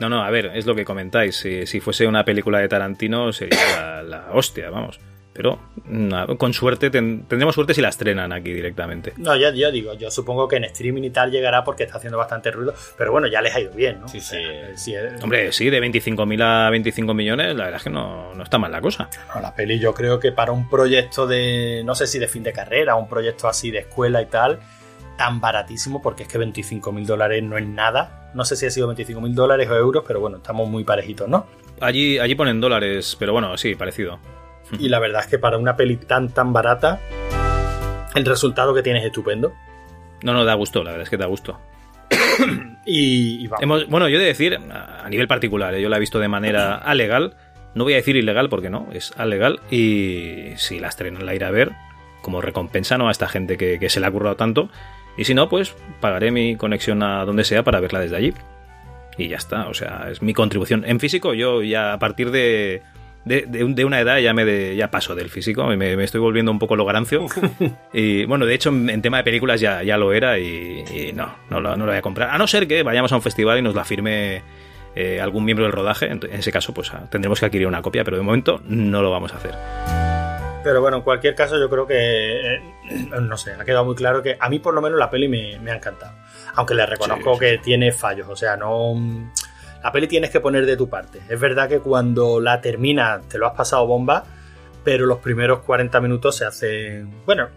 No, 0.00 0.08
no, 0.08 0.24
a 0.24 0.30
ver, 0.30 0.46
es 0.54 0.66
lo 0.66 0.74
que 0.74 0.84
comentáis. 0.84 1.36
Si, 1.36 1.80
fuese 1.80 2.08
una 2.08 2.24
película 2.24 2.58
de 2.58 2.68
Tarantino 2.68 3.32
sería 3.32 4.02
la 4.02 4.30
hostia, 4.32 4.68
vamos. 4.68 4.98
Pero 5.32 5.58
con 6.36 6.52
suerte, 6.52 6.90
tendremos 6.90 7.54
suerte 7.54 7.72
si 7.72 7.80
la 7.80 7.88
estrenan 7.88 8.32
aquí 8.32 8.52
directamente. 8.52 9.14
No, 9.16 9.34
ya, 9.34 9.52
ya 9.54 9.70
digo, 9.70 9.94
yo 9.94 10.10
supongo 10.10 10.46
que 10.46 10.56
en 10.56 10.64
streaming 10.64 11.02
y 11.04 11.10
tal 11.10 11.30
llegará 11.30 11.64
porque 11.64 11.84
está 11.84 11.96
haciendo 11.96 12.18
bastante 12.18 12.50
ruido, 12.50 12.74
pero 12.98 13.12
bueno, 13.12 13.28
ya 13.28 13.40
les 13.40 13.54
ha 13.54 13.60
ido 13.60 13.72
bien, 13.72 14.00
¿no? 14.00 14.08
Sí, 14.08 14.20
sí. 14.20 14.94
Hombre, 15.22 15.52
sí, 15.52 15.70
de 15.70 15.80
25.000 15.80 16.42
a 16.42 16.70
25 16.70 17.14
millones, 17.14 17.56
la 17.56 17.64
verdad 17.64 17.78
es 17.78 17.84
que 17.84 17.90
no, 17.90 18.32
está 18.42 18.58
mal 18.58 18.70
la 18.70 18.80
cosa. 18.80 19.08
la 19.40 19.54
peli 19.54 19.78
yo 19.78 19.94
creo 19.94 20.20
que 20.20 20.32
para 20.32 20.52
un 20.52 20.68
proyecto 20.68 21.26
de, 21.26 21.82
no 21.84 21.94
sé 21.94 22.06
si 22.06 22.18
de 22.18 22.28
fin 22.28 22.42
de 22.42 22.52
carrera, 22.52 22.96
un 22.96 23.08
proyecto 23.08 23.48
así 23.48 23.70
de 23.70 23.80
escuela 23.80 24.20
y 24.20 24.26
tal, 24.26 24.60
tan 25.16 25.40
baratísimo, 25.40 26.02
porque 26.02 26.24
es 26.24 26.28
que 26.28 26.38
25.000 26.38 27.06
dólares 27.06 27.42
no 27.42 27.56
es 27.56 27.66
nada. 27.66 28.30
No 28.34 28.44
sé 28.44 28.56
si 28.56 28.66
ha 28.66 28.70
sido 28.70 28.92
25.000 28.94 29.34
dólares 29.34 29.68
o 29.70 29.76
euros, 29.76 30.04
pero 30.06 30.20
bueno, 30.20 30.38
estamos 30.38 30.68
muy 30.68 30.84
parejitos, 30.84 31.28
¿no? 31.28 31.46
Allí, 31.80 32.18
allí 32.18 32.34
ponen 32.34 32.60
dólares, 32.60 33.16
pero 33.18 33.32
bueno, 33.32 33.56
sí, 33.56 33.74
parecido. 33.74 34.18
Y 34.78 34.88
la 34.88 34.98
verdad 34.98 35.22
es 35.22 35.26
que 35.26 35.38
para 35.38 35.58
una 35.58 35.76
peli 35.76 35.96
tan 35.96 36.28
tan 36.30 36.52
barata, 36.52 37.00
el 38.14 38.24
resultado 38.24 38.74
que 38.74 38.82
tiene 38.82 39.00
es 39.00 39.06
estupendo. 39.06 39.54
No, 40.22 40.32
no, 40.32 40.44
da 40.44 40.54
gusto, 40.54 40.84
la 40.84 40.92
verdad 40.92 41.04
es 41.04 41.10
que 41.10 41.16
da 41.16 41.26
gusto. 41.26 41.60
y, 42.86 43.46
vamos. 43.48 43.88
bueno, 43.88 44.08
yo 44.08 44.16
he 44.16 44.20
de 44.20 44.26
decir, 44.26 44.58
a 44.70 45.08
nivel 45.08 45.28
particular, 45.28 45.74
¿eh? 45.74 45.82
yo 45.82 45.88
la 45.88 45.96
he 45.96 46.00
visto 46.00 46.18
de 46.18 46.28
manera 46.28 46.76
alegal. 46.76 47.34
No 47.74 47.84
voy 47.84 47.94
a 47.94 47.96
decir 47.96 48.16
ilegal 48.16 48.48
porque 48.48 48.70
no, 48.70 48.88
es 48.92 49.12
alegal. 49.16 49.60
Y 49.70 50.50
si 50.56 50.78
la 50.78 50.88
estrenan 50.88 51.26
la 51.26 51.34
iré 51.34 51.46
a 51.46 51.50
ver, 51.50 51.72
como 52.20 52.40
recompensa 52.40 52.98
¿no? 52.98 53.08
a 53.08 53.10
esta 53.10 53.28
gente 53.28 53.56
que, 53.56 53.78
que 53.78 53.88
se 53.88 54.00
le 54.00 54.06
ha 54.06 54.10
currado 54.10 54.36
tanto. 54.36 54.68
Y 55.16 55.24
si 55.24 55.34
no, 55.34 55.48
pues 55.48 55.74
pagaré 56.00 56.30
mi 56.30 56.56
conexión 56.56 57.02
a 57.02 57.24
donde 57.24 57.44
sea 57.44 57.62
para 57.62 57.80
verla 57.80 58.00
desde 58.00 58.16
allí. 58.16 58.34
Y 59.18 59.28
ya 59.28 59.36
está, 59.36 59.68
o 59.68 59.74
sea, 59.74 60.08
es 60.10 60.22
mi 60.22 60.32
contribución. 60.32 60.84
En 60.86 61.00
físico, 61.00 61.34
yo 61.34 61.62
ya 61.62 61.92
a 61.92 61.98
partir 61.98 62.30
de 62.30 62.82
de, 63.24 63.84
una 63.84 64.00
edad 64.00 64.18
ya 64.18 64.32
me 64.34 64.76
ya 64.76 64.90
paso 64.90 65.14
del 65.14 65.30
físico, 65.30 65.64
me, 65.64 65.96
me 65.96 66.04
estoy 66.04 66.20
volviendo 66.20 66.50
un 66.50 66.58
poco 66.58 66.76
logarancio. 66.76 67.26
y 67.92 68.24
bueno, 68.24 68.46
de 68.46 68.54
hecho, 68.54 68.70
en, 68.70 69.02
tema 69.02 69.18
de 69.18 69.24
películas 69.24 69.60
ya, 69.60 69.82
ya 69.82 69.96
lo 69.96 70.12
era 70.12 70.38
y, 70.38 71.12
no, 71.14 71.34
no 71.50 71.60
lo, 71.60 71.76
no 71.76 71.84
lo, 71.84 71.92
voy 71.92 71.98
a 71.98 72.02
comprar. 72.02 72.30
A 72.30 72.38
no 72.38 72.46
ser 72.46 72.66
que 72.66 72.82
vayamos 72.82 73.12
a 73.12 73.16
un 73.16 73.22
festival 73.22 73.58
y 73.58 73.62
nos 73.62 73.74
la 73.74 73.84
firme 73.84 74.42
eh, 74.94 75.20
algún 75.20 75.44
miembro 75.44 75.64
del 75.64 75.72
rodaje. 75.72 76.06
En 76.10 76.20
ese 76.32 76.52
caso, 76.52 76.74
pues 76.74 76.92
ah, 76.92 77.06
tendremos 77.10 77.40
que 77.40 77.46
adquirir 77.46 77.66
una 77.66 77.82
copia, 77.82 78.04
pero 78.04 78.16
de 78.16 78.22
momento 78.22 78.60
no 78.64 79.02
lo 79.02 79.10
vamos 79.10 79.32
a 79.32 79.36
hacer. 79.36 79.54
Pero 80.64 80.80
bueno, 80.80 80.98
en 80.98 81.02
cualquier 81.02 81.34
caso, 81.34 81.58
yo 81.58 81.68
creo 81.68 81.86
que, 81.86 82.54
eh, 82.54 82.62
no 83.20 83.36
sé, 83.36 83.52
ha 83.52 83.64
quedado 83.64 83.84
muy 83.84 83.96
claro 83.96 84.22
que 84.22 84.36
a 84.38 84.48
mí 84.48 84.60
por 84.60 84.74
lo 84.74 84.80
menos 84.80 84.98
la 84.98 85.10
peli 85.10 85.28
me, 85.28 85.58
me 85.58 85.72
ha 85.72 85.74
encantado. 85.74 86.14
Aunque 86.54 86.74
le 86.74 86.86
reconozco 86.86 87.34
Sí, 87.34 87.38
sí, 87.38 87.40
que 87.40 87.58
tiene 87.58 87.92
fallos, 87.92 88.28
o 88.28 88.36
sea, 88.36 88.56
no... 88.56 88.94
La 89.82 89.90
peli 89.92 90.06
tienes 90.06 90.30
que 90.30 90.40
poner 90.40 90.64
de 90.66 90.76
tu 90.76 90.88
parte. 90.88 91.20
Es 91.28 91.38
verdad 91.40 91.68
que 91.68 91.80
cuando 91.80 92.40
la 92.40 92.60
terminas 92.60 93.28
te 93.28 93.38
lo 93.38 93.46
has 93.46 93.54
pasado 93.54 93.86
bomba, 93.86 94.24
pero 94.84 95.06
los 95.06 95.18
primeros 95.18 95.60
40 95.60 96.00
minutos 96.00 96.36
se 96.36 96.44
hacen... 96.44 97.10
Bueno, 97.26 97.48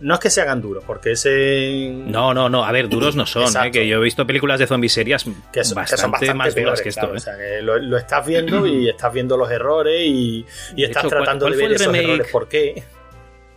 no 0.00 0.14
es 0.14 0.20
que 0.20 0.30
se 0.30 0.40
hagan 0.40 0.60
duros, 0.60 0.84
porque 0.86 1.12
ese... 1.12 1.90
No, 1.92 2.32
no, 2.34 2.48
no. 2.48 2.64
A 2.64 2.70
ver, 2.72 2.88
duros 2.88 3.16
no 3.16 3.26
son. 3.26 3.44
¿eh? 3.66 3.70
que 3.72 3.86
yo 3.88 3.98
he 3.98 4.02
visto 4.02 4.26
películas 4.26 4.58
de 4.60 4.66
zombies 4.66 4.92
serias 4.92 5.24
que 5.52 5.64
son, 5.64 5.74
bastante, 5.76 5.90
que 5.90 5.96
son 6.02 6.10
bastante 6.12 6.34
más 6.34 6.54
duras 6.54 6.80
que 6.82 6.88
esto. 6.90 7.00
claro. 7.00 7.14
¿eh? 7.14 7.18
O 7.18 7.20
sea, 7.20 7.36
que 7.36 7.62
lo, 7.62 7.78
lo 7.78 7.96
estás 7.96 8.24
viendo 8.26 8.66
y 8.66 8.88
estás 8.90 9.12
viendo 9.12 9.36
los 9.36 9.50
errores 9.50 10.00
y, 10.04 10.46
y 10.76 10.84
estás 10.84 11.04
hecho, 11.04 11.10
¿cuál- 11.10 11.24
tratando 11.24 11.46
cuál 11.46 11.56
de 11.56 11.62
ver 11.62 11.72
esos 11.72 11.86
remake? 11.88 12.04
errores. 12.08 12.32
¿Por 12.32 12.48
qué? 12.48 12.82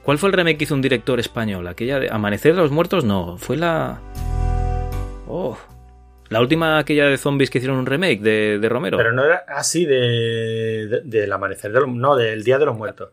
¿Cuál 0.04 0.18
fue 0.18 0.30
el 0.30 0.34
remake 0.34 0.58
que 0.58 0.64
hizo 0.64 0.74
un 0.74 0.82
director 0.82 1.20
español? 1.20 1.68
Aquella 1.68 2.00
de 2.00 2.10
Amanecer 2.10 2.56
de 2.56 2.62
los 2.62 2.72
Muertos, 2.72 3.04
no. 3.04 3.38
Fue 3.38 3.56
la. 3.56 4.00
Oh. 5.28 5.56
La 6.32 6.40
última, 6.40 6.80
aquella 6.80 7.08
de 7.08 7.18
zombies 7.18 7.50
que 7.50 7.58
hicieron 7.58 7.78
un 7.78 7.86
remake 7.86 8.22
de, 8.22 8.58
de 8.58 8.70
Romero. 8.70 8.98
Pero 8.98 9.12
no 9.12 9.26
era 9.26 9.44
así 9.50 9.86
de, 9.86 10.88
de- 10.88 11.02
del 11.04 11.32
amanecer, 11.32 11.74
de 11.74 11.82
no, 11.86 12.16
del 12.16 12.44
Día 12.46 12.58
de 12.58 12.66
los 12.66 12.78
Muertos. 12.78 13.10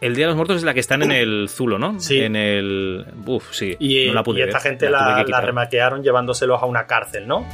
El 0.00 0.14
Día 0.14 0.26
de 0.26 0.28
los 0.28 0.36
Muertos 0.36 0.58
es 0.58 0.62
la 0.62 0.72
que 0.72 0.78
están 0.80 1.02
en 1.02 1.10
el 1.10 1.48
Zulo, 1.48 1.78
¿no? 1.80 1.98
Sí. 1.98 2.20
En 2.20 2.36
el. 2.36 3.06
Uf, 3.26 3.52
sí. 3.52 3.74
Y, 3.80 4.06
no 4.06 4.14
la 4.14 4.22
pude 4.22 4.38
y 4.38 4.42
esta 4.42 4.58
ver, 4.58 4.62
gente 4.62 4.88
la, 4.88 5.24
la 5.26 5.40
remaquearon 5.40 6.04
llevándoselos 6.04 6.62
a 6.62 6.66
una 6.66 6.86
cárcel, 6.86 7.26
¿no? 7.26 7.44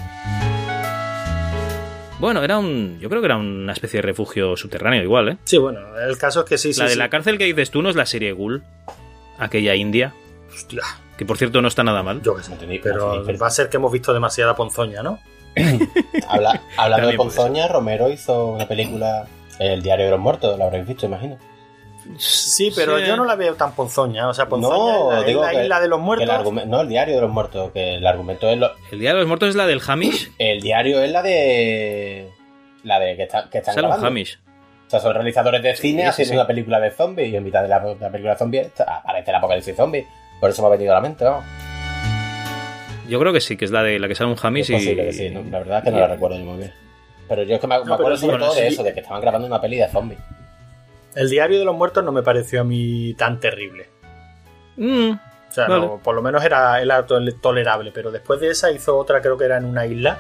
Bueno, 2.19 2.45
era 2.45 2.59
un. 2.59 2.99
Yo 3.01 3.09
creo 3.09 3.23
que 3.23 3.27
era 3.27 3.39
una 3.39 3.73
especie 3.73 3.99
de 3.99 4.03
refugio 4.03 4.55
subterráneo, 4.55 5.03
igual, 5.03 5.31
¿eh? 5.31 5.37
Sí, 5.45 5.57
bueno, 5.57 5.81
el 5.99 6.19
caso 6.19 6.41
es 6.41 6.47
que 6.47 6.59
sí, 6.59 6.75
sí. 6.75 6.81
la 6.81 6.87
de 6.87 6.93
sí. 6.93 6.99
la 6.99 7.09
cárcel 7.09 7.39
que 7.39 7.45
dices 7.45 7.71
tú 7.71 7.81
no 7.81 7.89
es 7.89 7.97
la 7.97 8.05
serie 8.05 8.33
Ghoul. 8.33 8.63
Aquella 9.39 9.75
india. 9.75 10.13
Hostia, 10.53 10.83
Que 11.21 11.27
por 11.27 11.37
cierto 11.37 11.61
no 11.61 11.69
está 11.69 11.85
nada 11.85 12.03
mal. 12.03 12.23
yo 12.23 12.35
qué 12.35 12.43
sé. 12.43 12.55
Tenéis- 12.57 12.81
Pero 12.83 13.21
tenéis 13.21 13.43
va 13.43 13.49
a 13.49 13.51
ser 13.51 13.69
que 13.69 13.77
hemos 13.77 13.93
visto 13.93 14.15
demasiada 14.15 14.57
ponzoña, 14.57 15.03
¿no? 15.03 15.19
Habla- 16.29 16.63
hablando 16.79 17.09
de 17.09 17.15
Ponzoña, 17.19 17.69
Romero 17.69 18.09
hizo 18.09 18.47
una 18.53 18.67
película, 18.67 19.27
El 19.59 19.83
diario 19.83 20.07
de 20.07 20.13
los 20.13 20.21
muertos, 20.21 20.59
la 20.59 20.65
habréis 20.65 20.87
visto, 20.87 21.05
imagino. 21.05 21.37
Sí, 22.17 22.73
pero 22.75 22.99
Sí. 22.99 23.05
yo 23.07 23.19
no 23.19 23.27
la 23.27 23.37
veo 23.37 23.55
tan 23.55 23.73
ponzoña. 23.75 24.29
O 24.29 24.33
sea, 24.33 24.49
ponzoña 24.49 24.75
No, 24.95 25.09
es 25.11 25.15
la, 25.17 25.21
es 25.21 25.27
digo 25.27 25.43
la 25.43 25.51
que- 25.51 25.63
isla 25.65 25.81
de 25.81 25.89
los 25.89 25.99
Que 25.99 26.23
el 26.25 26.31
muertos. 26.31 26.67
no, 26.67 26.81
el 26.81 26.89
diario 26.89 27.15
de 27.17 27.21
los 27.21 27.31
muertos, 27.31 27.71
que 27.73 27.95
el 27.97 28.07
argumento 28.07 28.49
es 28.49 28.57
lo- 28.59 28.71
El 28.91 28.99
Día 29.01 29.13
de 29.13 29.19
los 29.19 29.27
Muertos 29.29 29.51
es 29.51 29.57
la 29.57 29.67
del 29.67 29.83
Hamish. 29.87 30.33
el 30.39 30.63
diario 30.63 31.03
es 31.03 31.11
la 31.13 31.21
de 31.23 32.31
la 32.85 32.99
de 32.99 33.17
que, 33.17 33.25
está, 33.25 33.51
que 33.51 33.59
están 33.59 33.75
Sale 33.75 33.87
un 33.89 33.91
grabando. 33.91 34.07
Hamish. 34.09 34.39
O 34.87 34.91
sea, 34.91 35.01
son 35.01 35.13
realizadores 35.13 35.63
de 35.63 35.77
cine 35.77 36.03
sí, 36.05 36.09
haciendo 36.09 36.33
sí. 36.33 36.37
una 36.39 36.47
película 36.47 36.81
de 36.81 36.91
zombies 36.93 37.29
y 37.31 37.37
en 37.37 37.45
mitad 37.45 37.61
de 37.61 37.69
la, 37.69 37.79
de 37.81 37.97
la 38.01 38.09
película 38.11 38.33
de 38.33 38.39
zombies 38.39 38.69
aparece 38.81 39.31
el 39.31 39.37
apocalipsis 39.37 39.77
zombie. 39.77 40.07
Por 40.41 40.51
eso 40.51 40.63
me 40.63 40.69
ha 40.69 40.71
venido 40.71 40.93
a 40.93 40.95
la 40.97 41.01
mente, 41.03 41.25
vamos. 41.25 41.45
Yo 43.09 43.19
creo 43.19 43.33
que 43.33 43.41
sí, 43.41 43.57
que 43.57 43.65
es 43.65 43.71
la 43.71 43.83
de 43.83 43.99
la 43.99 44.09
que 44.09 44.15
sale 44.15 44.31
un 44.31 44.37
posible 44.37 44.93
y. 44.93 44.97
que 44.97 45.13
sí, 45.13 45.31
¿no? 45.31 45.43
La 45.51 45.59
verdad 45.59 45.79
es 45.79 45.85
que 45.85 45.91
no 45.91 45.97
y- 45.97 46.01
la 46.01 46.07
recuerdo 46.07 46.39
yo 46.39 46.45
muy 46.45 46.59
bien. 46.59 46.73
Pero 47.29 47.43
yo 47.45 47.55
es 47.55 47.61
que 47.61 47.67
me, 47.67 47.75
acuerdo 47.77 48.17
sobre 48.17 48.33
bueno, 48.33 48.47
todo 48.47 48.55
de 48.57 48.67
eso, 48.69 48.83
de 48.83 48.93
que 48.93 49.01
estaban 49.01 49.21
grabando 49.21 49.47
una 49.47 49.61
peli 49.61 49.77
de 49.77 49.89
zombies. 49.89 50.19
El 51.15 51.29
diario 51.31 51.59
de 51.59 51.65
los 51.65 51.77
muertos 51.77 52.05
no 52.05 52.13
me 52.13 52.23
pareció 52.23 52.61
a 52.61 52.65
mí 52.65 53.15
tan 53.15 53.39
terrible. 53.41 53.89
Mm, 54.77 55.11
O 55.13 55.53
sea, 55.53 55.67
Vale. 55.69 55.87
no, 55.87 55.99
por 55.99 56.15
lo 56.15 56.23
menos 56.23 56.45
era, 56.45 56.81
era 56.81 57.05
tol- 57.07 57.41
tolerable. 57.41 57.91
Pero 57.93 58.11
después 58.13 58.41
de 58.41 58.51
esa 58.51 58.71
hizo 58.71 58.97
otra, 58.97 59.21
creo 59.21 59.37
que 59.37 59.45
era 59.45 59.59
en 59.59 59.65
una 59.65 59.87
isla. 59.87 60.19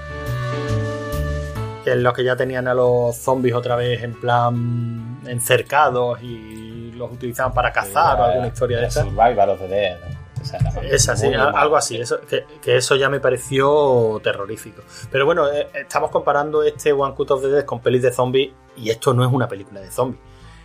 Que 1.84 1.92
en 1.92 2.02
los 2.02 2.12
que 2.12 2.24
ya 2.24 2.36
tenían 2.36 2.68
a 2.68 2.74
los 2.74 3.16
zombies 3.16 3.54
otra 3.54 3.74
vez 3.76 4.02
en 4.02 4.14
plan 4.20 5.20
encercados 5.26 6.20
y 6.22 6.69
los 7.00 7.10
utilizaban 7.12 7.52
para 7.52 7.72
cazar 7.72 8.20
o 8.20 8.24
alguna 8.24 8.46
historia 8.46 8.78
de 8.78 8.86
esa. 8.86 9.02
Survival 9.02 9.50
of 9.50 9.58
the 9.58 9.66
Dead. 9.68 9.96
O 10.40 10.44
sea, 10.44 10.58
era 10.58 10.88
Es 10.94 11.08
así, 11.08 11.26
muy, 11.26 11.36
muy 11.36 11.46
a- 11.46 11.50
mal. 11.50 11.62
algo 11.62 11.76
así. 11.76 12.00
Eso, 12.00 12.20
que, 12.22 12.44
que 12.62 12.76
eso 12.76 12.96
ya 12.96 13.08
me 13.10 13.20
pareció 13.20 14.20
terrorífico. 14.22 14.82
Pero 15.10 15.26
bueno, 15.26 15.50
eh, 15.52 15.68
estamos 15.74 16.10
comparando 16.10 16.62
este 16.62 16.92
One 16.92 17.14
Cut 17.14 17.30
of 17.32 17.42
the 17.42 17.48
Dead 17.48 17.64
con 17.64 17.80
pelis 17.80 18.02
de 18.02 18.12
zombies 18.12 18.52
y 18.76 18.88
esto 18.90 19.12
no 19.12 19.24
es 19.24 19.30
una 19.32 19.48
película 19.48 19.80
de 19.80 19.90
zombies. 19.90 20.20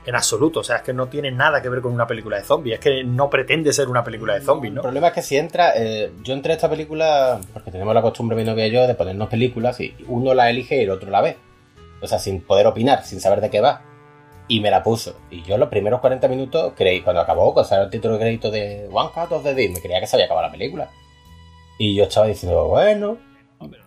En 0.06 0.16
absoluto. 0.16 0.60
O 0.60 0.64
sea, 0.64 0.78
es 0.78 0.82
que 0.84 0.94
no 0.94 1.08
tiene 1.08 1.32
nada 1.32 1.62
que 1.62 1.68
ver 1.68 1.82
con 1.82 1.92
una 1.92 2.06
película 2.08 2.38
de 2.38 2.44
zombies. 2.44 2.76
Es 2.76 2.80
que 2.80 3.04
no 3.04 3.30
pretende 3.30 3.74
ser 3.74 3.90
una 3.90 4.04
película 4.04 4.36
de 4.36 4.42
zombies, 4.42 4.70
El 4.72 4.76
¿no? 4.76 4.82
problema 4.84 5.08
es 5.08 5.14
que 5.14 5.22
si 5.24 5.36
entra, 5.36 5.74
eh, 5.76 6.12
yo 6.24 6.34
entré 6.36 6.54
a 6.54 6.56
esta 6.56 6.70
película 6.70 7.40
porque 7.54 7.72
tenemos 7.72 7.94
la 7.94 8.02
costumbre, 8.04 8.36
menos 8.38 8.56
que 8.56 8.70
yo, 8.72 8.86
de 8.88 8.94
ponernos 8.94 9.28
películas 9.30 9.80
y 9.82 9.96
uno 10.08 10.34
la 10.36 10.50
elige 10.50 10.78
y 10.78 10.84
el 10.84 10.92
otro 10.92 11.10
la 11.10 11.22
ve. 11.22 11.38
O 12.02 12.08
sea, 12.08 12.20
sin 12.20 12.42
poder 12.42 12.68
opinar, 12.68 13.04
sin 13.04 13.20
saber 13.20 13.42
de 13.42 13.50
qué 13.50 13.62
va. 13.62 13.82
Y 14.48 14.60
me 14.60 14.70
la 14.70 14.84
puso. 14.84 15.16
Y 15.32 15.42
yo 15.44 15.58
los 15.58 15.70
primeros 15.70 16.00
40 16.02 16.28
minutos 16.28 16.74
creí, 16.76 17.02
cuando 17.02 17.22
acabó, 17.22 17.54
cuando 17.54 17.68
salió 17.68 17.86
el 17.86 17.90
título 17.90 18.14
de 18.16 18.20
crédito 18.20 18.52
de 18.52 18.88
One 18.92 19.10
Cut 19.14 19.32
of 19.32 19.44
the 19.44 19.54
Dead, 19.56 19.72
me 19.72 19.82
creía 19.82 20.00
que 20.00 20.08
se 20.08 20.16
había 20.16 20.26
acabado 20.26 20.48
la 20.48 20.52
película. 20.52 20.90
Y 21.78 21.96
yo 21.96 22.04
estaba 22.04 22.28
diciendo, 22.28 22.68
bueno, 22.68 23.18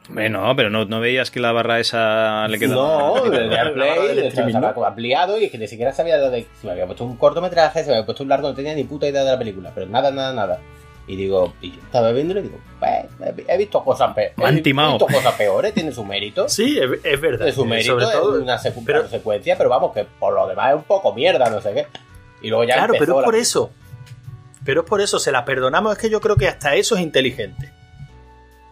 Bueno, 0.08 0.52
pero 0.56 0.70
no, 0.70 0.84
no 0.86 1.00
veías 1.00 1.30
que 1.30 1.40
la 1.40 1.52
barra 1.52 1.78
esa 1.78 2.48
le 2.48 2.58
quedaba. 2.58 2.98
no, 2.98 3.24
el 3.26 3.30
del 3.30 4.18
estaba, 4.24 4.88
ampliado 4.88 5.38
y 5.38 5.44
es 5.44 5.50
que 5.50 5.58
ni 5.58 5.68
siquiera 5.68 5.92
sabía 5.92 6.18
de 6.18 6.46
si 6.60 6.66
me 6.66 6.72
había 6.72 6.86
puesto 6.86 7.04
un 7.04 7.16
cortometraje, 7.16 7.82
si 7.82 7.88
me 7.88 7.96
había 7.96 8.06
puesto 8.06 8.22
un 8.22 8.30
largo, 8.30 8.48
no 8.48 8.54
tenía 8.54 8.74
ni 8.74 8.84
puta 8.84 9.06
idea 9.06 9.24
de 9.24 9.30
la 9.30 9.38
película, 9.38 9.70
pero 9.74 9.86
nada, 9.86 10.10
nada, 10.10 10.32
nada. 10.32 10.60
Y 11.08 11.16
digo, 11.16 11.54
y 11.60 11.70
yo 11.72 11.80
estaba 11.82 12.12
viendo 12.12 12.38
y 12.38 12.42
digo, 12.42 12.58
pues, 12.78 13.06
he 13.48 13.56
visto 13.56 13.82
cosas 13.82 14.14
peores. 14.14 14.34
He 14.36 14.52
visto 14.52 15.06
cosas 15.06 15.34
peores, 15.34 15.72
tiene 15.74 15.90
su 15.90 16.04
mérito. 16.04 16.48
Sí, 16.48 16.78
es, 16.78 16.88
es 17.02 17.20
verdad. 17.20 17.38
Tiene 17.46 17.52
su 17.52 17.62
Eh, 17.64 17.66
mérito 17.66 17.92
Sobre 17.98 18.04
todo, 18.12 18.42
una 18.42 18.58
secu- 18.60 18.82
pero- 18.84 19.00
una 19.00 19.08
secuencia, 19.08 19.56
pero 19.56 19.70
vamos, 19.70 19.92
que 19.94 20.04
por 20.04 20.34
lo 20.34 20.46
demás 20.46 20.70
es 20.70 20.76
un 20.76 20.82
poco 20.84 21.14
mierda, 21.14 21.48
no 21.50 21.60
sé 21.62 21.72
qué. 21.72 21.86
Y 22.42 22.48
luego 22.50 22.64
ya 22.64 22.74
claro, 22.74 22.92
empezó 22.94 23.00
pero 23.06 23.12
es 23.14 23.20
la- 23.20 23.24
por 23.24 23.34
eso. 23.36 23.70
Pero 24.64 24.82
es 24.82 24.86
por 24.86 25.00
eso, 25.00 25.18
se 25.18 25.32
la 25.32 25.44
perdonamos. 25.46 25.94
Es 25.94 25.98
que 25.98 26.10
yo 26.10 26.20
creo 26.20 26.36
que 26.36 26.46
hasta 26.46 26.74
eso 26.74 26.94
es 26.94 27.00
inteligente. 27.00 27.72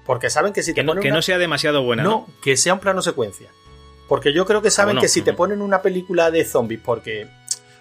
Porque 0.05 0.28
saben 0.30 0.53
que 0.53 0.62
si 0.62 0.72
te 0.72 0.76
Que 0.76 0.82
no, 0.84 0.91
ponen 0.91 1.03
que 1.03 1.09
una- 1.09 1.16
no 1.16 1.22
sea 1.22 1.39
demasiado 1.39 1.82
buena. 1.82 2.03
No, 2.03 2.11
¿no? 2.11 2.26
que 2.43 2.57
sea 2.57 2.74
un 2.74 2.80
plano 2.80 3.01
secuencia. 3.03 3.49
Porque 4.09 4.32
yo 4.32 4.45
creo 4.45 4.62
que 4.62 4.70
saben 4.70 4.91
bueno, 4.97 5.01
que 5.01 5.09
si 5.09 5.22
te 5.22 5.32
ponen 5.32 5.62
una 5.62 5.82
película 5.82 6.30
de 6.30 6.45
zombies, 6.45 6.80
porque, 6.84 7.26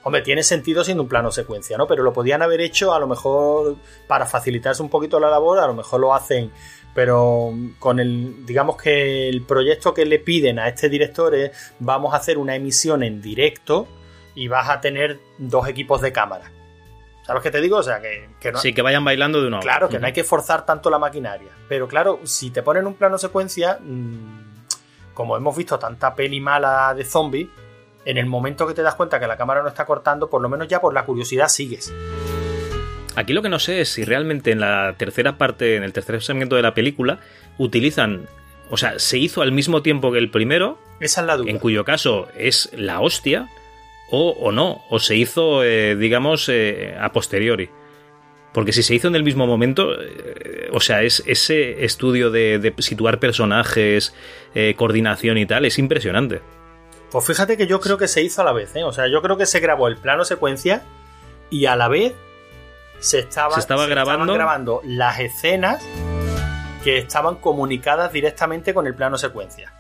hombre, 0.06 0.22
tiene 0.22 0.44
sentido 0.44 0.84
siendo 0.84 1.02
un 1.02 1.10
plano 1.10 1.32
secuencia, 1.32 1.80
¿no? 1.80 1.88
Pero 1.88 2.04
lo 2.04 2.14
podían 2.14 2.44
haber 2.44 2.62
hecho 2.62 2.94
a 2.94 3.00
lo 3.00 3.08
mejor 3.08 3.78
para 4.08 4.28
facilitarse 4.28 4.84
un 4.84 4.90
poquito 4.90 5.20
la 5.20 5.32
labor, 5.32 5.58
a 5.58 5.66
lo 5.66 5.74
mejor 5.74 6.00
lo 6.00 6.14
hacen, 6.14 6.52
pero 6.94 7.52
con 7.80 8.00
el, 8.00 8.46
digamos 8.46 8.78
que 8.78 9.28
el 9.28 9.42
proyecto 9.42 9.96
que 9.96 10.06
le 10.06 10.20
piden 10.20 10.60
a 10.60 10.68
este 10.68 10.90
director 10.90 11.34
es, 11.34 11.74
vamos 11.80 12.14
a 12.14 12.18
hacer 12.18 12.38
una 12.38 12.56
emisión 12.56 13.02
en 13.02 13.20
directo 13.20 13.88
y 14.36 14.48
vas 14.48 14.70
a 14.70 14.80
tener 14.80 15.20
dos 15.40 15.68
equipos 15.68 16.02
de 16.02 16.12
cámara. 16.12 16.52
¿Sabes 17.24 17.42
qué 17.42 17.50
te 17.50 17.60
digo? 17.60 17.78
O 17.78 17.84
sea, 17.84 18.00
que, 18.00 18.30
que 18.40 18.52
no, 18.52 18.60
Sí, 18.60 18.76
que 18.76 18.84
vayan 18.84 19.04
bailando 19.04 19.42
de 19.42 19.48
una 19.48 19.60
Claro, 19.60 19.90
que 19.90 19.98
no 19.98 20.06
hay 20.06 20.14
que 20.14 20.24
forzar 20.24 20.68
tanto 20.68 20.92
la 20.92 21.00
maquinaria. 21.00 21.50
Pero 21.68 21.88
claro, 21.88 22.20
si 22.26 22.52
te 22.52 22.62
ponen 22.62 22.86
un 22.86 22.94
plano 22.94 23.18
secuencia, 23.18 23.80
mm, 23.82 25.14
como 25.16 25.36
hemos 25.36 25.58
visto 25.58 25.80
tanta 25.80 26.14
peli 26.14 26.40
mala 26.40 26.94
de 26.94 27.04
zombies, 27.06 27.48
en 28.06 28.18
el 28.18 28.26
momento 28.28 28.68
que 28.68 28.74
te 28.74 28.82
das 28.82 28.96
cuenta 28.96 29.20
que 29.20 29.28
la 29.28 29.38
cámara 29.38 29.62
no 29.62 29.68
está 29.68 29.86
cortando, 29.86 30.30
por 30.30 30.42
lo 30.42 30.50
menos 30.50 30.68
ya 30.68 30.80
por 30.80 30.94
la 30.94 31.06
curiosidad 31.06 31.48
sigues. 31.48 31.94
Aquí 33.16 33.34
lo 33.34 33.42
que 33.42 33.50
no 33.50 33.60
sé 33.60 33.82
es 33.82 33.90
si 33.90 34.04
realmente 34.04 34.52
en 34.52 34.60
la 34.60 34.96
tercera 34.98 35.38
parte, 35.38 35.76
en 35.76 35.84
el 35.84 35.94
tercer 35.94 36.22
segmento 36.22 36.56
de 36.56 36.62
la 36.62 36.74
película, 36.74 37.20
utilizan. 37.58 38.28
O 38.70 38.78
sea, 38.78 39.00
se 39.00 39.18
hizo 39.18 39.42
al 39.42 39.52
mismo 39.52 39.82
tiempo 39.82 40.12
que 40.12 40.18
el 40.18 40.30
primero, 40.32 40.78
Esa 41.00 41.22
es 41.22 41.28
la 41.28 41.38
duda. 41.38 41.50
en 41.50 41.60
cuyo 41.60 41.86
caso 41.86 42.28
es 42.38 42.70
la 42.74 43.00
hostia, 43.00 43.48
o, 44.12 44.32
o 44.32 44.52
no, 44.52 44.82
o 44.90 45.00
se 45.00 45.16
hizo, 45.16 45.64
eh, 45.64 45.96
digamos, 45.96 46.50
eh, 46.50 46.96
a 47.00 47.12
posteriori. 47.12 47.70
Porque 48.54 48.72
si 48.72 48.84
se 48.84 48.96
hizo 48.96 49.08
en 49.08 49.16
el 49.16 49.24
mismo 49.24 49.48
momento, 49.48 49.94
eh, 50.02 50.70
o 50.72 50.80
sea, 50.80 51.04
es 51.04 51.24
ese 51.26 51.84
estudio 51.86 52.32
de, 52.32 52.58
de 52.60 52.74
situar 52.80 53.20
personajes, 53.20 54.14
eh, 54.56 54.76
coordinación 54.78 55.38
y 55.38 55.46
tal, 55.46 55.66
es 55.66 55.78
impresionante. 55.78 56.42
Pues 57.16 57.28
fíjate 57.28 57.56
que 57.56 57.66
yo 57.66 57.80
creo 57.80 57.98
que 57.98 58.10
se 58.10 58.22
hizo 58.22 58.42
a 58.42 58.44
la 58.44 58.52
vez, 58.52 58.76
¿eh? 58.76 58.84
O 58.84 58.92
sea, 58.92 59.08
yo 59.08 59.22
creo 59.22 59.38
que 59.38 59.46
se 59.46 59.62
grabó 59.62 59.88
el 59.88 59.96
plano 59.96 60.26
secuencia 60.26 60.82
y 61.50 61.66
a 61.66 61.78
la 61.78 61.88
vez 61.88 62.14
se 63.00 63.20
estaba, 63.20 63.54
Se 63.54 63.62
estaba 63.62 63.86
grabando. 63.88 64.34
grabando 64.34 64.82
las 64.84 65.18
escenas 65.22 65.82
que 66.84 66.98
estaban 66.98 67.36
comunicadas 67.36 68.12
directamente 68.12 68.74
con 68.74 68.86
el 68.86 68.96
plano 68.96 69.18
secuencia. 69.18 69.72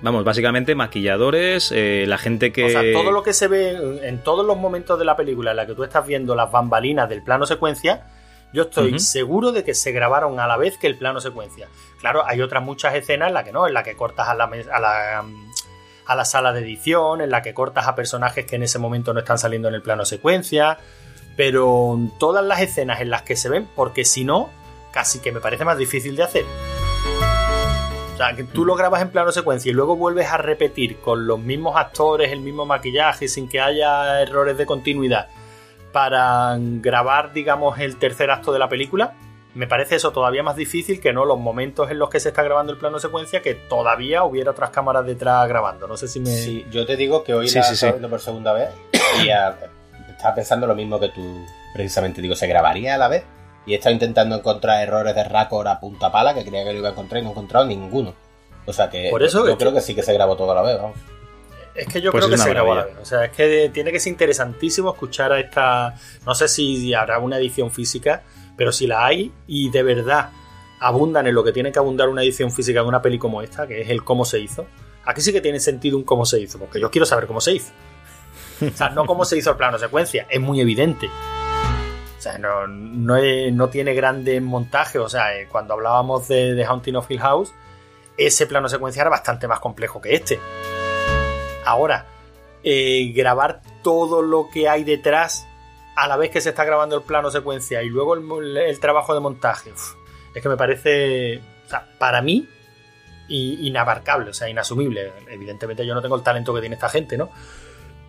Vamos, 0.00 0.22
básicamente 0.22 0.76
maquilladores, 0.76 1.72
eh, 1.74 2.04
la 2.06 2.18
gente 2.18 2.52
que... 2.52 2.66
O 2.66 2.68
sea, 2.68 2.82
todo 2.92 3.10
lo 3.10 3.24
que 3.24 3.32
se 3.32 3.48
ve 3.48 3.98
en 4.08 4.22
todos 4.22 4.46
los 4.46 4.56
momentos 4.56 4.96
de 4.96 5.04
la 5.04 5.16
película 5.16 5.50
en 5.50 5.56
la 5.56 5.66
que 5.66 5.74
tú 5.74 5.82
estás 5.82 6.06
viendo 6.06 6.36
las 6.36 6.52
bambalinas 6.52 7.08
del 7.08 7.22
plano 7.24 7.46
secuencia, 7.46 8.06
yo 8.52 8.62
estoy 8.62 8.98
seguro 8.98 9.52
de 9.52 9.62
que 9.62 9.74
se 9.74 9.92
grabaron 9.92 10.40
a 10.40 10.46
la 10.46 10.56
vez 10.56 10.78
que 10.78 10.86
el 10.86 10.96
plano 10.96 11.20
secuencia. 11.20 11.68
Claro, 12.00 12.24
hay 12.26 12.40
otras 12.40 12.62
muchas 12.64 12.94
escenas 12.94 13.28
en 13.28 13.34
las 13.34 13.44
que 13.44 13.52
no, 13.52 13.68
en 13.68 13.74
la 13.74 13.82
que 13.82 13.94
cortas 13.94 14.26
a 14.28 14.34
la, 14.34 14.46
mes- 14.46 14.66
a 14.72 14.80
la, 14.80 15.22
mm, 15.22 15.49
a 16.10 16.16
la 16.16 16.24
sala 16.24 16.52
de 16.52 16.58
edición, 16.58 17.20
en 17.20 17.30
la 17.30 17.40
que 17.40 17.54
cortas 17.54 17.86
a 17.86 17.94
personajes 17.94 18.44
que 18.44 18.56
en 18.56 18.64
ese 18.64 18.80
momento 18.80 19.14
no 19.14 19.20
están 19.20 19.38
saliendo 19.38 19.68
en 19.68 19.74
el 19.74 19.80
plano 19.80 20.04
secuencia, 20.04 20.76
pero 21.36 21.96
todas 22.18 22.44
las 22.44 22.60
escenas 22.60 23.00
en 23.00 23.10
las 23.10 23.22
que 23.22 23.36
se 23.36 23.48
ven, 23.48 23.68
porque 23.76 24.04
si 24.04 24.24
no, 24.24 24.50
casi 24.90 25.20
que 25.20 25.30
me 25.30 25.38
parece 25.38 25.64
más 25.64 25.78
difícil 25.78 26.16
de 26.16 26.24
hacer. 26.24 26.44
O 28.14 28.16
sea, 28.16 28.34
que 28.34 28.42
tú 28.42 28.64
lo 28.64 28.74
grabas 28.74 29.02
en 29.02 29.10
plano 29.10 29.30
secuencia 29.30 29.70
y 29.70 29.72
luego 29.72 29.94
vuelves 29.94 30.26
a 30.26 30.36
repetir 30.36 30.98
con 30.98 31.28
los 31.28 31.38
mismos 31.38 31.76
actores, 31.76 32.32
el 32.32 32.40
mismo 32.40 32.66
maquillaje, 32.66 33.28
sin 33.28 33.48
que 33.48 33.60
haya 33.60 34.20
errores 34.20 34.58
de 34.58 34.66
continuidad. 34.66 35.28
para 35.92 36.56
grabar, 36.58 37.32
digamos, 37.32 37.78
el 37.78 37.98
tercer 37.98 38.32
acto 38.32 38.52
de 38.52 38.58
la 38.58 38.68
película. 38.68 39.14
Me 39.60 39.66
parece 39.66 39.96
eso 39.96 40.10
todavía 40.10 40.42
más 40.42 40.56
difícil 40.56 41.02
que 41.02 41.12
no 41.12 41.26
los 41.26 41.38
momentos 41.38 41.90
en 41.90 41.98
los 41.98 42.08
que 42.08 42.18
se 42.18 42.30
está 42.30 42.42
grabando 42.42 42.72
el 42.72 42.78
plano 42.78 42.98
secuencia, 42.98 43.42
que 43.42 43.52
todavía 43.54 44.24
hubiera 44.24 44.52
otras 44.52 44.70
cámaras 44.70 45.04
detrás 45.04 45.46
grabando. 45.46 45.86
No 45.86 45.98
sé 45.98 46.08
si 46.08 46.18
me. 46.18 46.30
Sí, 46.30 46.64
yo 46.70 46.86
te 46.86 46.96
digo 46.96 47.22
que 47.22 47.34
hoy 47.34 47.50
la 47.50 47.60
estoy 47.60 47.90
viendo 47.90 48.08
por 48.08 48.22
segunda 48.22 48.54
vez 48.54 48.70
y 49.22 49.28
estaba 49.28 50.34
pensando 50.34 50.66
lo 50.66 50.74
mismo 50.74 50.98
que 50.98 51.10
tú, 51.10 51.44
precisamente. 51.74 52.22
Digo, 52.22 52.34
¿se 52.34 52.46
grabaría 52.46 52.94
a 52.94 52.96
la 52.96 53.08
vez? 53.08 53.24
Y 53.66 53.74
he 53.74 53.76
estado 53.76 53.92
intentando 53.92 54.34
encontrar 54.34 54.82
errores 54.82 55.14
de 55.14 55.24
Raccord 55.24 55.66
a 55.66 55.78
punta 55.78 56.10
pala, 56.10 56.32
que 56.32 56.42
creía 56.42 56.64
que 56.64 56.72
lo 56.72 56.78
iba 56.78 56.88
a 56.88 56.92
encontrar 56.92 57.20
y 57.20 57.24
no 57.24 57.28
he 57.28 57.32
encontrado 57.32 57.66
ninguno. 57.66 58.14
O 58.64 58.72
sea 58.72 58.88
que 58.88 59.10
por 59.10 59.22
eso 59.22 59.46
yo, 59.46 59.58
creo 59.58 59.74
que 59.74 59.82
sí 59.82 59.94
que 59.94 60.02
se 60.02 60.14
grabó 60.14 60.38
todo 60.38 60.52
a 60.52 60.54
la 60.54 60.62
vez, 60.62 60.78
vamos. 60.78 60.96
Es 61.74 61.86
que 61.86 62.00
yo 62.00 62.12
pues 62.12 62.24
creo 62.24 62.34
que 62.34 62.42
se 62.42 62.48
grabó 62.48 62.72
a 62.72 62.76
la 62.76 62.84
vez. 62.86 62.94
O 63.02 63.04
sea, 63.04 63.26
es 63.26 63.32
que 63.32 63.70
tiene 63.74 63.92
que 63.92 64.00
ser 64.00 64.10
interesantísimo 64.10 64.90
escuchar 64.90 65.34
a 65.34 65.38
esta. 65.38 65.96
No 66.24 66.34
sé 66.34 66.48
si 66.48 66.94
habrá 66.94 67.18
una 67.18 67.36
edición 67.36 67.70
física, 67.70 68.22
pero 68.60 68.72
si 68.72 68.86
la 68.86 69.06
hay 69.06 69.32
y 69.46 69.70
de 69.70 69.82
verdad 69.82 70.32
abundan 70.80 71.26
en 71.26 71.34
lo 71.34 71.42
que 71.42 71.50
tiene 71.50 71.72
que 71.72 71.78
abundar 71.78 72.10
una 72.10 72.22
edición 72.22 72.52
física 72.52 72.82
de 72.82 72.88
una 72.88 73.00
peli 73.00 73.18
como 73.18 73.40
esta, 73.40 73.66
que 73.66 73.80
es 73.80 73.88
el 73.88 74.04
cómo 74.04 74.26
se 74.26 74.38
hizo. 74.38 74.66
Aquí 75.06 75.22
sí 75.22 75.32
que 75.32 75.40
tiene 75.40 75.58
sentido 75.58 75.96
un 75.96 76.04
cómo 76.04 76.26
se 76.26 76.38
hizo, 76.38 76.58
porque 76.58 76.78
yo 76.78 76.90
quiero 76.90 77.06
saber 77.06 77.26
cómo 77.26 77.40
se 77.40 77.54
hizo. 77.54 77.72
O 78.60 78.76
sea, 78.76 78.90
no 78.90 79.06
cómo 79.06 79.24
se 79.24 79.38
hizo 79.38 79.52
el 79.52 79.56
plano 79.56 79.78
secuencia, 79.78 80.26
es 80.28 80.38
muy 80.42 80.60
evidente. 80.60 81.06
O 81.06 82.20
sea, 82.20 82.36
no, 82.36 82.66
no, 82.66 83.68
tiene 83.70 83.94
grandes 83.94 84.42
montajes. 84.42 85.00
O 85.00 85.08
sea, 85.08 85.34
eh, 85.40 85.48
cuando 85.50 85.72
hablábamos 85.72 86.28
de, 86.28 86.52
de 86.52 86.62
Haunting 86.66 86.96
of 86.96 87.10
Hill 87.10 87.20
House, 87.20 87.54
ese 88.18 88.46
plano 88.46 88.68
secuencia 88.68 89.00
era 89.00 89.08
bastante 89.08 89.48
más 89.48 89.60
complejo 89.60 90.02
que 90.02 90.16
este. 90.16 90.38
Ahora, 91.64 92.04
eh, 92.62 93.10
grabar 93.16 93.62
todo 93.82 94.20
lo 94.20 94.50
que 94.52 94.68
hay 94.68 94.84
detrás 94.84 95.46
a 96.02 96.08
la 96.08 96.16
vez 96.16 96.30
que 96.30 96.40
se 96.40 96.50
está 96.50 96.64
grabando 96.64 96.96
el 96.96 97.02
plano 97.02 97.30
secuencia 97.30 97.82
y 97.82 97.88
luego 97.88 98.14
el, 98.14 98.80
trabajo 98.80 99.14
de 99.14 99.20
montaje, 99.20 99.70
es 100.34 100.42
que 100.42 100.48
me 100.48 100.56
parece, 100.56 101.40
o 101.66 101.68
sea, 101.68 101.86
para 101.98 102.22
mí, 102.22 102.48
inabarcable, 103.28 104.30
o 104.30 104.34
sea, 104.34 104.48
inasumible. 104.48 105.12
Evidentemente 105.28 105.86
yo 105.86 105.94
no 105.94 106.02
tengo 106.02 106.16
el 106.16 106.22
talento 106.22 106.54
que 106.54 106.60
tiene 106.60 106.74
esta 106.74 106.88
gente, 106.88 107.16
¿no? 107.16 107.30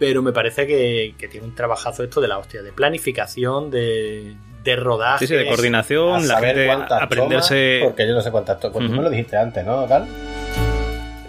pero 0.01 0.23
me 0.23 0.31
parece 0.31 0.65
que, 0.65 1.13
tiene 1.29 1.45
un 1.45 1.53
trabajazo 1.53 2.03
esto 2.03 2.21
de 2.21 2.27
la 2.27 2.39
hostia, 2.39 2.63
de 2.63 2.71
planificación, 2.71 3.69
de, 3.69 4.35
de 4.63 4.75
rodaje. 4.75 5.27
Sí, 5.27 5.27
sí, 5.27 5.35
de 5.35 5.45
coordinación, 5.45 6.27
la 6.27 6.39
gente 6.39 6.71
aprenderse. 6.71 7.81
porque 7.83 8.07
yo 8.07 8.15
no 8.15 8.21
sé 8.21 8.31
cuántas 8.31 8.59
tomas. 8.59 8.89
Tú 8.89 8.95
me 8.95 9.03
lo 9.03 9.11
dijiste 9.11 9.37
antes, 9.37 9.63
¿no, 9.63 9.87
Gal? 9.87 10.07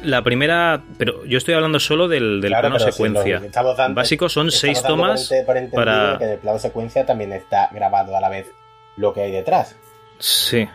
La 0.03 0.23
primera, 0.23 0.83
pero 0.99 1.25
yo 1.25 1.39
estoy 1.39 1.55
hablando 1.55 1.79
solo 1.81 2.09
del, 2.09 2.41
del 2.41 2.53
plano 2.53 2.79
secuencia. 2.79 3.43
Básico 3.91 4.29
son 4.29 4.51
seis 4.51 4.83
tomas 4.83 5.31
para. 5.75 6.19
Que 6.19 6.33
el 6.33 6.39
plano 6.39 6.59
secuencia 6.59 7.07
también 7.07 7.33
está 7.33 7.69
grabado 7.73 8.17
a 8.17 8.21
la 8.21 8.29
vez 8.29 8.51
lo 8.97 9.13
que 9.13 9.23
hay 9.23 9.33
detrás. 9.33 9.77
Sí. 10.19 10.69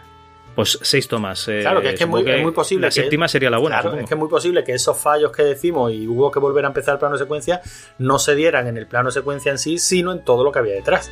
Pues 0.55 0.79
seis 0.81 1.07
tomas. 1.07 1.47
Eh, 1.49 1.59
claro, 1.61 1.81
que 1.81 1.89
es 1.89 1.95
que 1.95 2.05
es 2.05 2.09
muy, 2.09 2.51
posible. 2.51 2.87
La 2.87 2.91
séptima 2.91 3.27
sería 3.27 3.49
la 3.49 3.59
buena. 3.59 3.79
Claro, 3.79 3.97
es 3.99 4.07
que 4.07 4.15
es 4.15 4.19
muy 4.19 4.27
posible 4.27 4.63
que 4.63 4.73
esos 4.73 4.97
fallos 4.97 5.31
que 5.31 5.43
decimos 5.43 5.91
y 5.91 6.07
hubo 6.07 6.31
que 6.31 6.39
volver 6.39 6.65
a 6.65 6.69
empezar 6.69 6.95
el 6.95 6.99
plano 6.99 7.15
secuencia 7.15 7.61
no 7.99 8.17
se 8.17 8.33
dieran 8.33 8.65
en 8.67 8.75
el 8.75 8.87
plano 8.87 9.11
secuencia 9.11 9.51
en 9.51 9.59
sí, 9.59 9.77
sino 9.77 10.11
en 10.11 10.23
todo 10.23 10.43
lo 10.43 10.51
que 10.51 10.57
había 10.57 10.73
detrás. 10.73 11.11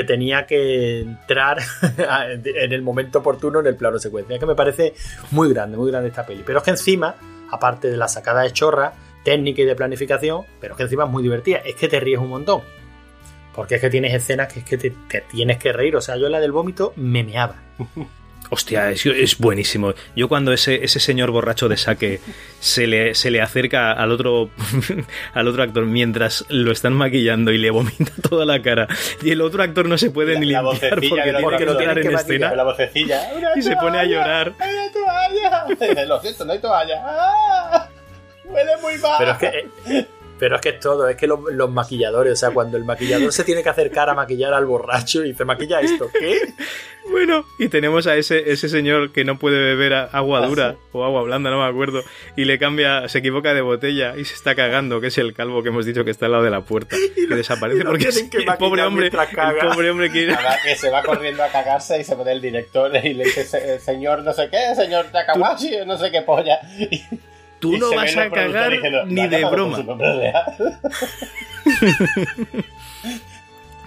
Que 0.00 0.04
tenía 0.04 0.46
que 0.46 1.00
entrar 1.00 1.58
en 1.98 2.72
el 2.72 2.82
momento 2.82 3.20
oportuno 3.20 3.60
en 3.60 3.66
el 3.66 3.76
plano 3.76 3.98
secuencia. 3.98 4.38
Que 4.38 4.46
me 4.46 4.54
parece 4.54 4.94
muy 5.30 5.52
grande, 5.52 5.76
muy 5.76 5.90
grande 5.90 6.08
esta 6.08 6.26
peli. 6.26 6.42
Pero 6.44 6.58
es 6.58 6.64
que 6.64 6.70
encima, 6.70 7.14
aparte 7.50 7.88
de 7.90 7.96
la 7.96 8.08
sacada 8.08 8.42
de 8.42 8.52
chorra, 8.52 8.92
técnica 9.24 9.62
y 9.62 9.64
de 9.64 9.74
planificación, 9.74 10.44
pero 10.60 10.74
es 10.74 10.76
que 10.76 10.82
encima 10.84 11.04
es 11.04 11.10
muy 11.10 11.22
divertida. 11.22 11.58
Es 11.58 11.74
que 11.74 11.88
te 11.88 11.98
ríes 12.00 12.18
un 12.18 12.28
montón. 12.28 12.62
Porque 13.54 13.76
es 13.76 13.80
que 13.80 13.90
tienes 13.90 14.12
escenas 14.12 14.52
que 14.52 14.60
es 14.60 14.64
que 14.64 14.76
te, 14.76 14.92
tienes 15.30 15.58
que 15.58 15.72
reír. 15.72 15.96
O 15.96 16.00
sea, 16.00 16.16
yo 16.16 16.28
la 16.28 16.40
del 16.40 16.52
vómito 16.52 16.92
me 16.96 17.24
meaba. 17.24 17.56
Hostia, 18.50 18.90
es, 18.90 19.38
buenísimo. 19.38 19.94
Yo 20.14 20.28
cuando 20.28 20.52
ese, 20.52 20.84
ese 20.84 21.00
señor 21.00 21.30
borracho 21.30 21.68
de 21.68 21.76
saque 21.76 22.20
se 22.60 22.86
le, 22.86 23.14
se 23.14 23.30
le 23.30 23.40
acerca 23.40 23.92
al 23.92 24.12
otro, 24.12 24.50
al 25.34 25.48
otro 25.48 25.62
actor 25.62 25.86
mientras 25.86 26.44
lo 26.48 26.72
están 26.72 26.94
maquillando 26.94 27.52
y 27.52 27.58
le 27.58 27.70
vomita 27.70 28.12
toda 28.28 28.44
la 28.44 28.62
cara 28.62 28.88
y 29.22 29.30
el 29.30 29.40
otro 29.40 29.62
actor 29.62 29.88
no 29.88 29.98
se 29.98 30.10
puede 30.10 30.38
ni 30.38 30.46
limpiar 30.46 30.64
porque, 30.64 31.00
tiene 31.00 31.22
que 31.22 31.64
lo 31.64 31.80
en 31.80 32.14
escena 32.14 32.54
la 32.54 32.64
vocecilla, 32.64 33.30
y 33.54 33.62
se 33.62 33.76
pone 33.76 33.98
a 33.98 34.04
llorar. 34.04 34.52
¡Hay 34.58 34.76
toalla! 34.92 36.04
Lo 36.06 36.20
siento, 36.20 36.44
no 36.44 36.52
hay 36.52 36.58
toalla. 36.58 37.02
¡Ah! 37.04 37.88
Huele 38.44 38.76
muy 38.80 38.96
mal. 38.98 39.16
Pero 39.18 39.32
es 39.32 39.38
que 39.38 39.96
eh, 39.98 40.06
pero 40.38 40.56
es 40.56 40.62
que 40.62 40.68
es 40.70 40.80
todo, 40.80 41.08
es 41.08 41.16
que 41.16 41.26
los, 41.26 41.70
maquilladores, 41.70 42.32
o 42.32 42.36
sea, 42.36 42.50
cuando 42.50 42.76
el 42.76 42.84
maquillador 42.84 43.32
se 43.32 43.44
tiene 43.44 43.62
que 43.62 43.68
acercar 43.68 44.08
a 44.10 44.14
maquillar 44.14 44.52
al 44.52 44.66
borracho 44.66 45.24
y 45.24 45.28
dice, 45.28 45.44
maquilla 45.44 45.80
esto, 45.80 46.10
¿qué? 46.12 46.40
Bueno, 47.08 47.46
y 47.58 47.68
tenemos 47.68 48.08
a 48.08 48.16
ese, 48.16 48.50
ese 48.50 48.68
señor 48.68 49.12
que 49.12 49.24
no 49.24 49.38
puede 49.38 49.58
beber 49.58 49.94
agua 49.94 50.40
ah, 50.42 50.46
dura 50.48 50.76
o 50.90 51.04
agua 51.04 51.22
blanda, 51.22 51.50
no 51.50 51.62
me 51.62 51.68
acuerdo, 51.68 52.02
y 52.36 52.46
le 52.46 52.58
cambia, 52.58 53.08
se 53.08 53.18
equivoca 53.18 53.54
de 53.54 53.60
botella 53.60 54.16
y 54.16 54.24
se 54.24 54.34
está 54.34 54.56
cagando, 54.56 55.00
que 55.00 55.06
es 55.06 55.18
el 55.18 55.32
calvo 55.32 55.62
que 55.62 55.68
hemos 55.68 55.86
dicho 55.86 56.04
que 56.04 56.10
está 56.10 56.26
al 56.26 56.32
lado 56.32 56.42
de 56.44 56.50
la 56.50 56.62
puerta, 56.62 56.96
que 57.14 57.34
desaparece 57.34 57.84
porque 57.84 58.08
es, 58.08 58.28
el 58.32 58.44
pobre 58.58 58.82
hombre, 58.82 59.06
el 59.06 59.68
pobre 59.68 59.90
hombre 59.90 60.10
quiere... 60.10 60.36
que 60.64 60.74
se 60.74 60.90
va 60.90 61.04
corriendo 61.04 61.44
a 61.44 61.48
cagarse 61.48 62.00
y 62.00 62.04
se 62.04 62.16
pone 62.16 62.32
el 62.32 62.40
director 62.40 62.90
y 62.96 63.14
le 63.14 63.24
dice, 63.24 63.78
señor 63.78 64.24
no 64.24 64.32
sé 64.32 64.48
qué, 64.50 64.74
señor 64.74 65.06
Takawashi, 65.12 65.86
no 65.86 65.96
sé 65.96 66.10
qué 66.10 66.22
polla. 66.22 66.58
Tú 67.58 67.76
no 67.78 67.94
vas 67.94 68.16
a 68.16 68.30
cagar 68.30 68.72
ni 69.06 69.28
de 69.28 69.44
broma. 69.44 69.84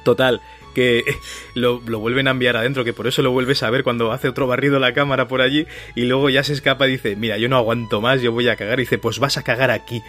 Total, 0.03 0.41
que 0.74 1.03
lo, 1.55 1.80
vuelven 1.80 2.28
a 2.28 2.32
enviar 2.32 2.57
adentro, 2.57 2.84
que 2.84 2.93
por 2.93 3.07
eso 3.07 3.22
lo 3.22 3.32
vuelves 3.32 3.63
a 3.63 3.70
ver 3.70 3.84
cuando 3.84 4.11
hace 4.11 4.30
otro 4.30 4.47
barrido 4.47 4.80
la 4.80 4.93
cámara 4.93 5.28
por 5.28 5.41
allí 5.41 5.67
y 5.95 6.03
luego 6.03 6.30
ya 6.30 6.43
se 6.43 6.53
escapa 6.53 6.88
y 6.88 6.91
dice, 6.91 7.15
mira, 7.15 7.38
yo 7.38 7.49
no 7.49 7.57
aguanto 7.57 8.01
más, 8.01 8.22
yo 8.22 8.32
voy 8.32 8.47
a 8.47 8.55
cagar. 8.55 8.80
Y 8.80 8.84
dice, 8.84 8.97
pues 8.97 9.20
vas 9.20 9.38
a 9.38 9.43
cagar 9.43 9.72
aquí. 9.72 10.01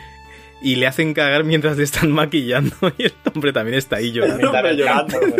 Y 0.62 0.76
le 0.76 0.86
hacen 0.86 1.14
cagar 1.14 1.44
mientras 1.44 1.76
le 1.78 1.84
están 1.84 2.12
maquillando 2.12 2.74
y 2.98 3.04
el 3.04 3.14
hombre 3.34 3.52
también 3.52 3.78
está 3.78 3.96
ahí 3.96 4.12
llorando. 4.12 4.52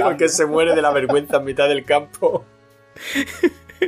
porque 0.03 0.29
se 0.29 0.47
muere 0.47 0.75
de 0.75 0.83
la 0.83 0.91
vergüenza 0.91 1.39
en 1.39 1.45
mitad 1.45 1.69
del 1.69 1.85
campo. 1.85 2.45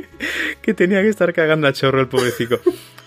que 0.61 0.73
tenía 0.73 1.01
que 1.01 1.09
estar 1.09 1.33
cagando 1.33 1.67
a 1.67 1.73
chorro 1.73 2.01
el 2.01 2.07
pobrecito. 2.07 2.59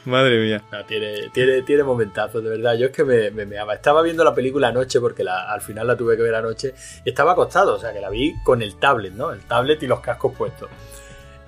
Madre 0.07 0.41
mía. 0.41 0.63
tiene, 0.87 1.31
tiene, 1.31 1.63
tiene 1.63 1.83
momentazos, 1.83 2.43
de 2.43 2.51
verdad. 2.51 2.77
Yo 2.77 2.87
es 2.87 2.93
que 2.93 3.05
me, 3.05 3.31
me, 3.31 3.57
Estaba 3.75 4.03
viendo 4.03 4.23
la 4.23 4.35
película 4.35 4.69
anoche 4.69 5.01
porque 5.01 5.25
al 5.29 5.61
final 5.61 5.87
la 5.87 5.97
tuve 5.97 6.17
que 6.17 6.23
ver 6.23 6.35
anoche. 6.35 6.75
Estaba 7.05 7.33
acostado, 7.33 7.75
o 7.75 7.79
sea 7.79 7.93
que 7.93 8.01
la 8.01 8.09
vi 8.09 8.35
con 8.45 8.63
el 8.63 8.77
tablet, 8.77 9.13
¿no? 9.13 9.33
El 9.33 9.41
tablet 9.41 9.83
y 9.83 9.87
los 9.89 10.01
cascos 10.01 10.33
puestos. 10.37 10.69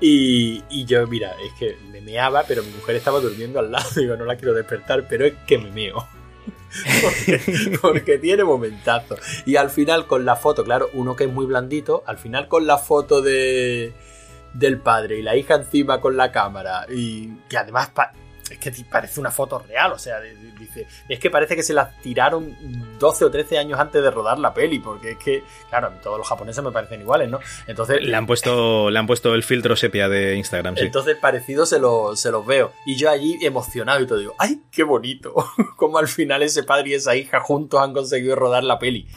Y, 0.01 0.63
y 0.71 0.85
yo, 0.85 1.07
mira, 1.07 1.35
es 1.45 1.53
que 1.59 1.77
me 1.91 2.01
meaba, 2.01 2.45
pero 2.47 2.63
mi 2.63 2.71
mujer 2.71 2.97
estaba 2.97 3.21
durmiendo 3.21 3.61
al 3.61 3.71
lado. 3.71 3.89
Digo, 3.97 4.17
no 4.17 4.25
la 4.25 4.37
quiero 4.37 4.55
despertar, 4.55 5.07
pero 5.09 5.25
es 5.25 5.35
que 5.47 5.59
me 5.59 5.71
meo. 5.71 6.07
porque, 7.03 7.41
porque, 7.81 8.19
tiene 8.19 8.43
momentazos. 8.43 9.21
Y 9.47 9.55
al 9.57 9.71
final 9.71 10.07
con 10.07 10.25
la 10.25 10.35
foto, 10.35 10.65
claro, 10.65 10.91
uno 10.95 11.15
que 11.15 11.25
es 11.25 11.33
muy 11.33 11.47
blandito, 11.47 12.03
al 12.07 12.19
final 12.19 12.49
con 12.49 12.67
la 12.67 12.79
foto 12.79 13.23
de 13.23 13.93
del 14.59 14.79
padre 14.79 15.19
y 15.19 15.23
la 15.23 15.37
hija 15.37 15.55
encima 15.55 16.01
con 16.01 16.17
la 16.17 16.33
cámara 16.33 16.87
y 16.89 17.29
que 17.49 17.57
además 17.57 17.91
es 18.51 18.59
que 18.59 18.73
parece 18.91 19.21
una 19.21 19.31
foto 19.31 19.59
real, 19.59 19.93
o 19.93 19.99
sea, 19.99 20.21
dice, 20.59 20.87
es 21.09 21.19
que 21.19 21.31
parece 21.31 21.55
que 21.55 21.63
se 21.63 21.75
la 21.75 21.91
tiraron 22.01 22.57
12 22.99 23.25
o 23.27 23.31
13 23.31 23.59
años 23.59 23.79
antes 23.79 24.03
de 24.03 24.11
rodar 24.11 24.39
la 24.39 24.55
peli, 24.55 24.79
porque 24.79 25.13
es 25.13 25.19
que, 25.19 25.43
claro, 25.69 25.93
todos 26.03 26.19
los 26.19 26.27
japoneses 26.27 26.65
me 26.65 26.73
parecen 26.73 27.01
iguales, 27.01 27.31
¿no? 27.31 27.41
Entonces... 27.67 28.03
Le 28.03 28.17
han 28.17 28.27
puesto, 28.27 28.91
le 28.91 28.99
han 28.99 29.07
puesto 29.07 29.35
el 29.35 29.43
filtro 29.43 29.77
sepia 29.77 30.09
de 30.09 30.37
Instagram, 30.37 30.77
sí. 30.77 30.87
Entonces 30.87 31.17
parecido 31.17 31.67
se, 31.67 31.79
se 32.15 32.31
los 32.31 32.47
veo. 32.47 32.73
Y 32.87 32.97
yo 32.97 33.11
allí 33.11 33.39
emocionado 33.43 34.01
y 34.01 34.07
todo 34.07 34.19
digo, 34.19 34.35
¡ay, 34.39 34.63
qué 34.71 34.83
bonito! 34.83 35.35
Como 35.77 35.99
al 35.99 36.09
final 36.09 36.43
ese 36.43 36.63
padre 36.63 36.91
y 36.91 36.95
esa 36.95 37.17
hija 37.17 37.41
juntos 37.41 37.81
han 37.81 37.93
conseguido 37.93 38.35
rodar 38.35 38.65
la 38.65 38.79
peli. 38.79 39.09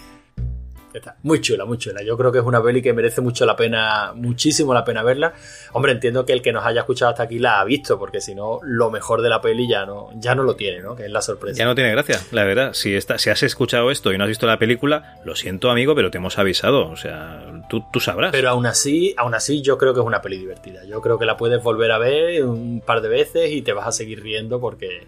Está 0.93 1.15
muy 1.23 1.41
chula, 1.41 1.65
muy 1.65 1.77
chula. 1.77 2.03
Yo 2.03 2.17
creo 2.17 2.31
que 2.31 2.39
es 2.39 2.43
una 2.43 2.61
peli 2.61 2.81
que 2.81 2.93
merece 2.93 3.21
mucho 3.21 3.45
la 3.45 3.55
pena, 3.55 4.13
muchísimo 4.15 4.73
la 4.73 4.83
pena 4.83 5.03
verla. 5.03 5.33
Hombre, 5.73 5.91
entiendo 5.91 6.25
que 6.25 6.33
el 6.33 6.41
que 6.41 6.51
nos 6.51 6.65
haya 6.65 6.81
escuchado 6.81 7.11
hasta 7.11 7.23
aquí 7.23 7.39
la 7.39 7.59
ha 7.59 7.65
visto, 7.65 7.97
porque 7.97 8.21
si 8.21 8.35
no, 8.35 8.59
lo 8.63 8.89
mejor 8.91 9.21
de 9.21 9.29
la 9.29 9.41
peli 9.41 9.67
ya 9.67 9.85
no, 9.85 10.09
ya 10.15 10.35
no 10.35 10.43
lo 10.43 10.55
tiene, 10.55 10.81
¿no? 10.81 10.95
Que 10.95 11.05
es 11.05 11.11
la 11.11 11.21
sorpresa. 11.21 11.57
Ya 11.57 11.65
no 11.65 11.75
tiene 11.75 11.91
gracia, 11.91 12.19
la 12.31 12.43
verdad. 12.43 12.73
Si, 12.73 12.95
está, 12.95 13.17
si 13.17 13.29
has 13.29 13.43
escuchado 13.43 13.91
esto 13.91 14.11
y 14.11 14.17
no 14.17 14.25
has 14.25 14.29
visto 14.29 14.47
la 14.47 14.59
película, 14.59 15.19
lo 15.23 15.35
siento, 15.35 15.69
amigo, 15.69 15.95
pero 15.95 16.11
te 16.11 16.17
hemos 16.17 16.37
avisado. 16.37 16.89
O 16.89 16.97
sea, 16.97 17.63
tú, 17.69 17.83
tú 17.91 17.99
sabrás. 17.99 18.31
Pero 18.31 18.49
aún 18.49 18.65
así, 18.65 19.13
aún 19.17 19.33
así, 19.33 19.61
yo 19.61 19.77
creo 19.77 19.93
que 19.93 19.99
es 19.99 20.05
una 20.05 20.21
peli 20.21 20.37
divertida. 20.37 20.83
Yo 20.85 21.01
creo 21.01 21.17
que 21.17 21.25
la 21.25 21.37
puedes 21.37 21.61
volver 21.63 21.91
a 21.91 21.97
ver 21.97 22.43
un 22.43 22.81
par 22.85 23.01
de 23.01 23.09
veces 23.09 23.51
y 23.51 23.61
te 23.61 23.73
vas 23.73 23.87
a 23.87 23.91
seguir 23.91 24.21
riendo 24.21 24.59
porque 24.59 25.07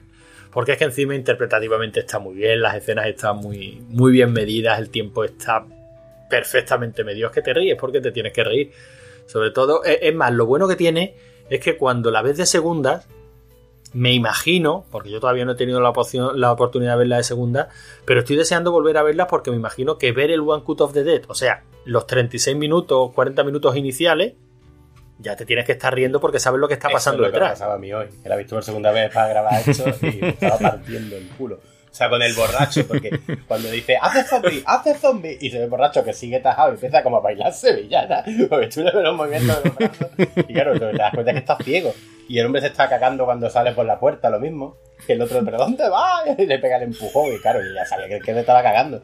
porque 0.54 0.74
es 0.74 0.78
que 0.78 0.84
encima 0.84 1.16
interpretativamente 1.16 2.02
está 2.02 2.20
muy 2.20 2.36
bien, 2.36 2.62
las 2.62 2.76
escenas 2.76 3.08
están 3.08 3.38
muy, 3.38 3.82
muy 3.90 4.12
bien 4.12 4.32
medidas, 4.32 4.78
el 4.80 4.90
tiempo 4.90 5.24
está 5.24 5.66
perfectamente 6.30 7.04
medio. 7.04 7.28
Es 7.28 7.34
que 7.34 7.42
te 7.42 7.54
ríes 7.54 7.78
porque 7.80 8.02
te 8.02 8.12
tienes 8.12 8.34
que 8.34 8.44
reír. 8.44 8.72
Sobre 9.26 9.52
todo, 9.52 9.84
es, 9.84 10.14
más, 10.14 10.32
lo 10.32 10.46
bueno 10.46 10.68
que 10.68 10.76
tiene 10.76 11.16
es 11.50 11.60
que 11.60 11.78
cuando 11.78 12.12
la 12.12 12.22
ves 12.22 12.38
de 12.38 12.46
segundas, 12.46 13.08
me 13.94 14.14
imagino, 14.14 14.86
porque 14.92 15.10
yo 15.10 15.20
todavía 15.20 15.46
no 15.46 15.54
he 15.54 15.56
tenido 15.56 15.80
la, 15.80 15.94
la 16.36 16.52
oportunidad 16.52 16.94
de 16.94 16.98
verla 16.98 17.18
de 17.18 17.24
segunda, 17.24 17.70
pero 18.06 18.20
estoy 18.20 18.36
deseando 18.36 18.72
volver 18.72 18.98
a 18.98 19.04
verla 19.04 19.28
porque 19.28 19.52
me 19.52 19.58
imagino 19.58 19.98
que 19.98 20.12
ver 20.12 20.32
el 20.32 20.42
One 20.42 20.64
Cut 20.64 20.82
of 20.82 20.94
the 20.94 21.04
Dead, 21.04 21.24
o 21.28 21.36
sea, 21.36 21.64
los 21.86 22.08
36 22.08 22.58
minutos, 22.58 23.12
40 23.14 23.44
minutos 23.44 23.76
iniciales, 23.76 24.34
ya 25.20 25.36
te 25.36 25.46
tienes 25.46 25.66
que 25.66 25.74
estar 25.74 25.94
riendo 25.94 26.20
porque 26.20 26.40
sabes 26.40 26.60
lo 26.60 26.68
que 26.68 26.74
está 26.74 26.90
pasando 26.90 27.24
es 27.24 27.30
lo 27.30 27.32
detrás. 27.32 27.52
Que 27.52 27.54
pasaba 27.54 27.76
a 27.76 27.78
mí 27.78 27.94
hoy. 27.94 28.08
Visto 28.38 28.56
por 28.56 28.64
segunda 28.64 28.92
vez 28.92 29.14
para 29.14 29.28
grabar 29.28 29.62
esto 29.66 29.86
y 30.02 30.18
me 30.22 30.30
estaba 30.30 30.58
partiendo 30.58 31.16
el 31.16 31.28
culo. 31.30 31.60
O 31.94 31.96
sea, 31.96 32.10
con 32.10 32.24
el 32.24 32.34
borracho, 32.34 32.88
porque 32.88 33.20
cuando 33.48 33.70
dice, 33.70 34.00
hace 34.02 34.24
zombie, 34.24 34.64
hace 34.66 34.96
zombie, 34.96 35.38
y 35.40 35.52
se 35.52 35.60
ve 35.60 35.66
el 35.66 35.70
borracho 35.70 36.04
que 36.04 36.12
sigue 36.12 36.40
tajado 36.40 36.72
y 36.72 36.74
empieza 36.74 37.04
como 37.04 37.18
a 37.18 37.20
bailar 37.20 37.54
sevillana, 37.54 38.24
porque 38.50 38.66
tú 38.66 38.82
le 38.82 38.92
ves 38.92 39.04
los 39.04 39.16
movimientos 39.16 39.62
de 39.62 39.70
los 39.70 39.78
brazos, 39.78 40.08
y 40.18 40.54
claro, 40.54 40.80
te 40.80 40.92
das 40.92 41.14
cuenta 41.14 41.34
que 41.34 41.38
está 41.38 41.56
ciego. 41.58 41.94
Y 42.28 42.40
el 42.40 42.48
hombre 42.48 42.62
se 42.62 42.68
está 42.68 42.90
cagando 42.90 43.26
cuando 43.26 43.48
sale 43.48 43.74
por 43.74 43.86
la 43.86 44.00
puerta, 44.00 44.32
lo 44.32 44.40
mismo. 44.40 44.76
Que 45.06 45.14
el 45.14 45.22
otro, 45.22 45.46
¿pero 45.46 45.58
dónde 45.60 45.88
va? 45.88 46.24
Y 46.36 46.48
le 46.48 46.58
pega 46.58 46.78
el 46.78 46.84
empujón, 46.84 47.32
y 47.32 47.38
claro, 47.40 47.60
y 47.64 47.72
ya 47.76 47.86
sabía 47.86 48.08
que, 48.08 48.20
que 48.22 48.34
le 48.34 48.40
estaba 48.40 48.64
cagando. 48.64 49.04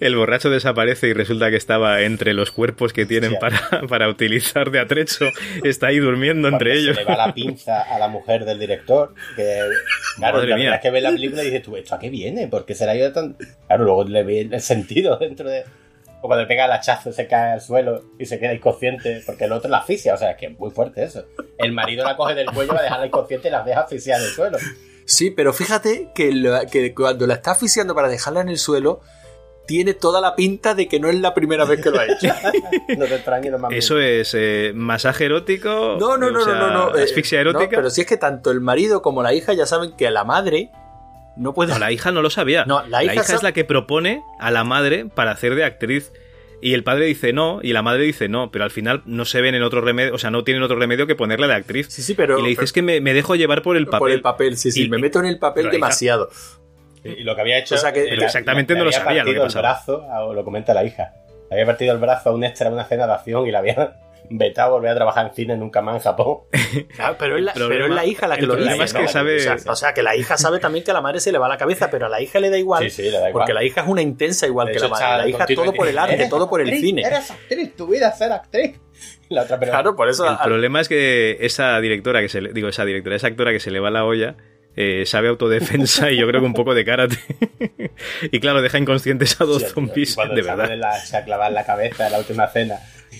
El 0.00 0.16
borracho 0.16 0.48
desaparece 0.48 1.08
y 1.08 1.12
resulta 1.12 1.50
que 1.50 1.56
estaba 1.56 2.02
entre 2.02 2.34
los 2.34 2.50
cuerpos 2.50 2.92
que 2.92 3.04
tienen 3.04 3.36
para, 3.40 3.82
para, 3.88 4.08
utilizar 4.08 4.70
de 4.70 4.80
atrecho. 4.80 5.26
Está 5.64 5.88
ahí 5.88 5.98
durmiendo 5.98 6.48
entre 6.48 6.74
ellos. 6.78 6.96
Le 6.96 7.04
va 7.04 7.16
la 7.16 7.34
pinza 7.34 7.82
a 7.82 7.98
la 7.98 8.08
mujer 8.08 8.44
del 8.44 8.58
director. 8.58 9.14
Que, 9.36 9.62
claro, 10.16 10.38
Madre 10.38 10.50
la 10.50 10.56
mía. 10.56 10.74
es 10.76 10.80
que 10.80 10.90
ve 10.90 11.00
la 11.00 11.10
película 11.10 11.42
y 11.42 11.46
dices 11.46 11.62
tú, 11.62 11.76
¿esto 11.76 11.94
a 11.94 11.98
qué 11.98 12.10
viene? 12.10 12.48
¿Por 12.48 12.64
qué 12.64 12.74
será 12.74 12.94
yo 12.94 13.12
tan.? 13.12 13.36
Claro, 13.66 13.84
luego 13.84 14.04
le 14.04 14.22
ve 14.22 14.48
el 14.50 14.60
sentido 14.60 15.16
dentro 15.16 15.48
de. 15.48 15.64
O 16.20 16.26
cuando 16.26 16.48
pega 16.48 16.64
el 16.64 16.72
hachazo, 16.72 17.12
se 17.12 17.28
cae 17.28 17.52
al 17.52 17.60
suelo 17.60 18.02
y 18.18 18.26
se 18.26 18.40
queda 18.40 18.52
inconsciente, 18.52 19.22
porque 19.24 19.44
el 19.44 19.52
otro 19.52 19.70
la 19.70 19.78
asfixia. 19.78 20.14
O 20.14 20.16
sea, 20.16 20.32
es 20.32 20.36
que 20.36 20.46
es 20.46 20.58
muy 20.58 20.70
fuerte 20.70 21.04
eso. 21.04 21.26
El 21.58 21.72
marido 21.72 22.04
la 22.04 22.16
coge 22.16 22.34
del 22.34 22.46
cuello, 22.46 22.72
va 22.72 22.80
a 22.80 22.82
dejarla 22.82 23.06
inconsciente 23.06 23.48
y 23.48 23.50
la 23.50 23.62
deja 23.62 23.80
asfixiar 23.82 24.20
en 24.20 24.26
el 24.26 24.32
suelo. 24.32 24.58
Sí, 25.08 25.30
pero 25.30 25.52
fíjate 25.54 26.10
que, 26.14 26.32
lo- 26.32 26.60
que 26.70 26.94
cuando 26.94 27.26
la 27.26 27.34
está 27.34 27.52
asfixiando 27.52 27.94
para 27.94 28.08
dejarla 28.08 28.42
en 28.42 28.50
el 28.50 28.58
suelo, 28.58 29.00
tiene 29.66 29.94
toda 29.94 30.20
la 30.20 30.36
pinta 30.36 30.74
de 30.74 30.86
que 30.86 31.00
no 31.00 31.08
es 31.08 31.18
la 31.18 31.32
primera 31.34 31.64
vez 31.64 31.80
que 31.82 31.90
lo 31.90 31.98
ha 31.98 32.04
hecho. 32.04 32.28
No 32.98 33.04
te 33.06 33.14
extrañes, 33.16 33.50
no 33.52 33.58
mames. 33.58 33.78
Eso 33.84 33.98
es 33.98 34.32
eh, 34.34 34.72
masaje 34.74 35.24
erótico. 35.26 35.96
No, 35.98 36.16
no, 36.18 36.26
o 36.26 36.30
no, 36.30 36.44
sea, 36.44 36.54
no, 36.54 36.66
no, 36.70 36.90
no. 36.90 36.96
eh, 36.98 37.02
Asfixia 37.04 37.42
no, 37.42 37.50
erótica. 37.50 37.76
pero 37.76 37.90
si 37.90 38.02
es 38.02 38.06
que 38.06 38.16
tanto 38.18 38.50
el 38.50 38.60
marido 38.60 39.02
como 39.02 39.22
la 39.22 39.32
hija 39.34 39.52
ya 39.54 39.66
saben 39.66 39.92
que 39.96 40.06
a 40.06 40.10
la 40.10 40.24
madre 40.24 40.70
no 41.36 41.54
puede. 41.54 41.72
No, 41.72 41.78
la 41.78 41.90
hija 41.92 42.10
no 42.12 42.20
lo 42.22 42.30
sabía. 42.30 42.64
No, 42.66 42.82
la 42.86 43.02
hija 43.04 43.20
es 43.22 43.42
la 43.42 43.52
que 43.52 43.64
propone 43.64 44.22
a 44.38 44.50
la 44.50 44.64
madre 44.64 45.06
para 45.06 45.30
hacer 45.32 45.54
de 45.54 45.64
actriz. 45.64 46.12
Y 46.60 46.74
el 46.74 46.82
padre 46.82 47.06
dice 47.06 47.32
no, 47.32 47.60
y 47.62 47.72
la 47.72 47.82
madre 47.82 48.02
dice 48.02 48.28
no, 48.28 48.50
pero 48.50 48.64
al 48.64 48.70
final 48.72 49.02
no 49.06 49.24
se 49.24 49.40
ven 49.40 49.54
en 49.54 49.62
otro 49.62 49.80
remedio, 49.80 50.14
o 50.14 50.18
sea, 50.18 50.30
no 50.30 50.42
tienen 50.42 50.62
otro 50.62 50.76
remedio 50.76 51.06
que 51.06 51.14
ponerla 51.14 51.46
de 51.46 51.54
actriz. 51.54 51.86
Sí, 51.88 52.02
sí, 52.02 52.14
pero. 52.14 52.38
y 52.38 52.42
le 52.42 52.48
dices 52.48 52.72
pero- 52.72 52.74
que 52.74 52.82
me, 52.82 53.00
me 53.00 53.14
dejo 53.14 53.36
llevar 53.36 53.62
por 53.62 53.76
el 53.76 53.86
papel. 53.86 53.98
Por 54.00 54.10
el 54.10 54.20
papel, 54.22 54.56
sí, 54.56 54.72
sí. 54.72 54.84
Y- 54.84 54.88
me 54.88 54.98
meto 54.98 55.20
en 55.20 55.26
el 55.26 55.38
papel 55.38 55.66
la 55.66 55.70
demasiado. 55.70 56.30
Y 57.04 57.22
lo 57.22 57.34
que 57.36 57.40
había 57.42 57.58
hecho. 57.58 57.76
O 57.76 57.78
sea 57.78 57.92
que- 57.92 58.04
exactamente 58.12 58.74
no 58.74 58.80
lo 58.80 58.86
había 58.90 58.98
sabía 59.04 59.22
lo 59.22 59.30
que 59.30 59.38
partido 59.38 59.44
pasaba. 59.44 59.68
el 59.68 59.74
brazo, 59.74 60.02
a- 60.12 60.24
o 60.24 60.34
lo 60.34 60.44
comenta 60.44 60.74
la 60.74 60.84
hija. 60.84 61.12
Le 61.48 61.54
había 61.54 61.66
partido 61.66 61.92
el 61.94 61.98
brazo 62.00 62.30
a 62.30 62.32
un 62.34 62.42
extra 62.44 62.68
una 62.70 62.82
escena 62.82 63.06
de 63.06 63.12
acción 63.12 63.46
y 63.46 63.52
la 63.52 63.60
había 63.60 63.96
vetado 64.30 64.68
a 64.68 64.72
volver 64.72 64.90
a 64.90 64.94
trabajar 64.94 65.26
en 65.28 65.34
cine 65.34 65.56
nunca 65.56 65.80
más 65.82 65.96
en 65.96 66.00
Japón. 66.02 66.38
Claro, 66.94 67.16
pero, 67.18 67.36
es 67.38 67.42
la, 67.44 67.54
problema- 67.54 67.68
pero 67.74 67.86
es 67.86 67.94
la 67.94 68.04
hija 68.06 68.26
la 68.28 68.36
que 68.36 68.46
lo 68.46 68.56
dice. 68.56 68.82
es 68.82 68.92
que 68.92 69.02
¿no? 69.02 69.08
sabe- 69.08 69.36
O 69.36 69.40
sea, 69.40 69.56
o 69.72 69.76
sea, 69.76 69.94
que 69.94 70.02
la 70.02 70.14
hija 70.16 70.36
sabe 70.36 70.58
también 70.58 70.84
que 70.84 70.90
a 70.90 70.94
la 70.94 71.00
madre 71.00 71.20
se 71.20 71.32
le 71.32 71.38
va 71.38 71.48
la 71.48 71.56
cabeza, 71.56 71.90
pero 71.90 72.06
a 72.06 72.08
la 72.08 72.20
hija 72.20 72.38
le 72.40 72.50
da 72.50 72.58
igual. 72.58 72.84
Sí, 72.84 72.90
sí, 72.90 73.02
le 73.10 73.12
da 73.18 73.28
igual. 73.30 73.32
Porque 73.32 73.54
la 73.54 73.64
hija 73.64 73.80
es 73.82 73.86
una 73.88 74.02
intensa 74.02 74.46
igual 74.46 74.66
De 74.66 74.72
que 74.72 74.78
hecho, 74.78 74.88
la 74.88 74.90
madre. 75.00 75.16
La 75.22 75.28
hija 75.28 75.38
continuo 75.38 75.64
todo 75.64 75.72
por 75.74 75.88
el 75.88 75.98
arte, 75.98 76.14
"Eres 76.14 76.28
todo 76.28 76.48
por 76.50 76.60
el 76.60 76.66
actriz, 76.68 76.80
cine. 76.84 77.02
Eres 77.02 77.30
actriz, 77.30 77.76
tu 77.76 77.86
vida 77.86 78.08
es 78.08 78.18
ser 78.18 78.32
actriz. 78.32 78.78
La 79.28 79.42
otra, 79.42 79.58
pero. 79.60 79.72
Claro, 79.72 79.94
por 79.94 80.08
eso. 80.08 80.28
El 80.28 80.38
problema 80.38 80.80
es 80.80 80.88
que 80.88 81.36
esa 81.40 81.78
directora 81.80 82.20
que 82.22 82.28
se 82.28 82.40
le, 82.40 82.52
digo, 82.52 82.68
esa 82.68 82.84
directora, 82.84 83.14
esa 83.16 83.26
actora 83.28 83.52
que 83.52 83.60
se 83.60 83.70
le 83.70 83.78
va 83.78 83.90
la 83.90 84.04
olla, 84.04 84.36
eh, 84.74 85.04
sabe 85.06 85.28
autodefensa 85.28 86.10
y 86.10 86.16
yo 86.18 86.26
creo 86.26 86.40
que 86.40 86.46
un 86.46 86.54
poco 86.54 86.74
de 86.74 86.84
karate. 86.84 87.16
y 88.32 88.40
claro, 88.40 88.62
deja 88.62 88.78
inconscientes 88.78 89.40
a 89.40 89.44
dos 89.44 89.58
tío, 89.64 89.68
zombies, 89.70 90.16
de 90.16 90.42
verdad. 90.42 90.70
la- 90.76 90.94
se 90.98 91.16
ha 91.16 91.24
clavado 91.24 91.48
en 91.50 91.54
la 91.54 91.64
cabeza 91.64 92.06
en 92.06 92.12
la 92.12 92.18
última 92.18 92.46
cena. 92.48 92.76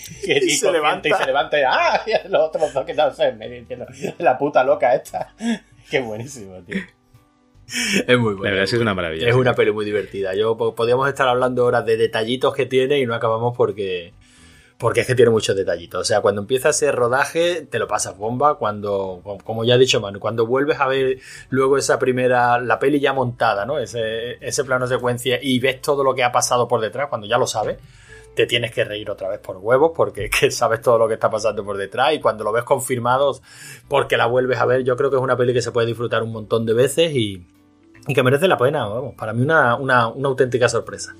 Y, 0.24 0.32
Y 0.46 0.50
se 0.50 0.70
levanta. 0.72 1.08
Y 1.08 1.12
se 1.12 1.26
levanta 1.26 1.58
y 1.58 1.62
¡ah! 1.66 2.02
Y 2.06 2.28
los 2.28 2.42
otros 2.48 2.72
dos 2.72 2.84
que 2.84 2.94
no 2.94 3.10
sé, 3.12 3.32
me 3.32 3.48
diciendo, 3.48 3.86
la 4.18 4.36
puta 4.38 4.62
loca 4.64 4.94
esta. 4.94 5.34
Qué 5.90 6.00
buenísimo, 6.00 6.56
tío. 6.62 6.76
Es 8.06 8.18
muy 8.18 8.32
bueno. 8.34 8.44
La 8.44 8.50
verdad 8.50 8.64
es 8.64 8.70
que 8.70 8.76
es 8.76 8.82
una 8.82 8.94
maravilla. 8.94 9.28
Es 9.28 9.34
una 9.34 9.54
peli 9.54 9.72
muy 9.72 9.84
divertida. 9.84 10.34
Yo 10.34 10.56
po- 10.56 10.74
podríamos 10.74 11.06
estar 11.08 11.28
hablando 11.28 11.64
horas 11.66 11.84
de 11.84 11.96
detallitos 11.98 12.54
que 12.54 12.64
tiene 12.66 12.98
y 12.98 13.06
no 13.06 13.14
acabamos 13.14 13.54
porque 13.56 14.12
porque 14.78 15.00
es 15.00 15.06
que 15.08 15.16
tiene 15.16 15.32
muchos 15.32 15.56
detallitos. 15.56 16.00
O 16.00 16.04
sea, 16.04 16.20
cuando 16.20 16.40
empieza 16.40 16.68
ese 16.68 16.92
rodaje 16.92 17.62
te 17.68 17.78
lo 17.80 17.88
pasas 17.88 18.16
bomba. 18.16 18.54
Cuando, 18.58 19.20
como 19.44 19.64
ya 19.64 19.74
ha 19.74 19.78
dicho 19.78 20.00
Manu, 20.00 20.20
cuando 20.20 20.46
vuelves 20.46 20.78
a 20.80 20.86
ver 20.86 21.18
luego 21.50 21.76
esa 21.76 21.98
primera, 21.98 22.58
la 22.60 22.78
peli 22.78 23.00
ya 23.00 23.12
montada, 23.12 23.66
¿no? 23.66 23.78
Ese, 23.80 24.34
ese 24.40 24.64
plano 24.64 24.86
secuencia 24.86 25.38
y 25.42 25.58
ves 25.58 25.82
todo 25.82 26.04
lo 26.04 26.14
que 26.14 26.22
ha 26.22 26.30
pasado 26.32 26.68
por 26.68 26.80
detrás, 26.80 27.08
cuando 27.08 27.26
ya 27.26 27.38
lo 27.38 27.46
sabes, 27.48 27.76
te 28.38 28.46
tienes 28.46 28.70
que 28.70 28.84
reír 28.84 29.10
otra 29.10 29.28
vez 29.28 29.40
por 29.40 29.56
huevos 29.56 29.90
porque 29.96 30.26
es 30.26 30.30
que 30.40 30.50
sabes 30.52 30.80
todo 30.80 30.96
lo 30.96 31.08
que 31.08 31.14
está 31.14 31.28
pasando 31.28 31.64
por 31.64 31.76
detrás 31.76 32.14
y 32.14 32.20
cuando 32.20 32.44
lo 32.44 32.52
ves 32.52 32.62
confirmado 32.62 33.36
porque 33.88 34.16
la 34.16 34.26
vuelves 34.26 34.58
a 34.58 34.64
ver, 34.64 34.84
yo 34.84 34.96
creo 34.96 35.10
que 35.10 35.16
es 35.16 35.22
una 35.22 35.36
peli 35.36 35.52
que 35.52 35.60
se 35.60 35.72
puede 35.72 35.88
disfrutar 35.88 36.22
un 36.22 36.30
montón 36.30 36.64
de 36.64 36.72
veces 36.72 37.12
y, 37.12 37.44
y 38.06 38.14
que 38.14 38.22
merece 38.22 38.46
la 38.46 38.56
pena, 38.56 38.86
vamos, 38.86 39.14
para 39.16 39.32
mí 39.32 39.42
una, 39.42 39.74
una, 39.74 40.06
una 40.06 40.28
auténtica 40.28 40.68
sorpresa. 40.68 41.16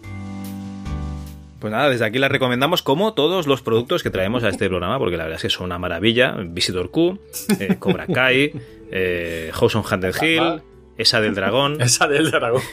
Pues 1.58 1.72
nada, 1.72 1.90
desde 1.90 2.04
aquí 2.04 2.20
la 2.20 2.28
recomendamos 2.28 2.82
como 2.82 3.14
todos 3.14 3.48
los 3.48 3.62
productos 3.62 4.04
que 4.04 4.10
traemos 4.10 4.44
a 4.44 4.50
este 4.50 4.68
programa, 4.68 4.96
porque 5.00 5.16
la 5.16 5.24
verdad 5.24 5.38
es 5.38 5.42
que 5.42 5.50
son 5.50 5.64
una 5.64 5.78
maravilla. 5.80 6.36
Visitor 6.38 6.92
Q, 6.92 7.18
eh, 7.58 7.74
Cobra 7.80 8.06
Kai, 8.06 8.52
eh, 8.92 9.50
House 9.52 9.74
on 9.74 9.82
Haunted 9.82 10.14
Hill, 10.22 10.62
esa 10.96 11.20
del 11.20 11.34
dragón. 11.34 11.80
Esa 11.82 12.06
del 12.06 12.30
dragón. 12.30 12.62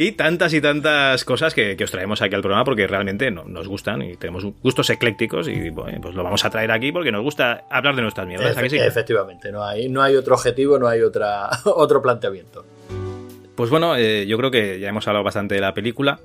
y 0.00 0.12
tantas 0.12 0.54
y 0.54 0.60
tantas 0.60 1.24
cosas 1.24 1.54
que, 1.54 1.76
que, 1.76 1.82
os 1.82 1.90
traemos 1.90 2.22
aquí 2.22 2.32
al 2.32 2.40
programa 2.40 2.64
porque 2.64 2.86
realmente 2.86 3.32
no, 3.32 3.42
nos 3.44 3.66
gustan 3.66 4.00
y 4.00 4.16
tenemos 4.16 4.44
gustos 4.62 4.88
eclécticos 4.90 5.48
y 5.48 5.70
bueno, 5.70 6.00
pues 6.00 6.14
lo 6.14 6.22
vamos 6.22 6.44
a 6.44 6.50
traer 6.50 6.70
aquí 6.70 6.92
porque 6.92 7.10
nos 7.10 7.22
gusta 7.22 7.64
hablar 7.68 7.96
de 7.96 8.02
nuestras 8.02 8.24
mierdas. 8.28 8.56
Efe 8.56 8.70
sí? 8.70 8.78
Efectivamente, 8.78 9.50
no 9.50 9.64
hay, 9.64 9.88
no 9.88 10.00
hay 10.00 10.14
otro 10.14 10.36
objetivo, 10.36 10.78
no 10.78 10.86
hay 10.86 11.00
otra, 11.00 11.50
otro 11.64 12.00
planteamiento. 12.00 12.64
Pues 13.56 13.70
bueno, 13.70 13.96
eh, 13.96 14.24
yo 14.28 14.38
creo 14.38 14.52
que 14.52 14.78
ya 14.78 14.88
hemos 14.88 15.08
hablado 15.08 15.24
bastante 15.24 15.56
de 15.56 15.60
la 15.60 15.74
película. 15.74 16.20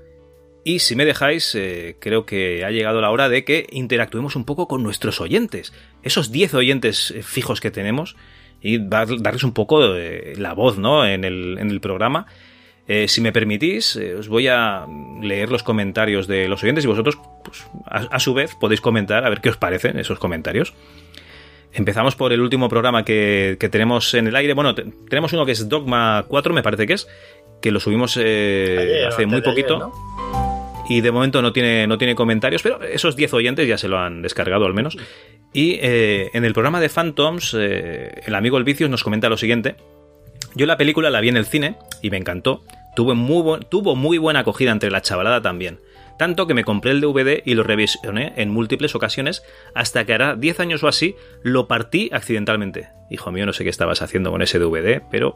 Y 0.64 0.80
si 0.80 0.96
me 0.96 1.04
dejáis, 1.04 1.56
eh, 1.56 1.96
creo 2.00 2.28
que 2.28 2.64
ha 2.64 2.70
llegado 2.70 3.02
la 3.02 3.10
hora 3.10 3.28
de 3.28 3.44
que 3.44 3.66
interactuemos 3.72 4.36
un 4.36 4.46
poco 4.46 4.68
con 4.68 4.84
nuestros 4.84 5.20
oyentes. 5.20 5.74
Esos 6.04 6.32
10 6.32 6.54
oyentes 6.54 7.10
eh, 7.10 7.24
fijos 7.24 7.60
que 7.60 7.72
tenemos 7.72 8.16
y 8.62 8.78
dar, 8.78 9.08
darles 9.20 9.44
un 9.44 9.54
poco 9.54 9.92
de 9.92 10.36
la 10.38 10.54
voz 10.54 10.78
¿no? 10.78 11.08
en, 11.08 11.24
el, 11.24 11.58
en 11.58 11.72
el 11.72 11.82
programa. 11.82 12.28
Eh, 12.88 13.08
si 13.08 13.22
me 13.22 13.32
permitís, 13.32 13.96
eh, 13.96 14.16
os 14.16 14.28
voy 14.28 14.48
a 14.48 14.86
leer 15.22 15.50
los 15.50 15.64
comentarios 15.64 16.28
de 16.28 16.50
los 16.50 16.62
oyentes 16.64 16.84
y 16.84 16.88
vosotros, 16.88 17.18
pues, 17.44 17.66
a, 17.86 18.00
a, 18.00 18.20
su 18.20 18.34
vez, 18.34 18.56
podéis 18.56 18.82
comentar 18.82 19.26
a 19.26 19.30
ver 19.30 19.40
qué 19.40 19.50
os 19.50 19.58
parecen 19.58 19.98
esos 19.98 20.20
comentarios. 20.20 20.74
Empezamos 21.72 22.16
por 22.16 22.34
el 22.34 22.42
último 22.42 22.68
programa 22.68 23.06
que, 23.06 23.56
que 23.60 23.70
tenemos 23.70 24.14
en 24.14 24.28
el 24.28 24.36
aire. 24.36 24.54
Bueno, 24.54 24.76
te, 24.76 24.84
tenemos 25.10 25.32
uno 25.34 25.46
que 25.46 25.54
es 25.54 25.70
Dogma 25.70 26.26
4, 26.28 26.54
me 26.54 26.62
parece 26.62 26.86
que 26.86 26.94
es, 26.94 27.08
que 27.62 27.72
lo 27.72 27.80
subimos 27.80 28.18
eh, 28.22 28.78
ayer, 28.80 29.08
hace 29.08 29.26
muy 29.26 29.42
poquito. 29.42 29.76
Ayer, 29.76 29.88
¿no? 29.88 30.84
Y 30.90 31.00
de 31.00 31.12
momento 31.12 31.42
no 31.42 31.54
tiene, 31.54 31.88
no 31.88 31.98
tiene 31.98 32.14
comentarios, 32.14 32.62
pero 32.62 32.84
esos 32.84 33.16
10 33.16 33.34
oyentes 33.34 33.66
ya 33.66 33.78
se 33.78 33.88
lo 33.88 33.98
han 33.98 34.22
descargado 34.22 34.66
al 34.66 34.74
menos. 34.74 34.98
Y 35.54 35.80
en 35.82 36.44
el 36.44 36.52
programa 36.52 36.82
de 36.82 36.90
Phantoms, 36.90 37.54
el 37.54 38.36
amigo 38.36 38.58
El 38.58 38.66
Vicios 38.66 38.90
nos 38.90 39.02
comenta 39.02 39.30
lo 39.30 39.38
siguiente. 39.38 39.78
Yo 40.56 40.66
la 40.66 40.78
película 40.78 41.10
la 41.10 41.22
vi 41.22 41.30
en 41.30 41.38
el 41.38 41.46
cine 41.46 41.78
y 42.02 42.10
me 42.10 42.18
encantó. 42.18 42.64
Tuvo 42.96 43.16
muy, 43.16 44.18
buena 44.20 44.40
acogida 44.42 44.72
entre 44.72 44.92
la 44.92 45.02
chavalada 45.02 45.42
también. 45.42 45.80
Tanto 46.20 46.46
que 46.46 46.54
me 46.54 46.64
compré 46.64 46.92
el 46.92 47.02
DVD 47.02 47.42
y 47.44 47.56
lo 47.56 47.64
revisioné 47.64 48.34
en 48.38 48.52
múltiples 48.52 48.94
ocasiones 48.94 49.44
hasta 49.74 50.06
que 50.06 50.14
hará 50.14 50.36
10 50.36 50.60
años 50.60 50.84
o 50.84 50.88
así 50.88 51.16
lo 51.42 51.68
partí 51.68 52.12
accidentalmente. 52.14 52.90
Hijo 53.10 53.32
mío, 53.32 53.48
no 53.48 53.54
sé 53.54 53.64
qué 53.64 53.72
estabas 53.72 54.04
haciendo 54.04 54.30
con 54.30 54.44
ese 54.44 54.60
DVD, 54.60 55.02
pero 55.10 55.36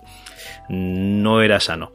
no 0.70 1.42
era 1.42 1.60
sano. 1.60 1.94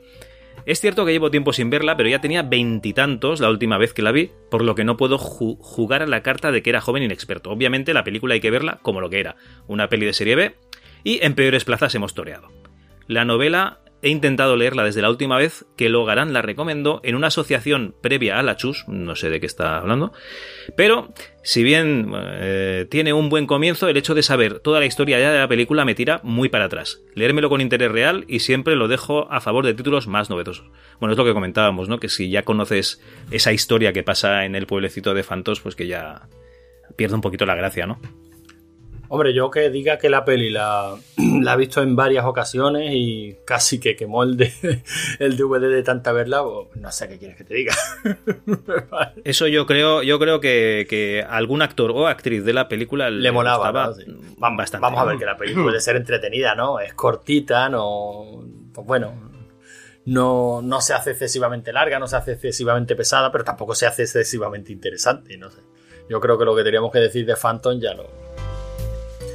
Es 0.66 0.80
cierto 0.80 1.04
que 1.04 1.12
llevo 1.12 1.30
tiempo 1.30 1.52
sin 1.52 1.70
verla, 1.70 1.96
pero 1.96 2.08
ya 2.08 2.20
tenía 2.20 2.42
veintitantos 2.42 3.40
la 3.40 3.50
última 3.50 3.78
vez 3.78 3.92
que 3.92 4.02
la 4.02 4.12
vi, 4.12 4.30
por 4.50 4.62
lo 4.62 4.74
que 4.74 4.84
no 4.84 4.96
puedo 4.96 5.18
ju 5.18 5.56
jugar 5.60 6.02
a 6.02 6.06
la 6.06 6.22
carta 6.22 6.52
de 6.52 6.62
que 6.62 6.70
era 6.70 6.80
joven 6.80 7.02
inexperto. 7.04 7.50
Obviamente 7.50 7.94
la 7.94 8.04
película 8.04 8.34
hay 8.34 8.40
que 8.40 8.50
verla 8.50 8.78
como 8.82 9.00
lo 9.00 9.10
que 9.10 9.20
era, 9.20 9.36
una 9.66 9.88
peli 9.88 10.06
de 10.06 10.12
serie 10.12 10.36
B, 10.36 10.54
y 11.04 11.24
en 11.24 11.34
peores 11.34 11.64
plazas 11.64 11.94
hemos 11.94 12.14
toreado. 12.14 12.61
La 13.06 13.24
novela 13.24 13.82
he 14.02 14.08
intentado 14.08 14.56
leerla 14.56 14.84
desde 14.84 15.00
la 15.00 15.10
última 15.10 15.38
vez 15.38 15.64
que 15.76 15.88
Logarán 15.88 16.32
la 16.32 16.42
recomendó 16.42 17.00
en 17.04 17.14
una 17.14 17.28
asociación 17.28 17.94
previa 18.02 18.38
a 18.38 18.42
la 18.42 18.56
Chus, 18.56 18.84
no 18.88 19.14
sé 19.14 19.30
de 19.30 19.38
qué 19.38 19.46
está 19.46 19.78
hablando, 19.78 20.12
pero 20.76 21.14
si 21.44 21.62
bien 21.62 22.12
eh, 22.14 22.86
tiene 22.90 23.12
un 23.12 23.28
buen 23.28 23.46
comienzo, 23.46 23.88
el 23.88 23.96
hecho 23.96 24.14
de 24.14 24.24
saber 24.24 24.58
toda 24.58 24.80
la 24.80 24.86
historia 24.86 25.20
ya 25.20 25.30
de 25.30 25.38
la 25.38 25.48
película 25.48 25.84
me 25.84 25.94
tira 25.94 26.20
muy 26.24 26.48
para 26.48 26.64
atrás. 26.64 27.00
Leérmelo 27.14 27.48
con 27.48 27.60
interés 27.60 27.92
real 27.92 28.24
y 28.26 28.40
siempre 28.40 28.74
lo 28.74 28.88
dejo 28.88 29.30
a 29.32 29.40
favor 29.40 29.64
de 29.64 29.74
títulos 29.74 30.08
más 30.08 30.30
novedosos. 30.30 30.68
Bueno, 30.98 31.12
es 31.12 31.18
lo 31.18 31.24
que 31.24 31.32
comentábamos, 31.32 31.88
¿no? 31.88 32.00
Que 32.00 32.08
si 32.08 32.28
ya 32.28 32.42
conoces 32.42 33.00
esa 33.30 33.52
historia 33.52 33.92
que 33.92 34.02
pasa 34.02 34.44
en 34.44 34.56
el 34.56 34.66
pueblecito 34.66 35.14
de 35.14 35.22
Fantos, 35.22 35.60
pues 35.60 35.76
que 35.76 35.86
ya 35.86 36.28
pierde 36.96 37.14
un 37.14 37.20
poquito 37.20 37.46
la 37.46 37.54
gracia, 37.54 37.86
¿no? 37.86 38.00
Hombre, 39.14 39.34
yo 39.34 39.50
que 39.50 39.68
diga 39.68 39.98
que 39.98 40.08
la 40.08 40.24
peli 40.24 40.48
la, 40.48 40.96
la 41.42 41.52
he 41.52 41.56
visto 41.58 41.82
en 41.82 41.94
varias 41.94 42.24
ocasiones 42.24 42.92
y 42.94 43.36
casi 43.44 43.78
que 43.78 43.94
quemó 43.94 44.22
el, 44.22 44.38
de, 44.38 44.50
el 45.18 45.36
DVD 45.36 45.68
de 45.68 45.82
tanta 45.82 46.12
verla, 46.12 46.42
pues, 46.42 46.80
no 46.80 46.90
sé 46.90 47.10
qué 47.10 47.18
quieres 47.18 47.36
que 47.36 47.44
te 47.44 47.52
diga. 47.52 47.74
Eso 49.24 49.48
yo 49.48 49.66
creo, 49.66 50.02
yo 50.02 50.18
creo 50.18 50.40
que, 50.40 50.86
que 50.88 51.22
algún 51.28 51.60
actor 51.60 51.90
o 51.90 52.06
actriz 52.06 52.42
de 52.42 52.54
la 52.54 52.68
película 52.68 53.10
le 53.10 53.30
molaba. 53.30 53.70
¿no? 53.70 53.92
Sí. 53.92 54.04
Vamos, 54.38 54.56
bastante. 54.56 54.80
vamos 54.80 55.00
a 55.00 55.04
ver 55.04 55.18
que 55.18 55.26
la 55.26 55.36
peli 55.36 55.52
puede 55.62 55.78
ser 55.80 55.96
entretenida, 55.96 56.54
¿no? 56.54 56.80
Es 56.80 56.94
cortita, 56.94 57.68
no. 57.68 58.42
Pues 58.72 58.86
bueno, 58.86 59.12
no, 60.06 60.62
no 60.62 60.80
se 60.80 60.94
hace 60.94 61.10
excesivamente 61.10 61.70
larga, 61.70 61.98
no 61.98 62.06
se 62.06 62.16
hace 62.16 62.32
excesivamente 62.32 62.96
pesada, 62.96 63.30
pero 63.30 63.44
tampoco 63.44 63.74
se 63.74 63.84
hace 63.84 64.04
excesivamente 64.04 64.72
interesante, 64.72 65.36
no 65.36 65.50
sé. 65.50 65.60
Yo 66.08 66.18
creo 66.18 66.38
que 66.38 66.46
lo 66.46 66.56
que 66.56 66.64
teníamos 66.64 66.90
que 66.90 66.98
decir 66.98 67.26
de 67.26 67.36
Phantom 67.36 67.78
ya 67.78 67.92
lo, 67.92 68.21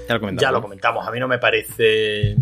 ya 0.07 0.13
lo 0.13 0.19
comentamos. 0.19 0.41
ya 0.41 0.51
lo 0.51 0.61
comentamos. 0.61 1.07
A 1.07 1.11
mí 1.11 1.19
no 1.19 1.27
me 1.27 1.39
parece 1.39 2.35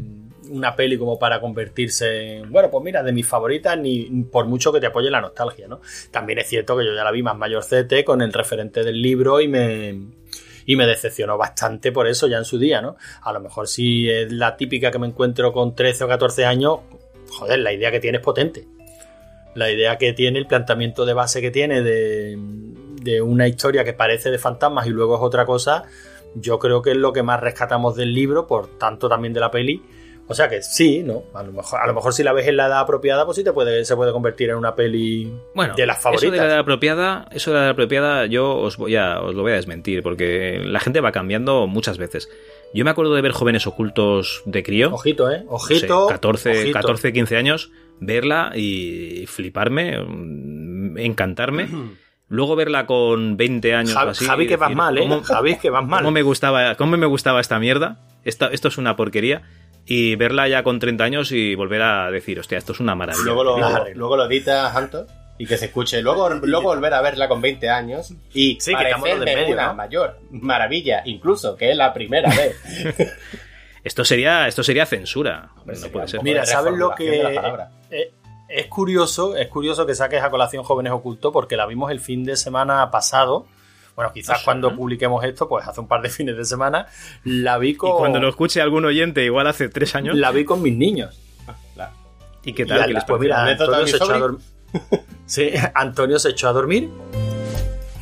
una 0.49 0.75
peli 0.75 0.97
como 0.97 1.17
para 1.17 1.39
convertirse 1.39 2.37
en, 2.37 2.51
bueno, 2.51 2.69
pues 2.69 2.83
mira, 2.83 3.03
de 3.03 3.11
mis 3.11 3.27
favoritas, 3.27 3.77
ni 3.77 4.05
por 4.31 4.45
mucho 4.45 4.71
que 4.71 4.79
te 4.79 4.87
apoye 4.87 5.09
la 5.09 5.21
nostalgia, 5.21 5.67
¿no? 5.67 5.81
También 6.11 6.39
es 6.39 6.47
cierto 6.47 6.77
que 6.77 6.85
yo 6.85 6.93
ya 6.93 7.03
la 7.03 7.11
vi 7.11 7.23
más 7.23 7.37
mayorcete 7.37 8.03
con 8.03 8.21
el 8.21 8.31
referente 8.31 8.83
del 8.83 9.01
libro 9.01 9.41
y 9.41 9.47
me, 9.47 9.95
y 10.65 10.75
me 10.75 10.85
decepcionó 10.85 11.37
bastante 11.37 11.91
por 11.91 12.07
eso 12.07 12.27
ya 12.27 12.37
en 12.37 12.45
su 12.45 12.57
día, 12.57 12.81
¿no? 12.81 12.95
A 13.21 13.33
lo 13.33 13.39
mejor 13.39 13.67
si 13.67 14.09
es 14.09 14.31
la 14.31 14.57
típica 14.57 14.91
que 14.91 14.99
me 14.99 15.07
encuentro 15.07 15.51
con 15.51 15.75
13 15.75 16.03
o 16.03 16.07
14 16.07 16.45
años, 16.45 16.79
joder, 17.29 17.59
la 17.59 17.73
idea 17.73 17.91
que 17.91 17.99
tiene 17.99 18.17
es 18.19 18.23
potente. 18.23 18.67
La 19.55 19.71
idea 19.71 19.97
que 19.97 20.11
tiene, 20.11 20.39
el 20.39 20.47
planteamiento 20.47 21.05
de 21.05 21.13
base 21.13 21.39
que 21.39 21.49
tiene 21.49 21.81
de, 21.81 22.37
de 23.01 23.21
una 23.21 23.47
historia 23.47 23.85
que 23.85 23.93
parece 23.93 24.29
de 24.29 24.37
fantasmas 24.37 24.85
y 24.85 24.89
luego 24.89 25.15
es 25.15 25.21
otra 25.21 25.45
cosa, 25.45 25.83
yo 26.35 26.59
creo 26.59 26.81
que 26.81 26.91
es 26.91 26.97
lo 26.97 27.13
que 27.13 27.23
más 27.23 27.39
rescatamos 27.39 27.95
del 27.95 28.13
libro, 28.13 28.47
por 28.47 28.67
tanto 28.77 29.09
también 29.09 29.33
de 29.33 29.39
la 29.39 29.51
peli. 29.51 29.81
O 30.27 30.33
sea 30.33 30.49
que 30.49 30.63
sí, 30.63 31.03
¿no? 31.03 31.23
A 31.35 31.43
lo 31.43 31.51
mejor, 31.51 31.79
a 31.79 31.85
lo 31.85 31.93
mejor 31.93 32.11
si 32.13 32.23
la 32.23 32.33
ves 32.33 32.47
en 32.47 32.57
la 32.57 32.65
edad 32.65 32.79
apropiada, 32.79 33.25
pues 33.25 33.37
sí 33.37 33.43
te 33.43 33.53
puede, 33.53 33.85
se 33.85 33.95
puede 33.95 34.11
convertir 34.11 34.49
en 34.49 34.55
una 34.55 34.73
peli 34.73 35.31
bueno, 35.53 35.75
de 35.75 35.85
las 35.85 36.01
favoritas. 36.01 36.23
Eso 36.23 36.31
de 36.31 36.37
la 36.37 36.47
edad 36.47 36.59
apropiada, 36.59 37.27
eso 37.31 37.51
de 37.51 37.57
la 37.57 37.63
edad 37.63 37.71
apropiada, 37.71 38.25
yo 38.25 38.57
os 38.57 38.77
voy 38.77 38.95
a, 38.95 39.21
os 39.21 39.35
lo 39.35 39.43
voy 39.43 39.51
a 39.51 39.55
desmentir, 39.55 40.01
porque 40.01 40.61
la 40.65 40.79
gente 40.79 40.99
va 40.99 41.11
cambiando 41.11 41.67
muchas 41.67 41.99
veces. 41.99 42.27
Yo 42.73 42.83
me 42.83 42.89
acuerdo 42.89 43.13
de 43.13 43.21
ver 43.21 43.33
jóvenes 43.33 43.67
ocultos 43.67 44.41
de 44.45 44.63
crío. 44.63 44.93
Ojito, 44.93 45.31
¿eh? 45.31 45.43
Ojito. 45.47 45.93
No 45.93 46.07
sé, 46.07 46.13
14, 46.13 46.49
ojito. 46.49 46.73
14, 46.73 47.13
15 47.13 47.37
años, 47.37 47.71
verla 47.99 48.51
y 48.55 49.25
fliparme, 49.27 49.93
encantarme. 50.97 51.69
Luego 52.27 52.55
verla 52.55 52.85
con 52.85 53.37
20 53.37 53.75
años 53.75 53.93
Javi, 53.93 54.07
o 54.07 54.11
así. 54.11 54.25
Javi 54.25 54.47
que 54.47 54.55
vas 54.55 54.73
mal, 54.73 54.97
¿eh? 54.97 55.01
¿cómo, 55.01 55.21
Javi 55.21 55.57
que 55.57 55.69
vas 55.69 55.85
mal. 55.85 55.99
¿cómo 55.99 56.11
me, 56.11 56.21
gustaba, 56.23 56.75
¿Cómo 56.75 56.97
me 56.97 57.05
gustaba 57.05 57.39
esta 57.39 57.59
mierda? 57.59 57.97
Esto, 58.23 58.49
esto 58.49 58.69
es 58.69 58.77
una 58.77 58.95
porquería. 58.95 59.43
Y 59.85 60.15
verla 60.15 60.47
ya 60.47 60.63
con 60.63 60.79
30 60.79 61.03
años 61.03 61.31
y 61.31 61.53
volver 61.53 61.83
a 61.83 62.09
decir, 62.09 62.39
hostia, 62.39 62.57
esto 62.57 62.73
es 62.73 62.79
una 62.79 62.95
maravilla. 62.95 63.23
Luego 63.25 63.43
lo, 63.43 63.93
luego 63.93 64.17
lo 64.17 64.25
edita 64.25 64.75
Hanto 64.75 65.05
y 65.37 65.45
que 65.45 65.57
se 65.57 65.65
escuche. 65.65 66.01
Luego, 66.01 66.29
luego 66.29 66.69
volver 66.69 66.93
a 66.93 67.01
verla 67.01 67.27
con 67.27 67.41
20 67.41 67.69
años 67.69 68.13
y 68.33 68.57
sí, 68.59 68.73
que 68.75 68.83
de 68.83 69.25
medio, 69.25 69.53
una 69.53 69.67
¿no? 69.67 69.75
mayor 69.75 70.19
maravilla, 70.31 71.01
incluso 71.05 71.55
que 71.55 71.71
es 71.71 71.77
la 71.77 71.93
primera 71.93 72.29
vez. 72.29 72.59
esto 73.83 74.05
sería 74.05 74.47
esto 74.47 74.63
sería 74.63 74.85
censura. 74.85 75.49
Hombre, 75.57 75.77
no 75.79 75.87
puede 75.89 76.07
ser. 76.07 76.23
Mira, 76.23 76.45
¿sabes 76.45 76.73
lo 76.73 76.91
que 76.95 77.23
es 78.47 78.67
curioso? 78.67 79.35
Es 79.35 79.47
curioso 79.47 79.85
que 79.85 79.95
saques 79.95 80.21
a 80.21 80.29
colación 80.29 80.63
Jóvenes 80.63 80.93
Ocultos 80.93 81.31
porque 81.31 81.57
la 81.57 81.65
vimos 81.65 81.91
el 81.91 81.99
fin 81.99 82.23
de 82.23 82.35
semana 82.35 82.89
pasado. 82.91 83.47
Bueno, 83.95 84.11
quizás 84.13 84.43
cuando 84.43 84.75
publiquemos 84.75 85.23
esto, 85.23 85.47
pues 85.47 85.65
hace 85.67 85.79
un 85.79 85.87
par 85.87 86.01
de 86.01 86.09
fines 86.11 86.35
de 86.35 86.43
semana, 86.43 86.87
la 87.23 87.57
vi 87.57 87.75
con... 87.75 87.91
Y 87.91 87.93
cuando 87.93 88.19
lo 88.19 88.29
escuche 88.29 88.61
algún 88.61 88.85
oyente, 88.85 89.23
igual 89.23 89.47
hace 89.47 89.69
tres 89.69 89.95
años. 89.95 90.15
La 90.15 90.31
vi 90.31 90.43
con 90.43 90.61
mis 90.61 90.75
niños. 90.75 91.21
Claro. 91.73 91.93
¿Y 92.43 92.53
qué 92.53 92.65
tal? 92.65 92.91
Y 92.91 92.97
pues 93.07 93.21
mira, 93.21 93.45
Antonio 93.45 93.87
se, 93.87 93.95
echó 93.95 94.11
a 94.11 94.17
dormir. 94.19 94.41
sí, 95.25 95.51
Antonio 95.73 96.19
se 96.19 96.29
echó 96.29 96.49
a 96.49 96.53
dormir 96.53 96.89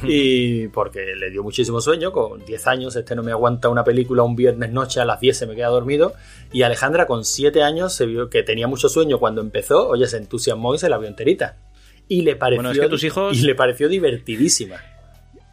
y 0.08 0.68
porque 0.74 1.16
le 1.16 1.30
dio 1.30 1.44
muchísimo 1.44 1.82
sueño, 1.82 2.12
con 2.12 2.44
10 2.46 2.68
años 2.68 2.96
este 2.96 3.16
no 3.16 3.24
me 3.24 3.32
aguanta 3.32 3.70
una 3.70 3.84
película 3.84 4.24
un 4.24 4.36
viernes 4.36 4.72
noche 4.72 5.00
a 5.00 5.06
las 5.06 5.20
10 5.20 5.38
se 5.38 5.48
me 5.48 5.56
queda 5.56 5.68
dormido 5.68 6.14
y 6.52 6.64
Alejandra 6.64 7.06
con 7.06 7.26
7 7.26 7.64
años 7.64 7.94
se 7.94 8.06
vio 8.06 8.30
que 8.30 8.44
tenía 8.44 8.68
mucho 8.68 8.90
sueño 8.90 9.20
cuando 9.20 9.42
empezó, 9.42 9.88
oye, 9.88 10.08
se 10.08 10.18
entusiasmó 10.18 10.76
y 10.76 10.78
se 10.78 10.90
la 10.90 10.98
vio 10.98 11.08
enterita. 11.08 11.58
Y 12.08 12.22
le 12.22 12.36
pareció, 12.36 12.64
bueno, 12.64 12.72
es 12.72 12.80
que 12.80 12.90
tus 12.90 13.04
hijos... 13.04 13.38
y 13.38 13.42
le 13.44 13.56
pareció 13.56 13.88
divertidísima. 13.88 14.82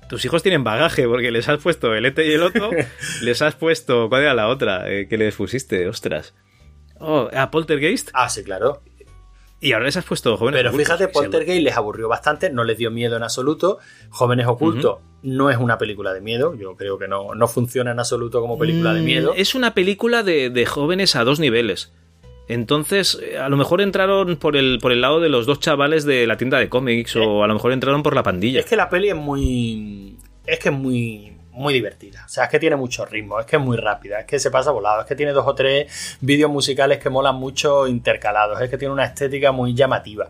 Tus 0.08 0.24
hijos 0.24 0.42
tienen 0.42 0.64
bagaje 0.64 1.06
porque 1.06 1.30
les 1.30 1.48
has 1.48 1.62
puesto 1.62 1.94
el 1.94 2.04
este 2.04 2.26
y 2.26 2.32
el 2.32 2.42
otro, 2.42 2.70
les 3.22 3.42
has 3.42 3.54
puesto, 3.54 4.08
¿cuál 4.08 4.22
era 4.22 4.34
la 4.34 4.48
otra 4.48 4.90
eh, 4.90 5.06
que 5.08 5.16
les 5.16 5.36
pusiste? 5.36 5.88
Ostras. 5.88 6.34
Oh, 6.98 7.30
¿a 7.32 7.50
Poltergeist? 7.50 8.10
Ah, 8.12 8.28
sí, 8.28 8.42
claro. 8.42 8.82
Y 9.60 9.72
ahora 9.72 9.84
les 9.84 9.96
has 9.96 10.04
puesto 10.04 10.36
jóvenes 10.38 10.58
Pero 10.58 10.70
ocultos. 10.70 10.86
fíjate, 10.86 11.12
Poltergeist 11.12 11.62
les 11.62 11.76
aburrió 11.76 12.08
bastante, 12.08 12.50
no 12.50 12.64
les 12.64 12.78
dio 12.78 12.90
miedo 12.90 13.16
en 13.16 13.22
absoluto. 13.22 13.78
Jóvenes 14.08 14.46
ocultos 14.46 14.94
uh 14.94 15.02
-huh. 15.02 15.18
no 15.22 15.50
es 15.50 15.58
una 15.58 15.76
película 15.76 16.14
de 16.14 16.22
miedo, 16.22 16.54
yo 16.54 16.76
creo 16.76 16.98
que 16.98 17.08
no, 17.08 17.34
no 17.34 17.46
funciona 17.46 17.90
en 17.90 17.98
absoluto 17.98 18.40
como 18.40 18.58
película 18.58 18.92
mm, 18.92 18.94
de 18.94 19.00
miedo. 19.02 19.34
Es 19.36 19.54
una 19.54 19.74
película 19.74 20.22
de, 20.22 20.48
de, 20.48 20.64
jóvenes 20.64 21.14
a 21.14 21.24
dos 21.24 21.40
niveles. 21.40 21.92
Entonces, 22.48 23.20
a 23.38 23.48
lo 23.48 23.56
mejor 23.56 23.80
entraron 23.80 24.36
por 24.36 24.56
el, 24.56 24.78
por 24.80 24.92
el 24.92 25.02
lado 25.02 25.20
de 25.20 25.28
los 25.28 25.46
dos 25.46 25.60
chavales 25.60 26.04
de 26.04 26.26
la 26.26 26.36
tienda 26.36 26.58
de 26.58 26.68
cómics, 26.68 27.14
eh, 27.14 27.20
o 27.20 27.44
a 27.44 27.46
lo 27.46 27.54
mejor 27.54 27.72
entraron 27.72 28.02
por 28.02 28.14
la 28.14 28.22
pandilla. 28.22 28.60
Es 28.60 28.66
que 28.66 28.76
la 28.76 28.88
peli 28.88 29.10
es 29.10 29.14
muy. 29.14 30.16
Es 30.46 30.58
que 30.58 30.70
es 30.70 30.74
muy 30.74 31.36
muy 31.60 31.74
divertida. 31.74 32.24
O 32.24 32.28
sea, 32.28 32.44
es 32.44 32.50
que 32.50 32.58
tiene 32.58 32.76
mucho 32.76 33.04
ritmo, 33.04 33.38
es 33.38 33.46
que 33.46 33.56
es 33.56 33.62
muy 33.62 33.76
rápida, 33.76 34.20
es 34.20 34.26
que 34.26 34.38
se 34.38 34.50
pasa 34.50 34.70
volado, 34.70 35.02
es 35.02 35.06
que 35.06 35.14
tiene 35.14 35.32
dos 35.32 35.46
o 35.46 35.54
tres 35.54 36.18
vídeos 36.20 36.50
musicales 36.50 36.98
que 36.98 37.10
molan 37.10 37.36
mucho 37.36 37.86
intercalados, 37.86 38.60
es 38.60 38.68
que 38.68 38.78
tiene 38.78 38.92
una 38.92 39.04
estética 39.04 39.52
muy 39.52 39.74
llamativa. 39.74 40.28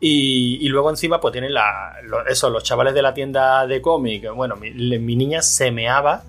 Y, 0.00 0.58
y 0.62 0.68
luego 0.68 0.90
encima, 0.90 1.20
pues 1.20 1.32
tienen 1.32 1.52
la, 1.52 1.96
lo, 2.02 2.26
eso, 2.26 2.48
los 2.50 2.62
chavales 2.62 2.94
de 2.94 3.02
la 3.02 3.12
tienda 3.12 3.66
de 3.66 3.80
cómic. 3.82 4.32
Bueno, 4.34 4.56
mi, 4.56 4.70
mi, 4.70 5.16
niña 5.16 5.42
se 5.42 5.70
meaba, 5.70 6.22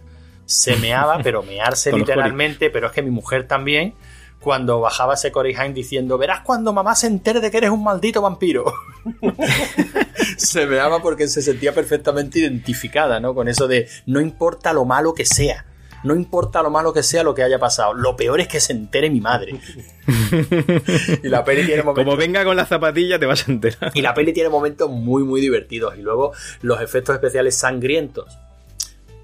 se 0.46 0.76
meaba, 0.76 1.20
pero 1.24 1.42
mearse 1.42 1.92
literalmente, 1.92 2.70
pero 2.70 2.88
es 2.88 2.94
que 2.94 3.02
mi 3.02 3.12
mujer 3.12 3.48
también 3.48 3.94
cuando 4.42 4.80
bajaba 4.82 5.14
ese 5.14 5.32
Corey 5.32 5.56
Haim 5.56 5.74
diciendo 5.74 6.18
verás 6.18 6.42
cuando 6.42 6.74
mamá 6.74 6.96
se 6.96 7.08
entere 7.08 7.40
de 7.40 7.52
que 7.52 7.58
eres 7.58 7.70
un 7.70 7.84
maldito 7.84 8.22
vampiro. 8.22 8.66
se 10.38 10.66
meaba 10.66 11.02
porque 11.02 11.28
se 11.28 11.42
sentía 11.42 11.74
perfectamente 11.74 12.40
identificada, 12.40 13.20
¿no? 13.20 13.36
Con 13.36 13.48
eso 13.48 13.68
de 13.68 13.88
no 14.08 14.20
importa 14.20 14.74
lo 14.74 14.86
malo 14.86 15.14
que 15.14 15.26
sea. 15.26 15.66
No 16.04 16.16
importa 16.16 16.64
lo 16.64 16.72
malo 16.72 16.94
que 16.94 17.04
sea 17.04 17.22
lo 17.24 17.36
que 17.36 17.44
haya 17.44 17.60
pasado. 17.60 17.94
Lo 17.94 18.16
peor 18.16 18.42
es 18.42 18.48
que 18.48 18.60
se 18.60 18.74
entere 18.74 19.12
mi 19.12 19.22
madre. 19.22 19.60
y 21.24 21.28
la 21.28 21.44
peli 21.44 21.64
tiene 21.64 21.84
momentos... 21.84 22.04
Como 22.04 22.18
venga 22.18 22.44
con 22.44 22.56
la 22.56 22.66
zapatilla 22.66 23.20
te 23.20 23.28
vas 23.28 23.48
a 23.48 23.52
enterar. 23.52 23.92
Y 23.94 24.02
la 24.02 24.16
peli 24.16 24.34
tiene 24.34 24.50
momentos 24.50 24.90
muy, 24.90 25.24
muy 25.24 25.42
divertidos. 25.42 25.96
Y 26.00 26.02
luego 26.02 26.32
los 26.64 26.82
efectos 26.82 27.14
especiales 27.14 27.56
sangrientos. 27.56 28.36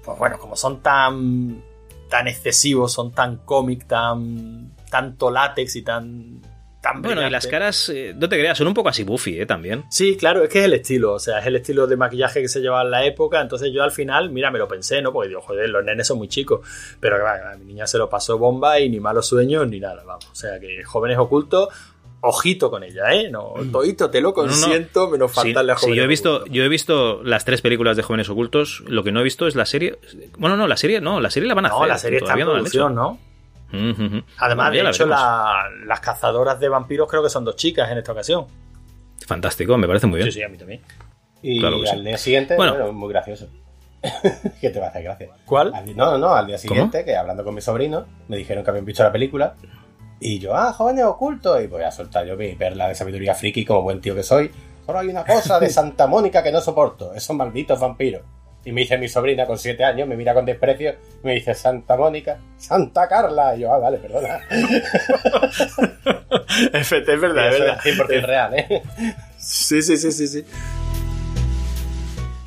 Pues 0.04 0.16
bueno, 0.18 0.38
como 0.38 0.54
son 0.54 0.80
tan 0.80 1.64
tan 2.08 2.26
excesivos, 2.26 2.92
son 2.92 3.12
tan 3.12 3.36
cómic, 3.38 3.86
tan 3.86 4.72
tanto 4.90 5.30
látex 5.30 5.76
y 5.76 5.82
tan 5.82 6.40
tan 6.80 7.02
bueno, 7.02 7.26
y 7.26 7.30
las 7.30 7.46
caras, 7.46 7.88
eh, 7.88 8.14
no 8.16 8.28
te 8.28 8.38
creas, 8.38 8.56
son 8.56 8.68
un 8.68 8.74
poco 8.74 8.88
así 8.88 9.02
Buffy, 9.02 9.40
¿eh? 9.40 9.46
También. 9.46 9.84
Sí, 9.90 10.16
claro, 10.16 10.44
es 10.44 10.48
que 10.48 10.60
es 10.60 10.64
el 10.66 10.74
estilo, 10.74 11.14
o 11.14 11.18
sea, 11.18 11.40
es 11.40 11.46
el 11.46 11.56
estilo 11.56 11.86
de 11.86 11.96
maquillaje 11.96 12.40
que 12.40 12.48
se 12.48 12.60
llevaba 12.60 12.82
en 12.82 12.90
la 12.92 13.04
época, 13.04 13.40
entonces 13.40 13.72
yo 13.72 13.82
al 13.82 13.90
final, 13.90 14.30
mira, 14.30 14.50
me 14.50 14.58
lo 14.58 14.68
pensé, 14.68 15.02
¿no? 15.02 15.12
Porque 15.12 15.28
digo, 15.28 15.40
joder, 15.40 15.68
los 15.68 15.84
nenes 15.84 16.06
son 16.06 16.18
muy 16.18 16.28
chicos, 16.28 16.60
pero 17.00 17.20
bueno, 17.20 17.50
a 17.52 17.56
mi 17.56 17.64
niña 17.64 17.86
se 17.86 17.98
lo 17.98 18.08
pasó 18.08 18.38
bomba 18.38 18.78
y 18.78 18.88
ni 18.88 19.00
malos 19.00 19.26
sueños 19.26 19.66
ni 19.68 19.80
nada, 19.80 20.04
vamos, 20.04 20.28
o 20.30 20.34
sea, 20.34 20.60
que 20.60 20.84
jóvenes 20.84 21.18
ocultos, 21.18 21.68
ojito 22.20 22.70
con 22.70 22.84
ella, 22.84 23.12
¿eh? 23.12 23.28
No, 23.28 23.54
todito 23.72 24.08
te 24.08 24.20
lo 24.20 24.32
consiento, 24.32 25.00
no, 25.00 25.06
no. 25.06 25.12
menos 25.12 25.32
faltarle 25.32 25.72
sí, 25.72 25.76
a 25.76 25.80
jóvenes 25.80 25.94
sí, 25.94 25.96
yo 25.96 26.04
he 26.04 26.06
visto, 26.06 26.34
ocultos. 26.36 26.54
yo 26.54 26.62
he 26.62 26.68
visto 26.68 27.22
las 27.24 27.44
tres 27.44 27.60
películas 27.60 27.96
de 27.96 28.04
jóvenes 28.04 28.28
ocultos, 28.28 28.84
lo 28.86 29.02
que 29.02 29.10
no 29.10 29.20
he 29.20 29.24
visto 29.24 29.48
es 29.48 29.56
la 29.56 29.66
serie, 29.66 29.98
bueno, 30.36 30.56
no, 30.56 30.68
la 30.68 30.76
serie, 30.76 31.00
no, 31.00 31.20
la 31.20 31.30
serie 31.30 31.48
la 31.48 31.54
van 31.54 31.66
a 31.66 31.68
no, 31.70 31.74
hacer. 31.74 31.88
No, 31.88 31.92
la 31.92 31.98
serie 31.98 32.18
está 32.18 32.34
en 32.34 32.46
producción, 32.46 32.94
¿no? 32.94 33.18
Uh 33.72 33.76
-huh. 33.76 34.24
Además, 34.38 34.72
de 34.72 34.80
hecho, 34.80 35.06
la, 35.06 35.64
las 35.84 36.00
cazadoras 36.00 36.58
de 36.58 36.68
vampiros 36.68 37.08
creo 37.08 37.22
que 37.22 37.28
son 37.28 37.44
dos 37.44 37.56
chicas 37.56 37.90
en 37.90 37.98
esta 37.98 38.12
ocasión. 38.12 38.46
Fantástico, 39.26 39.76
me 39.76 39.86
parece 39.86 40.06
muy 40.06 40.18
bien. 40.18 40.32
Sí, 40.32 40.38
sí, 40.38 40.44
a 40.44 40.48
mí 40.48 40.56
también. 40.56 40.80
Y 41.42 41.60
claro 41.60 41.76
al 41.76 41.86
sí. 41.86 42.04
día 42.04 42.18
siguiente, 42.18 42.56
bueno, 42.56 42.72
bueno 42.72 42.92
muy 42.92 43.10
gracioso. 43.10 43.48
que 44.60 44.70
te 44.70 44.78
va 44.80 44.86
a 44.86 44.88
hacer 44.90 45.02
gracia. 45.02 45.28
¿Cuál? 45.44 45.74
Al, 45.74 45.96
no, 45.96 46.18
no, 46.18 46.34
al 46.34 46.46
día 46.46 46.58
siguiente, 46.58 46.98
¿Cómo? 46.98 47.04
que 47.04 47.16
hablando 47.16 47.44
con 47.44 47.54
mi 47.54 47.60
sobrino, 47.60 48.06
me 48.28 48.36
dijeron 48.36 48.64
que 48.64 48.70
habían 48.70 48.84
visto 48.84 49.02
la 49.02 49.12
película. 49.12 49.54
Y 50.20 50.38
yo, 50.38 50.54
ah, 50.54 50.72
jóvenes 50.72 51.04
ocultos. 51.04 51.62
Y 51.62 51.66
voy 51.66 51.82
a 51.82 51.90
soltar 51.90 52.26
yo 52.26 52.36
mi 52.36 52.54
perla 52.54 52.88
de 52.88 52.94
sabiduría 52.94 53.34
friki 53.34 53.64
como 53.64 53.82
buen 53.82 54.00
tío 54.00 54.14
que 54.14 54.22
soy. 54.22 54.50
Solo 54.86 54.98
hay 54.98 55.08
una 55.08 55.24
cosa 55.24 55.60
de 55.60 55.68
Santa 55.70 56.06
Mónica 56.06 56.42
que 56.42 56.52
no 56.52 56.60
soporto: 56.60 57.14
esos 57.14 57.36
malditos 57.36 57.78
vampiros. 57.78 58.22
Y 58.68 58.72
me 58.72 58.82
dice 58.82 58.98
mi 58.98 59.08
sobrina 59.08 59.46
con 59.46 59.56
7 59.56 59.82
años, 59.82 60.06
me 60.06 60.14
mira 60.14 60.34
con 60.34 60.44
desprecio, 60.44 60.94
me 61.22 61.32
dice 61.36 61.54
Santa 61.54 61.96
Mónica, 61.96 62.36
Santa 62.58 63.08
Carla. 63.08 63.56
Y 63.56 63.60
yo, 63.60 63.72
ah, 63.72 63.78
vale, 63.78 63.96
perdona. 63.96 64.40
es 66.74 66.90
verdad, 66.90 67.48
es 67.48 67.58
verdad. 67.58 67.80
100% 67.82 68.26
real, 68.26 68.54
¿eh? 68.58 68.82
Sí, 69.38 69.80
sí, 69.80 69.96
sí, 69.96 70.12
sí, 70.12 70.26
sí. 70.26 70.44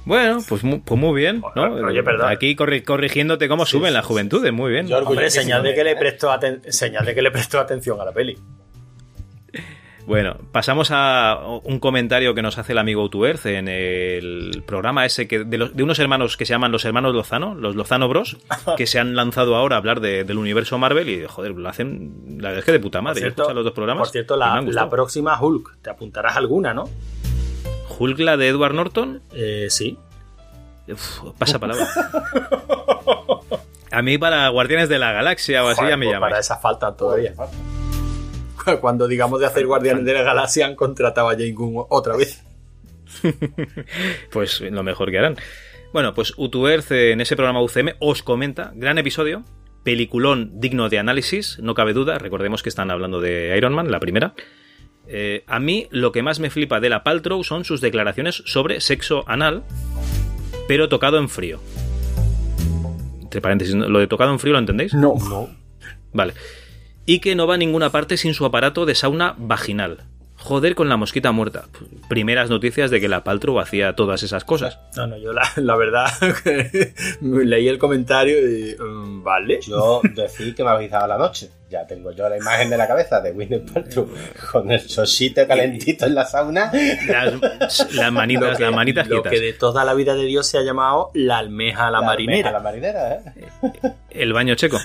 Bueno, 0.06 0.44
pues 0.48 0.64
muy, 0.64 0.78
pues 0.80 1.00
muy 1.00 1.20
bien, 1.20 1.42
¿no? 1.56 1.74
Oye, 1.88 2.04
perdón. 2.04 2.30
Aquí 2.32 2.56
corri- 2.56 2.84
corrigiéndote 2.84 3.48
cómo 3.48 3.66
Sí, 3.66 3.72
suben 3.72 3.90
sí, 3.90 3.94
las 3.96 4.06
juventudes, 4.06 4.54
muy 4.54 4.72
bien. 4.72 4.86
Yo 4.86 5.00
Hombre, 5.00 5.28
señal 5.32 5.64
de 5.64 5.74
que 5.74 5.84
le 5.84 5.92
¿eh? 5.92 5.96
prestó 5.96 6.30
señal 6.70 7.04
de 7.04 7.16
que 7.16 7.24
le 7.24 7.32
prestó 7.32 7.60
atención 7.60 8.00
a 8.00 8.06
la 8.06 8.12
peli. 8.12 8.38
Bueno, 10.08 10.36
pasamos 10.52 10.90
a 10.92 11.40
un 11.64 11.80
comentario 11.80 12.34
que 12.34 12.42
nos 12.42 12.58
hace 12.58 12.72
el 12.74 12.80
amigo 12.80 13.04
Utuerz 13.04 13.46
en 13.46 13.68
el 13.68 14.64
programa 14.66 15.06
ese 15.06 15.28
que 15.28 15.44
de, 15.46 15.58
los- 15.58 15.76
de 15.76 15.84
unos 15.84 16.00
hermanos 16.00 16.36
que 16.38 16.46
se 16.46 16.54
llaman 16.54 16.72
los 16.72 16.84
hermanos 16.86 17.14
Lozano, 17.14 17.56
los 17.56 17.76
Lozano 17.76 18.08
Bros, 18.10 18.38
que 18.78 18.88
se 18.88 19.00
han 19.00 19.16
lanzado 19.16 19.56
ahora 19.56 19.76
a 19.76 19.80
hablar 19.80 20.02
de- 20.02 20.24
del 20.24 20.38
universo 20.38 20.78
Marvel 20.78 21.08
y 21.08 21.26
joder, 21.28 21.52
lo 21.52 21.70
hacen, 21.70 22.26
la 22.40 22.50
verdad 22.50 22.60
es 22.60 22.66
que 22.66 22.72
de 22.74 22.80
puta 22.80 23.02
madre. 23.02 23.22
Cierto, 23.22 23.54
los 23.54 23.64
dos 23.64 23.74
programas. 23.74 24.08
por 24.08 24.12
cierto 24.12 24.36
la, 24.36 24.90
próxima 24.90 25.40
Hulk, 25.40 25.78
te 25.82 25.90
apuntarás 25.92 26.36
alguna, 26.36 26.74
¿no? 26.74 26.90
Hulk, 28.00 28.20
la 28.20 28.38
de 28.38 28.48
Edward 28.50 28.74
Norton, 28.74 29.22
Eh, 29.34 29.68
sí. 29.70 29.98
Uf, 30.92 31.20
pasa 31.38 31.60
palabra. 31.60 31.88
A 33.92 34.02
mí 34.02 34.18
para 34.18 34.48
Guardianes 34.50 34.90
de 34.90 34.98
la 35.00 35.12
Galaxia 35.12 35.64
o 35.64 35.68
así 35.68 35.78
Joder, 35.78 35.92
ya 35.92 35.98
me 35.98 36.06
pues 36.06 36.16
llamáis. 36.16 36.32
Para 36.32 36.40
esa 36.42 36.58
falta 36.58 36.96
todavía. 36.96 37.34
Cuando 38.82 39.08
digamos 39.08 39.40
de 39.40 39.46
hacer 39.46 39.66
Guardianes 39.66 40.06
de 40.06 40.14
la 40.14 40.24
Galaxia 40.24 40.66
han 40.66 40.76
contratado 40.76 41.30
a 41.30 41.34
Jane 41.34 41.54
Gunn 41.54 41.86
otra 41.90 42.16
vez. 42.16 42.44
Pues 44.32 44.62
lo 44.62 44.84
mejor 44.84 45.12
que 45.12 45.20
harán. 45.20 45.36
Bueno, 45.94 46.14
pues 46.14 46.34
Utuerz 46.38 46.92
en 46.92 47.20
ese 47.20 47.36
programa 47.36 47.62
UCM 47.62 47.96
os 48.00 48.24
comenta, 48.24 48.72
gran 48.76 48.98
episodio, 48.98 49.44
peliculón 49.84 50.52
digno 50.60 50.88
de 50.88 51.00
análisis, 51.00 51.60
no 51.60 51.74
cabe 51.74 51.94
duda, 51.94 52.18
recordemos 52.18 52.64
que 52.64 52.70
están 52.70 52.92
hablando 52.92 53.20
de 53.20 53.54
Iron 53.58 53.74
Man, 53.74 53.92
la 53.92 54.00
primera. 54.00 54.34
Eh, 55.08 55.44
a 55.48 55.60
mí 55.60 55.88
lo 55.92 56.14
que 56.14 56.24
más 56.24 56.40
me 56.40 56.50
flipa 56.50 56.80
de 56.80 56.90
la 56.90 57.04
Paltrow 57.04 57.44
son 57.44 57.66
sus 57.66 57.82
declaraciones 57.82 58.44
sobre 58.46 58.80
sexo 58.80 59.26
anal, 59.28 59.64
pero 60.68 60.88
tocado 60.88 61.18
en 61.18 61.28
frío. 61.28 61.60
Entre 63.22 63.42
paréntesis, 63.42 63.76
¿no? 63.76 63.90
lo 63.90 64.00
de 64.00 64.08
tocado 64.08 64.32
en 64.32 64.40
frío 64.40 64.54
lo 64.54 64.60
entendéis? 64.60 64.94
No, 64.94 65.16
no. 65.30 65.50
Vale. 66.14 66.34
Y 67.12 67.20
que 67.20 67.36
no 67.36 67.46
va 67.46 67.56
a 67.56 67.58
ninguna 67.58 67.90
parte 67.90 68.16
sin 68.16 68.34
su 68.34 68.46
aparato 68.46 68.86
de 68.86 68.96
sauna 68.96 69.36
vaginal. 69.38 69.98
Joder 70.38 70.76
con 70.76 70.88
la 70.88 70.96
mosquita 70.96 71.34
muerta. 71.34 71.66
Primeras 72.08 72.50
noticias 72.50 72.90
de 72.90 73.02
que 73.02 73.10
la 73.10 73.26
Paltrow 73.26 73.60
hacía 73.60 73.98
todas 73.98 74.24
esas 74.24 74.46
cosas. 74.46 74.80
No, 74.96 75.08
no, 75.08 75.18
yo 75.18 75.34
la, 75.34 75.44
la 75.58 75.76
verdad 75.76 76.08
leí 77.22 77.68
el 77.68 77.78
comentario 77.80 78.38
y. 78.50 78.78
mm, 78.80 79.24
vale. 79.24 79.60
Yo 79.62 80.00
decir 80.16 80.56
que 80.56 80.64
me 80.64 80.88
dado 80.88 81.08
la 81.08 81.18
noche. 81.18 81.50
Ya 81.70 81.86
tengo 81.86 82.14
yo 82.14 82.30
la 82.30 82.38
imagen 82.38 82.70
de 82.70 82.78
la 82.78 82.88
cabeza 82.88 83.20
de 83.20 83.34
Winnie 83.34 83.60
Paltrow 83.60 84.08
con 84.50 84.72
el 84.72 84.80
sosito 84.80 85.46
calentito 85.46 86.06
en 86.06 86.16
la 86.16 86.24
sauna. 86.24 86.72
Las, 87.08 87.94
las 87.94 88.12
manitas, 88.14 88.58
las 88.58 88.74
manitas 88.74 89.08
lo 89.10 89.22
que 89.22 89.42
de 89.42 89.52
toda 89.52 89.84
la 89.84 89.94
vida 89.94 90.16
de 90.16 90.24
Dios 90.24 90.48
se 90.48 90.58
ha 90.58 90.62
llamado 90.62 91.12
la 91.14 91.40
almeja 91.40 91.88
a 91.88 91.92
la, 91.92 92.02
marinera. 92.02 92.52
A 92.52 92.54
la 92.54 92.60
marinera, 92.62 93.14
¿eh? 93.16 93.22
El 94.10 94.32
baño 94.32 94.56
checo. 94.56 94.80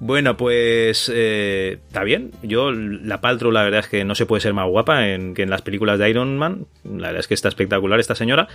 Bueno, 0.00 0.36
pues 0.36 1.10
eh, 1.12 1.78
está 1.86 2.04
bien. 2.04 2.32
Yo, 2.42 2.70
la 2.72 3.20
Paltrow, 3.20 3.50
la 3.50 3.62
verdad 3.62 3.80
es 3.80 3.88
que 3.88 4.04
no 4.04 4.14
se 4.14 4.26
puede 4.26 4.40
ser 4.40 4.54
más 4.54 4.68
guapa 4.68 5.08
en, 5.08 5.34
que 5.34 5.42
en 5.42 5.50
las 5.50 5.62
películas 5.62 5.98
de 5.98 6.08
Iron 6.10 6.36
Man. 6.38 6.66
La 6.84 7.08
verdad 7.08 7.20
es 7.20 7.28
que 7.28 7.34
está 7.34 7.48
espectacular 7.48 7.98
esta 7.98 8.14
señora. 8.14 8.48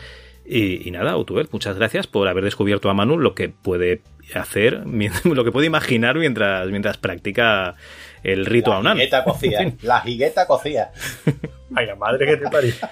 Y, 0.45 0.87
y 0.87 0.91
nada, 0.91 1.15
Utuber, 1.17 1.47
muchas 1.51 1.77
gracias 1.77 2.07
por 2.07 2.27
haber 2.27 2.43
descubierto 2.43 2.89
a 2.89 2.93
Manu 2.93 3.17
lo 3.17 3.33
que 3.33 3.49
puede 3.49 4.01
hacer, 4.35 4.83
lo 5.25 5.43
que 5.43 5.51
puede 5.51 5.67
imaginar 5.67 6.17
mientras, 6.17 6.67
mientras 6.69 6.97
practica 6.97 7.75
el 8.23 8.45
rito 8.45 8.71
La 8.71 8.77
Aunan. 8.77 8.99
cocía. 9.25 9.73
La 9.81 10.01
jigueta 10.01 10.47
cocía. 10.47 10.91
Ay, 11.75 11.87
la 11.87 11.95
madre 11.95 12.25
que 12.25 12.37
te 12.37 12.49
parió. 12.49 12.73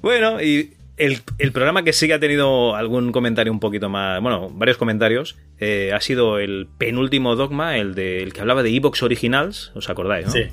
Bueno, 0.00 0.40
y 0.42 0.74
el, 0.96 1.20
el 1.38 1.52
programa 1.52 1.82
que 1.82 1.92
sí 1.92 2.06
que 2.06 2.14
ha 2.14 2.20
tenido 2.20 2.76
algún 2.76 3.12
comentario 3.12 3.52
un 3.52 3.60
poquito 3.60 3.88
más, 3.88 4.20
bueno, 4.20 4.50
varios 4.50 4.76
comentarios, 4.76 5.36
eh, 5.58 5.92
ha 5.92 6.00
sido 6.00 6.38
el 6.38 6.68
penúltimo 6.78 7.36
dogma, 7.36 7.76
el, 7.78 7.94
de, 7.94 8.22
el 8.22 8.32
que 8.32 8.40
hablaba 8.40 8.62
de 8.62 8.74
Evox 8.74 9.02
Originals, 9.02 9.72
¿os 9.74 9.88
acordáis? 9.90 10.26
¿no? 10.26 10.32
Sí. 10.32 10.44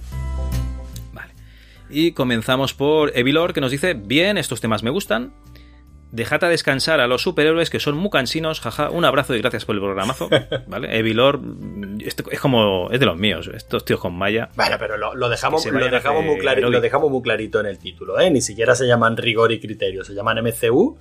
Vale. 1.13 1.33
Y 1.89 2.13
comenzamos 2.13 2.73
por 2.73 3.15
Evilor, 3.15 3.53
que 3.53 3.61
nos 3.61 3.71
dice, 3.71 3.93
bien, 3.93 4.37
estos 4.37 4.61
temas 4.61 4.83
me 4.83 4.89
gustan. 4.89 5.33
Dejad 6.11 6.43
a 6.43 6.49
descansar 6.49 6.99
a 6.99 7.07
los 7.07 7.21
superhéroes 7.21 7.69
que 7.69 7.79
son 7.79 7.95
muy 7.95 8.09
cansinos, 8.09 8.59
jaja. 8.59 8.89
Un 8.89 9.05
abrazo 9.05 9.35
y 9.35 9.39
gracias 9.39 9.65
por 9.65 9.75
el 9.75 9.81
programazo. 9.81 10.29
¿Vale? 10.67 10.97
Evilor 10.97 11.39
esto 12.05 12.23
es 12.29 12.39
como. 12.39 12.89
es 12.91 12.99
de 12.99 13.05
los 13.05 13.17
míos, 13.17 13.49
estos 13.53 13.85
tíos 13.85 13.99
con 13.99 14.13
Maya. 14.13 14.49
Bueno, 14.55 14.75
pero 14.79 14.97
lo, 14.97 15.15
lo 15.15 15.29
dejamos, 15.29 15.65
lo 15.65 15.89
dejamos, 15.89 16.25
muy 16.25 16.37
clarito, 16.37 16.69
lo 16.69 16.81
dejamos 16.81 17.11
muy 17.11 17.21
clarito 17.21 17.59
en 17.59 17.65
el 17.67 17.77
título, 17.77 18.19
¿eh? 18.19 18.29
Ni 18.29 18.41
siquiera 18.41 18.75
se 18.75 18.87
llaman 18.87 19.17
rigor 19.17 19.51
y 19.51 19.59
criterio, 19.59 20.03
se 20.03 20.13
llaman 20.13 20.43
MCU. 20.43 20.97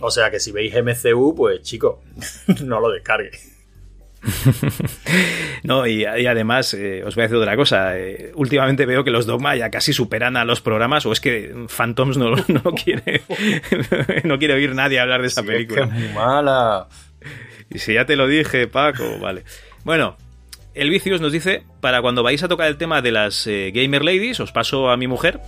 O 0.00 0.10
sea 0.10 0.30
que 0.30 0.40
si 0.40 0.52
veis 0.52 0.74
MCU, 0.74 1.34
pues 1.34 1.62
chico, 1.62 2.02
no 2.64 2.80
lo 2.80 2.90
descargue. 2.90 3.30
No, 5.62 5.86
y, 5.86 6.02
y 6.02 6.26
además, 6.26 6.74
eh, 6.74 7.02
os 7.04 7.14
voy 7.14 7.22
a 7.22 7.26
decir 7.26 7.36
otra 7.38 7.56
cosa. 7.56 7.98
eh, 7.98 8.30
últimamente 8.34 8.86
veo 8.86 9.02
que 9.04 9.10
los 9.10 9.26
Dogma 9.26 9.56
ya 9.56 9.70
casi 9.70 9.92
superan 9.92 10.36
a 10.36 10.44
los 10.44 10.60
programas, 10.60 11.06
o 11.06 11.12
es 11.12 11.20
que 11.20 11.52
Phantoms 11.68 12.16
no, 12.18 12.34
no 12.48 12.62
quiere 12.72 13.22
no 14.24 14.38
quiere 14.38 14.54
oír 14.54 14.74
nadie 14.74 15.00
hablar 15.00 15.22
de 15.22 15.28
esa 15.28 15.40
Sí, 15.42 15.46
película. 15.48 15.82
Es 15.84 15.88
que 15.90 15.96
es 15.96 16.02
muy 16.04 16.14
mala. 16.14 16.86
Y 17.70 17.78
si 17.78 17.94
ya 17.94 18.04
te 18.06 18.14
lo 18.16 18.26
dije, 18.28 18.68
Paco, 18.68 19.18
vale. 19.20 19.42
Bueno, 19.82 20.16
el 20.74 20.90
Vicius 20.90 21.20
nos 21.20 21.32
dice, 21.32 21.64
para 21.80 22.00
cuando 22.02 22.22
vais 22.22 22.42
a 22.42 22.48
tocar 22.48 22.68
el 22.68 22.76
tema 22.76 23.02
de 23.02 23.10
las 23.12 23.46
eh, 23.46 23.72
Gamer 23.74 24.04
Ladies, 24.04 24.38
os 24.40 24.52
paso 24.52 24.90
a 24.90 24.96
mi 24.96 25.08
mujer. 25.08 25.40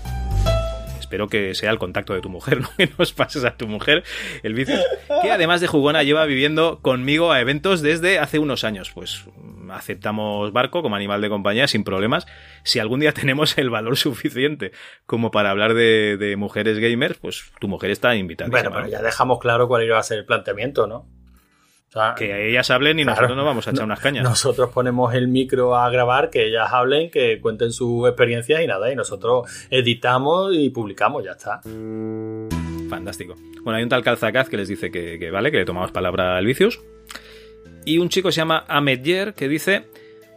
Espero 1.08 1.26
que 1.28 1.54
sea 1.54 1.70
el 1.70 1.78
contacto 1.78 2.12
de 2.12 2.20
tu 2.20 2.28
mujer, 2.28 2.60
no 2.60 2.68
que 2.76 2.90
nos 2.98 3.14
pases 3.14 3.42
a 3.46 3.56
tu 3.56 3.66
mujer, 3.66 4.04
el 4.42 4.52
Vicius. 4.52 4.84
Que 5.22 5.30
además 5.30 5.62
de 5.62 5.66
jugona 5.66 6.02
lleva 6.02 6.26
viviendo 6.26 6.80
conmigo 6.82 7.32
a 7.32 7.40
eventos 7.40 7.80
desde 7.80 8.18
hace 8.18 8.38
unos 8.38 8.62
años. 8.62 8.90
Pues 8.94 9.24
mm, 9.34 9.70
aceptamos 9.70 10.52
barco 10.52 10.82
como 10.82 10.96
animal 10.96 11.22
de 11.22 11.30
compañía 11.30 11.66
sin 11.66 11.82
problemas. 11.82 12.26
Si 12.62 12.78
algún 12.78 13.00
día 13.00 13.12
tenemos 13.14 13.56
el 13.56 13.70
valor 13.70 13.96
suficiente 13.96 14.72
como 15.06 15.30
para 15.30 15.50
hablar 15.50 15.72
de, 15.72 16.18
de 16.18 16.36
mujeres 16.36 16.78
gamers, 16.78 17.16
pues 17.16 17.52
tu 17.58 17.68
mujer 17.68 17.90
está 17.90 18.14
invitada. 18.14 18.50
Bueno, 18.50 18.70
pero 18.70 18.86
ya 18.86 19.00
dejamos 19.00 19.38
claro 19.38 19.66
cuál 19.66 19.84
iba 19.84 19.98
a 19.98 20.02
ser 20.02 20.18
el 20.18 20.26
planteamiento, 20.26 20.86
¿no? 20.86 21.06
O 21.88 21.90
sea, 21.90 22.14
Que 22.16 22.50
ellas 22.50 22.70
hablen 22.70 22.98
y 22.98 23.02
Claro. 23.04 23.16
nosotros 23.16 23.36
nos 23.38 23.46
vamos 23.46 23.66
a 23.66 23.70
echar 23.70 23.84
unas 23.84 24.00
cañas. 24.00 24.22
Nosotros 24.22 24.70
ponemos 24.74 25.14
el 25.14 25.26
micro 25.28 25.74
a 25.74 25.88
grabar, 25.88 26.28
que 26.28 26.46
ellas 26.46 26.68
hablen, 26.70 27.10
que 27.10 27.40
cuenten 27.40 27.72
sus 27.72 28.06
experiencias 28.06 28.60
y 28.62 28.66
nada, 28.66 28.92
y 28.92 28.96
nosotros 28.96 29.48
editamos 29.70 30.54
y 30.54 30.68
publicamos, 30.70 31.24
ya 31.24 31.32
está. 31.32 31.60
Fantástico. 32.90 33.34
Bueno, 33.62 33.76
hay 33.78 33.82
un 33.82 33.88
tal 33.88 34.02
Calzacaz 34.02 34.48
que 34.48 34.56
les 34.56 34.68
dice 34.68 34.90
que, 34.90 35.18
que 35.18 35.30
vale, 35.30 35.50
que 35.50 35.58
le 35.58 35.64
tomamos 35.64 35.90
palabra 35.92 36.36
al 36.36 36.44
Vicius. 36.46 36.80
Y 37.84 37.98
un 37.98 38.08
chico 38.08 38.30
se 38.32 38.36
llama 38.42 38.64
Ahmed 38.68 39.00
Yer 39.02 39.34
que 39.34 39.48
dice: 39.48 39.86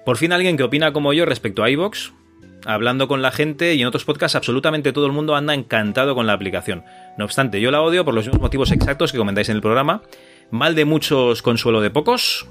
Por 0.05 0.17
fin 0.17 0.31
alguien 0.33 0.57
que 0.57 0.63
opina 0.63 0.93
como 0.93 1.13
yo 1.13 1.25
respecto 1.25 1.63
a 1.63 1.69
iVox. 1.69 2.13
Hablando 2.63 3.07
con 3.07 3.23
la 3.23 3.31
gente 3.31 3.73
y 3.73 3.81
en 3.81 3.87
otros 3.87 4.05
podcasts, 4.05 4.35
absolutamente 4.35 4.93
todo 4.93 5.07
el 5.07 5.11
mundo 5.11 5.35
anda 5.35 5.55
encantado 5.55 6.13
con 6.13 6.27
la 6.27 6.33
aplicación. 6.33 6.83
No 7.17 7.25
obstante, 7.25 7.59
yo 7.59 7.71
la 7.71 7.81
odio 7.81 8.05
por 8.05 8.13
los 8.13 8.25
mismos 8.25 8.39
motivos 8.41 8.71
exactos 8.71 9.11
que 9.11 9.17
comentáis 9.17 9.49
en 9.49 9.55
el 9.55 9.61
programa. 9.63 10.03
Mal 10.51 10.75
de 10.75 10.85
muchos, 10.85 11.41
consuelo 11.41 11.81
de 11.81 11.89
pocos. 11.89 12.47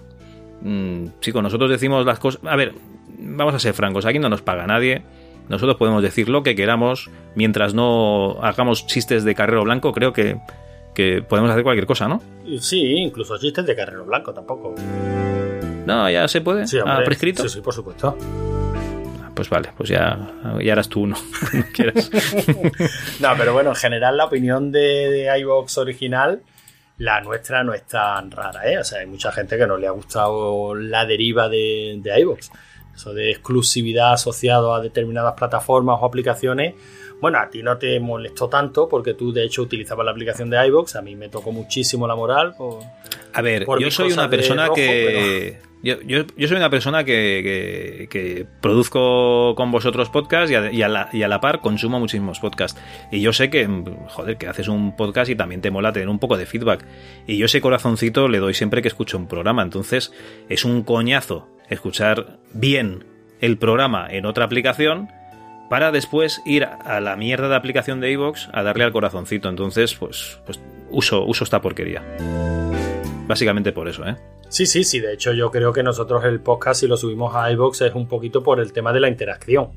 Mm, 0.62 1.06
chicos, 1.20 1.42
nosotros 1.42 1.70
decimos 1.70 2.04
las 2.04 2.18
cosas. 2.18 2.40
A 2.46 2.56
ver, 2.56 2.74
vamos 3.18 3.54
a 3.54 3.58
ser 3.58 3.74
francos, 3.74 4.06
aquí 4.06 4.18
no 4.18 4.28
nos 4.28 4.42
paga 4.42 4.66
nadie. 4.66 5.02
Nosotros 5.48 5.76
podemos 5.76 6.02
decir 6.02 6.28
lo 6.28 6.42
que 6.42 6.54
queramos 6.54 7.10
mientras 7.34 7.74
no 7.74 8.38
hagamos 8.42 8.86
chistes 8.86 9.24
de 9.24 9.34
carrero 9.34 9.64
blanco. 9.64 9.92
Creo 9.92 10.12
que, 10.12 10.38
que 10.94 11.22
podemos 11.22 11.50
hacer 11.50 11.62
cualquier 11.62 11.86
cosa, 11.86 12.08
¿no? 12.08 12.22
Sí, 12.60 12.80
incluso 12.80 13.38
chistes 13.38 13.66
de 13.66 13.76
Carrero 13.76 14.04
Blanco 14.04 14.32
tampoco. 14.32 14.74
No, 15.86 16.10
ya 16.10 16.26
se 16.28 16.40
puede. 16.40 16.66
Sí, 16.66 16.78
¿Ha 16.78 16.84
hombre. 16.84 17.04
prescrito? 17.04 17.42
Sí, 17.42 17.48
sí, 17.48 17.60
por 17.60 17.74
supuesto. 17.74 18.16
Pues 19.34 19.48
vale, 19.48 19.70
pues 19.76 19.88
ya, 19.88 20.18
ya 20.62 20.72
eras 20.72 20.88
tú 20.88 21.02
uno. 21.02 21.16
No, 23.20 23.28
pero 23.36 23.52
bueno, 23.52 23.70
en 23.70 23.76
general 23.76 24.16
la 24.16 24.24
opinión 24.26 24.70
de, 24.72 24.78
de 25.10 25.38
iVox 25.40 25.78
original, 25.78 26.42
la 27.00 27.20
nuestra 27.22 27.64
no 27.64 27.72
es 27.74 27.86
tan 27.86 28.30
rara, 28.30 28.70
¿eh? 28.70 28.78
O 28.78 28.84
sea, 28.84 29.00
hay 29.00 29.06
mucha 29.06 29.32
gente 29.32 29.56
que 29.56 29.66
no 29.66 29.76
le 29.78 29.86
ha 29.86 29.90
gustado 29.90 30.74
la 30.74 31.04
deriva 31.06 31.48
de, 31.48 31.96
de 31.98 32.20
iVox. 32.20 32.50
Eso 32.94 33.14
de 33.14 33.30
exclusividad 33.30 34.12
asociado 34.12 34.74
a 34.74 34.80
determinadas 34.82 35.32
plataformas 35.34 35.98
o 36.00 36.04
aplicaciones. 36.04 36.74
Bueno, 37.20 37.38
a 37.38 37.48
ti 37.48 37.62
no 37.62 37.78
te 37.78 37.98
molestó 38.00 38.48
tanto 38.48 38.86
porque 38.88 39.14
tú 39.14 39.32
de 39.32 39.44
hecho 39.44 39.62
utilizabas 39.62 40.04
la 40.04 40.10
aplicación 40.12 40.50
de 40.50 40.66
iVox. 40.66 40.96
A 40.96 41.02
mí 41.02 41.16
me 41.16 41.28
tocó 41.30 41.52
muchísimo 41.52 42.06
la 42.06 42.14
moral. 42.16 42.54
por- 42.56 42.80
A 43.32 43.42
ver, 43.42 43.64
Por 43.64 43.78
yo 43.80 43.90
soy 43.90 44.12
una 44.12 44.28
persona 44.28 44.64
rojo, 44.66 44.74
que. 44.74 45.58
Yo, 45.82 46.00
yo, 46.02 46.24
yo 46.36 46.46
soy 46.46 46.58
una 46.58 46.68
persona 46.68 47.04
que, 47.04 48.06
que- 48.10 48.46
produzco 48.60 49.54
con 49.56 49.70
vosotros 49.70 50.10
podcasts 50.10 50.50
y 50.50 50.82
a, 50.82 50.88
la, 50.88 51.08
y 51.12 51.22
a 51.22 51.28
la 51.28 51.40
par 51.40 51.60
consumo 51.60 51.98
muchísimos 51.98 52.38
podcasts. 52.38 52.78
Y 53.10 53.20
yo 53.22 53.32
sé 53.32 53.48
que, 53.48 53.66
joder, 54.08 54.36
que 54.36 54.46
haces 54.46 54.68
un 54.68 54.94
podcast 54.96 55.30
y 55.30 55.36
también 55.36 55.60
te 55.62 55.70
mola 55.70 55.92
tener 55.92 56.08
un 56.08 56.18
poco 56.18 56.36
de 56.36 56.44
feedback. 56.46 56.84
Y 57.26 57.38
yo 57.38 57.46
ese 57.46 57.60
corazoncito 57.60 58.28
le 58.28 58.38
doy 58.38 58.52
siempre 58.54 58.82
que 58.82 58.88
escucho 58.88 59.16
un 59.16 59.26
programa. 59.26 59.62
Entonces, 59.62 60.12
es 60.48 60.64
un 60.66 60.82
coñazo 60.82 61.48
escuchar 61.70 62.38
bien 62.52 63.04
el 63.40 63.56
programa 63.56 64.06
en 64.10 64.26
otra 64.26 64.44
aplicación 64.44 65.08
para 65.70 65.92
después 65.92 66.42
ir 66.44 66.64
a 66.64 67.00
la 67.00 67.16
mierda 67.16 67.48
de 67.48 67.54
aplicación 67.56 68.00
de 68.00 68.10
iVoox 68.12 68.48
a 68.52 68.62
darle 68.62 68.84
al 68.84 68.92
corazoncito. 68.92 69.48
Entonces, 69.48 69.94
pues, 69.94 70.40
pues 70.44 70.60
uso, 70.90 71.24
uso 71.24 71.44
esta 71.44 71.62
porquería. 71.62 72.02
Básicamente 73.30 73.70
por 73.70 73.86
eso, 73.86 74.04
¿eh? 74.04 74.16
Sí, 74.48 74.66
sí, 74.66 74.82
sí. 74.82 74.98
De 74.98 75.12
hecho, 75.12 75.32
yo 75.32 75.52
creo 75.52 75.72
que 75.72 75.84
nosotros 75.84 76.24
el 76.24 76.40
podcast, 76.40 76.80
si 76.80 76.88
lo 76.88 76.96
subimos 76.96 77.32
a 77.36 77.48
iVoox, 77.52 77.82
es 77.82 77.94
un 77.94 78.08
poquito 78.08 78.42
por 78.42 78.58
el 78.58 78.72
tema 78.72 78.92
de 78.92 78.98
la 78.98 79.08
interacción. 79.08 79.68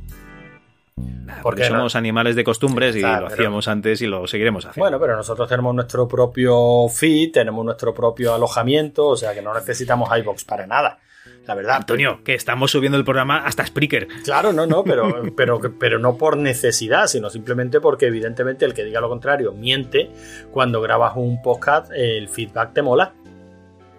Porque 1.44 1.66
somos 1.66 1.96
animales 1.96 2.36
de 2.36 2.44
costumbres 2.44 2.96
y 2.96 3.02
lo 3.02 3.28
hacíamos 3.28 3.68
antes 3.68 4.02
y 4.02 4.08
lo 4.08 4.26
seguiremos 4.26 4.66
haciendo. 4.66 4.84
Bueno, 4.84 5.00
pero 5.00 5.16
nosotros 5.16 5.48
tenemos 5.48 5.76
nuestro 5.76 6.08
propio 6.08 6.88
feed, 6.90 7.32
tenemos 7.32 7.64
nuestro 7.64 7.94
propio 7.94 8.34
alojamiento, 8.34 9.10
o 9.10 9.16
sea 9.16 9.36
que 9.36 9.44
no 9.44 9.54
necesitamos 9.54 10.10
iBox 10.18 10.46
para 10.46 10.66
nada. 10.66 10.98
La 11.46 11.54
verdad. 11.54 11.76
Antonio, 11.76 12.22
que 12.24 12.34
estamos 12.34 12.72
subiendo 12.72 12.98
el 12.98 13.04
programa 13.04 13.46
hasta 13.46 13.64
Spreaker. 13.64 14.08
Claro, 14.24 14.52
no, 14.52 14.66
no, 14.66 14.84
pero, 14.84 15.22
pero, 15.38 15.60
pero 15.80 16.00
no 16.00 16.18
por 16.18 16.38
necesidad, 16.38 17.06
sino 17.06 17.30
simplemente 17.30 17.80
porque 17.80 18.08
evidentemente 18.08 18.66
el 18.66 18.74
que 18.74 18.84
diga 18.84 19.00
lo 19.00 19.10
contrario 19.10 19.52
miente 19.52 20.10
cuando 20.52 20.82
grabas 20.82 21.14
un 21.16 21.40
podcast, 21.44 21.92
el 21.94 22.30
feedback 22.30 22.74
te 22.74 22.82
mola. 22.82 23.14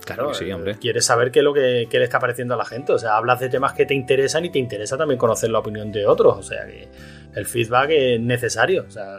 Claro, 0.04 0.34
sí, 0.34 0.50
hombre. 0.52 0.72
Eh, 0.72 0.76
quieres 0.80 1.04
saber 1.04 1.30
qué 1.30 1.40
es 1.40 1.44
lo 1.44 1.52
que, 1.52 1.88
le 1.90 2.04
está 2.04 2.18
pareciendo 2.18 2.54
a 2.54 2.56
la 2.56 2.64
gente. 2.64 2.92
O 2.92 2.98
sea, 2.98 3.16
hablas 3.16 3.40
de 3.40 3.48
temas 3.48 3.72
que 3.72 3.86
te 3.86 3.94
interesan 3.94 4.44
y 4.44 4.50
te 4.50 4.58
interesa 4.58 4.96
también 4.96 5.18
conocer 5.18 5.50
la 5.50 5.60
opinión 5.60 5.90
de 5.92 6.06
otros. 6.06 6.36
O 6.38 6.42
sea, 6.42 6.66
que 6.66 6.88
el 7.34 7.46
feedback 7.46 7.90
es 7.90 8.20
necesario. 8.20 8.84
O 8.86 8.90
sea, 8.90 9.18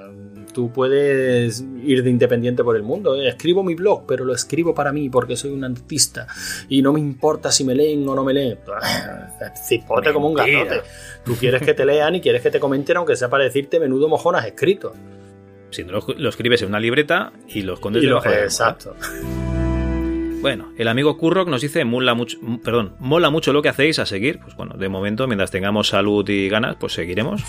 tú 0.53 0.72
puedes 0.72 1.64
ir 1.84 2.03
de 2.03 2.10
independiente 2.10 2.64
por 2.64 2.76
el 2.76 2.84
mundo. 2.84 3.16
¿eh? 3.16 3.28
Escribo 3.28 3.64
mi 3.64 3.76
blog, 3.76 4.06
pero 4.07 4.26
lo 4.26 4.34
escribo 4.34 4.74
para 4.74 4.91
mí 4.91 5.10
porque 5.10 5.36
soy 5.36 5.52
un 5.52 5.64
artista 5.64 6.28
y 6.70 6.82
no 6.82 6.94
me 6.94 6.99
importa 6.99 7.52
si 7.52 7.64
me 7.64 7.76
leen 7.76 8.07
o 8.07 8.16
no 8.16 8.24
me 8.24 8.34
leen. 8.34 8.60
Cipote 9.68 10.14
como 10.14 10.30
un 10.30 10.36
gatote. 10.36 10.82
Tú 11.24 11.36
quieres 11.36 11.62
que 11.62 11.74
te 11.74 11.86
lean 11.86 12.16
y 12.16 12.22
quieres 12.22 12.41
que 12.41 12.52
te 12.52 12.60
comenten, 12.60 12.98
aunque 12.98 13.16
sea 13.16 13.30
para 13.30 13.44
decirte 13.44 13.80
menudo 13.80 14.07
mojonas 14.07 14.45
escrito. 14.45 14.94
Si 15.72 15.84
no 15.84 15.99
lo, 15.99 16.30
escribes 16.30 16.62
en 16.62 16.70
una 16.70 16.80
libreta 16.80 17.34
y 17.49 17.64
lo 17.64 17.74
escondes 17.74 18.03
y 18.03 18.06
lo, 18.06 18.24
Exacto. 18.26 18.95
Bueno, 20.46 20.72
el 20.78 20.88
amigo 20.90 21.18
Kurrock 21.18 21.48
nos 21.48 21.62
dice, 21.62 21.86
mola 21.86 22.14
mucho, 22.14 22.38
perdón, 22.64 22.94
mola 23.00 23.32
mucho 23.32 23.52
lo 23.52 23.64
que 23.64 23.70
hacéis 23.70 23.98
a 23.98 24.06
seguir. 24.06 24.38
Pues 24.38 24.56
bueno, 24.56 24.76
de 24.78 24.90
momento, 24.90 25.26
mientras 25.26 25.50
tengamos 25.50 25.88
salud 25.88 26.30
y 26.30 26.50
ganas, 26.50 26.76
pues 26.76 26.94
seguiremos. 26.94 27.42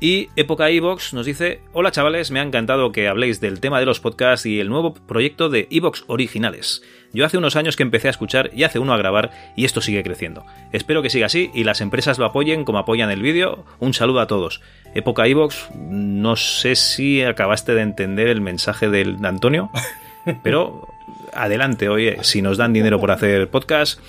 Y 0.00 0.26
Época 0.34 0.70
Evox 0.70 1.14
nos 1.14 1.24
dice: 1.24 1.60
Hola 1.72 1.92
chavales, 1.92 2.32
me 2.32 2.40
ha 2.40 2.42
encantado 2.42 2.90
que 2.90 3.06
habléis 3.06 3.40
del 3.40 3.60
tema 3.60 3.78
de 3.78 3.86
los 3.86 4.00
podcasts 4.00 4.44
y 4.44 4.58
el 4.58 4.70
nuevo 4.70 4.92
proyecto 4.92 5.50
de 5.50 5.68
Evox 5.70 6.02
Originales. 6.08 6.82
Yo 7.12 7.24
hace 7.24 7.38
unos 7.38 7.54
años 7.54 7.76
que 7.76 7.84
empecé 7.84 8.08
a 8.08 8.10
escuchar 8.10 8.50
y 8.52 8.64
hace 8.64 8.80
uno 8.80 8.92
a 8.92 8.98
grabar 8.98 9.30
y 9.54 9.64
esto 9.64 9.80
sigue 9.80 10.02
creciendo. 10.02 10.44
Espero 10.72 11.02
que 11.02 11.10
siga 11.10 11.26
así 11.26 11.52
y 11.54 11.62
las 11.62 11.80
empresas 11.80 12.18
lo 12.18 12.24
apoyen 12.24 12.64
como 12.64 12.78
apoyan 12.78 13.12
el 13.12 13.22
vídeo. 13.22 13.64
Un 13.78 13.94
saludo 13.94 14.18
a 14.18 14.26
todos. 14.26 14.62
Época 14.96 15.28
Evox, 15.28 15.68
no 15.76 16.34
sé 16.34 16.74
si 16.74 17.22
acabaste 17.22 17.72
de 17.72 17.82
entender 17.82 18.26
el 18.26 18.40
mensaje 18.40 18.88
del 18.88 19.20
de 19.20 19.28
Antonio, 19.28 19.70
pero 20.42 20.88
adelante, 21.32 21.88
oye, 21.88 22.18
si 22.22 22.42
nos 22.42 22.56
dan 22.56 22.72
dinero 22.72 23.00
por 23.00 23.10
hacer 23.10 23.48
podcast, 23.48 24.00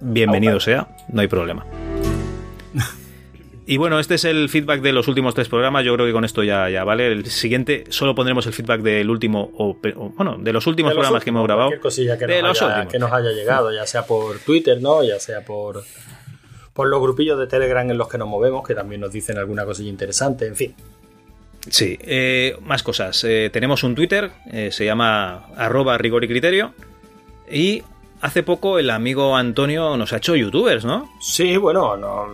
bienvenido 0.00 0.60
sea, 0.60 0.88
no 1.08 1.20
hay 1.20 1.28
problema. 1.28 1.66
Y 3.70 3.76
bueno, 3.76 4.00
este 4.00 4.14
es 4.14 4.24
el 4.24 4.48
feedback 4.48 4.80
de 4.80 4.94
los 4.94 5.08
últimos 5.08 5.34
tres 5.34 5.46
programas. 5.50 5.84
Yo 5.84 5.92
creo 5.92 6.06
que 6.06 6.12
con 6.14 6.24
esto 6.24 6.42
ya, 6.42 6.70
ya 6.70 6.84
vale. 6.84 7.12
El 7.12 7.26
siguiente 7.26 7.84
solo 7.90 8.14
pondremos 8.14 8.46
el 8.46 8.54
feedback 8.54 8.80
del 8.80 9.10
último, 9.10 9.50
o, 9.58 9.76
bueno, 10.16 10.38
de 10.38 10.54
los 10.54 10.66
últimos 10.66 10.94
programas 10.94 11.22
que 11.22 11.28
hemos 11.28 11.44
grabado. 11.44 11.70
cosilla 11.78 12.16
que, 12.16 12.40
nos 12.40 12.62
haya, 12.62 12.88
que 12.88 12.98
nos 12.98 13.12
haya 13.12 13.30
llegado, 13.30 13.70
ya 13.70 13.86
sea 13.86 14.06
por 14.06 14.38
Twitter, 14.38 14.80
¿no? 14.80 15.02
Ya 15.04 15.20
sea 15.20 15.44
por, 15.44 15.84
por 16.72 16.88
los 16.88 16.98
grupillos 17.02 17.38
de 17.38 17.46
Telegram 17.46 17.90
en 17.90 17.98
los 17.98 18.08
que 18.08 18.16
nos 18.16 18.26
movemos, 18.26 18.66
que 18.66 18.74
también 18.74 19.02
nos 19.02 19.12
dicen 19.12 19.36
alguna 19.36 19.66
cosilla 19.66 19.90
interesante, 19.90 20.46
en 20.46 20.56
fin. 20.56 20.74
Sí, 21.70 21.98
eh, 22.00 22.56
más 22.62 22.82
cosas. 22.82 23.22
Eh, 23.24 23.50
tenemos 23.52 23.82
un 23.82 23.94
Twitter, 23.94 24.30
eh, 24.50 24.70
se 24.72 24.84
llama 24.84 25.46
arroba 25.56 25.98
rigor 25.98 26.24
y 26.24 26.28
criterio. 26.28 26.72
Y 27.50 27.82
hace 28.20 28.42
poco 28.42 28.78
el 28.78 28.90
amigo 28.90 29.36
Antonio 29.36 29.96
nos 29.96 30.12
ha 30.12 30.18
hecho 30.18 30.36
youtubers, 30.36 30.84
¿no? 30.84 31.08
Sí, 31.20 31.56
bueno, 31.56 31.96
no, 31.96 32.28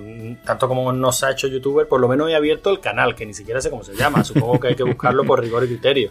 tanto 0.44 0.68
como 0.68 0.92
nos 0.92 1.22
ha 1.22 1.32
hecho 1.32 1.46
youtuber, 1.46 1.86
por 1.86 2.00
lo 2.00 2.08
menos 2.08 2.30
he 2.30 2.34
abierto 2.34 2.70
el 2.70 2.80
canal, 2.80 3.14
que 3.14 3.26
ni 3.26 3.34
siquiera 3.34 3.60
sé 3.60 3.70
cómo 3.70 3.84
se 3.84 3.94
llama. 3.94 4.24
Supongo 4.24 4.58
que 4.60 4.68
hay 4.68 4.74
que 4.74 4.82
buscarlo 4.82 5.24
por 5.24 5.40
rigor 5.40 5.64
y 5.64 5.68
criterio. 5.68 6.10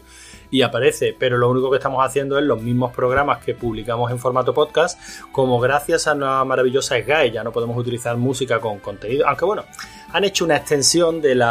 Y 0.54 0.62
aparece, 0.62 1.16
pero 1.18 1.36
lo 1.40 1.50
único 1.50 1.72
que 1.72 1.78
estamos 1.78 2.06
haciendo 2.06 2.38
es 2.38 2.46
los 2.46 2.62
mismos 2.62 2.94
programas 2.94 3.44
que 3.44 3.56
publicamos 3.56 4.12
en 4.12 4.20
formato 4.20 4.54
podcast, 4.54 5.00
como 5.32 5.60
gracias 5.60 6.06
a 6.06 6.14
una 6.14 6.46
maravillosa 6.46 6.96
SGAE 6.96 7.32
ya 7.32 7.44
no 7.44 7.52
podemos 7.52 7.76
utilizar 7.76 8.16
música 8.18 8.60
con 8.60 8.78
contenido, 8.78 9.28
aunque 9.28 9.46
bueno, 9.46 9.66
han 10.12 10.24
hecho 10.26 10.46
una 10.46 10.58
extensión 10.58 11.24
del 11.24 11.42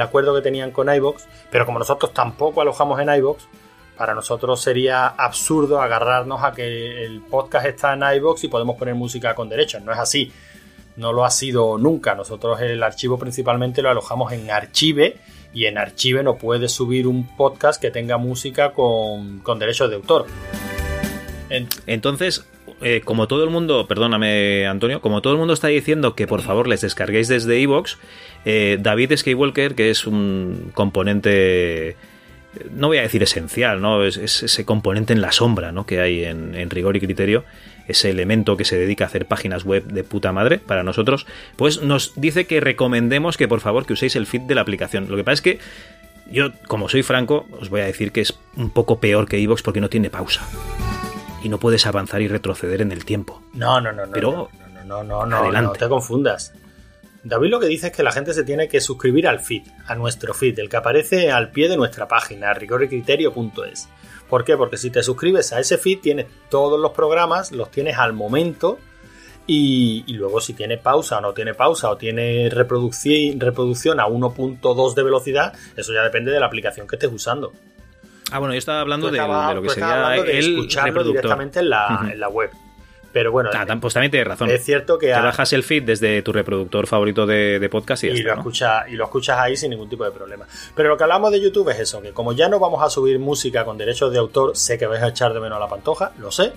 acuerdo 0.00 0.34
que 0.34 0.40
tenían 0.40 0.70
con 0.70 0.88
iBox, 0.88 1.28
pero 1.50 1.66
como 1.66 1.78
nosotros 1.78 2.14
tampoco 2.14 2.62
alojamos 2.62 2.98
en 3.00 3.14
iBox, 3.16 3.46
para 3.98 4.14
nosotros 4.14 4.62
sería 4.62 5.08
absurdo 5.08 5.82
agarrarnos 5.82 6.42
a 6.42 6.52
que 6.52 7.04
el 7.04 7.20
podcast 7.20 7.66
está 7.66 7.92
en 7.92 8.02
iBox 8.16 8.44
y 8.44 8.48
podemos 8.48 8.76
poner 8.76 8.94
música 8.94 9.34
con 9.34 9.50
derechos. 9.50 9.82
No 9.82 9.92
es 9.92 9.98
así. 9.98 10.32
No 10.96 11.12
lo 11.12 11.24
ha 11.24 11.30
sido 11.30 11.76
nunca. 11.76 12.14
Nosotros 12.14 12.60
el 12.62 12.82
archivo 12.82 13.18
principalmente 13.18 13.82
lo 13.82 13.90
alojamos 13.90 14.32
en 14.32 14.50
Archive 14.50 15.18
y 15.52 15.66
en 15.66 15.78
Archive 15.78 16.22
no 16.22 16.36
puedes 16.36 16.72
subir 16.72 17.06
un 17.06 17.36
podcast 17.36 17.80
que 17.80 17.90
tenga 17.90 18.18
música 18.18 18.72
con, 18.72 19.42
derechos 19.58 19.90
de 19.90 19.96
autor. 19.96 20.26
Entonces, 21.86 22.46
eh, 22.82 23.00
como 23.04 23.26
todo 23.26 23.44
el 23.44 23.50
mundo, 23.50 23.86
perdóname 23.86 24.66
Antonio, 24.66 25.00
como 25.00 25.22
todo 25.22 25.32
el 25.32 25.38
mundo 25.38 25.54
está 25.54 25.68
diciendo 25.68 26.14
que 26.14 26.26
por 26.26 26.42
favor 26.42 26.68
les 26.68 26.82
descarguéis 26.82 27.28
desde 27.28 27.58
iBox, 27.60 27.98
eh, 28.44 28.78
David 28.80 29.16
Skywalker, 29.16 29.74
que 29.74 29.90
es 29.90 30.06
un 30.06 30.70
componente 30.74 31.96
no 32.70 32.88
voy 32.88 32.98
a 32.98 33.02
decir 33.02 33.22
esencial, 33.22 33.80
¿no? 33.80 34.04
Es, 34.04 34.16
ese 34.16 34.64
componente 34.64 35.12
en 35.12 35.20
la 35.20 35.32
sombra, 35.32 35.72
¿no? 35.72 35.86
Que 35.86 36.00
hay 36.00 36.24
en, 36.24 36.70
rigor 36.70 36.96
y 36.96 37.00
criterio, 37.00 37.44
ese 37.88 38.10
elemento 38.10 38.56
que 38.56 38.64
se 38.64 38.78
dedica 38.78 39.04
a 39.04 39.08
hacer 39.08 39.26
páginas 39.26 39.64
web 39.64 39.84
de 39.84 40.04
puta 40.04 40.32
madre 40.32 40.58
para 40.58 40.82
nosotros, 40.82 41.26
pues 41.56 41.82
nos 41.82 42.12
dice 42.14 42.46
que 42.46 42.60
recomendemos 42.60 43.36
que 43.36 43.48
por 43.48 43.60
favor 43.60 43.86
que 43.86 43.94
uséis 43.94 44.14
el 44.16 44.26
feed 44.26 44.42
de 44.42 44.54
la 44.54 44.60
aplicación. 44.60 45.08
Lo 45.08 45.16
que 45.16 45.24
pasa 45.24 45.34
es 45.34 45.42
que 45.42 45.58
yo, 46.30 46.52
como 46.66 46.88
soy 46.88 47.02
franco, 47.02 47.46
os 47.60 47.70
voy 47.70 47.80
a 47.80 47.84
decir 47.86 48.12
que 48.12 48.20
es 48.20 48.38
un 48.56 48.70
poco 48.70 49.00
peor 49.00 49.26
que 49.26 49.42
Evox 49.42 49.62
porque 49.62 49.80
no 49.80 49.88
tiene 49.88 50.10
pausa. 50.10 50.46
Y 51.42 51.48
no 51.48 51.58
puedes 51.58 51.86
avanzar 51.86 52.20
y 52.20 52.28
retroceder 52.28 52.82
en 52.82 52.92
el 52.92 53.04
tiempo. 53.04 53.42
No, 53.54 53.80
no, 53.80 53.92
no, 53.92 54.06
no. 54.06 54.12
Pero 54.12 54.50
no, 54.84 55.02
no, 55.02 55.24
no, 55.26 55.50
no, 55.50 55.62
no 55.62 55.72
te 55.72 55.88
confundas. 55.88 56.52
David 57.22 57.50
lo 57.50 57.60
que 57.60 57.66
dice 57.66 57.88
es 57.88 57.92
que 57.92 58.02
la 58.02 58.12
gente 58.12 58.32
se 58.32 58.44
tiene 58.44 58.68
que 58.68 58.80
suscribir 58.80 59.26
al 59.26 59.40
feed, 59.40 59.62
a 59.86 59.94
nuestro 59.94 60.34
feed, 60.34 60.58
el 60.58 60.68
que 60.68 60.76
aparece 60.76 61.30
al 61.30 61.50
pie 61.50 61.68
de 61.68 61.76
nuestra 61.76 62.08
página, 62.08 62.54
rigoricriterio.es. 62.54 63.88
¿Por 64.28 64.44
qué? 64.44 64.56
Porque 64.56 64.76
si 64.76 64.90
te 64.90 65.02
suscribes 65.02 65.52
a 65.52 65.60
ese 65.60 65.78
feed 65.78 66.00
tienes 66.00 66.26
todos 66.50 66.78
los 66.78 66.92
programas, 66.92 67.52
los 67.52 67.70
tienes 67.70 67.96
al 67.98 68.12
momento 68.12 68.78
y, 69.46 70.04
luego 70.08 70.40
si 70.42 70.52
tiene 70.52 70.76
pausa 70.76 71.18
o 71.18 71.20
no 71.22 71.32
tiene 71.32 71.54
pausa 71.54 71.90
o 71.90 71.96
tiene 71.96 72.50
reproducción, 72.50 73.40
reproducción 73.40 73.98
a 73.98 74.06
1.2 74.06 74.94
de 74.94 75.02
velocidad, 75.02 75.54
eso 75.76 75.92
ya 75.94 76.02
depende 76.02 76.30
de 76.30 76.40
la 76.40 76.46
aplicación 76.46 76.86
que 76.86 76.96
estés 76.96 77.10
usando. 77.10 77.52
Ah, 78.30 78.40
bueno, 78.40 78.52
yo 78.52 78.58
estaba 78.58 78.80
hablando 78.80 79.10
de, 79.10 79.16
lo 79.16 79.62
que 79.62 79.70
sería 79.70 80.16
el 80.16 80.68
reproductor. 80.70 81.06
directamente 81.06 81.60
en 81.60 81.70
la 81.70 82.28
web. 82.28 82.50
Pero 83.18 83.32
bueno, 83.32 83.50
ah, 83.52 83.66
pues 83.80 83.94
también 83.94 84.12
tienes 84.12 84.28
razón. 84.28 84.48
Es 84.48 84.64
cierto 84.64 84.96
que. 84.96 85.08
Te 85.08 85.20
bajas 85.20 85.52
el 85.52 85.64
feed 85.64 85.82
desde 85.82 86.22
tu 86.22 86.32
reproductor 86.32 86.86
favorito 86.86 87.26
de, 87.26 87.68
podcast 87.68 88.04
y, 88.04 88.22
lo 88.22 88.32
escuchas 88.32 88.84
y 88.88 88.92
lo 88.92 89.06
escuchas 89.06 89.36
ahí 89.40 89.56
sin 89.56 89.70
ningún 89.70 89.88
tipo 89.88 90.04
de 90.04 90.12
problema. 90.12 90.46
Pero 90.76 90.90
lo 90.90 90.96
que 90.96 91.02
hablamos 91.02 91.32
de 91.32 91.40
YouTube 91.40 91.68
es 91.70 91.80
eso: 91.80 92.00
que 92.00 92.12
como 92.12 92.32
ya 92.32 92.48
no 92.48 92.60
vamos 92.60 92.80
a 92.80 92.88
subir 92.88 93.18
música 93.18 93.64
con 93.64 93.76
derechos 93.76 94.12
de 94.12 94.18
autor, 94.18 94.56
sé 94.56 94.78
que 94.78 94.86
vais 94.86 95.02
a 95.02 95.08
echar 95.08 95.34
de 95.34 95.40
menos 95.40 95.56
a 95.56 95.58
la 95.58 95.68
pantoja, 95.68 96.12
lo 96.18 96.30
sé. 96.30 96.52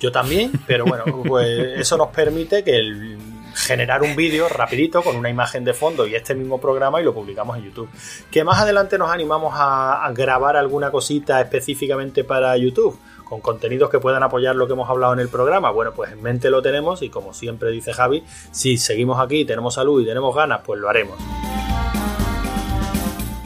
Yo 0.00 0.10
también, 0.10 0.50
pero 0.66 0.86
bueno, 0.86 1.04
pues 1.26 1.78
eso 1.78 1.98
nos 1.98 2.08
permite 2.08 2.64
que 2.64 2.78
el, 2.78 3.18
generar 3.54 4.02
un 4.02 4.16
vídeo 4.16 4.48
rapidito 4.48 5.02
con 5.02 5.14
una 5.14 5.28
imagen 5.28 5.62
de 5.64 5.74
fondo 5.74 6.06
y 6.06 6.14
este 6.14 6.34
mismo 6.34 6.58
programa 6.58 7.02
y 7.02 7.04
lo 7.04 7.12
publicamos 7.12 7.58
en 7.58 7.64
YouTube. 7.64 7.90
Que 8.30 8.44
más 8.44 8.62
adelante 8.62 8.96
nos 8.96 9.10
animamos 9.10 9.52
a 9.54 10.10
grabar 10.14 10.56
alguna 10.56 10.90
cosita 10.90 11.38
específicamente 11.38 12.24
para 12.24 12.56
YouTube 12.56 12.98
con 13.28 13.40
contenidos 13.40 13.90
que 13.90 13.98
puedan 13.98 14.22
apoyar 14.22 14.56
lo 14.56 14.66
que 14.66 14.72
hemos 14.72 14.88
hablado 14.88 15.12
en 15.12 15.20
el 15.20 15.28
programa, 15.28 15.70
bueno, 15.70 15.92
pues 15.92 16.12
en 16.12 16.22
mente 16.22 16.50
lo 16.50 16.62
tenemos 16.62 17.02
y 17.02 17.10
como 17.10 17.34
siempre 17.34 17.70
dice 17.70 17.92
Javi, 17.92 18.24
si 18.50 18.78
seguimos 18.78 19.20
aquí, 19.20 19.44
tenemos 19.44 19.74
salud 19.74 20.02
y 20.02 20.06
tenemos 20.06 20.34
ganas, 20.34 20.60
pues 20.64 20.80
lo 20.80 20.88
haremos. 20.88 21.18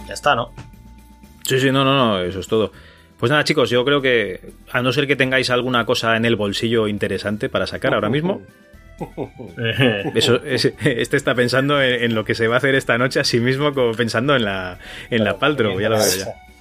Ya 0.06 0.14
está, 0.14 0.34
¿no? 0.34 0.52
Sí, 1.44 1.58
sí, 1.58 1.70
no, 1.70 1.84
no, 1.84 1.96
no, 1.96 2.20
eso 2.20 2.40
es 2.40 2.46
todo. 2.46 2.72
Pues 3.18 3.30
nada, 3.30 3.44
chicos, 3.44 3.70
yo 3.70 3.84
creo 3.84 4.00
que 4.00 4.52
a 4.70 4.82
no 4.82 4.92
ser 4.92 5.06
que 5.06 5.16
tengáis 5.16 5.50
alguna 5.50 5.86
cosa 5.86 6.16
en 6.16 6.24
el 6.24 6.36
bolsillo 6.36 6.88
interesante 6.88 7.48
para 7.48 7.66
sacar 7.66 7.94
ahora 7.94 8.08
mismo. 8.08 8.42
Eso, 10.14 10.40
este 10.44 11.16
está 11.16 11.34
pensando 11.34 11.82
en, 11.82 12.14
lo 12.14 12.24
que 12.24 12.34
se 12.34 12.46
va 12.46 12.56
a 12.56 12.58
hacer 12.58 12.74
esta 12.76 12.98
noche 12.98 13.18
a 13.20 13.24
sí 13.24 13.40
mismo, 13.40 13.74
como 13.74 13.92
pensando 13.92 14.36
en 14.36 14.44
la, 14.44 14.78
en 15.10 15.24
la 15.24 15.38
Paltrow, 15.38 15.80
ya 15.80 15.88
lo 15.88 15.96
veo 15.96 16.06
ya. 16.06 16.51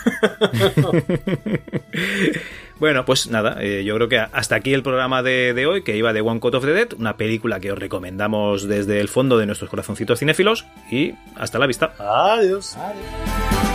bueno, 2.78 3.04
pues 3.04 3.28
nada, 3.28 3.56
eh, 3.60 3.84
yo 3.84 3.94
creo 3.96 4.08
que 4.08 4.18
hasta 4.18 4.56
aquí 4.56 4.74
el 4.74 4.82
programa 4.82 5.22
de, 5.22 5.66
hoy, 5.66 5.82
que 5.82 5.96
iba 5.96 6.12
de 6.12 6.20
One 6.20 6.40
Cut 6.40 6.54
of 6.54 6.64
the 6.64 6.72
Dead, 6.72 6.88
una 6.98 7.16
película 7.16 7.60
que 7.60 7.72
os 7.72 7.78
recomendamos 7.78 8.68
desde 8.68 9.00
el 9.00 9.08
fondo 9.08 9.38
de 9.38 9.46
nuestros 9.46 9.70
corazoncitos 9.70 10.18
cinéfilos. 10.18 10.66
Y 10.90 11.14
hasta 11.36 11.58
la 11.58 11.66
vista. 11.66 11.94
Adiós. 11.98 12.76
Adiós. 12.76 13.69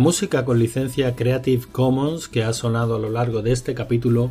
La 0.00 0.04
música 0.04 0.46
con 0.46 0.58
licencia 0.58 1.14
Creative 1.14 1.66
Commons 1.70 2.26
que 2.26 2.42
ha 2.42 2.54
sonado 2.54 2.96
a 2.96 2.98
lo 2.98 3.10
largo 3.10 3.42
de 3.42 3.52
este 3.52 3.74
capítulo 3.74 4.30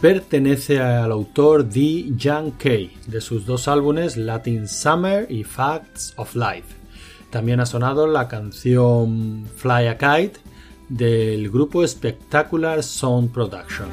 pertenece 0.00 0.80
al 0.80 1.12
autor 1.12 1.68
D. 1.68 2.14
Jan 2.18 2.52
Kay 2.52 2.96
de 3.06 3.20
sus 3.20 3.44
dos 3.44 3.68
álbumes 3.68 4.16
Latin 4.16 4.66
Summer 4.66 5.30
y 5.30 5.44
Facts 5.44 6.14
of 6.16 6.34
Life. 6.34 6.74
También 7.28 7.60
ha 7.60 7.66
sonado 7.66 8.06
la 8.06 8.26
canción 8.26 9.44
Fly 9.54 9.86
a 9.86 9.98
Kite 9.98 10.40
del 10.88 11.50
grupo 11.50 11.86
Spectacular 11.86 12.82
Sound 12.82 13.32
Production. 13.32 13.88